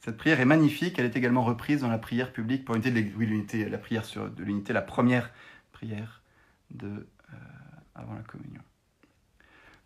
Cette 0.00 0.16
prière 0.16 0.40
est 0.40 0.44
magnifique. 0.44 0.98
Elle 0.98 1.04
est 1.04 1.16
également 1.16 1.44
reprise 1.44 1.82
dans 1.82 1.88
la 1.88 1.98
prière 1.98 2.32
publique 2.32 2.64
pour 2.64 2.74
l'unité 2.74 2.90
de 2.90 3.18
l'unité, 3.18 3.68
la 3.68 3.78
prière 3.78 4.04
sur, 4.04 4.28
de 4.28 4.42
l'unité, 4.42 4.72
la 4.72 4.82
première 4.82 5.30
prière 5.72 6.22
de, 6.70 6.88
euh, 6.88 7.36
avant 7.94 8.14
la 8.14 8.22
communion. 8.22 8.62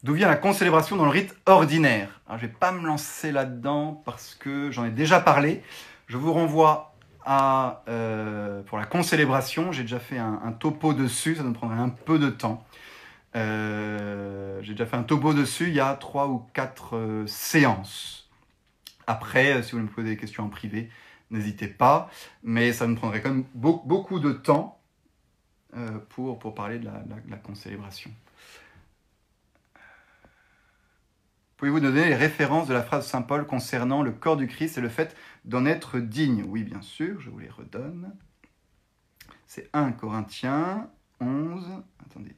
D'où 0.03 0.15
vient 0.15 0.29
la 0.29 0.37
concélébration 0.37 0.97
dans 0.97 1.05
le 1.05 1.11
rite 1.11 1.37
ordinaire 1.47 2.21
Je 2.29 2.35
ne 2.35 2.39
vais 2.39 2.49
pas 2.49 2.73
me 2.73 2.87
lancer 2.87 3.33
là-dedans 3.33 4.03
parce 4.05 4.35
que 4.35 4.71
j'en 4.71 4.85
ai 4.85 4.91
déjà 4.91 5.21
parlé. 5.21 5.63
Je 6.07 6.17
vous 6.17 6.33
renvoie 6.33 6.94
euh, 7.27 8.63
pour 8.63 8.79
la 8.79 8.87
concélébration. 8.87 9.73
J'ai 9.73 9.83
déjà 9.83 9.99
fait 9.99 10.19
un, 10.19 10.53
topo 10.53 10.93
dessus. 10.93 11.37
Ça 11.37 11.43
nous 11.43 11.53
prendrait 11.53 11.79
un 11.79 11.89
peu 11.89 12.19
de 12.19 12.31
temps. 12.31 12.65
Euh, 13.37 14.61
j'ai 14.63 14.73
déjà 14.73 14.87
fait 14.87 14.97
un 14.97 15.03
topo 15.03 15.35
dessus 15.35 15.69
il 15.69 15.75
y 15.75 15.81
a 15.81 15.95
trois 15.95 16.29
ou 16.29 16.47
quatre 16.53 16.97
euh, 16.97 17.27
séances. 17.27 18.31
Après, 19.07 19.63
si 19.63 19.73
vous 19.73 19.79
voulez 19.79 19.91
me 19.91 19.95
poser 19.95 20.09
des 20.11 20.17
questions 20.17 20.45
en 20.45 20.49
privé, 20.49 20.91
n'hésitez 21.31 21.69
pas. 21.69 22.11
Mais 22.43 22.73
ça 22.73 22.87
me 22.87 22.95
prendrait 22.95 23.21
quand 23.21 23.31
même 23.31 23.45
beaucoup, 23.55 24.21
de 24.21 24.33
temps 24.33 24.81
pour, 26.11 26.39
pour 26.39 26.55
parler 26.55 26.79
de 26.79 26.85
la, 26.85 27.03
la, 27.29 27.37
concélébration. 27.37 28.11
Pouvez-vous 31.57 31.81
donner 31.81 32.07
les 32.07 32.15
références 32.15 32.69
de 32.69 32.75
la 32.75 32.83
phrase 32.83 33.05
de 33.05 33.11
Saint 33.11 33.23
Paul 33.23 33.47
concernant 33.47 34.03
le 34.03 34.13
corps 34.13 34.37
du 34.37 34.47
Christ 34.49 34.79
et 34.79 34.81
le 34.81 34.89
fait 34.89 35.17
d'en 35.45 35.67
être 35.67 35.99
digne? 35.99 36.45
Oui, 36.49 36.65
bien 36.65 36.83
sûr, 36.83 37.21
je 37.21 37.31
vous 37.31 37.39
les 37.39 37.49
redonne. 37.49 38.13
C'est 39.47 39.71
1 39.73 39.93
Corinthiens 39.93 40.91
11. 41.21 41.83
Attendez, 42.05 42.35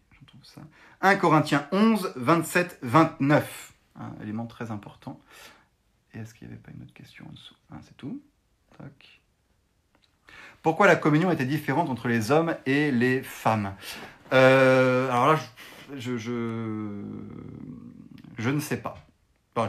1 1.00 1.16
Corinthiens 1.16 1.66
11, 1.72 2.12
27, 2.16 2.78
29. 2.82 3.72
Un 3.96 4.12
élément 4.22 4.46
très 4.46 4.70
important. 4.70 5.20
Et 6.14 6.18
est-ce 6.18 6.34
qu'il 6.34 6.48
n'y 6.48 6.54
avait 6.54 6.62
pas 6.62 6.72
une 6.72 6.82
autre 6.82 6.94
question 6.94 7.26
en 7.28 7.32
dessous? 7.32 7.54
Ah, 7.72 7.76
C'est 7.82 7.96
tout. 7.96 8.20
Pourquoi 10.62 10.86
la 10.86 10.96
communion 10.96 11.30
était 11.30 11.46
différente 11.46 11.88
entre 11.88 12.08
les 12.08 12.30
hommes 12.30 12.56
et 12.66 12.90
les 12.90 13.22
femmes? 13.22 13.74
Euh, 14.32 15.10
Alors 15.10 15.34
là, 15.34 15.38
je, 15.94 16.18
je, 16.18 17.02
je, 18.36 18.50
ne 18.50 18.60
sais 18.60 18.76
pas. 18.76 19.05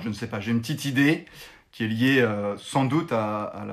Je 0.01 0.09
ne 0.09 0.13
sais 0.13 0.27
pas. 0.27 0.39
J'ai 0.39 0.51
une 0.51 0.59
petite 0.59 0.85
idée 0.85 1.25
qui 1.71 1.85
est 1.85 1.87
liée 1.87 2.19
euh, 2.19 2.57
sans 2.57 2.85
doute 2.85 3.11
à, 3.11 3.65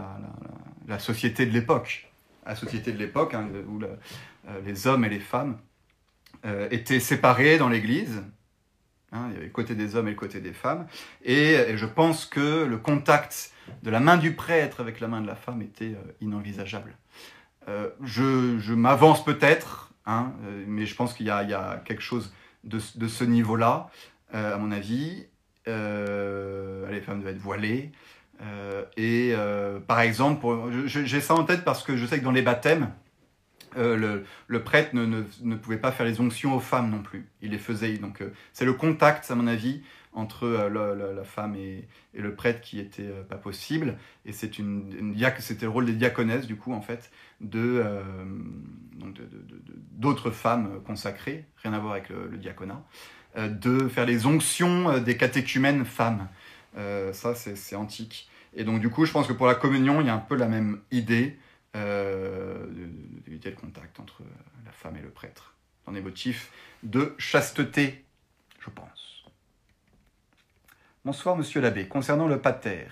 la, 0.87 0.99
société 0.99 1.45
de 1.45 1.53
l'époque. 1.53 2.09
La 2.47 2.55
société 2.55 2.93
de 2.93 2.99
l'époque, 2.99 3.35
hein, 3.35 3.49
où 3.69 3.83
euh, 3.83 3.97
les 4.65 4.87
hommes 4.87 5.05
et 5.05 5.09
les 5.09 5.21
femmes 5.21 5.59
euh, 6.45 6.69
étaient 6.71 7.01
séparés 7.01 7.59
dans 7.59 7.69
l'Église. 7.69 8.23
Hein, 9.13 9.27
il 9.29 9.35
y 9.35 9.37
avait 9.37 9.47
le 9.47 9.53
côté 9.53 9.75
des 9.75 9.97
hommes 9.97 10.07
et 10.07 10.13
le 10.13 10.17
côté 10.17 10.41
des 10.41 10.53
femmes. 10.53 10.87
Et, 11.25 11.77
je 11.77 11.87
pense 11.87 12.27
que 12.27 12.65
le 12.65 12.79
contact 12.79 13.53
de 13.83 13.91
la 13.91 14.01
main 14.01 14.17
du 14.17 14.35
prêtre 14.35 14.81
avec 14.81 15.01
la 15.01 15.09
main 15.09 15.21
de 15.21 15.27
la 15.27 15.37
femme 15.37 15.63
était 15.63 15.97
inenvisageable. 16.21 16.95
Je, 18.03 18.75
m'avance 18.75 19.25
peut-être, 19.25 19.93
hein, 20.05 20.33
mais 20.67 20.85
je 20.85 20.95
pense 20.95 21.15
qu'il 21.15 21.27
y, 21.27 21.31
a 21.31 21.83
quelque 21.85 22.03
chose 22.03 22.35
de, 22.65 22.79
ce 22.79 23.25
niveau-là, 23.25 23.89
à 24.33 24.59
mon 24.59 24.73
avis. 24.73 25.27
Les 25.67 27.01
femmes 27.01 27.21
devaient 27.21 27.33
être 27.33 27.39
voilées. 27.39 27.93
et 28.97 29.35
par 29.87 30.01
exemple, 30.01 30.47
j'ai 30.87 31.21
ça 31.21 31.35
en 31.35 31.45
tête 31.45 31.65
parce 31.65 31.83
que 31.83 31.97
je 31.97 32.07
sais 32.07 32.19
que 32.19 32.25
dans 32.25 32.31
les 32.31 32.43
baptêmes, 32.43 32.91
euh, 33.77 34.23
le, 34.47 34.63
prêtre 34.63 34.95
ne, 34.95 35.57
pouvait 35.57 35.79
pas 35.79 35.93
faire 35.93 36.07
les 36.07 36.21
onctions 36.21 36.55
aux 36.55 36.61
femmes 36.61 36.91
non 36.91 37.03
plus. 37.03 37.27
Il 37.43 37.51
les 37.51 37.59
faisait. 37.59 37.97
Donc 37.99 38.21
euh, 38.21 38.33
c'est 38.53 38.65
le 38.65 38.73
contact, 38.73 39.31
à 39.31 39.35
mon 39.35 39.47
avis, 39.47 39.83
entre 40.13 40.45
euh, 40.45 41.15
la, 41.15 41.25
femme 41.25 41.57
et, 41.57 41.89
le 42.15 42.35
prêtre 42.35 42.61
qui 42.61 42.79
était 42.79 43.11
pas 43.29 43.37
possible. 43.37 43.97
Et 44.25 44.33
c'est 44.33 44.59
une, 44.59 45.15
c'était 45.39 45.67
le 45.67 45.71
rôle 45.71 45.87
des 45.87 45.95
diaconesses 45.95 46.47
du 46.47 46.57
coup 46.57 46.73
en 46.73 46.81
fait 46.81 47.11
de 47.41 47.85
d'autres 49.93 50.31
femmes 50.31 50.81
consacrées, 50.87 51.45
rien 51.63 51.73
à 51.73 51.79
voir 51.79 51.93
avec 51.93 52.09
le, 52.09 52.37
diaconat, 52.37 52.85
de 53.37 53.89
faire 53.89 54.07
les 54.07 54.27
onctions 54.27 54.99
des 54.99 55.17
catéchumènes 55.17 55.85
femmes. 55.85 56.29
ça, 57.13 57.35
c'est 57.35 57.77
antique. 57.77 58.29
Et 58.55 58.65
donc, 58.65 58.81
du 58.81 58.91
coup, 58.91 59.05
je 59.05 59.13
pense 59.13 59.27
que 59.27 59.33
pour 59.33 59.47
la 59.47 59.55
communion, 59.55 60.01
il 60.01 60.07
y 60.07 60.11
a 60.11 60.15
un 60.15 60.19
peu 60.19 60.37
la 60.37 60.47
même 60.47 60.81
idée 60.91 61.39
d'éviter 61.75 63.51
le 63.51 63.57
contact 63.57 63.99
entre 63.99 64.23
la 64.65 64.73
femme 64.73 64.97
et 64.97 65.03
le 65.03 65.11
prêtre 65.11 65.55
dans 65.87 65.93
des 65.93 66.01
motifs 66.01 66.51
de 66.83 67.15
chasteté, 67.19 68.05
je 68.61 68.71
pense. 68.71 69.25
Bonsoir, 71.05 71.37
monsieur 71.37 71.61
l'abbé. 71.61 71.87
Concernant 71.87 72.27
le 72.27 72.41
pater, 72.41 72.87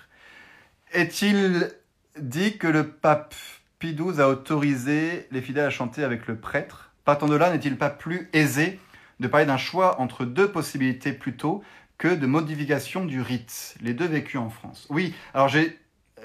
est-il 0.92 1.72
dit 2.18 2.58
que 2.58 2.66
le 2.66 2.86
pape 2.88 3.34
Pie 3.78 3.94
XII 3.94 4.20
a 4.20 4.28
autorisé 4.28 5.26
les 5.30 5.40
fidèles 5.40 5.66
à 5.66 5.70
chanter 5.70 6.04
avec 6.04 6.26
le 6.26 6.36
prêtre? 6.36 6.90
Partant 7.04 7.26
de 7.26 7.34
là, 7.34 7.50
n'est-il 7.50 7.76
pas 7.78 7.90
plus 7.90 8.28
aisé 8.32 8.78
de 9.22 9.28
parler 9.28 9.46
d'un 9.46 9.56
choix 9.56 10.00
entre 10.00 10.24
deux 10.24 10.50
possibilités 10.50 11.12
plutôt 11.12 11.62
que 11.98 12.08
de 12.08 12.26
modification 12.26 13.04
du 13.04 13.20
rite 13.20 13.76
Les 13.80 13.94
deux 13.94 14.06
vécus 14.06 14.40
en 14.40 14.50
France. 14.50 14.86
Oui, 14.90 15.14
alors 15.34 15.48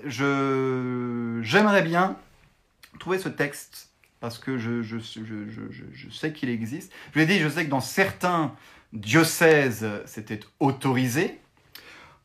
j'aimerais 0.03 1.83
bien 1.83 2.17
trouver 2.99 3.19
ce 3.19 3.29
texte 3.29 3.91
parce 4.19 4.39
que 4.39 4.57
je 4.57 4.99
sais 6.11 6.33
qu'il 6.33 6.49
existe. 6.49 6.91
Je 7.13 7.19
l'ai 7.19 7.25
dit, 7.25 7.39
je 7.39 7.47
sais 7.47 7.65
que 7.65 7.69
dans 7.69 7.79
certains 7.79 8.55
diocèses, 8.93 9.87
c'était 10.05 10.39
autorisé. 10.59 11.39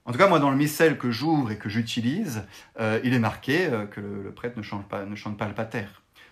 En 0.05 0.13
tout 0.13 0.19
cas, 0.19 0.29
moi, 0.29 0.41
dans 0.41 0.51
le 0.51 0.57
missel 0.57 0.99
que 0.99 1.11
j'ouvre 1.11 1.53
et 1.53 1.59
que 1.59 1.69
j'utilise, 1.69 2.45
euh, 2.81 3.01
il 3.05 3.15
est 3.15 3.21
marqué 3.21 3.67
euh, 3.67 3.87
que 3.87 4.01
le, 4.01 4.33
prêtre 4.33 4.59
ne 4.59 4.63
chante, 4.63 4.89
pas, 4.89 5.05
ne 5.05 5.15
chante 5.15 5.39
pas 5.39 5.47
le 5.47 5.55
pater. 5.55 5.85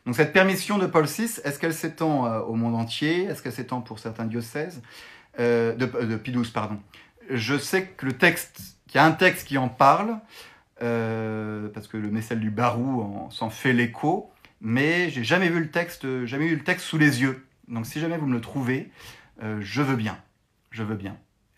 Donc 0.06 0.14
cette 0.16 0.32
permission 0.32 0.78
de 0.78 0.86
Paul 0.86 1.04
VI, 1.04 1.24
est-ce 1.44 1.58
qu'elle 1.58 1.74
s'étend 1.74 2.26
euh, 2.26 2.40
au 2.40 2.54
monde 2.54 2.74
entier? 2.74 3.24
Est-ce 3.24 3.42
qu'elle 3.42 3.52
s'étend 3.52 3.80
pour 3.80 3.98
certains 3.98 4.24
diocèses? 4.24 4.82
De, 5.38 5.72
de 5.72 6.16
Pie 6.16 6.32
XII, 6.32 6.52
pardon. 6.52 6.78
Je 7.30 7.56
sais 7.56 7.86
que 7.86 8.04
le 8.04 8.12
texte, 8.12 8.60
qu'il 8.88 8.96
y 8.96 8.98
a 8.98 9.06
un 9.06 9.12
texte 9.12 9.46
qui 9.46 9.56
en 9.56 9.70
parle, 9.70 10.18
parce 10.78 11.88
que 11.88 11.96
le 11.96 12.10
missel 12.10 12.40
du 12.40 12.50
Barou 12.50 13.28
s'en 13.30 13.48
fait 13.48 13.72
l'écho, 13.72 14.30
mais 14.60 15.08
j'ai 15.08 15.24
jamais 15.24 15.48
vu 15.48 15.60
le 15.60 15.70
texte, 15.70 16.26
jamais 16.26 16.46
eu 16.46 16.56
le 16.56 16.62
texte 16.62 16.84
sous 16.84 16.98
les 16.98 17.22
yeux. 17.22 17.46
Donc 17.68 17.86
si 17.86 18.00
jamais 18.00 18.18
vous 18.18 18.26
me 18.26 18.34
le 18.34 18.42
trouvez, 18.42 18.90
je 19.40 19.80
veux 19.80 19.96
bien, 19.96 20.18
je 20.72 20.82
veux 20.82 20.96
bien. 20.96 21.16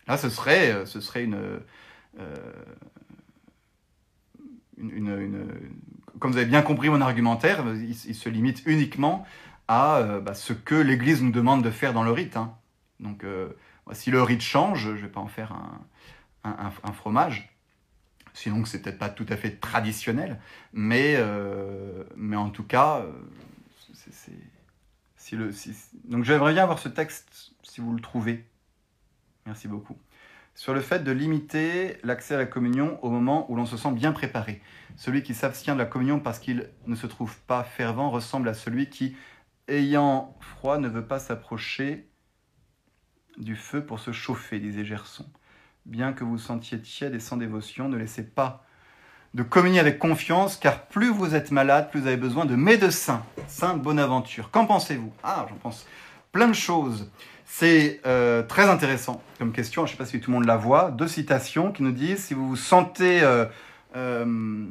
Là, 0.08 0.16
ce 0.16 0.28
serait, 0.28 0.84
ce 0.84 1.00
serait 1.00 1.28
euh, 2.18 2.52
une, 4.76 5.48
comme 6.18 6.32
vous 6.32 6.38
avez 6.38 6.46
bien 6.46 6.62
compris 6.62 6.88
mon 6.88 7.00
argumentaire, 7.00 7.64
il, 7.74 7.94
se 7.94 8.28
limite 8.28 8.62
uniquement 8.66 9.26
à 9.68 9.98
euh, 9.98 10.20
bah, 10.20 10.34
ce 10.34 10.52
que 10.52 10.74
l'Église 10.74 11.22
nous 11.22 11.30
demande 11.30 11.62
de 11.62 11.70
faire 11.70 11.92
dans 11.92 12.02
le 12.02 12.12
rite. 12.12 12.36
Hein. 12.36 12.54
Donc, 13.00 13.24
euh, 13.24 13.48
si 13.92 14.10
le 14.10 14.22
rite 14.22 14.42
change, 14.42 14.82
je 14.82 14.90
ne 14.90 14.96
vais 14.96 15.08
pas 15.08 15.20
en 15.20 15.28
faire 15.28 15.54
un, 16.44 16.92
fromage. 16.92 17.48
Sinon, 18.34 18.64
c'est 18.64 18.80
peut-être 18.80 18.98
pas 18.98 19.08
tout 19.10 19.26
à 19.28 19.36
fait 19.36 19.60
traditionnel, 19.60 20.40
mais, 20.72 21.18
mais 22.16 22.36
en 22.36 22.50
tout 22.50 22.62
cas, 22.62 23.04
donc 26.04 26.24
j'aimerais 26.24 26.52
bien 26.52 26.62
avoir 26.62 26.78
ce 26.78 26.88
texte 26.88 27.52
si 27.62 27.80
vous 27.80 27.92
le 27.92 28.00
trouvez. 28.00 28.44
Merci 29.46 29.68
beaucoup 29.68 29.96
sur 30.54 30.74
le 30.74 30.80
fait 30.80 31.02
de 31.02 31.12
limiter 31.12 31.96
l'accès 32.02 32.34
à 32.34 32.38
la 32.38 32.46
communion 32.46 32.98
au 33.02 33.10
moment 33.10 33.50
où 33.50 33.56
l'on 33.56 33.66
se 33.66 33.76
sent 33.76 33.92
bien 33.92 34.12
préparé. 34.12 34.60
Celui 34.96 35.22
qui 35.22 35.34
s'abstient 35.34 35.72
de 35.74 35.78
la 35.78 35.86
communion 35.86 36.20
parce 36.20 36.38
qu'il 36.38 36.68
ne 36.86 36.94
se 36.94 37.06
trouve 37.06 37.36
pas 37.46 37.64
fervent 37.64 38.10
ressemble 38.10 38.48
à 38.48 38.54
celui 38.54 38.88
qui, 38.90 39.16
ayant 39.68 40.36
froid, 40.40 40.78
ne 40.78 40.88
veut 40.88 41.06
pas 41.06 41.18
s'approcher 41.18 42.08
du 43.38 43.56
feu 43.56 43.84
pour 43.84 43.98
se 43.98 44.12
chauffer, 44.12 44.60
disait 44.60 44.84
Gerson. 44.84 45.26
Bien 45.86 46.12
que 46.12 46.24
vous 46.24 46.38
sentiez 46.38 46.80
tiède 46.80 47.14
et 47.14 47.20
sans 47.20 47.36
dévotion, 47.36 47.88
ne 47.88 47.96
laissez 47.96 48.22
pas 48.22 48.64
de 49.34 49.42
communier 49.42 49.80
avec 49.80 49.98
confiance, 49.98 50.56
car 50.56 50.86
plus 50.88 51.08
vous 51.08 51.34
êtes 51.34 51.50
malade, 51.50 51.90
plus 51.90 52.00
vous 52.00 52.06
avez 52.06 52.18
besoin 52.18 52.44
de 52.44 52.54
médecins. 52.54 53.24
Saint 53.48 53.76
Bonaventure. 53.76 54.50
Qu'en 54.50 54.66
pensez-vous? 54.66 55.12
Ah, 55.22 55.46
j'en 55.48 55.56
pense 55.56 55.86
plein 56.32 56.48
de 56.48 56.52
choses. 56.52 57.10
C'est 57.44 58.00
euh, 58.06 58.42
très 58.42 58.68
intéressant 58.68 59.22
comme 59.38 59.52
question. 59.52 59.86
Je 59.86 59.92
ne 59.92 59.96
sais 59.96 59.98
pas 59.98 60.06
si 60.06 60.20
tout 60.20 60.30
le 60.30 60.36
monde 60.36 60.46
la 60.46 60.56
voit. 60.56 60.90
Deux 60.90 61.08
citations 61.08 61.72
qui 61.72 61.82
nous 61.82 61.92
disent 61.92 62.24
si 62.24 62.34
vous 62.34 62.48
vous 62.48 62.56
sentez, 62.56 63.22
euh, 63.22 63.46
euh, 63.96 64.64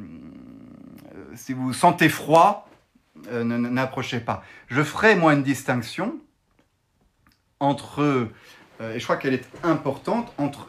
si 1.34 1.52
vous, 1.52 1.72
sentez 1.72 2.08
froid, 2.08 2.68
n'approchez 3.30 4.20
pas. 4.20 4.42
Je 4.68 4.82
ferai 4.82 5.14
moi 5.14 5.34
une 5.34 5.42
distinction 5.42 6.16
entre, 7.60 8.28
et 8.80 8.98
je 8.98 9.04
crois 9.04 9.16
qu'elle 9.16 9.34
est 9.34 9.46
importante, 9.62 10.32
entre 10.38 10.68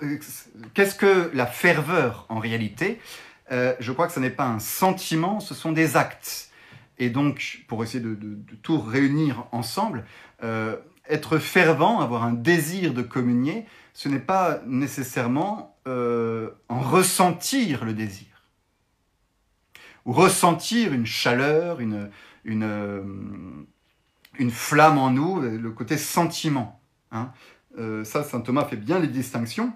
qu'est-ce 0.75 0.93
que 0.93 1.31
la 1.33 1.47
ferveur 1.47 2.27
en 2.29 2.37
réalité? 2.37 2.99
Je 3.49 3.91
crois 3.91 4.05
que 4.05 4.13
ce 4.13 4.19
n'est 4.19 4.29
pas 4.29 4.45
un 4.45 4.59
sentiment, 4.59 5.39
ce 5.39 5.55
sont 5.55 5.71
des 5.71 5.97
actes. 5.97 6.51
Et 6.99 7.09
donc, 7.09 7.63
pour 7.67 7.83
essayer 7.83 8.03
de, 8.03 8.13
de 8.13 8.55
tout 8.61 8.79
réunir 8.79 9.47
ensemble, 9.51 10.05
être 11.09 11.37
fervent, 11.37 11.99
avoir 11.99 12.23
un 12.23 12.33
désir 12.33 12.93
de 12.93 13.01
communier, 13.01 13.65
ce 13.93 14.09
n'est 14.09 14.19
pas 14.19 14.61
nécessairement 14.65 15.77
euh, 15.87 16.49
en 16.69 16.79
ressentir 16.79 17.85
le 17.85 17.93
désir. 17.93 18.27
Ou 20.05 20.13
ressentir 20.13 20.93
une 20.93 21.05
chaleur, 21.05 21.79
une, 21.79 22.09
euh, 22.47 23.03
flamme 24.49 24.97
en 24.97 25.11
nous, 25.11 25.39
le 25.39 25.71
côté 25.71 25.97
sentiment. 25.97 26.81
Hein. 27.11 27.31
Euh, 27.77 28.03
ça, 28.03 28.23
saint 28.23 28.41
Thomas 28.41 28.65
fait 28.65 28.77
bien 28.77 28.99
les 28.99 29.07
distinctions. 29.07 29.73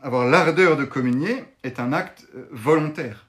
avoir 0.00 0.26
l'ardeur 0.26 0.76
de 0.76 0.84
communier 0.84 1.44
est 1.62 1.78
un 1.80 1.92
acte 1.92 2.26
volontaire, 2.50 3.26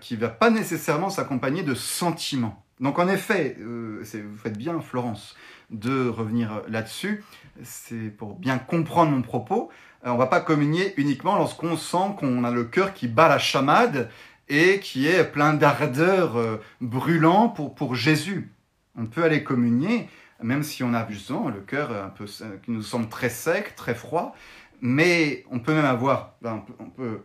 qui 0.00 0.14
ne 0.14 0.20
va 0.20 0.28
pas 0.28 0.50
nécessairement 0.50 1.10
s'accompagner 1.10 1.62
de 1.62 1.74
sentiments. 1.74 2.64
Donc 2.80 2.98
en 2.98 3.08
effet, 3.08 3.56
euh, 3.60 4.02
vous 4.02 4.36
faites 4.36 4.56
bien, 4.56 4.80
Florence, 4.80 5.36
de 5.70 6.08
revenir 6.08 6.62
là-dessus. 6.68 7.24
C'est 7.62 8.10
pour 8.16 8.36
bien 8.36 8.58
comprendre 8.58 9.12
mon 9.12 9.22
propos. 9.22 9.70
Euh, 10.06 10.10
on 10.10 10.14
ne 10.14 10.18
va 10.18 10.26
pas 10.26 10.40
communier 10.40 10.94
uniquement 10.96 11.36
lorsqu'on 11.36 11.76
sent 11.76 12.14
qu'on 12.18 12.44
a 12.44 12.50
le 12.50 12.64
cœur 12.64 12.94
qui 12.94 13.08
bat 13.08 13.28
la 13.28 13.38
chamade 13.38 14.10
et 14.48 14.80
qui 14.80 15.06
est 15.08 15.24
plein 15.24 15.54
d'ardeur 15.54 16.36
euh, 16.36 16.56
brûlant 16.80 17.48
pour, 17.48 17.94
Jésus. 17.94 18.52
On 18.96 19.06
peut 19.06 19.24
aller 19.24 19.42
communier, 19.42 20.08
même 20.42 20.62
si 20.62 20.82
on 20.84 20.94
a 20.94 21.08
justement 21.10 21.48
le 21.48 21.60
cœur 21.60 21.90
un 21.90 22.08
peu 22.08 22.26
qui 22.26 22.70
nous 22.70 22.82
semble 22.82 23.08
très 23.08 23.28
sec, 23.28 23.74
très 23.76 23.94
froid, 23.94 24.34
mais 24.80 25.44
on 25.50 25.58
peut 25.58 25.74
même 25.74 25.84
avoir, 25.84 26.34
ben, 26.42 26.64
on 26.78 26.90
peut 26.90 27.20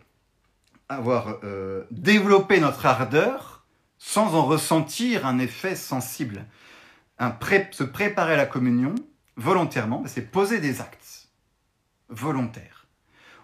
avoir 0.90 1.40
développé 1.90 2.60
notre 2.60 2.86
ardeur 2.86 3.53
sans 4.06 4.36
en 4.36 4.44
ressentir 4.44 5.26
un 5.26 5.40
effet 5.40 5.78
sensible. 5.78 6.46
Un 7.20 7.34
se 7.72 7.86
préparer 7.86 8.34
à 8.34 8.38
la 8.38 8.46
communion 8.46 8.96
volontairement, 9.38 10.02
ben, 10.02 10.10
c'est 10.10 10.30
poser 10.30 10.60
des 10.60 10.82
actes 10.82 11.30
volontaires. 12.10 12.86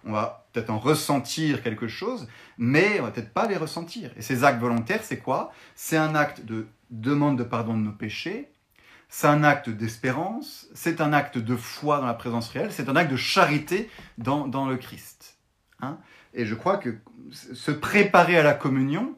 On 0.04 0.12
va 0.12 0.50
peut-être 0.52 0.70
en 0.70 0.78
ressentir 0.78 1.64
quelque 1.64 1.88
chose, 1.88 2.28
mais 2.58 3.00
on 3.00 3.04
va 3.04 3.12
peut-être 3.12 3.32
pas 3.32 3.48
les 3.48 3.56
ressentir. 3.56 4.12
Et 4.18 4.22
ces 4.22 4.44
actes 4.44 4.60
volontaires, 4.60 5.02
c'est 5.02 5.20
quoi? 5.20 5.54
C'est 5.76 5.96
un 5.96 6.14
acte 6.14 6.46
de 6.46 6.68
demande 6.90 7.38
de 7.38 7.44
pardon 7.44 7.74
de 7.74 7.82
nos 7.82 7.94
péchés, 7.94 8.52
c'est 9.08 9.28
un 9.28 9.46
acte 9.46 9.70
d'espérance, 9.70 10.68
c'est 10.76 11.00
un 11.00 11.14
acte 11.14 11.38
de 11.38 11.56
foi 11.56 12.00
dans 12.00 12.06
la 12.06 12.14
présence 12.14 12.50
réelle, 12.50 12.74
c'est 12.74 12.90
un 12.90 12.98
acte 12.98 13.12
de 13.12 13.18
charité 13.18 13.90
dans, 14.18 14.68
le 14.68 14.76
Christ. 14.76 15.38
Hein 15.80 16.00
Et 16.34 16.46
je 16.46 16.54
crois 16.54 16.78
que 16.78 16.98
se 17.32 17.72
préparer 17.72 18.38
à 18.38 18.44
la 18.44 18.54
communion, 18.54 19.16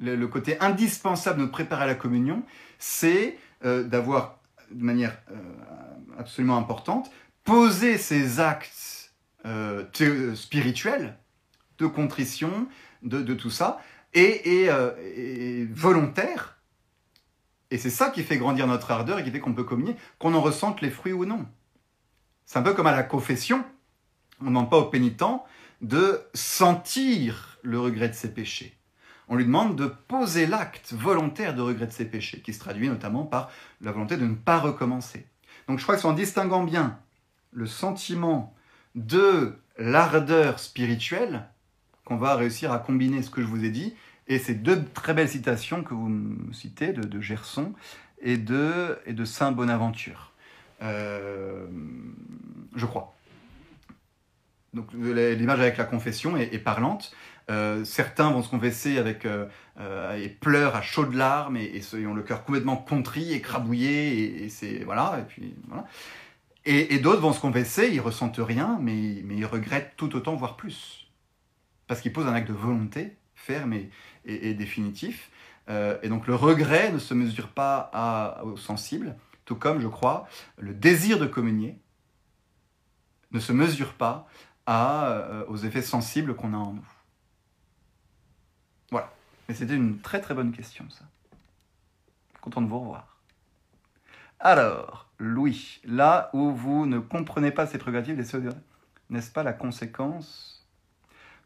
le, 0.00 0.26
côté 0.26 0.58
indispensable 0.60 1.40
de 1.42 1.46
préparer 1.46 1.86
la 1.86 1.94
communion, 1.94 2.42
c'est 2.78 3.38
euh, 3.64 3.84
d'avoir, 3.84 4.38
de 4.70 4.82
manière 4.82 5.16
euh, 5.30 5.34
absolument 6.18 6.56
importante, 6.56 7.10
posé 7.44 7.98
ces 7.98 8.40
actes 8.40 9.12
euh, 9.46 9.84
spirituels 10.34 11.16
de 11.78 11.86
contrition, 11.86 12.68
de, 13.02 13.34
tout 13.34 13.50
ça, 13.50 13.80
et, 14.12 14.66
et, 14.66 15.64
volontaires. 15.72 16.58
Et 17.70 17.78
c'est 17.78 17.90
ça 17.90 18.10
qui 18.10 18.22
fait 18.22 18.36
grandir 18.36 18.66
notre 18.66 18.90
ardeur 18.90 19.18
et 19.18 19.24
qui 19.24 19.30
fait 19.30 19.40
qu'on 19.40 19.54
peut 19.54 19.64
communier, 19.64 19.96
qu'on 20.18 20.34
en 20.34 20.42
ressente 20.42 20.82
les 20.82 20.90
fruits 20.90 21.12
ou 21.12 21.24
non. 21.24 21.46
C'est 22.44 22.58
un 22.58 22.62
peu 22.62 22.74
comme 22.74 22.88
à 22.88 22.92
la 22.92 23.04
confession. 23.04 23.64
On 24.40 24.44
ne 24.44 24.48
demande 24.50 24.70
pas 24.70 24.78
au 24.78 24.86
pénitent 24.86 25.22
de 25.80 26.20
sentir 26.34 27.58
le 27.62 27.80
regret 27.80 28.08
de 28.08 28.14
ses 28.14 28.34
péchés 28.34 28.79
on 29.30 29.36
lui 29.36 29.44
demande 29.44 29.76
de 29.76 29.86
poser 29.86 30.46
l'acte 30.46 30.92
volontaire 30.92 31.54
de 31.54 31.62
regret 31.62 31.86
de 31.86 31.92
ses 31.92 32.04
péchés, 32.04 32.40
qui 32.40 32.52
se 32.52 32.58
traduit 32.58 32.88
notamment 32.88 33.24
par 33.24 33.50
la 33.80 33.92
volonté 33.92 34.16
de 34.16 34.26
ne 34.26 34.34
pas 34.34 34.58
recommencer. 34.58 35.24
Donc 35.68 35.78
je 35.78 35.84
crois 35.84 35.94
que 35.94 36.02
c'est 36.02 36.08
en 36.08 36.12
distinguant 36.12 36.64
bien 36.64 36.98
le 37.52 37.64
sentiment 37.66 38.52
de 38.96 39.56
l'ardeur 39.78 40.58
spirituelle 40.58 41.46
qu'on 42.04 42.16
va 42.16 42.34
réussir 42.34 42.72
à 42.72 42.80
combiner 42.80 43.22
ce 43.22 43.30
que 43.30 43.40
je 43.40 43.46
vous 43.46 43.64
ai 43.64 43.70
dit 43.70 43.94
et 44.26 44.40
ces 44.40 44.54
deux 44.54 44.84
très 44.94 45.14
belles 45.14 45.28
citations 45.28 45.84
que 45.84 45.94
vous 45.94 46.08
me 46.08 46.52
citez 46.52 46.92
de, 46.92 47.20
Gerson 47.20 47.72
et 48.20 48.36
de, 48.36 49.24
Saint 49.24 49.52
Bonaventure. 49.52 50.32
Euh, 50.82 51.66
je 52.74 52.86
crois. 52.86 53.14
donc 54.74 54.92
l'image 54.92 55.60
avec 55.60 55.76
la 55.76 55.84
confession 55.84 56.36
est, 56.36 56.58
parlante. 56.58 57.14
Certains 57.84 58.30
vont 58.30 58.42
se 58.42 58.48
confesser 58.48 58.98
avec 58.98 59.26
et 59.26 60.28
pleurent 60.28 60.76
à 60.76 60.82
chaudes 60.82 61.14
larmes 61.14 61.56
et, 61.56 61.82
et, 61.94 62.06
ont 62.06 62.14
le 62.14 62.22
cœur 62.22 62.44
complètement 62.44 62.76
contrit, 62.76 63.32
écrabouillé 63.32 64.44
et, 64.44 64.48
c'est 64.48 64.84
voilà 64.84 65.18
et 65.20 65.24
puis. 65.24 65.54
Et, 66.64 66.98
d'autres 66.98 67.20
vont 67.20 67.32
se 67.32 67.40
confesser, 67.40 67.90
ils 67.92 68.00
ressentent 68.00 68.38
rien, 68.38 68.78
mais, 68.80 69.22
mais 69.24 69.36
ils 69.36 69.46
regrettent 69.46 69.94
tout 69.96 70.14
autant, 70.14 70.36
voire 70.36 70.56
plus, 70.56 71.10
parce 71.86 72.00
qu'ils 72.00 72.12
posent 72.12 72.26
un 72.28 72.34
acte 72.34 72.48
de 72.48 72.54
volonté 72.54 73.16
ferme 73.34 73.72
et, 73.72 74.54
définitif. 74.54 75.30
et 75.68 76.08
donc 76.08 76.26
le 76.26 76.34
regret 76.34 76.92
ne 76.92 76.98
se 76.98 77.14
mesure 77.14 77.48
pas 77.48 77.90
à, 77.92 78.44
au 78.44 78.56
sensible, 78.56 79.16
tout 79.50 79.56
comme, 79.56 79.80
je 79.80 79.88
crois, 79.88 80.28
le 80.58 80.72
désir 80.72 81.18
de 81.18 81.26
communier 81.26 81.80
ne 83.32 83.40
se 83.40 83.52
mesure 83.52 83.94
pas 83.94 84.28
euh, 84.68 85.44
aux 85.48 85.56
effets 85.56 85.82
sensibles 85.82 86.36
qu'on 86.36 86.54
a 86.54 86.56
en 86.56 86.74
nous. 86.74 86.88
Mais 89.50 89.56
c'était 89.56 89.74
une 89.74 89.98
très 89.98 90.20
très 90.20 90.32
bonne 90.32 90.52
question, 90.52 90.84
ça. 90.90 91.04
Content 92.40 92.62
de 92.62 92.68
vous 92.68 92.78
revoir. 92.78 93.16
Alors, 94.38 95.10
Louis, 95.18 95.80
là 95.84 96.30
où 96.34 96.52
vous 96.52 96.86
ne 96.86 97.00
comprenez 97.00 97.50
pas 97.50 97.66
ces 97.66 97.76
prérogatives, 97.76 98.16
n'est-ce 99.10 99.32
pas 99.32 99.42
la 99.42 99.52
conséquence? 99.52 100.64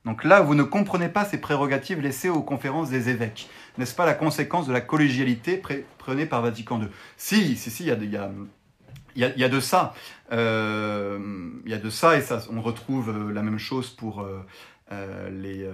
Donc 0.04 0.22
là, 0.22 0.42
vous 0.42 0.54
ne 0.54 0.64
comprenez 0.64 1.08
pas 1.08 1.24
ces 1.24 1.40
prérogatives 1.40 2.02
laissées 2.02 2.28
aux 2.28 2.42
conférences 2.42 2.90
des 2.90 3.08
évêques. 3.08 3.48
N'est-ce 3.78 3.94
pas 3.94 4.04
la 4.04 4.12
conséquence 4.12 4.66
de 4.66 4.74
la 4.74 4.82
collégialité 4.82 5.62
prenée 5.96 6.26
par 6.26 6.42
Vatican 6.42 6.82
II 6.82 6.88
Si, 7.16 7.56
si, 7.56 7.70
si, 7.70 7.84
il 7.84 7.86
y, 7.86 9.44
a, 9.44 9.48
de 9.48 9.60
ça. 9.60 9.94
Euh, 10.30 11.48
il 11.64 11.70
y 11.70 11.74
a 11.74 11.78
de 11.78 11.88
ça, 11.88 12.18
et 12.18 12.20
ça, 12.20 12.42
on 12.52 12.60
retrouve 12.60 13.08
euh, 13.08 13.32
la 13.32 13.40
même 13.40 13.58
chose 13.58 13.88
pour 13.88 14.20
euh, 14.20 15.30
les 15.30 15.66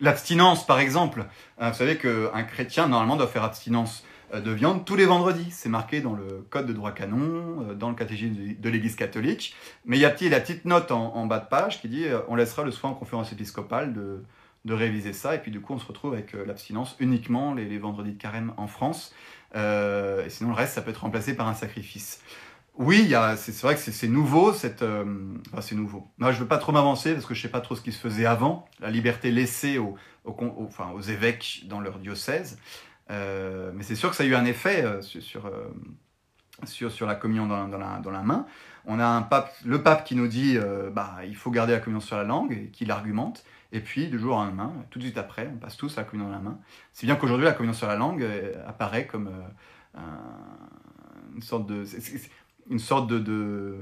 l'abstinence, 0.00 0.66
par 0.66 0.80
exemple. 0.80 1.26
vous 1.58 1.74
savez 1.74 1.96
qu'un 1.96 2.42
chrétien, 2.44 2.88
normalement, 2.88 3.16
doit 3.16 3.26
faire 3.26 3.44
abstinence 3.44 4.04
de 4.32 4.50
viande 4.50 4.84
tous 4.84 4.96
les 4.96 5.06
vendredis. 5.06 5.50
C'est 5.50 5.68
marqué 5.68 6.00
dans 6.00 6.14
le 6.14 6.46
code 6.50 6.66
de 6.66 6.72
droit 6.72 6.92
canon, 6.92 7.74
dans 7.74 7.88
le 7.88 7.94
catégisme 7.94 8.36
de 8.58 8.68
l'Église 8.68 8.96
catholique. 8.96 9.56
Mais 9.84 9.96
il 9.96 10.00
y 10.00 10.04
a 10.04 10.14
la 10.30 10.40
petite 10.40 10.64
note 10.64 10.90
en, 10.92 11.26
bas 11.26 11.38
de 11.38 11.48
page 11.48 11.80
qui 11.80 11.88
dit 11.88 12.06
on 12.28 12.34
laissera 12.34 12.62
le 12.62 12.70
soin 12.70 12.90
en 12.90 12.94
conférence 12.94 13.32
épiscopale 13.32 13.92
de, 13.92 14.72
réviser 14.72 15.14
ça. 15.14 15.34
Et 15.34 15.38
puis 15.38 15.50
du 15.50 15.60
coup, 15.60 15.72
on 15.72 15.78
se 15.78 15.86
retrouve 15.86 16.12
avec 16.12 16.34
l'abstinence 16.34 16.94
uniquement 17.00 17.54
les, 17.54 17.78
vendredis 17.78 18.12
de 18.12 18.20
carême 18.20 18.52
en 18.58 18.66
France. 18.66 19.14
Euh, 19.56 20.24
et 20.24 20.30
sinon, 20.30 20.50
le 20.50 20.56
reste, 20.56 20.74
ça 20.74 20.82
peut 20.82 20.90
être 20.90 21.02
remplacé 21.02 21.34
par 21.34 21.48
un 21.48 21.54
sacrifice. 21.54 22.22
Oui, 22.78 23.12
c'est 23.36 23.60
vrai 23.62 23.74
que 23.74 23.80
c'est 23.80 24.08
nouveau, 24.08 24.52
cette, 24.52 24.82
euh, 24.82 25.04
c'est 25.60 25.74
nouveau. 25.74 26.06
Moi, 26.18 26.30
je 26.32 26.38
veux 26.38 26.46
pas 26.46 26.58
trop 26.58 26.72
m'avancer 26.72 27.12
parce 27.12 27.26
que 27.26 27.34
je 27.34 27.42
sais 27.42 27.48
pas 27.48 27.60
trop 27.60 27.74
ce 27.74 27.82
qui 27.82 27.90
se 27.90 27.98
faisait 27.98 28.24
avant, 28.24 28.66
la 28.78 28.90
liberté 28.90 29.32
laissée 29.32 29.78
aux, 29.78 29.96
évêques 31.08 31.64
dans 31.66 31.80
leur 31.80 31.98
diocèse. 31.98 32.58
Euh, 33.10 33.72
mais 33.74 33.82
c'est 33.82 33.96
sûr 33.96 34.10
que 34.10 34.16
ça 34.16 34.22
a 34.22 34.26
eu 34.26 34.34
un 34.36 34.44
effet 34.44 34.84
sur, 35.02 35.50
sur, 36.64 36.92
sur, 36.92 37.06
la 37.06 37.16
communion 37.16 37.46
dans, 37.46 37.66
la, 37.66 38.22
main. 38.22 38.46
On 38.86 39.00
a 39.00 39.28
le 39.64 39.82
pape 39.82 40.04
qui 40.04 40.14
nous 40.14 40.28
dit 40.28 40.56
bah, 40.92 41.16
il 41.26 41.34
faut 41.34 41.50
garder 41.50 41.72
la 41.72 41.80
communion 41.80 42.00
sur 42.00 42.16
la 42.16 42.24
langue, 42.24 42.52
et 42.52 42.70
qui 42.70 42.84
l'argumente. 42.86 43.44
Et 43.72 43.80
puis, 43.80 44.08
du 44.08 44.18
jour 44.18 44.36
au 44.36 44.38
lendemain, 44.38 44.72
tout 44.90 44.98
de 44.98 45.04
suite 45.04 45.18
après, 45.18 45.50
on 45.52 45.58
passe 45.58 45.76
tous 45.76 45.98
à 45.98 46.02
la 46.02 46.04
communion 46.04 46.30
dans 46.30 46.36
la 46.36 46.42
main. 46.42 46.58
C'est 46.92 47.06
bien 47.06 47.16
qu'aujourd'hui, 47.16 47.44
la 47.44 47.52
communion 47.52 47.74
sur 47.74 47.86
la 47.86 47.96
langue 47.96 48.22
euh, 48.22 48.54
apparaît 48.66 49.06
comme 49.06 49.28
euh, 49.28 50.00
une 51.34 51.42
sorte 51.42 51.66
de, 51.66 51.84
une 52.70 52.78
sorte 52.78 53.08
de, 53.08 53.78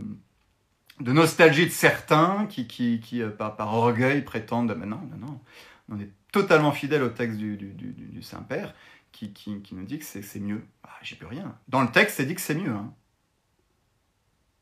nostalgie 1.01 1.67
de 1.67 1.71
certains 1.71 2.47
qui, 2.47 3.03
euh, 3.21 3.31
par, 3.31 3.75
orgueil, 3.75 4.23
prétendent 4.23 4.77
Mais 4.79 4.87
non, 4.87 5.01
non, 5.11 5.27
non, 5.27 5.41
on 5.89 6.01
est 6.01 6.11
totalement 6.33 6.73
fidèle 6.73 7.03
au 7.03 7.09
texte 7.09 7.39
du, 7.39 8.23
Saint-Père 8.23 8.75
qui, 9.13 9.33
nous 9.73 9.85
dit 9.85 9.99
que 9.99 10.05
c'est 10.05 10.41
mieux. 10.41 10.63
Ah, 10.83 10.91
J'y 11.03 11.15
peux 11.15 11.27
rien. 11.27 11.57
Dans 11.69 11.83
le 11.83 11.91
texte, 11.91 12.17
c'est 12.17 12.27
dit 12.27 12.35
que 12.35 12.41
c'est 12.41 12.55
mieux. 12.55 12.73
Hein. 12.73 12.93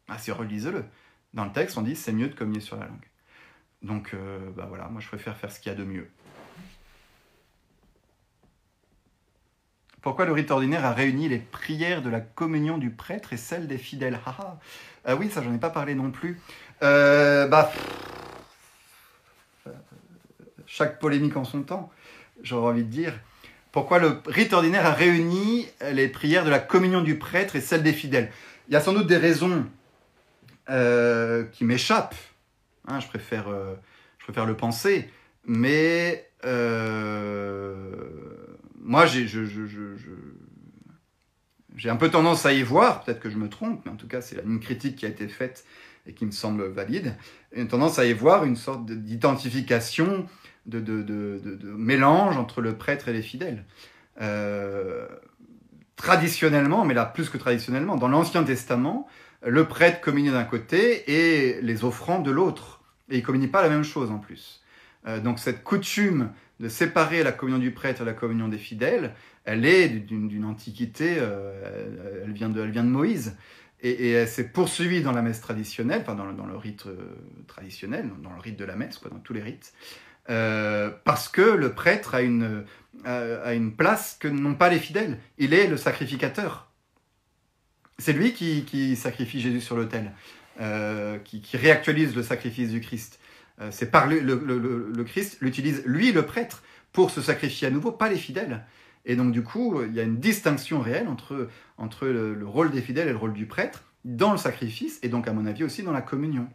Ah, 0.08 0.18
si, 0.18 0.30
relisez-le. 0.30 0.84
Dans 1.32 1.44
le 1.44 1.52
texte, 1.52 1.76
on 1.76 1.82
dit 1.82 1.96
c'est 1.96 2.12
mieux 2.12 2.28
de 2.28 2.34
communier 2.34 2.60
sur 2.60 2.76
la 2.76 2.86
langue. 2.86 3.08
Donc 3.82 4.14
euh, 4.14 4.50
bah 4.56 4.66
voilà, 4.68 4.88
moi 4.88 5.00
je 5.00 5.08
préfère 5.08 5.36
faire 5.36 5.52
ce 5.52 5.60
qu'il 5.60 5.70
y 5.70 5.74
a 5.74 5.78
de 5.78 5.84
mieux. 5.84 6.08
Pourquoi 10.04 10.26
le 10.26 10.32
rite 10.32 10.50
ordinaire 10.50 10.84
a 10.84 10.92
réuni 10.92 11.30
les 11.30 11.38
prières 11.38 12.02
de 12.02 12.10
la 12.10 12.20
communion 12.20 12.76
du 12.76 12.90
prêtre 12.90 13.32
et 13.32 13.38
celles 13.38 13.66
des 13.66 13.78
fidèles? 13.78 14.20
Ah, 14.26 14.58
ah. 15.06 15.16
oui, 15.16 15.30
ça 15.30 15.42
j'en 15.42 15.54
ai 15.54 15.56
pas 15.56 15.70
parlé 15.70 15.94
non 15.94 16.10
plus. 16.10 16.38
Euh, 16.82 17.48
bah, 17.48 17.72
chaque 20.66 20.98
polémique 20.98 21.38
en 21.38 21.44
son 21.44 21.62
temps, 21.62 21.90
j'aurais 22.42 22.72
envie 22.72 22.84
de 22.84 22.90
dire. 22.90 23.14
Pourquoi 23.72 23.98
le 23.98 24.20
rite 24.26 24.52
ordinaire 24.52 24.84
a 24.84 24.92
réuni 24.92 25.68
les 25.92 26.08
prières 26.08 26.44
de 26.44 26.50
la 26.50 26.58
communion 26.58 27.00
du 27.00 27.16
prêtre 27.18 27.56
et 27.56 27.62
celles 27.62 27.82
des 27.82 27.94
fidèles? 27.94 28.30
Il 28.68 28.74
y 28.74 28.76
a 28.76 28.82
sans 28.82 28.92
doute 28.92 29.06
des 29.06 29.16
raisons 29.16 29.64
euh, 30.68 31.44
qui 31.44 31.64
m'échappent. 31.64 32.14
Hein, 32.88 33.00
je, 33.00 33.06
préfère, 33.06 33.48
euh, 33.48 33.74
le 34.28 34.54
penser. 34.54 35.08
Mais 35.46 36.28
euh, 36.44 37.84
moi, 38.84 39.06
j'ai 39.06 39.26
un 41.90 41.96
peu 41.96 42.10
tendance 42.10 42.46
à 42.46 42.52
y 42.52 42.62
voir, 42.62 43.02
peut-être 43.02 43.18
que 43.18 43.30
je 43.30 43.38
me 43.38 43.48
trompe, 43.48 43.82
mais 43.84 43.90
en 43.90 43.96
tout 43.96 44.06
cas, 44.06 44.20
c'est 44.20 44.40
une 44.44 44.60
critique 44.60 44.96
qui 44.96 45.06
a 45.06 45.08
été 45.08 45.26
faite 45.26 45.64
et 46.06 46.12
qui 46.12 46.26
me 46.26 46.30
semble 46.30 46.66
valide, 46.66 47.16
une 47.52 47.66
tendance 47.66 47.98
à 47.98 48.04
y 48.04 48.12
voir 48.12 48.44
une 48.44 48.56
sorte 48.56 48.84
d'identification, 48.84 50.26
de, 50.66 51.74
mélange 51.76 52.36
entre 52.36 52.60
le 52.60 52.76
prêtre 52.76 53.08
et 53.08 53.14
les 53.14 53.22
fidèles. 53.22 53.64
Euh, 54.20 55.08
traditionnellement, 55.96 56.84
mais 56.84 56.94
là 56.94 57.06
plus 57.06 57.30
que 57.30 57.38
traditionnellement, 57.38 57.96
dans 57.96 58.08
l'Ancien 58.08 58.44
Testament, 58.44 59.08
le 59.46 59.66
prêtre 59.66 60.00
communie 60.00 60.30
d'un 60.30 60.44
côté 60.44 61.10
et 61.10 61.60
les 61.62 61.84
offrandes 61.84 62.24
de 62.24 62.30
l'autre. 62.30 62.82
Et 63.10 63.16
ils 63.16 63.20
ne 63.20 63.26
communient 63.26 63.48
pas 63.48 63.62
la 63.62 63.68
même 63.68 63.84
chose 63.84 64.10
en 64.10 64.18
plus. 64.18 64.62
Euh, 65.06 65.20
donc 65.20 65.38
cette 65.38 65.62
coutume 65.62 66.30
de 66.60 66.68
séparer 66.68 67.22
la 67.22 67.32
communion 67.32 67.58
du 67.58 67.72
prêtre 67.72 68.02
et 68.02 68.04
la 68.04 68.12
communion 68.12 68.48
des 68.48 68.58
fidèles, 68.58 69.14
elle 69.44 69.64
est 69.66 69.88
d'une 69.88 70.44
antiquité, 70.44 71.16
euh, 71.18 72.22
elle, 72.24 72.32
vient 72.32 72.48
de, 72.48 72.62
elle 72.62 72.70
vient 72.70 72.84
de 72.84 72.88
Moïse. 72.88 73.36
Et, 73.80 74.12
elle 74.12 74.28
s'est 74.28 74.48
poursuivie 74.48 75.02
dans 75.02 75.12
la 75.12 75.20
messe 75.20 75.40
traditionnelle, 75.40 76.00
enfin 76.02 76.14
dans, 76.14 76.32
dans, 76.32 76.46
le 76.46 76.56
rite 76.56 76.86
euh, 76.86 76.96
traditionnel, 77.46 78.10
dans 78.22 78.32
le 78.32 78.40
rite 78.40 78.58
de 78.58 78.64
la 78.64 78.76
messe, 78.76 79.00
dans 79.02 79.18
tous 79.18 79.34
les 79.34 79.42
rites, 79.42 79.74
parce 80.26 81.28
que 81.28 81.42
le 81.42 81.74
prêtre 81.74 82.14
a 82.14 82.22
une, 82.22 82.64
a 83.04 83.52
une 83.52 83.76
place 83.76 84.16
que 84.18 84.28
n'ont 84.28 84.54
pas 84.54 84.70
les 84.70 84.78
fidèles. 84.78 85.18
Il 85.36 85.52
est 85.52 85.66
le 85.66 85.76
sacrificateur. 85.76 86.70
C'est 87.98 88.12
lui 88.12 88.32
qui, 88.32 88.96
sacrifie 88.96 89.40
Jésus 89.40 89.60
sur 89.60 89.76
l'autel, 89.76 90.12
euh, 90.60 91.18
qui, 91.18 91.56
réactualise 91.56 92.14
le 92.16 92.22
sacrifice 92.22 92.70
du 92.70 92.80
Christ. 92.80 93.20
Euh, 93.60 93.68
c'est 93.70 93.90
par 93.90 94.06
le, 94.06 95.04
Christ 95.04 95.38
l'utilise 95.40 95.82
lui 95.86 96.12
le 96.12 96.22
prêtre 96.22 96.62
pour 96.92 97.10
se 97.10 97.20
sacrifier 97.20 97.68
à 97.68 97.70
nouveau, 97.70 97.92
pas 97.92 98.08
les 98.08 98.16
fidèles. 98.16 98.64
Et 99.04 99.16
donc 99.16 99.32
du 99.32 99.42
coup, 99.42 99.82
il 99.82 99.94
y 99.94 100.00
a 100.00 100.02
une 100.02 100.18
distinction 100.18 100.80
réelle 100.80 101.08
entre, 101.08 101.48
entre 101.76 102.06
le, 102.06 102.46
rôle 102.46 102.70
des 102.70 102.80
fidèles 102.80 103.08
et 103.08 103.12
le 103.12 103.18
rôle 103.18 103.34
du 103.34 103.46
prêtre 103.46 103.84
dans 104.04 104.32
le 104.32 104.38
sacrifice, 104.38 104.98
et 105.02 105.08
donc 105.08 105.28
à 105.28 105.32
mon 105.32 105.46
avis 105.46 105.64
aussi 105.64 105.82
dans 105.82 105.92
la 105.92 106.02
communion. 106.02 106.48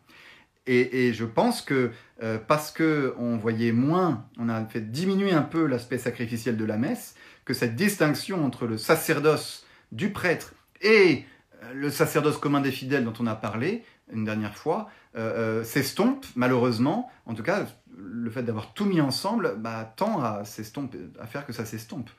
Et, 0.71 1.13
je 1.13 1.25
pense 1.25 1.63
que 1.63 1.89
euh, 2.21 2.37
parce 2.37 2.71
que 2.71 3.15
on 3.17 3.37
voyait 3.37 3.71
moins, 3.71 4.27
on 4.37 4.49
a 4.49 4.63
fait 4.65 4.91
diminuer 4.91 5.31
un 5.31 5.41
peu 5.41 5.65
l'aspect 5.65 5.97
sacrificiel 5.97 6.57
de 6.57 6.65
la 6.65 6.77
messe, 6.77 7.15
que 7.43 7.55
cette 7.55 7.75
distinction 7.75 8.45
entre 8.45 8.67
le 8.67 8.77
sacerdoce 8.77 9.65
du 9.91 10.11
prêtre 10.11 10.53
et 10.81 11.23
euh, 11.23 11.38
le 11.73 11.89
sacerdoce 11.89 12.37
commun 12.37 12.61
des 12.61 12.71
fidèles 12.71 13.03
dont 13.03 13.13
on 13.19 13.27
a 13.27 13.35
parlé 13.35 13.83
une 14.11 14.25
dernière 14.25 14.55
fois 14.55 14.89
euh, 15.15 15.59
euh, 15.59 15.63
s'estompe 15.63 16.25
malheureusement. 16.35 17.11
En 17.25 17.33
tout 17.33 17.43
cas, 17.43 17.65
le 17.95 18.29
fait 18.29 18.43
d'avoir 18.43 18.73
tout 18.73 18.85
mis 18.85 19.01
ensemble 19.01 19.55
bah, 19.57 19.93
tend 19.95 20.21
à, 20.21 20.41
à 20.41 21.27
faire 21.27 21.45
que 21.45 21.53
ça 21.53 21.65
s'estompe. 21.65 22.09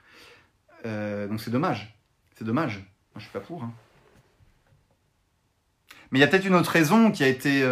donc 0.84 1.40
c'est 1.40 1.50
dommage. 1.50 1.96
C'est 2.36 2.44
dommage. 2.44 2.78
Moi, 2.78 3.18
je 3.18 3.22
suis 3.22 3.32
pas 3.32 3.40
pour. 3.40 3.62
Hein. 3.62 3.72
Mais 6.10 6.18
il 6.18 6.22
y 6.22 6.24
a 6.24 6.28
peut-être 6.28 6.46
une 6.46 6.54
autre 6.54 6.70
raison 6.70 7.12
qui 7.12 7.22
a 7.22 7.28
été 7.28 7.64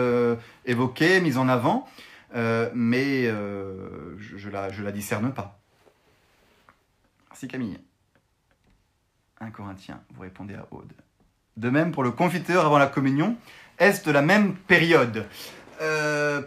évoquée, 0.64 1.20
mise 1.20 1.38
en 1.38 1.48
avant, 1.48 1.88
mais 2.34 3.24
je, 3.24 4.48
la, 4.48 4.70
je 4.70 4.82
la 4.82 4.92
discerne 4.92 5.32
pas. 5.32 5.60
Merci 7.30 7.48
Camille. 7.48 7.78
1 9.40 9.50
Corinthiens, 9.50 10.02
vous 10.14 10.22
répondez 10.22 10.54
à 10.54 10.66
Aude. 10.72 10.92
De 11.58 11.70
même 11.70 11.90
pour 11.90 12.04
le 12.04 12.12
confiteur 12.12 12.64
avant 12.64 12.78
la 12.78 12.86
communion, 12.86 13.36
est-ce 13.80 14.04
de 14.04 14.12
la 14.12 14.22
même 14.22 14.54
période 14.54 15.26
euh, 15.82 16.40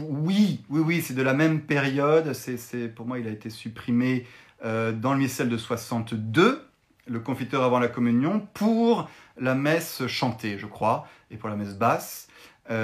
Oui, 0.00 0.64
oui, 0.68 0.80
oui, 0.80 1.00
c'est 1.00 1.14
de 1.14 1.22
la 1.22 1.32
même 1.32 1.60
période. 1.60 2.32
C'est, 2.32 2.88
pour 2.88 3.06
moi, 3.06 3.20
il 3.20 3.28
a 3.28 3.30
été 3.30 3.50
supprimé 3.50 4.26
euh, 4.64 4.90
dans 4.90 5.12
le 5.12 5.20
missel 5.20 5.48
de 5.48 5.56
62, 5.56 6.68
le 7.06 7.20
confiteur 7.20 7.62
avant 7.62 7.78
la 7.78 7.86
communion, 7.86 8.40
pour 8.52 9.08
la 9.38 9.54
messe 9.54 10.04
chantée, 10.08 10.58
je 10.58 10.66
crois, 10.66 11.06
et 11.30 11.36
pour 11.36 11.48
la 11.48 11.54
messe 11.54 11.76
basse. 11.76 12.26
parce 12.66 12.74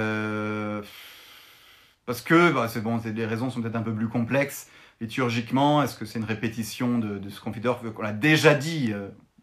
que 2.21 2.53
bah, 2.53 2.69
c'est 2.69 2.81
bon, 2.81 3.01
les 3.03 3.25
raisons 3.25 3.49
sont 3.49 3.61
peut-être 3.61 3.75
un 3.75 3.81
peu 3.81 3.93
plus 3.93 4.07
complexes 4.07 4.69
liturgiquement. 5.01 5.83
Est-ce 5.83 5.97
que 5.97 6.05
c'est 6.05 6.19
une 6.19 6.25
répétition 6.25 6.99
de, 6.99 7.29
ce 7.29 7.41
confiteur 7.41 7.81
qu'on 7.93 8.05
a 8.05 8.13
déjà 8.13 8.53
dit 8.53 8.93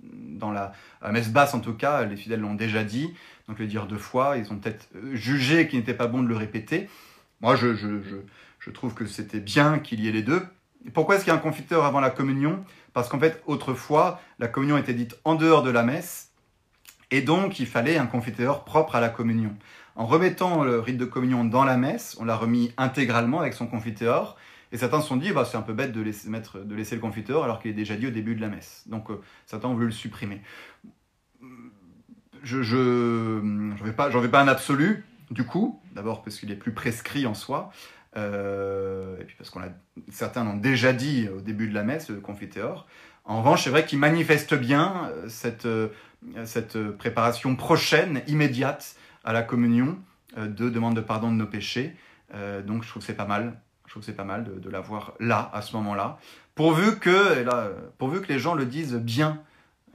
dans 0.02 0.50
la, 0.50 0.72
messe 1.10 1.30
basse 1.30 1.54
en 1.54 1.60
tout 1.60 1.74
cas, 1.74 2.04
les 2.04 2.16
fidèles 2.16 2.40
l'ont 2.40 2.54
déjà 2.54 2.84
dit, 2.84 3.12
donc 3.48 3.58
le 3.58 3.66
dire 3.66 3.86
deux 3.86 3.98
fois, 3.98 4.36
ils 4.36 4.50
ont 4.52 4.56
peut-être 4.56 4.88
jugé 5.12 5.68
qu'il 5.68 5.78
n'était 5.78 5.94
pas 5.94 6.06
bon 6.06 6.22
de 6.22 6.28
le 6.28 6.36
répéter. 6.36 6.88
Moi, 7.40 7.56
je, 7.56 7.74
je 7.74 8.70
trouve 8.70 8.94
que 8.94 9.06
c'était 9.06 9.40
bien 9.40 9.78
qu'il 9.78 10.00
y 10.00 10.08
ait 10.08 10.12
les 10.12 10.22
deux. 10.22 10.42
Pourquoi 10.94 11.16
est-ce 11.16 11.24
qu'il 11.24 11.32
y 11.32 11.36
a 11.36 11.38
un 11.38 11.42
confiteur 11.42 11.84
avant 11.84 12.00
la 12.00 12.10
communion? 12.10 12.64
Parce 12.92 13.08
qu'en 13.08 13.18
fait, 13.18 13.42
autrefois, 13.46 14.20
la 14.38 14.48
communion 14.48 14.78
était 14.78 14.94
dite 14.94 15.16
en 15.24 15.34
dehors 15.34 15.62
de 15.62 15.70
la 15.70 15.82
messe, 15.82 16.30
et 17.10 17.22
donc 17.22 17.58
il 17.60 17.66
fallait 17.66 17.96
un 17.96 18.06
confiteur 18.06 18.64
propre 18.64 18.94
à 18.96 19.00
la 19.00 19.08
communion. 19.08 19.54
En 19.96 20.06
remettant 20.06 20.64
le 20.64 20.80
rite 20.80 20.96
de 20.96 21.04
communion 21.04 21.44
dans 21.44 21.64
la 21.64 21.76
messe, 21.76 22.16
on 22.20 22.24
l'a 22.24 22.36
remis 22.36 22.72
intégralement 22.78 23.40
avec 23.40 23.54
son 23.54 23.66
confiteur, 23.66 24.36
et 24.72 24.76
certains 24.76 25.00
se 25.00 25.08
sont 25.08 25.16
dit, 25.16 25.32
bah, 25.32 25.44
c'est 25.44 25.56
un 25.56 25.62
peu 25.62 25.72
bête 25.72 25.92
de 25.92 26.00
laisser, 26.00 26.28
mettre, 26.28 26.58
de 26.60 26.74
laisser 26.74 26.94
le 26.94 27.00
confiteur 27.00 27.44
alors 27.44 27.60
qu'il 27.60 27.70
est 27.70 27.74
déjà 27.74 27.96
dit 27.96 28.06
au 28.06 28.10
début 28.10 28.34
de 28.34 28.40
la 28.40 28.48
messe. 28.48 28.84
Donc 28.86 29.10
euh, 29.10 29.20
certains 29.46 29.68
ont 29.68 29.74
voulu 29.74 29.86
le 29.86 29.92
supprimer. 29.92 30.42
Je 32.42 32.56
n'en 32.56 33.76
je, 33.76 33.84
vais, 33.84 33.92
pas, 33.92 34.08
vais 34.08 34.28
pas 34.28 34.40
un 34.40 34.48
absolu, 34.48 35.04
du 35.30 35.44
coup, 35.44 35.80
d'abord 35.94 36.22
parce 36.22 36.38
qu'il 36.38 36.50
est 36.50 36.56
plus 36.56 36.72
prescrit 36.72 37.26
en 37.26 37.34
soi, 37.34 37.70
euh, 38.16 39.20
et 39.20 39.24
puis 39.24 39.36
parce 39.36 39.50
qu'on 39.50 39.62
a, 39.62 39.68
certains 40.10 40.44
l'ont 40.44 40.56
déjà 40.56 40.92
dit 40.92 41.28
au 41.28 41.40
début 41.40 41.68
de 41.68 41.74
la 41.74 41.82
messe, 41.82 42.08
le 42.08 42.20
confiteor. 42.20 42.86
En 43.24 43.38
revanche, 43.38 43.64
c'est 43.64 43.70
vrai 43.70 43.84
qu'il 43.84 43.98
manifeste 43.98 44.54
bien 44.54 45.10
euh, 45.10 45.28
cette, 45.28 45.66
euh, 45.66 45.88
cette 46.44 46.78
préparation 46.92 47.54
prochaine, 47.54 48.22
immédiate 48.26 48.96
à 49.24 49.32
la 49.32 49.42
communion, 49.42 49.98
de 50.36 50.70
demande 50.70 50.94
de 50.94 51.00
pardon 51.00 51.30
de 51.32 51.36
nos 51.36 51.46
péchés. 51.46 51.96
donc 52.64 52.84
je 52.84 52.88
trouve 52.88 53.02
que 53.02 53.06
c'est 53.06 53.14
pas 53.14 53.26
mal. 53.26 53.60
Je 53.90 53.94
trouve 53.94 54.02
que 54.02 54.06
c'est 54.06 54.16
pas 54.16 54.22
mal 54.22 54.44
de, 54.44 54.70
l'avoir 54.70 55.14
là, 55.18 55.50
à 55.52 55.62
ce 55.62 55.74
moment-là. 55.74 56.18
Pourvu 56.54 57.00
que, 57.00 57.44
pourvu 57.98 58.20
que 58.20 58.28
les 58.28 58.38
gens 58.38 58.54
le 58.54 58.64
disent 58.64 58.94
bien. 58.94 59.42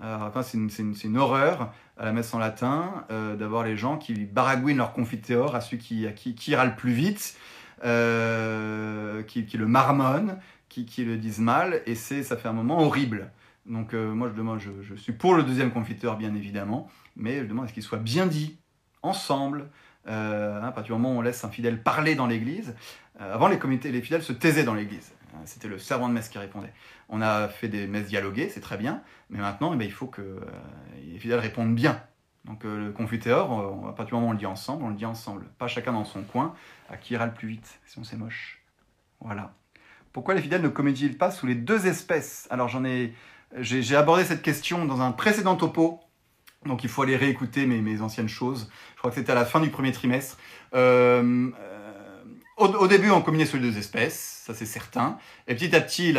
enfin, 0.01 0.43
c'est 0.43 0.57
une, 0.57 1.17
horreur 1.17 1.71
à 1.95 2.03
la 2.03 2.11
messe 2.11 2.33
en 2.33 2.39
latin 2.39 3.05
d'avoir 3.09 3.63
les 3.63 3.77
gens 3.77 3.97
qui 3.97 4.25
baragouinent 4.25 4.75
leur 4.75 4.91
confiteor 4.91 5.55
à 5.55 5.61
celui 5.61 5.77
qui, 5.77 6.05
à 6.05 6.11
ira 6.51 6.67
plus 6.71 6.91
vite. 6.91 7.37
Euh, 7.85 9.23
qui, 9.23 9.45
le 9.53 9.65
marmonnent, 9.65 10.39
qui, 10.67 11.05
le 11.05 11.15
disent 11.15 11.39
mal, 11.39 11.81
et 11.85 11.95
ça 11.95 12.35
fait 12.35 12.49
un 12.49 12.53
moment 12.53 12.81
horrible. 12.81 13.31
Donc 13.65 13.93
euh, 13.93 14.13
moi, 14.13 14.27
je, 14.27 14.33
demande, 14.37 14.59
je, 14.59 14.95
suis 14.95 15.13
pour 15.13 15.35
le 15.35 15.43
deuxième 15.43 15.71
confiteur, 15.71 16.17
bien 16.17 16.35
évidemment, 16.35 16.89
mais 17.15 17.39
je 17.39 17.45
demande 17.45 17.63
à 17.63 17.67
ce 17.69 17.73
qu'il 17.73 17.83
soit 17.83 17.97
bien 17.97 18.27
dit, 18.27 18.57
ensemble, 19.03 19.69
euh, 20.07 20.61
hein, 20.61 20.67
à 20.67 20.71
partir 20.71 20.95
du 20.95 21.01
moment 21.01 21.15
où 21.15 21.19
on 21.19 21.21
laisse 21.21 21.43
un 21.43 21.49
fidèle 21.49 21.81
parler 21.81 22.15
dans 22.15 22.27
l'église. 22.27 22.75
Avant, 23.19 23.47
les, 23.47 23.57
fidèles 24.01 24.23
se 24.23 24.33
taisaient 24.33 24.63
dans 24.63 24.73
l'église. 24.73 25.13
C'était 25.45 25.67
le 25.67 25.77
servant 25.77 26.07
de 26.07 26.13
messe 26.13 26.29
qui 26.29 26.37
répondait. 26.37 26.71
On 27.09 27.21
a 27.21 27.47
fait 27.47 27.67
des 27.67 27.87
messes 27.87 28.07
dialoguées, 28.07 28.49
c'est 28.49 28.61
très 28.61 28.77
bien, 28.77 29.01
mais 29.29 29.39
maintenant, 29.39 29.73
eh 29.73 29.77
ben, 29.77 29.85
il 29.85 29.91
faut 29.91 30.07
que 30.07 30.39
les 31.03 31.19
fidèles 31.19 31.39
répondent 31.39 31.75
bien. 31.75 32.01
Donc 32.45 32.63
le 32.63 32.91
confiteur, 32.91 33.51
à 33.87 33.95
partir 33.95 34.05
du 34.05 34.13
moment 34.15 34.27
où 34.27 34.29
on 34.29 34.33
le 34.33 34.37
dit 34.37 34.45
ensemble, 34.45 34.83
on 34.83 34.89
le 34.89 34.95
dit 34.95 35.05
ensemble, 35.05 35.45
pas 35.57 35.67
chacun 35.67 35.93
dans 35.93 36.05
son 36.05 36.21
coin, 36.23 36.53
à 36.89 36.97
qui 36.97 37.13
ira 37.13 37.25
le 37.25 37.33
plus 37.33 37.47
vite, 37.47 37.79
sinon 37.85 38.03
c'est 38.03 38.17
moche. 38.17 38.61
Voilà. 39.19 39.53
Pourquoi 40.13 40.35
les 40.35 40.41
fidèles 40.41 40.61
ne 40.61 40.69
comédient-ils 40.69 41.17
pas 41.17 41.31
sous 41.31 41.47
les 41.47 41.55
deux 41.55 41.87
espèces? 41.87 42.47
Alors 42.51 42.69
j'en 42.69 42.85
ai, 42.85 43.13
j'ai 43.59 43.95
abordé 43.95 44.23
cette 44.23 44.43
question 44.43 44.85
dans 44.85 45.01
un 45.01 45.11
précédent 45.11 45.55
topo, 45.55 45.99
donc 46.65 46.83
il 46.83 46.89
faut 46.89 47.01
aller 47.01 47.17
réécouter 47.17 47.65
mes, 47.65 47.81
mes 47.81 48.01
anciennes 48.01 48.29
choses. 48.29 48.69
Je 48.93 48.99
crois 48.99 49.09
que 49.09 49.15
c'était 49.15 49.31
à 49.31 49.35
la 49.35 49.45
fin 49.45 49.59
du 49.59 49.69
premier 49.69 49.91
trimestre. 49.91 50.37
Euh, 50.73 51.49
euh, 52.59 52.63
au, 52.65 52.87
début, 52.87 53.09
on 53.11 53.21
communiait 53.21 53.45
sous 53.45 53.57
les 53.57 53.71
deux 53.71 53.77
espèces, 53.77 54.43
ça 54.45 54.53
c'est 54.53 54.65
certain. 54.65 55.17
Et 55.47 55.55
petit 55.55 55.75
à 55.75 55.81
petit, 55.81 56.13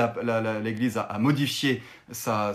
l'Église 0.63 0.99
a, 0.99 1.19
modifié 1.19 1.83
sa, 2.11 2.53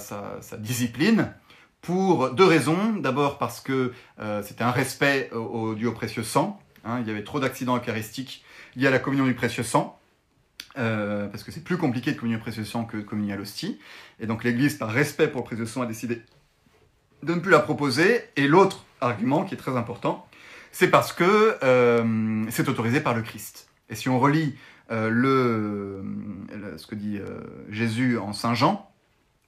discipline 0.59 1.33
pour 1.81 2.31
deux 2.31 2.45
raisons. 2.45 2.93
D'abord 2.93 3.37
parce 3.37 3.59
que 3.59 3.93
euh, 4.19 4.43
c'était 4.43 4.63
un 4.63 4.71
respect 4.71 5.31
au, 5.31 5.73
Dieu 5.73 5.89
au 5.89 5.93
précieux 5.93 6.23
sang. 6.23 6.61
Hein, 6.83 6.99
il 7.01 7.07
y 7.07 7.11
avait 7.11 7.23
trop 7.23 7.39
d'accidents 7.39 7.77
eucharistiques 7.77 8.43
liés 8.75 8.87
à 8.87 8.91
la 8.91 8.99
communion 8.99 9.25
du 9.25 9.33
précieux 9.33 9.63
sang, 9.63 9.99
euh, 10.77 11.27
parce 11.27 11.43
que 11.43 11.51
c'est 11.51 11.63
plus 11.63 11.77
compliqué 11.77 12.11
de 12.11 12.17
communier 12.17 12.37
le 12.37 12.41
précieux 12.41 12.63
sang 12.63 12.85
que 12.85 12.97
de 12.97 13.01
communier 13.01 13.33
à 13.33 13.35
l'hostie. 13.35 13.79
Et 14.19 14.27
donc 14.27 14.43
l'Église, 14.43 14.77
par 14.77 14.89
respect 14.89 15.27
pour 15.27 15.41
le 15.41 15.45
précieux 15.45 15.65
sang, 15.65 15.81
a 15.81 15.85
décidé 15.85 16.21
de 17.23 17.33
ne 17.33 17.39
plus 17.39 17.51
la 17.51 17.59
proposer. 17.59 18.21
Et 18.35 18.47
l'autre 18.47 18.85
argument, 18.99 19.43
qui 19.43 19.55
est 19.55 19.57
très 19.57 19.75
important, 19.75 20.27
c'est 20.71 20.89
parce 20.89 21.13
que 21.13 21.57
euh, 21.63 22.45
c'est 22.49 22.69
autorisé 22.69 23.01
par 23.01 23.13
le 23.13 23.21
Christ. 23.21 23.70
Et 23.91 23.95
si 23.95 24.09
on 24.09 24.19
relit 24.19 24.55
euh, 24.89 25.09
le, 25.09 26.03
ce 26.77 26.87
que 26.87 26.95
dit 26.95 27.19
Jésus 27.69 28.17
en 28.17 28.33
Saint 28.33 28.55
Jean, 28.55 28.89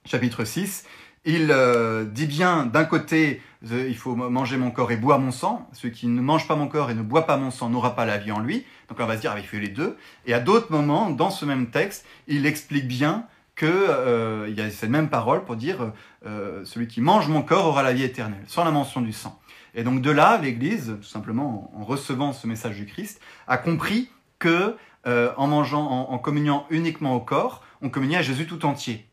chapitre 0.06 0.44
6, 0.44 0.86
il 1.26 1.52
euh, 1.52 2.04
dit 2.04 2.26
bien, 2.26 2.66
d'un 2.66 2.84
côté, 2.84 3.42
il 3.62 3.96
faut 3.96 4.16
manger 4.16 4.58
mon 4.58 4.72
corps 4.72 4.92
et 4.92 4.98
boire 4.98 5.20
mon 5.20 5.32
sang. 5.32 5.70
Celui 5.72 5.94
qui 5.94 6.08
ne 6.08 6.22
mange 6.22 6.48
pas 6.48 6.56
mon 6.56 6.68
corps 6.68 6.92
et 6.92 6.96
ne 6.96 7.02
boit 7.02 7.26
pas 7.26 7.38
mon 7.38 7.50
sang 7.50 7.70
n'aura 7.70 7.96
pas 7.96 8.06
la 8.06 8.18
vie 8.18 8.32
en 8.32 8.40
lui. 8.40 8.66
Donc 8.90 9.00
on 9.00 9.06
va 9.06 9.16
se 9.16 9.22
dire, 9.22 9.32
ah, 9.34 9.40
il 9.40 9.46
fait 9.46 9.60
les 9.60 9.70
deux. 9.70 9.96
Et 10.26 10.34
à 10.34 10.42
d'autres 10.42 10.72
moments, 10.72 11.10
dans 11.10 11.30
ce 11.30 11.46
même 11.46 11.70
texte, 11.70 12.06
il 12.28 12.46
explique 12.46 12.88
bien 12.88 13.26
qu'il 13.56 13.70
euh, 13.70 14.52
y 14.56 14.60
a 14.60 14.70
cette 14.70 14.90
même 14.90 15.10
parole 15.10 15.46
pour 15.46 15.56
dire, 15.56 15.94
euh, 16.26 16.66
celui 16.66 16.88
qui 16.88 17.00
mange 17.00 17.30
mon 17.30 17.42
corps 17.42 17.68
aura 17.68 17.84
la 17.84 17.94
vie 17.94 18.04
éternelle, 18.04 18.44
sans 18.48 18.66
la 18.66 18.72
mention 18.72 19.00
du 19.00 19.14
sang. 19.14 19.40
Et 19.76 19.84
donc 19.84 20.02
de 20.02 20.12
là, 20.12 20.38
l'Église, 20.38 20.98
tout 21.02 21.08
simplement 21.08 21.72
en 21.76 21.86
recevant 21.86 22.34
ce 22.34 22.48
message 22.48 22.76
du 22.76 22.86
Christ, 22.86 23.22
a 23.48 23.58
compris 23.58 24.10
que 24.44 24.76
en 25.06 25.48
mangeant, 25.48 25.86
en, 25.86 26.12
en 26.12 26.20
communiant 26.20 26.66
uniquement 26.70 27.16
au 27.16 27.20
corps, 27.20 27.64
on 27.82 27.90
communiait 27.90 28.18
à 28.18 28.22
Jésus 28.22 28.48
tout 28.48 28.66
entier. 28.66 29.06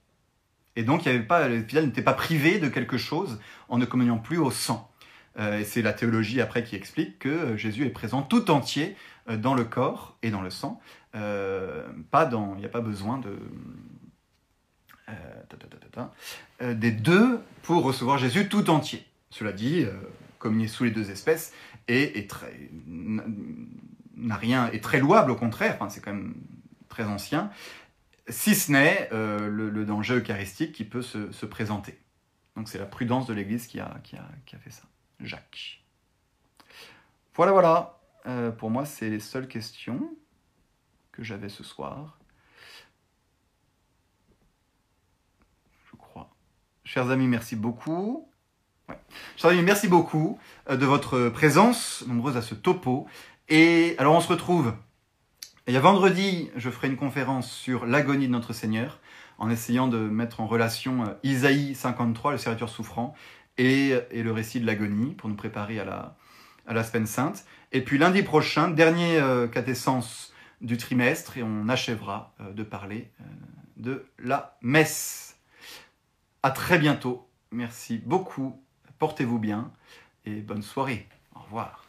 Et 0.76 0.82
donc, 0.82 1.04
il 1.04 1.12
y 1.12 1.14
avait 1.14 1.24
pas, 1.24 1.48
fidèles 1.48 1.86
n'étaient 1.86 2.02
pas 2.02 2.14
privés 2.14 2.58
de 2.58 2.68
quelque 2.68 2.96
chose 2.96 3.40
en 3.68 3.78
ne 3.78 3.84
communiant 3.84 4.18
plus 4.18 4.38
au 4.38 4.50
sang. 4.50 4.90
Euh, 5.38 5.62
c'est 5.64 5.82
la 5.82 5.92
théologie 5.92 6.40
après 6.40 6.64
qui 6.64 6.76
explique 6.76 7.18
que 7.20 7.28
euh, 7.28 7.56
Jésus 7.56 7.86
est 7.86 7.90
présent 7.90 8.22
tout 8.22 8.50
entier 8.50 8.96
euh, 9.28 9.36
dans 9.36 9.54
le 9.54 9.64
corps 9.64 10.16
et 10.22 10.30
dans 10.30 10.42
le 10.42 10.50
sang. 10.50 10.80
pas 11.12 12.26
dans, 12.26 12.54
il 12.54 12.60
n'y 12.60 12.66
a 12.66 12.70
pas 12.70 12.80
besoin 12.80 13.18
de 13.18 13.36
des 16.60 16.92
deux 16.92 17.40
pour 17.62 17.82
recevoir 17.82 18.16
Jésus 18.16 18.48
tout 18.48 18.70
entier. 18.70 19.04
Cela 19.30 19.50
dit, 19.50 19.84
communier 20.38 20.68
sous 20.68 20.84
les 20.84 20.92
deux 20.92 21.10
espèces 21.10 21.52
est, 21.88 22.16
est 22.16 22.30
très 22.30 22.70
n'a 24.20 24.36
rien 24.36 24.70
est 24.70 24.82
très 24.82 25.00
louable 25.00 25.30
au 25.30 25.36
contraire. 25.36 25.74
Enfin, 25.76 25.88
c'est 25.88 26.00
quand 26.00 26.12
même 26.12 26.34
très 26.88 27.04
ancien 27.04 27.50
si 28.30 28.54
ce 28.54 28.72
n'est 28.72 29.08
euh, 29.12 29.48
le, 29.48 29.84
danger 29.84 30.14
eucharistique 30.14 30.72
qui 30.72 30.84
peut 30.84 31.02
se, 31.02 31.46
présenter. 31.46 31.98
Donc 32.56 32.68
c'est 32.68 32.78
la 32.78 32.86
prudence 32.86 33.26
de 33.26 33.34
l'Église 33.34 33.66
qui 33.66 33.80
a, 33.80 34.00
qui, 34.02 34.16
a, 34.16 34.58
fait 34.58 34.70
ça. 34.70 34.84
Jacques. 35.20 35.82
Voilà, 37.34 37.52
voilà. 37.52 38.00
Euh, 38.26 38.50
pour 38.50 38.70
moi, 38.70 38.84
c'est 38.84 39.08
les 39.08 39.20
seules 39.20 39.48
questions 39.48 40.10
que 41.12 41.22
j'avais 41.22 41.48
ce 41.48 41.64
soir. 41.64 42.18
Je 45.90 45.96
crois. 45.96 46.30
Chers 46.84 47.10
amis, 47.10 47.28
merci 47.28 47.56
beaucoup. 47.56 48.28
Chers 49.36 49.52
amis, 49.52 49.62
merci 49.62 49.88
beaucoup 49.88 50.38
euh, 50.68 50.76
de 50.76 50.84
votre 50.84 51.28
présence, 51.28 52.04
nombreuse 52.06 52.36
à 52.36 52.42
ce 52.42 52.54
topo. 52.54 53.06
Et 53.50 53.94
alors, 53.98 54.14
on 54.14 54.20
se 54.20 54.28
retrouve 54.28 54.72
il 55.70 55.74
y 55.74 55.78
vendredi, 55.78 56.50
je 56.56 56.68
ferai 56.68 56.88
une 56.88 56.96
conférence 56.96 57.48
sur 57.48 57.86
l'agonie 57.86 58.26
de 58.26 58.32
notre 58.32 58.52
Seigneur, 58.52 58.98
en 59.38 59.50
essayant 59.50 59.86
de 59.86 59.98
mettre 59.98 60.40
en 60.40 60.48
relation 60.48 61.04
euh, 61.04 61.12
Isaïe 61.22 61.76
53, 61.76 62.32
le 62.32 62.38
serviteur 62.38 62.68
souffrant, 62.68 63.14
et, 63.56 63.94
le 64.10 64.32
récit 64.32 64.58
de 64.58 64.66
l'agonie, 64.66 65.14
pour 65.14 65.28
nous 65.28 65.36
préparer 65.36 65.78
à 65.78 66.16
la, 66.66 66.82
semaine 66.82 67.06
sainte. 67.06 67.44
Et 67.70 67.82
puis 67.82 67.98
lundi 67.98 68.24
prochain, 68.24 68.68
dernier 68.68 69.18
euh, 69.20 69.46
du 70.60 70.76
trimestre, 70.76 71.38
et 71.38 71.44
on 71.44 71.68
achèvera 71.68 72.34
euh, 72.40 72.52
de 72.52 72.64
parler 72.64 73.08
de 73.76 74.06
la 74.18 74.58
messe. 74.62 75.36
À 76.42 76.50
très 76.50 76.78
bientôt. 76.78 77.28
Merci 77.52 78.02
beaucoup. 78.04 78.60
Portez-vous 78.98 79.38
bien 79.38 79.70
et 80.24 80.40
bonne 80.40 80.62
soirée. 80.62 81.06
Au 81.36 81.40
revoir. 81.40 81.79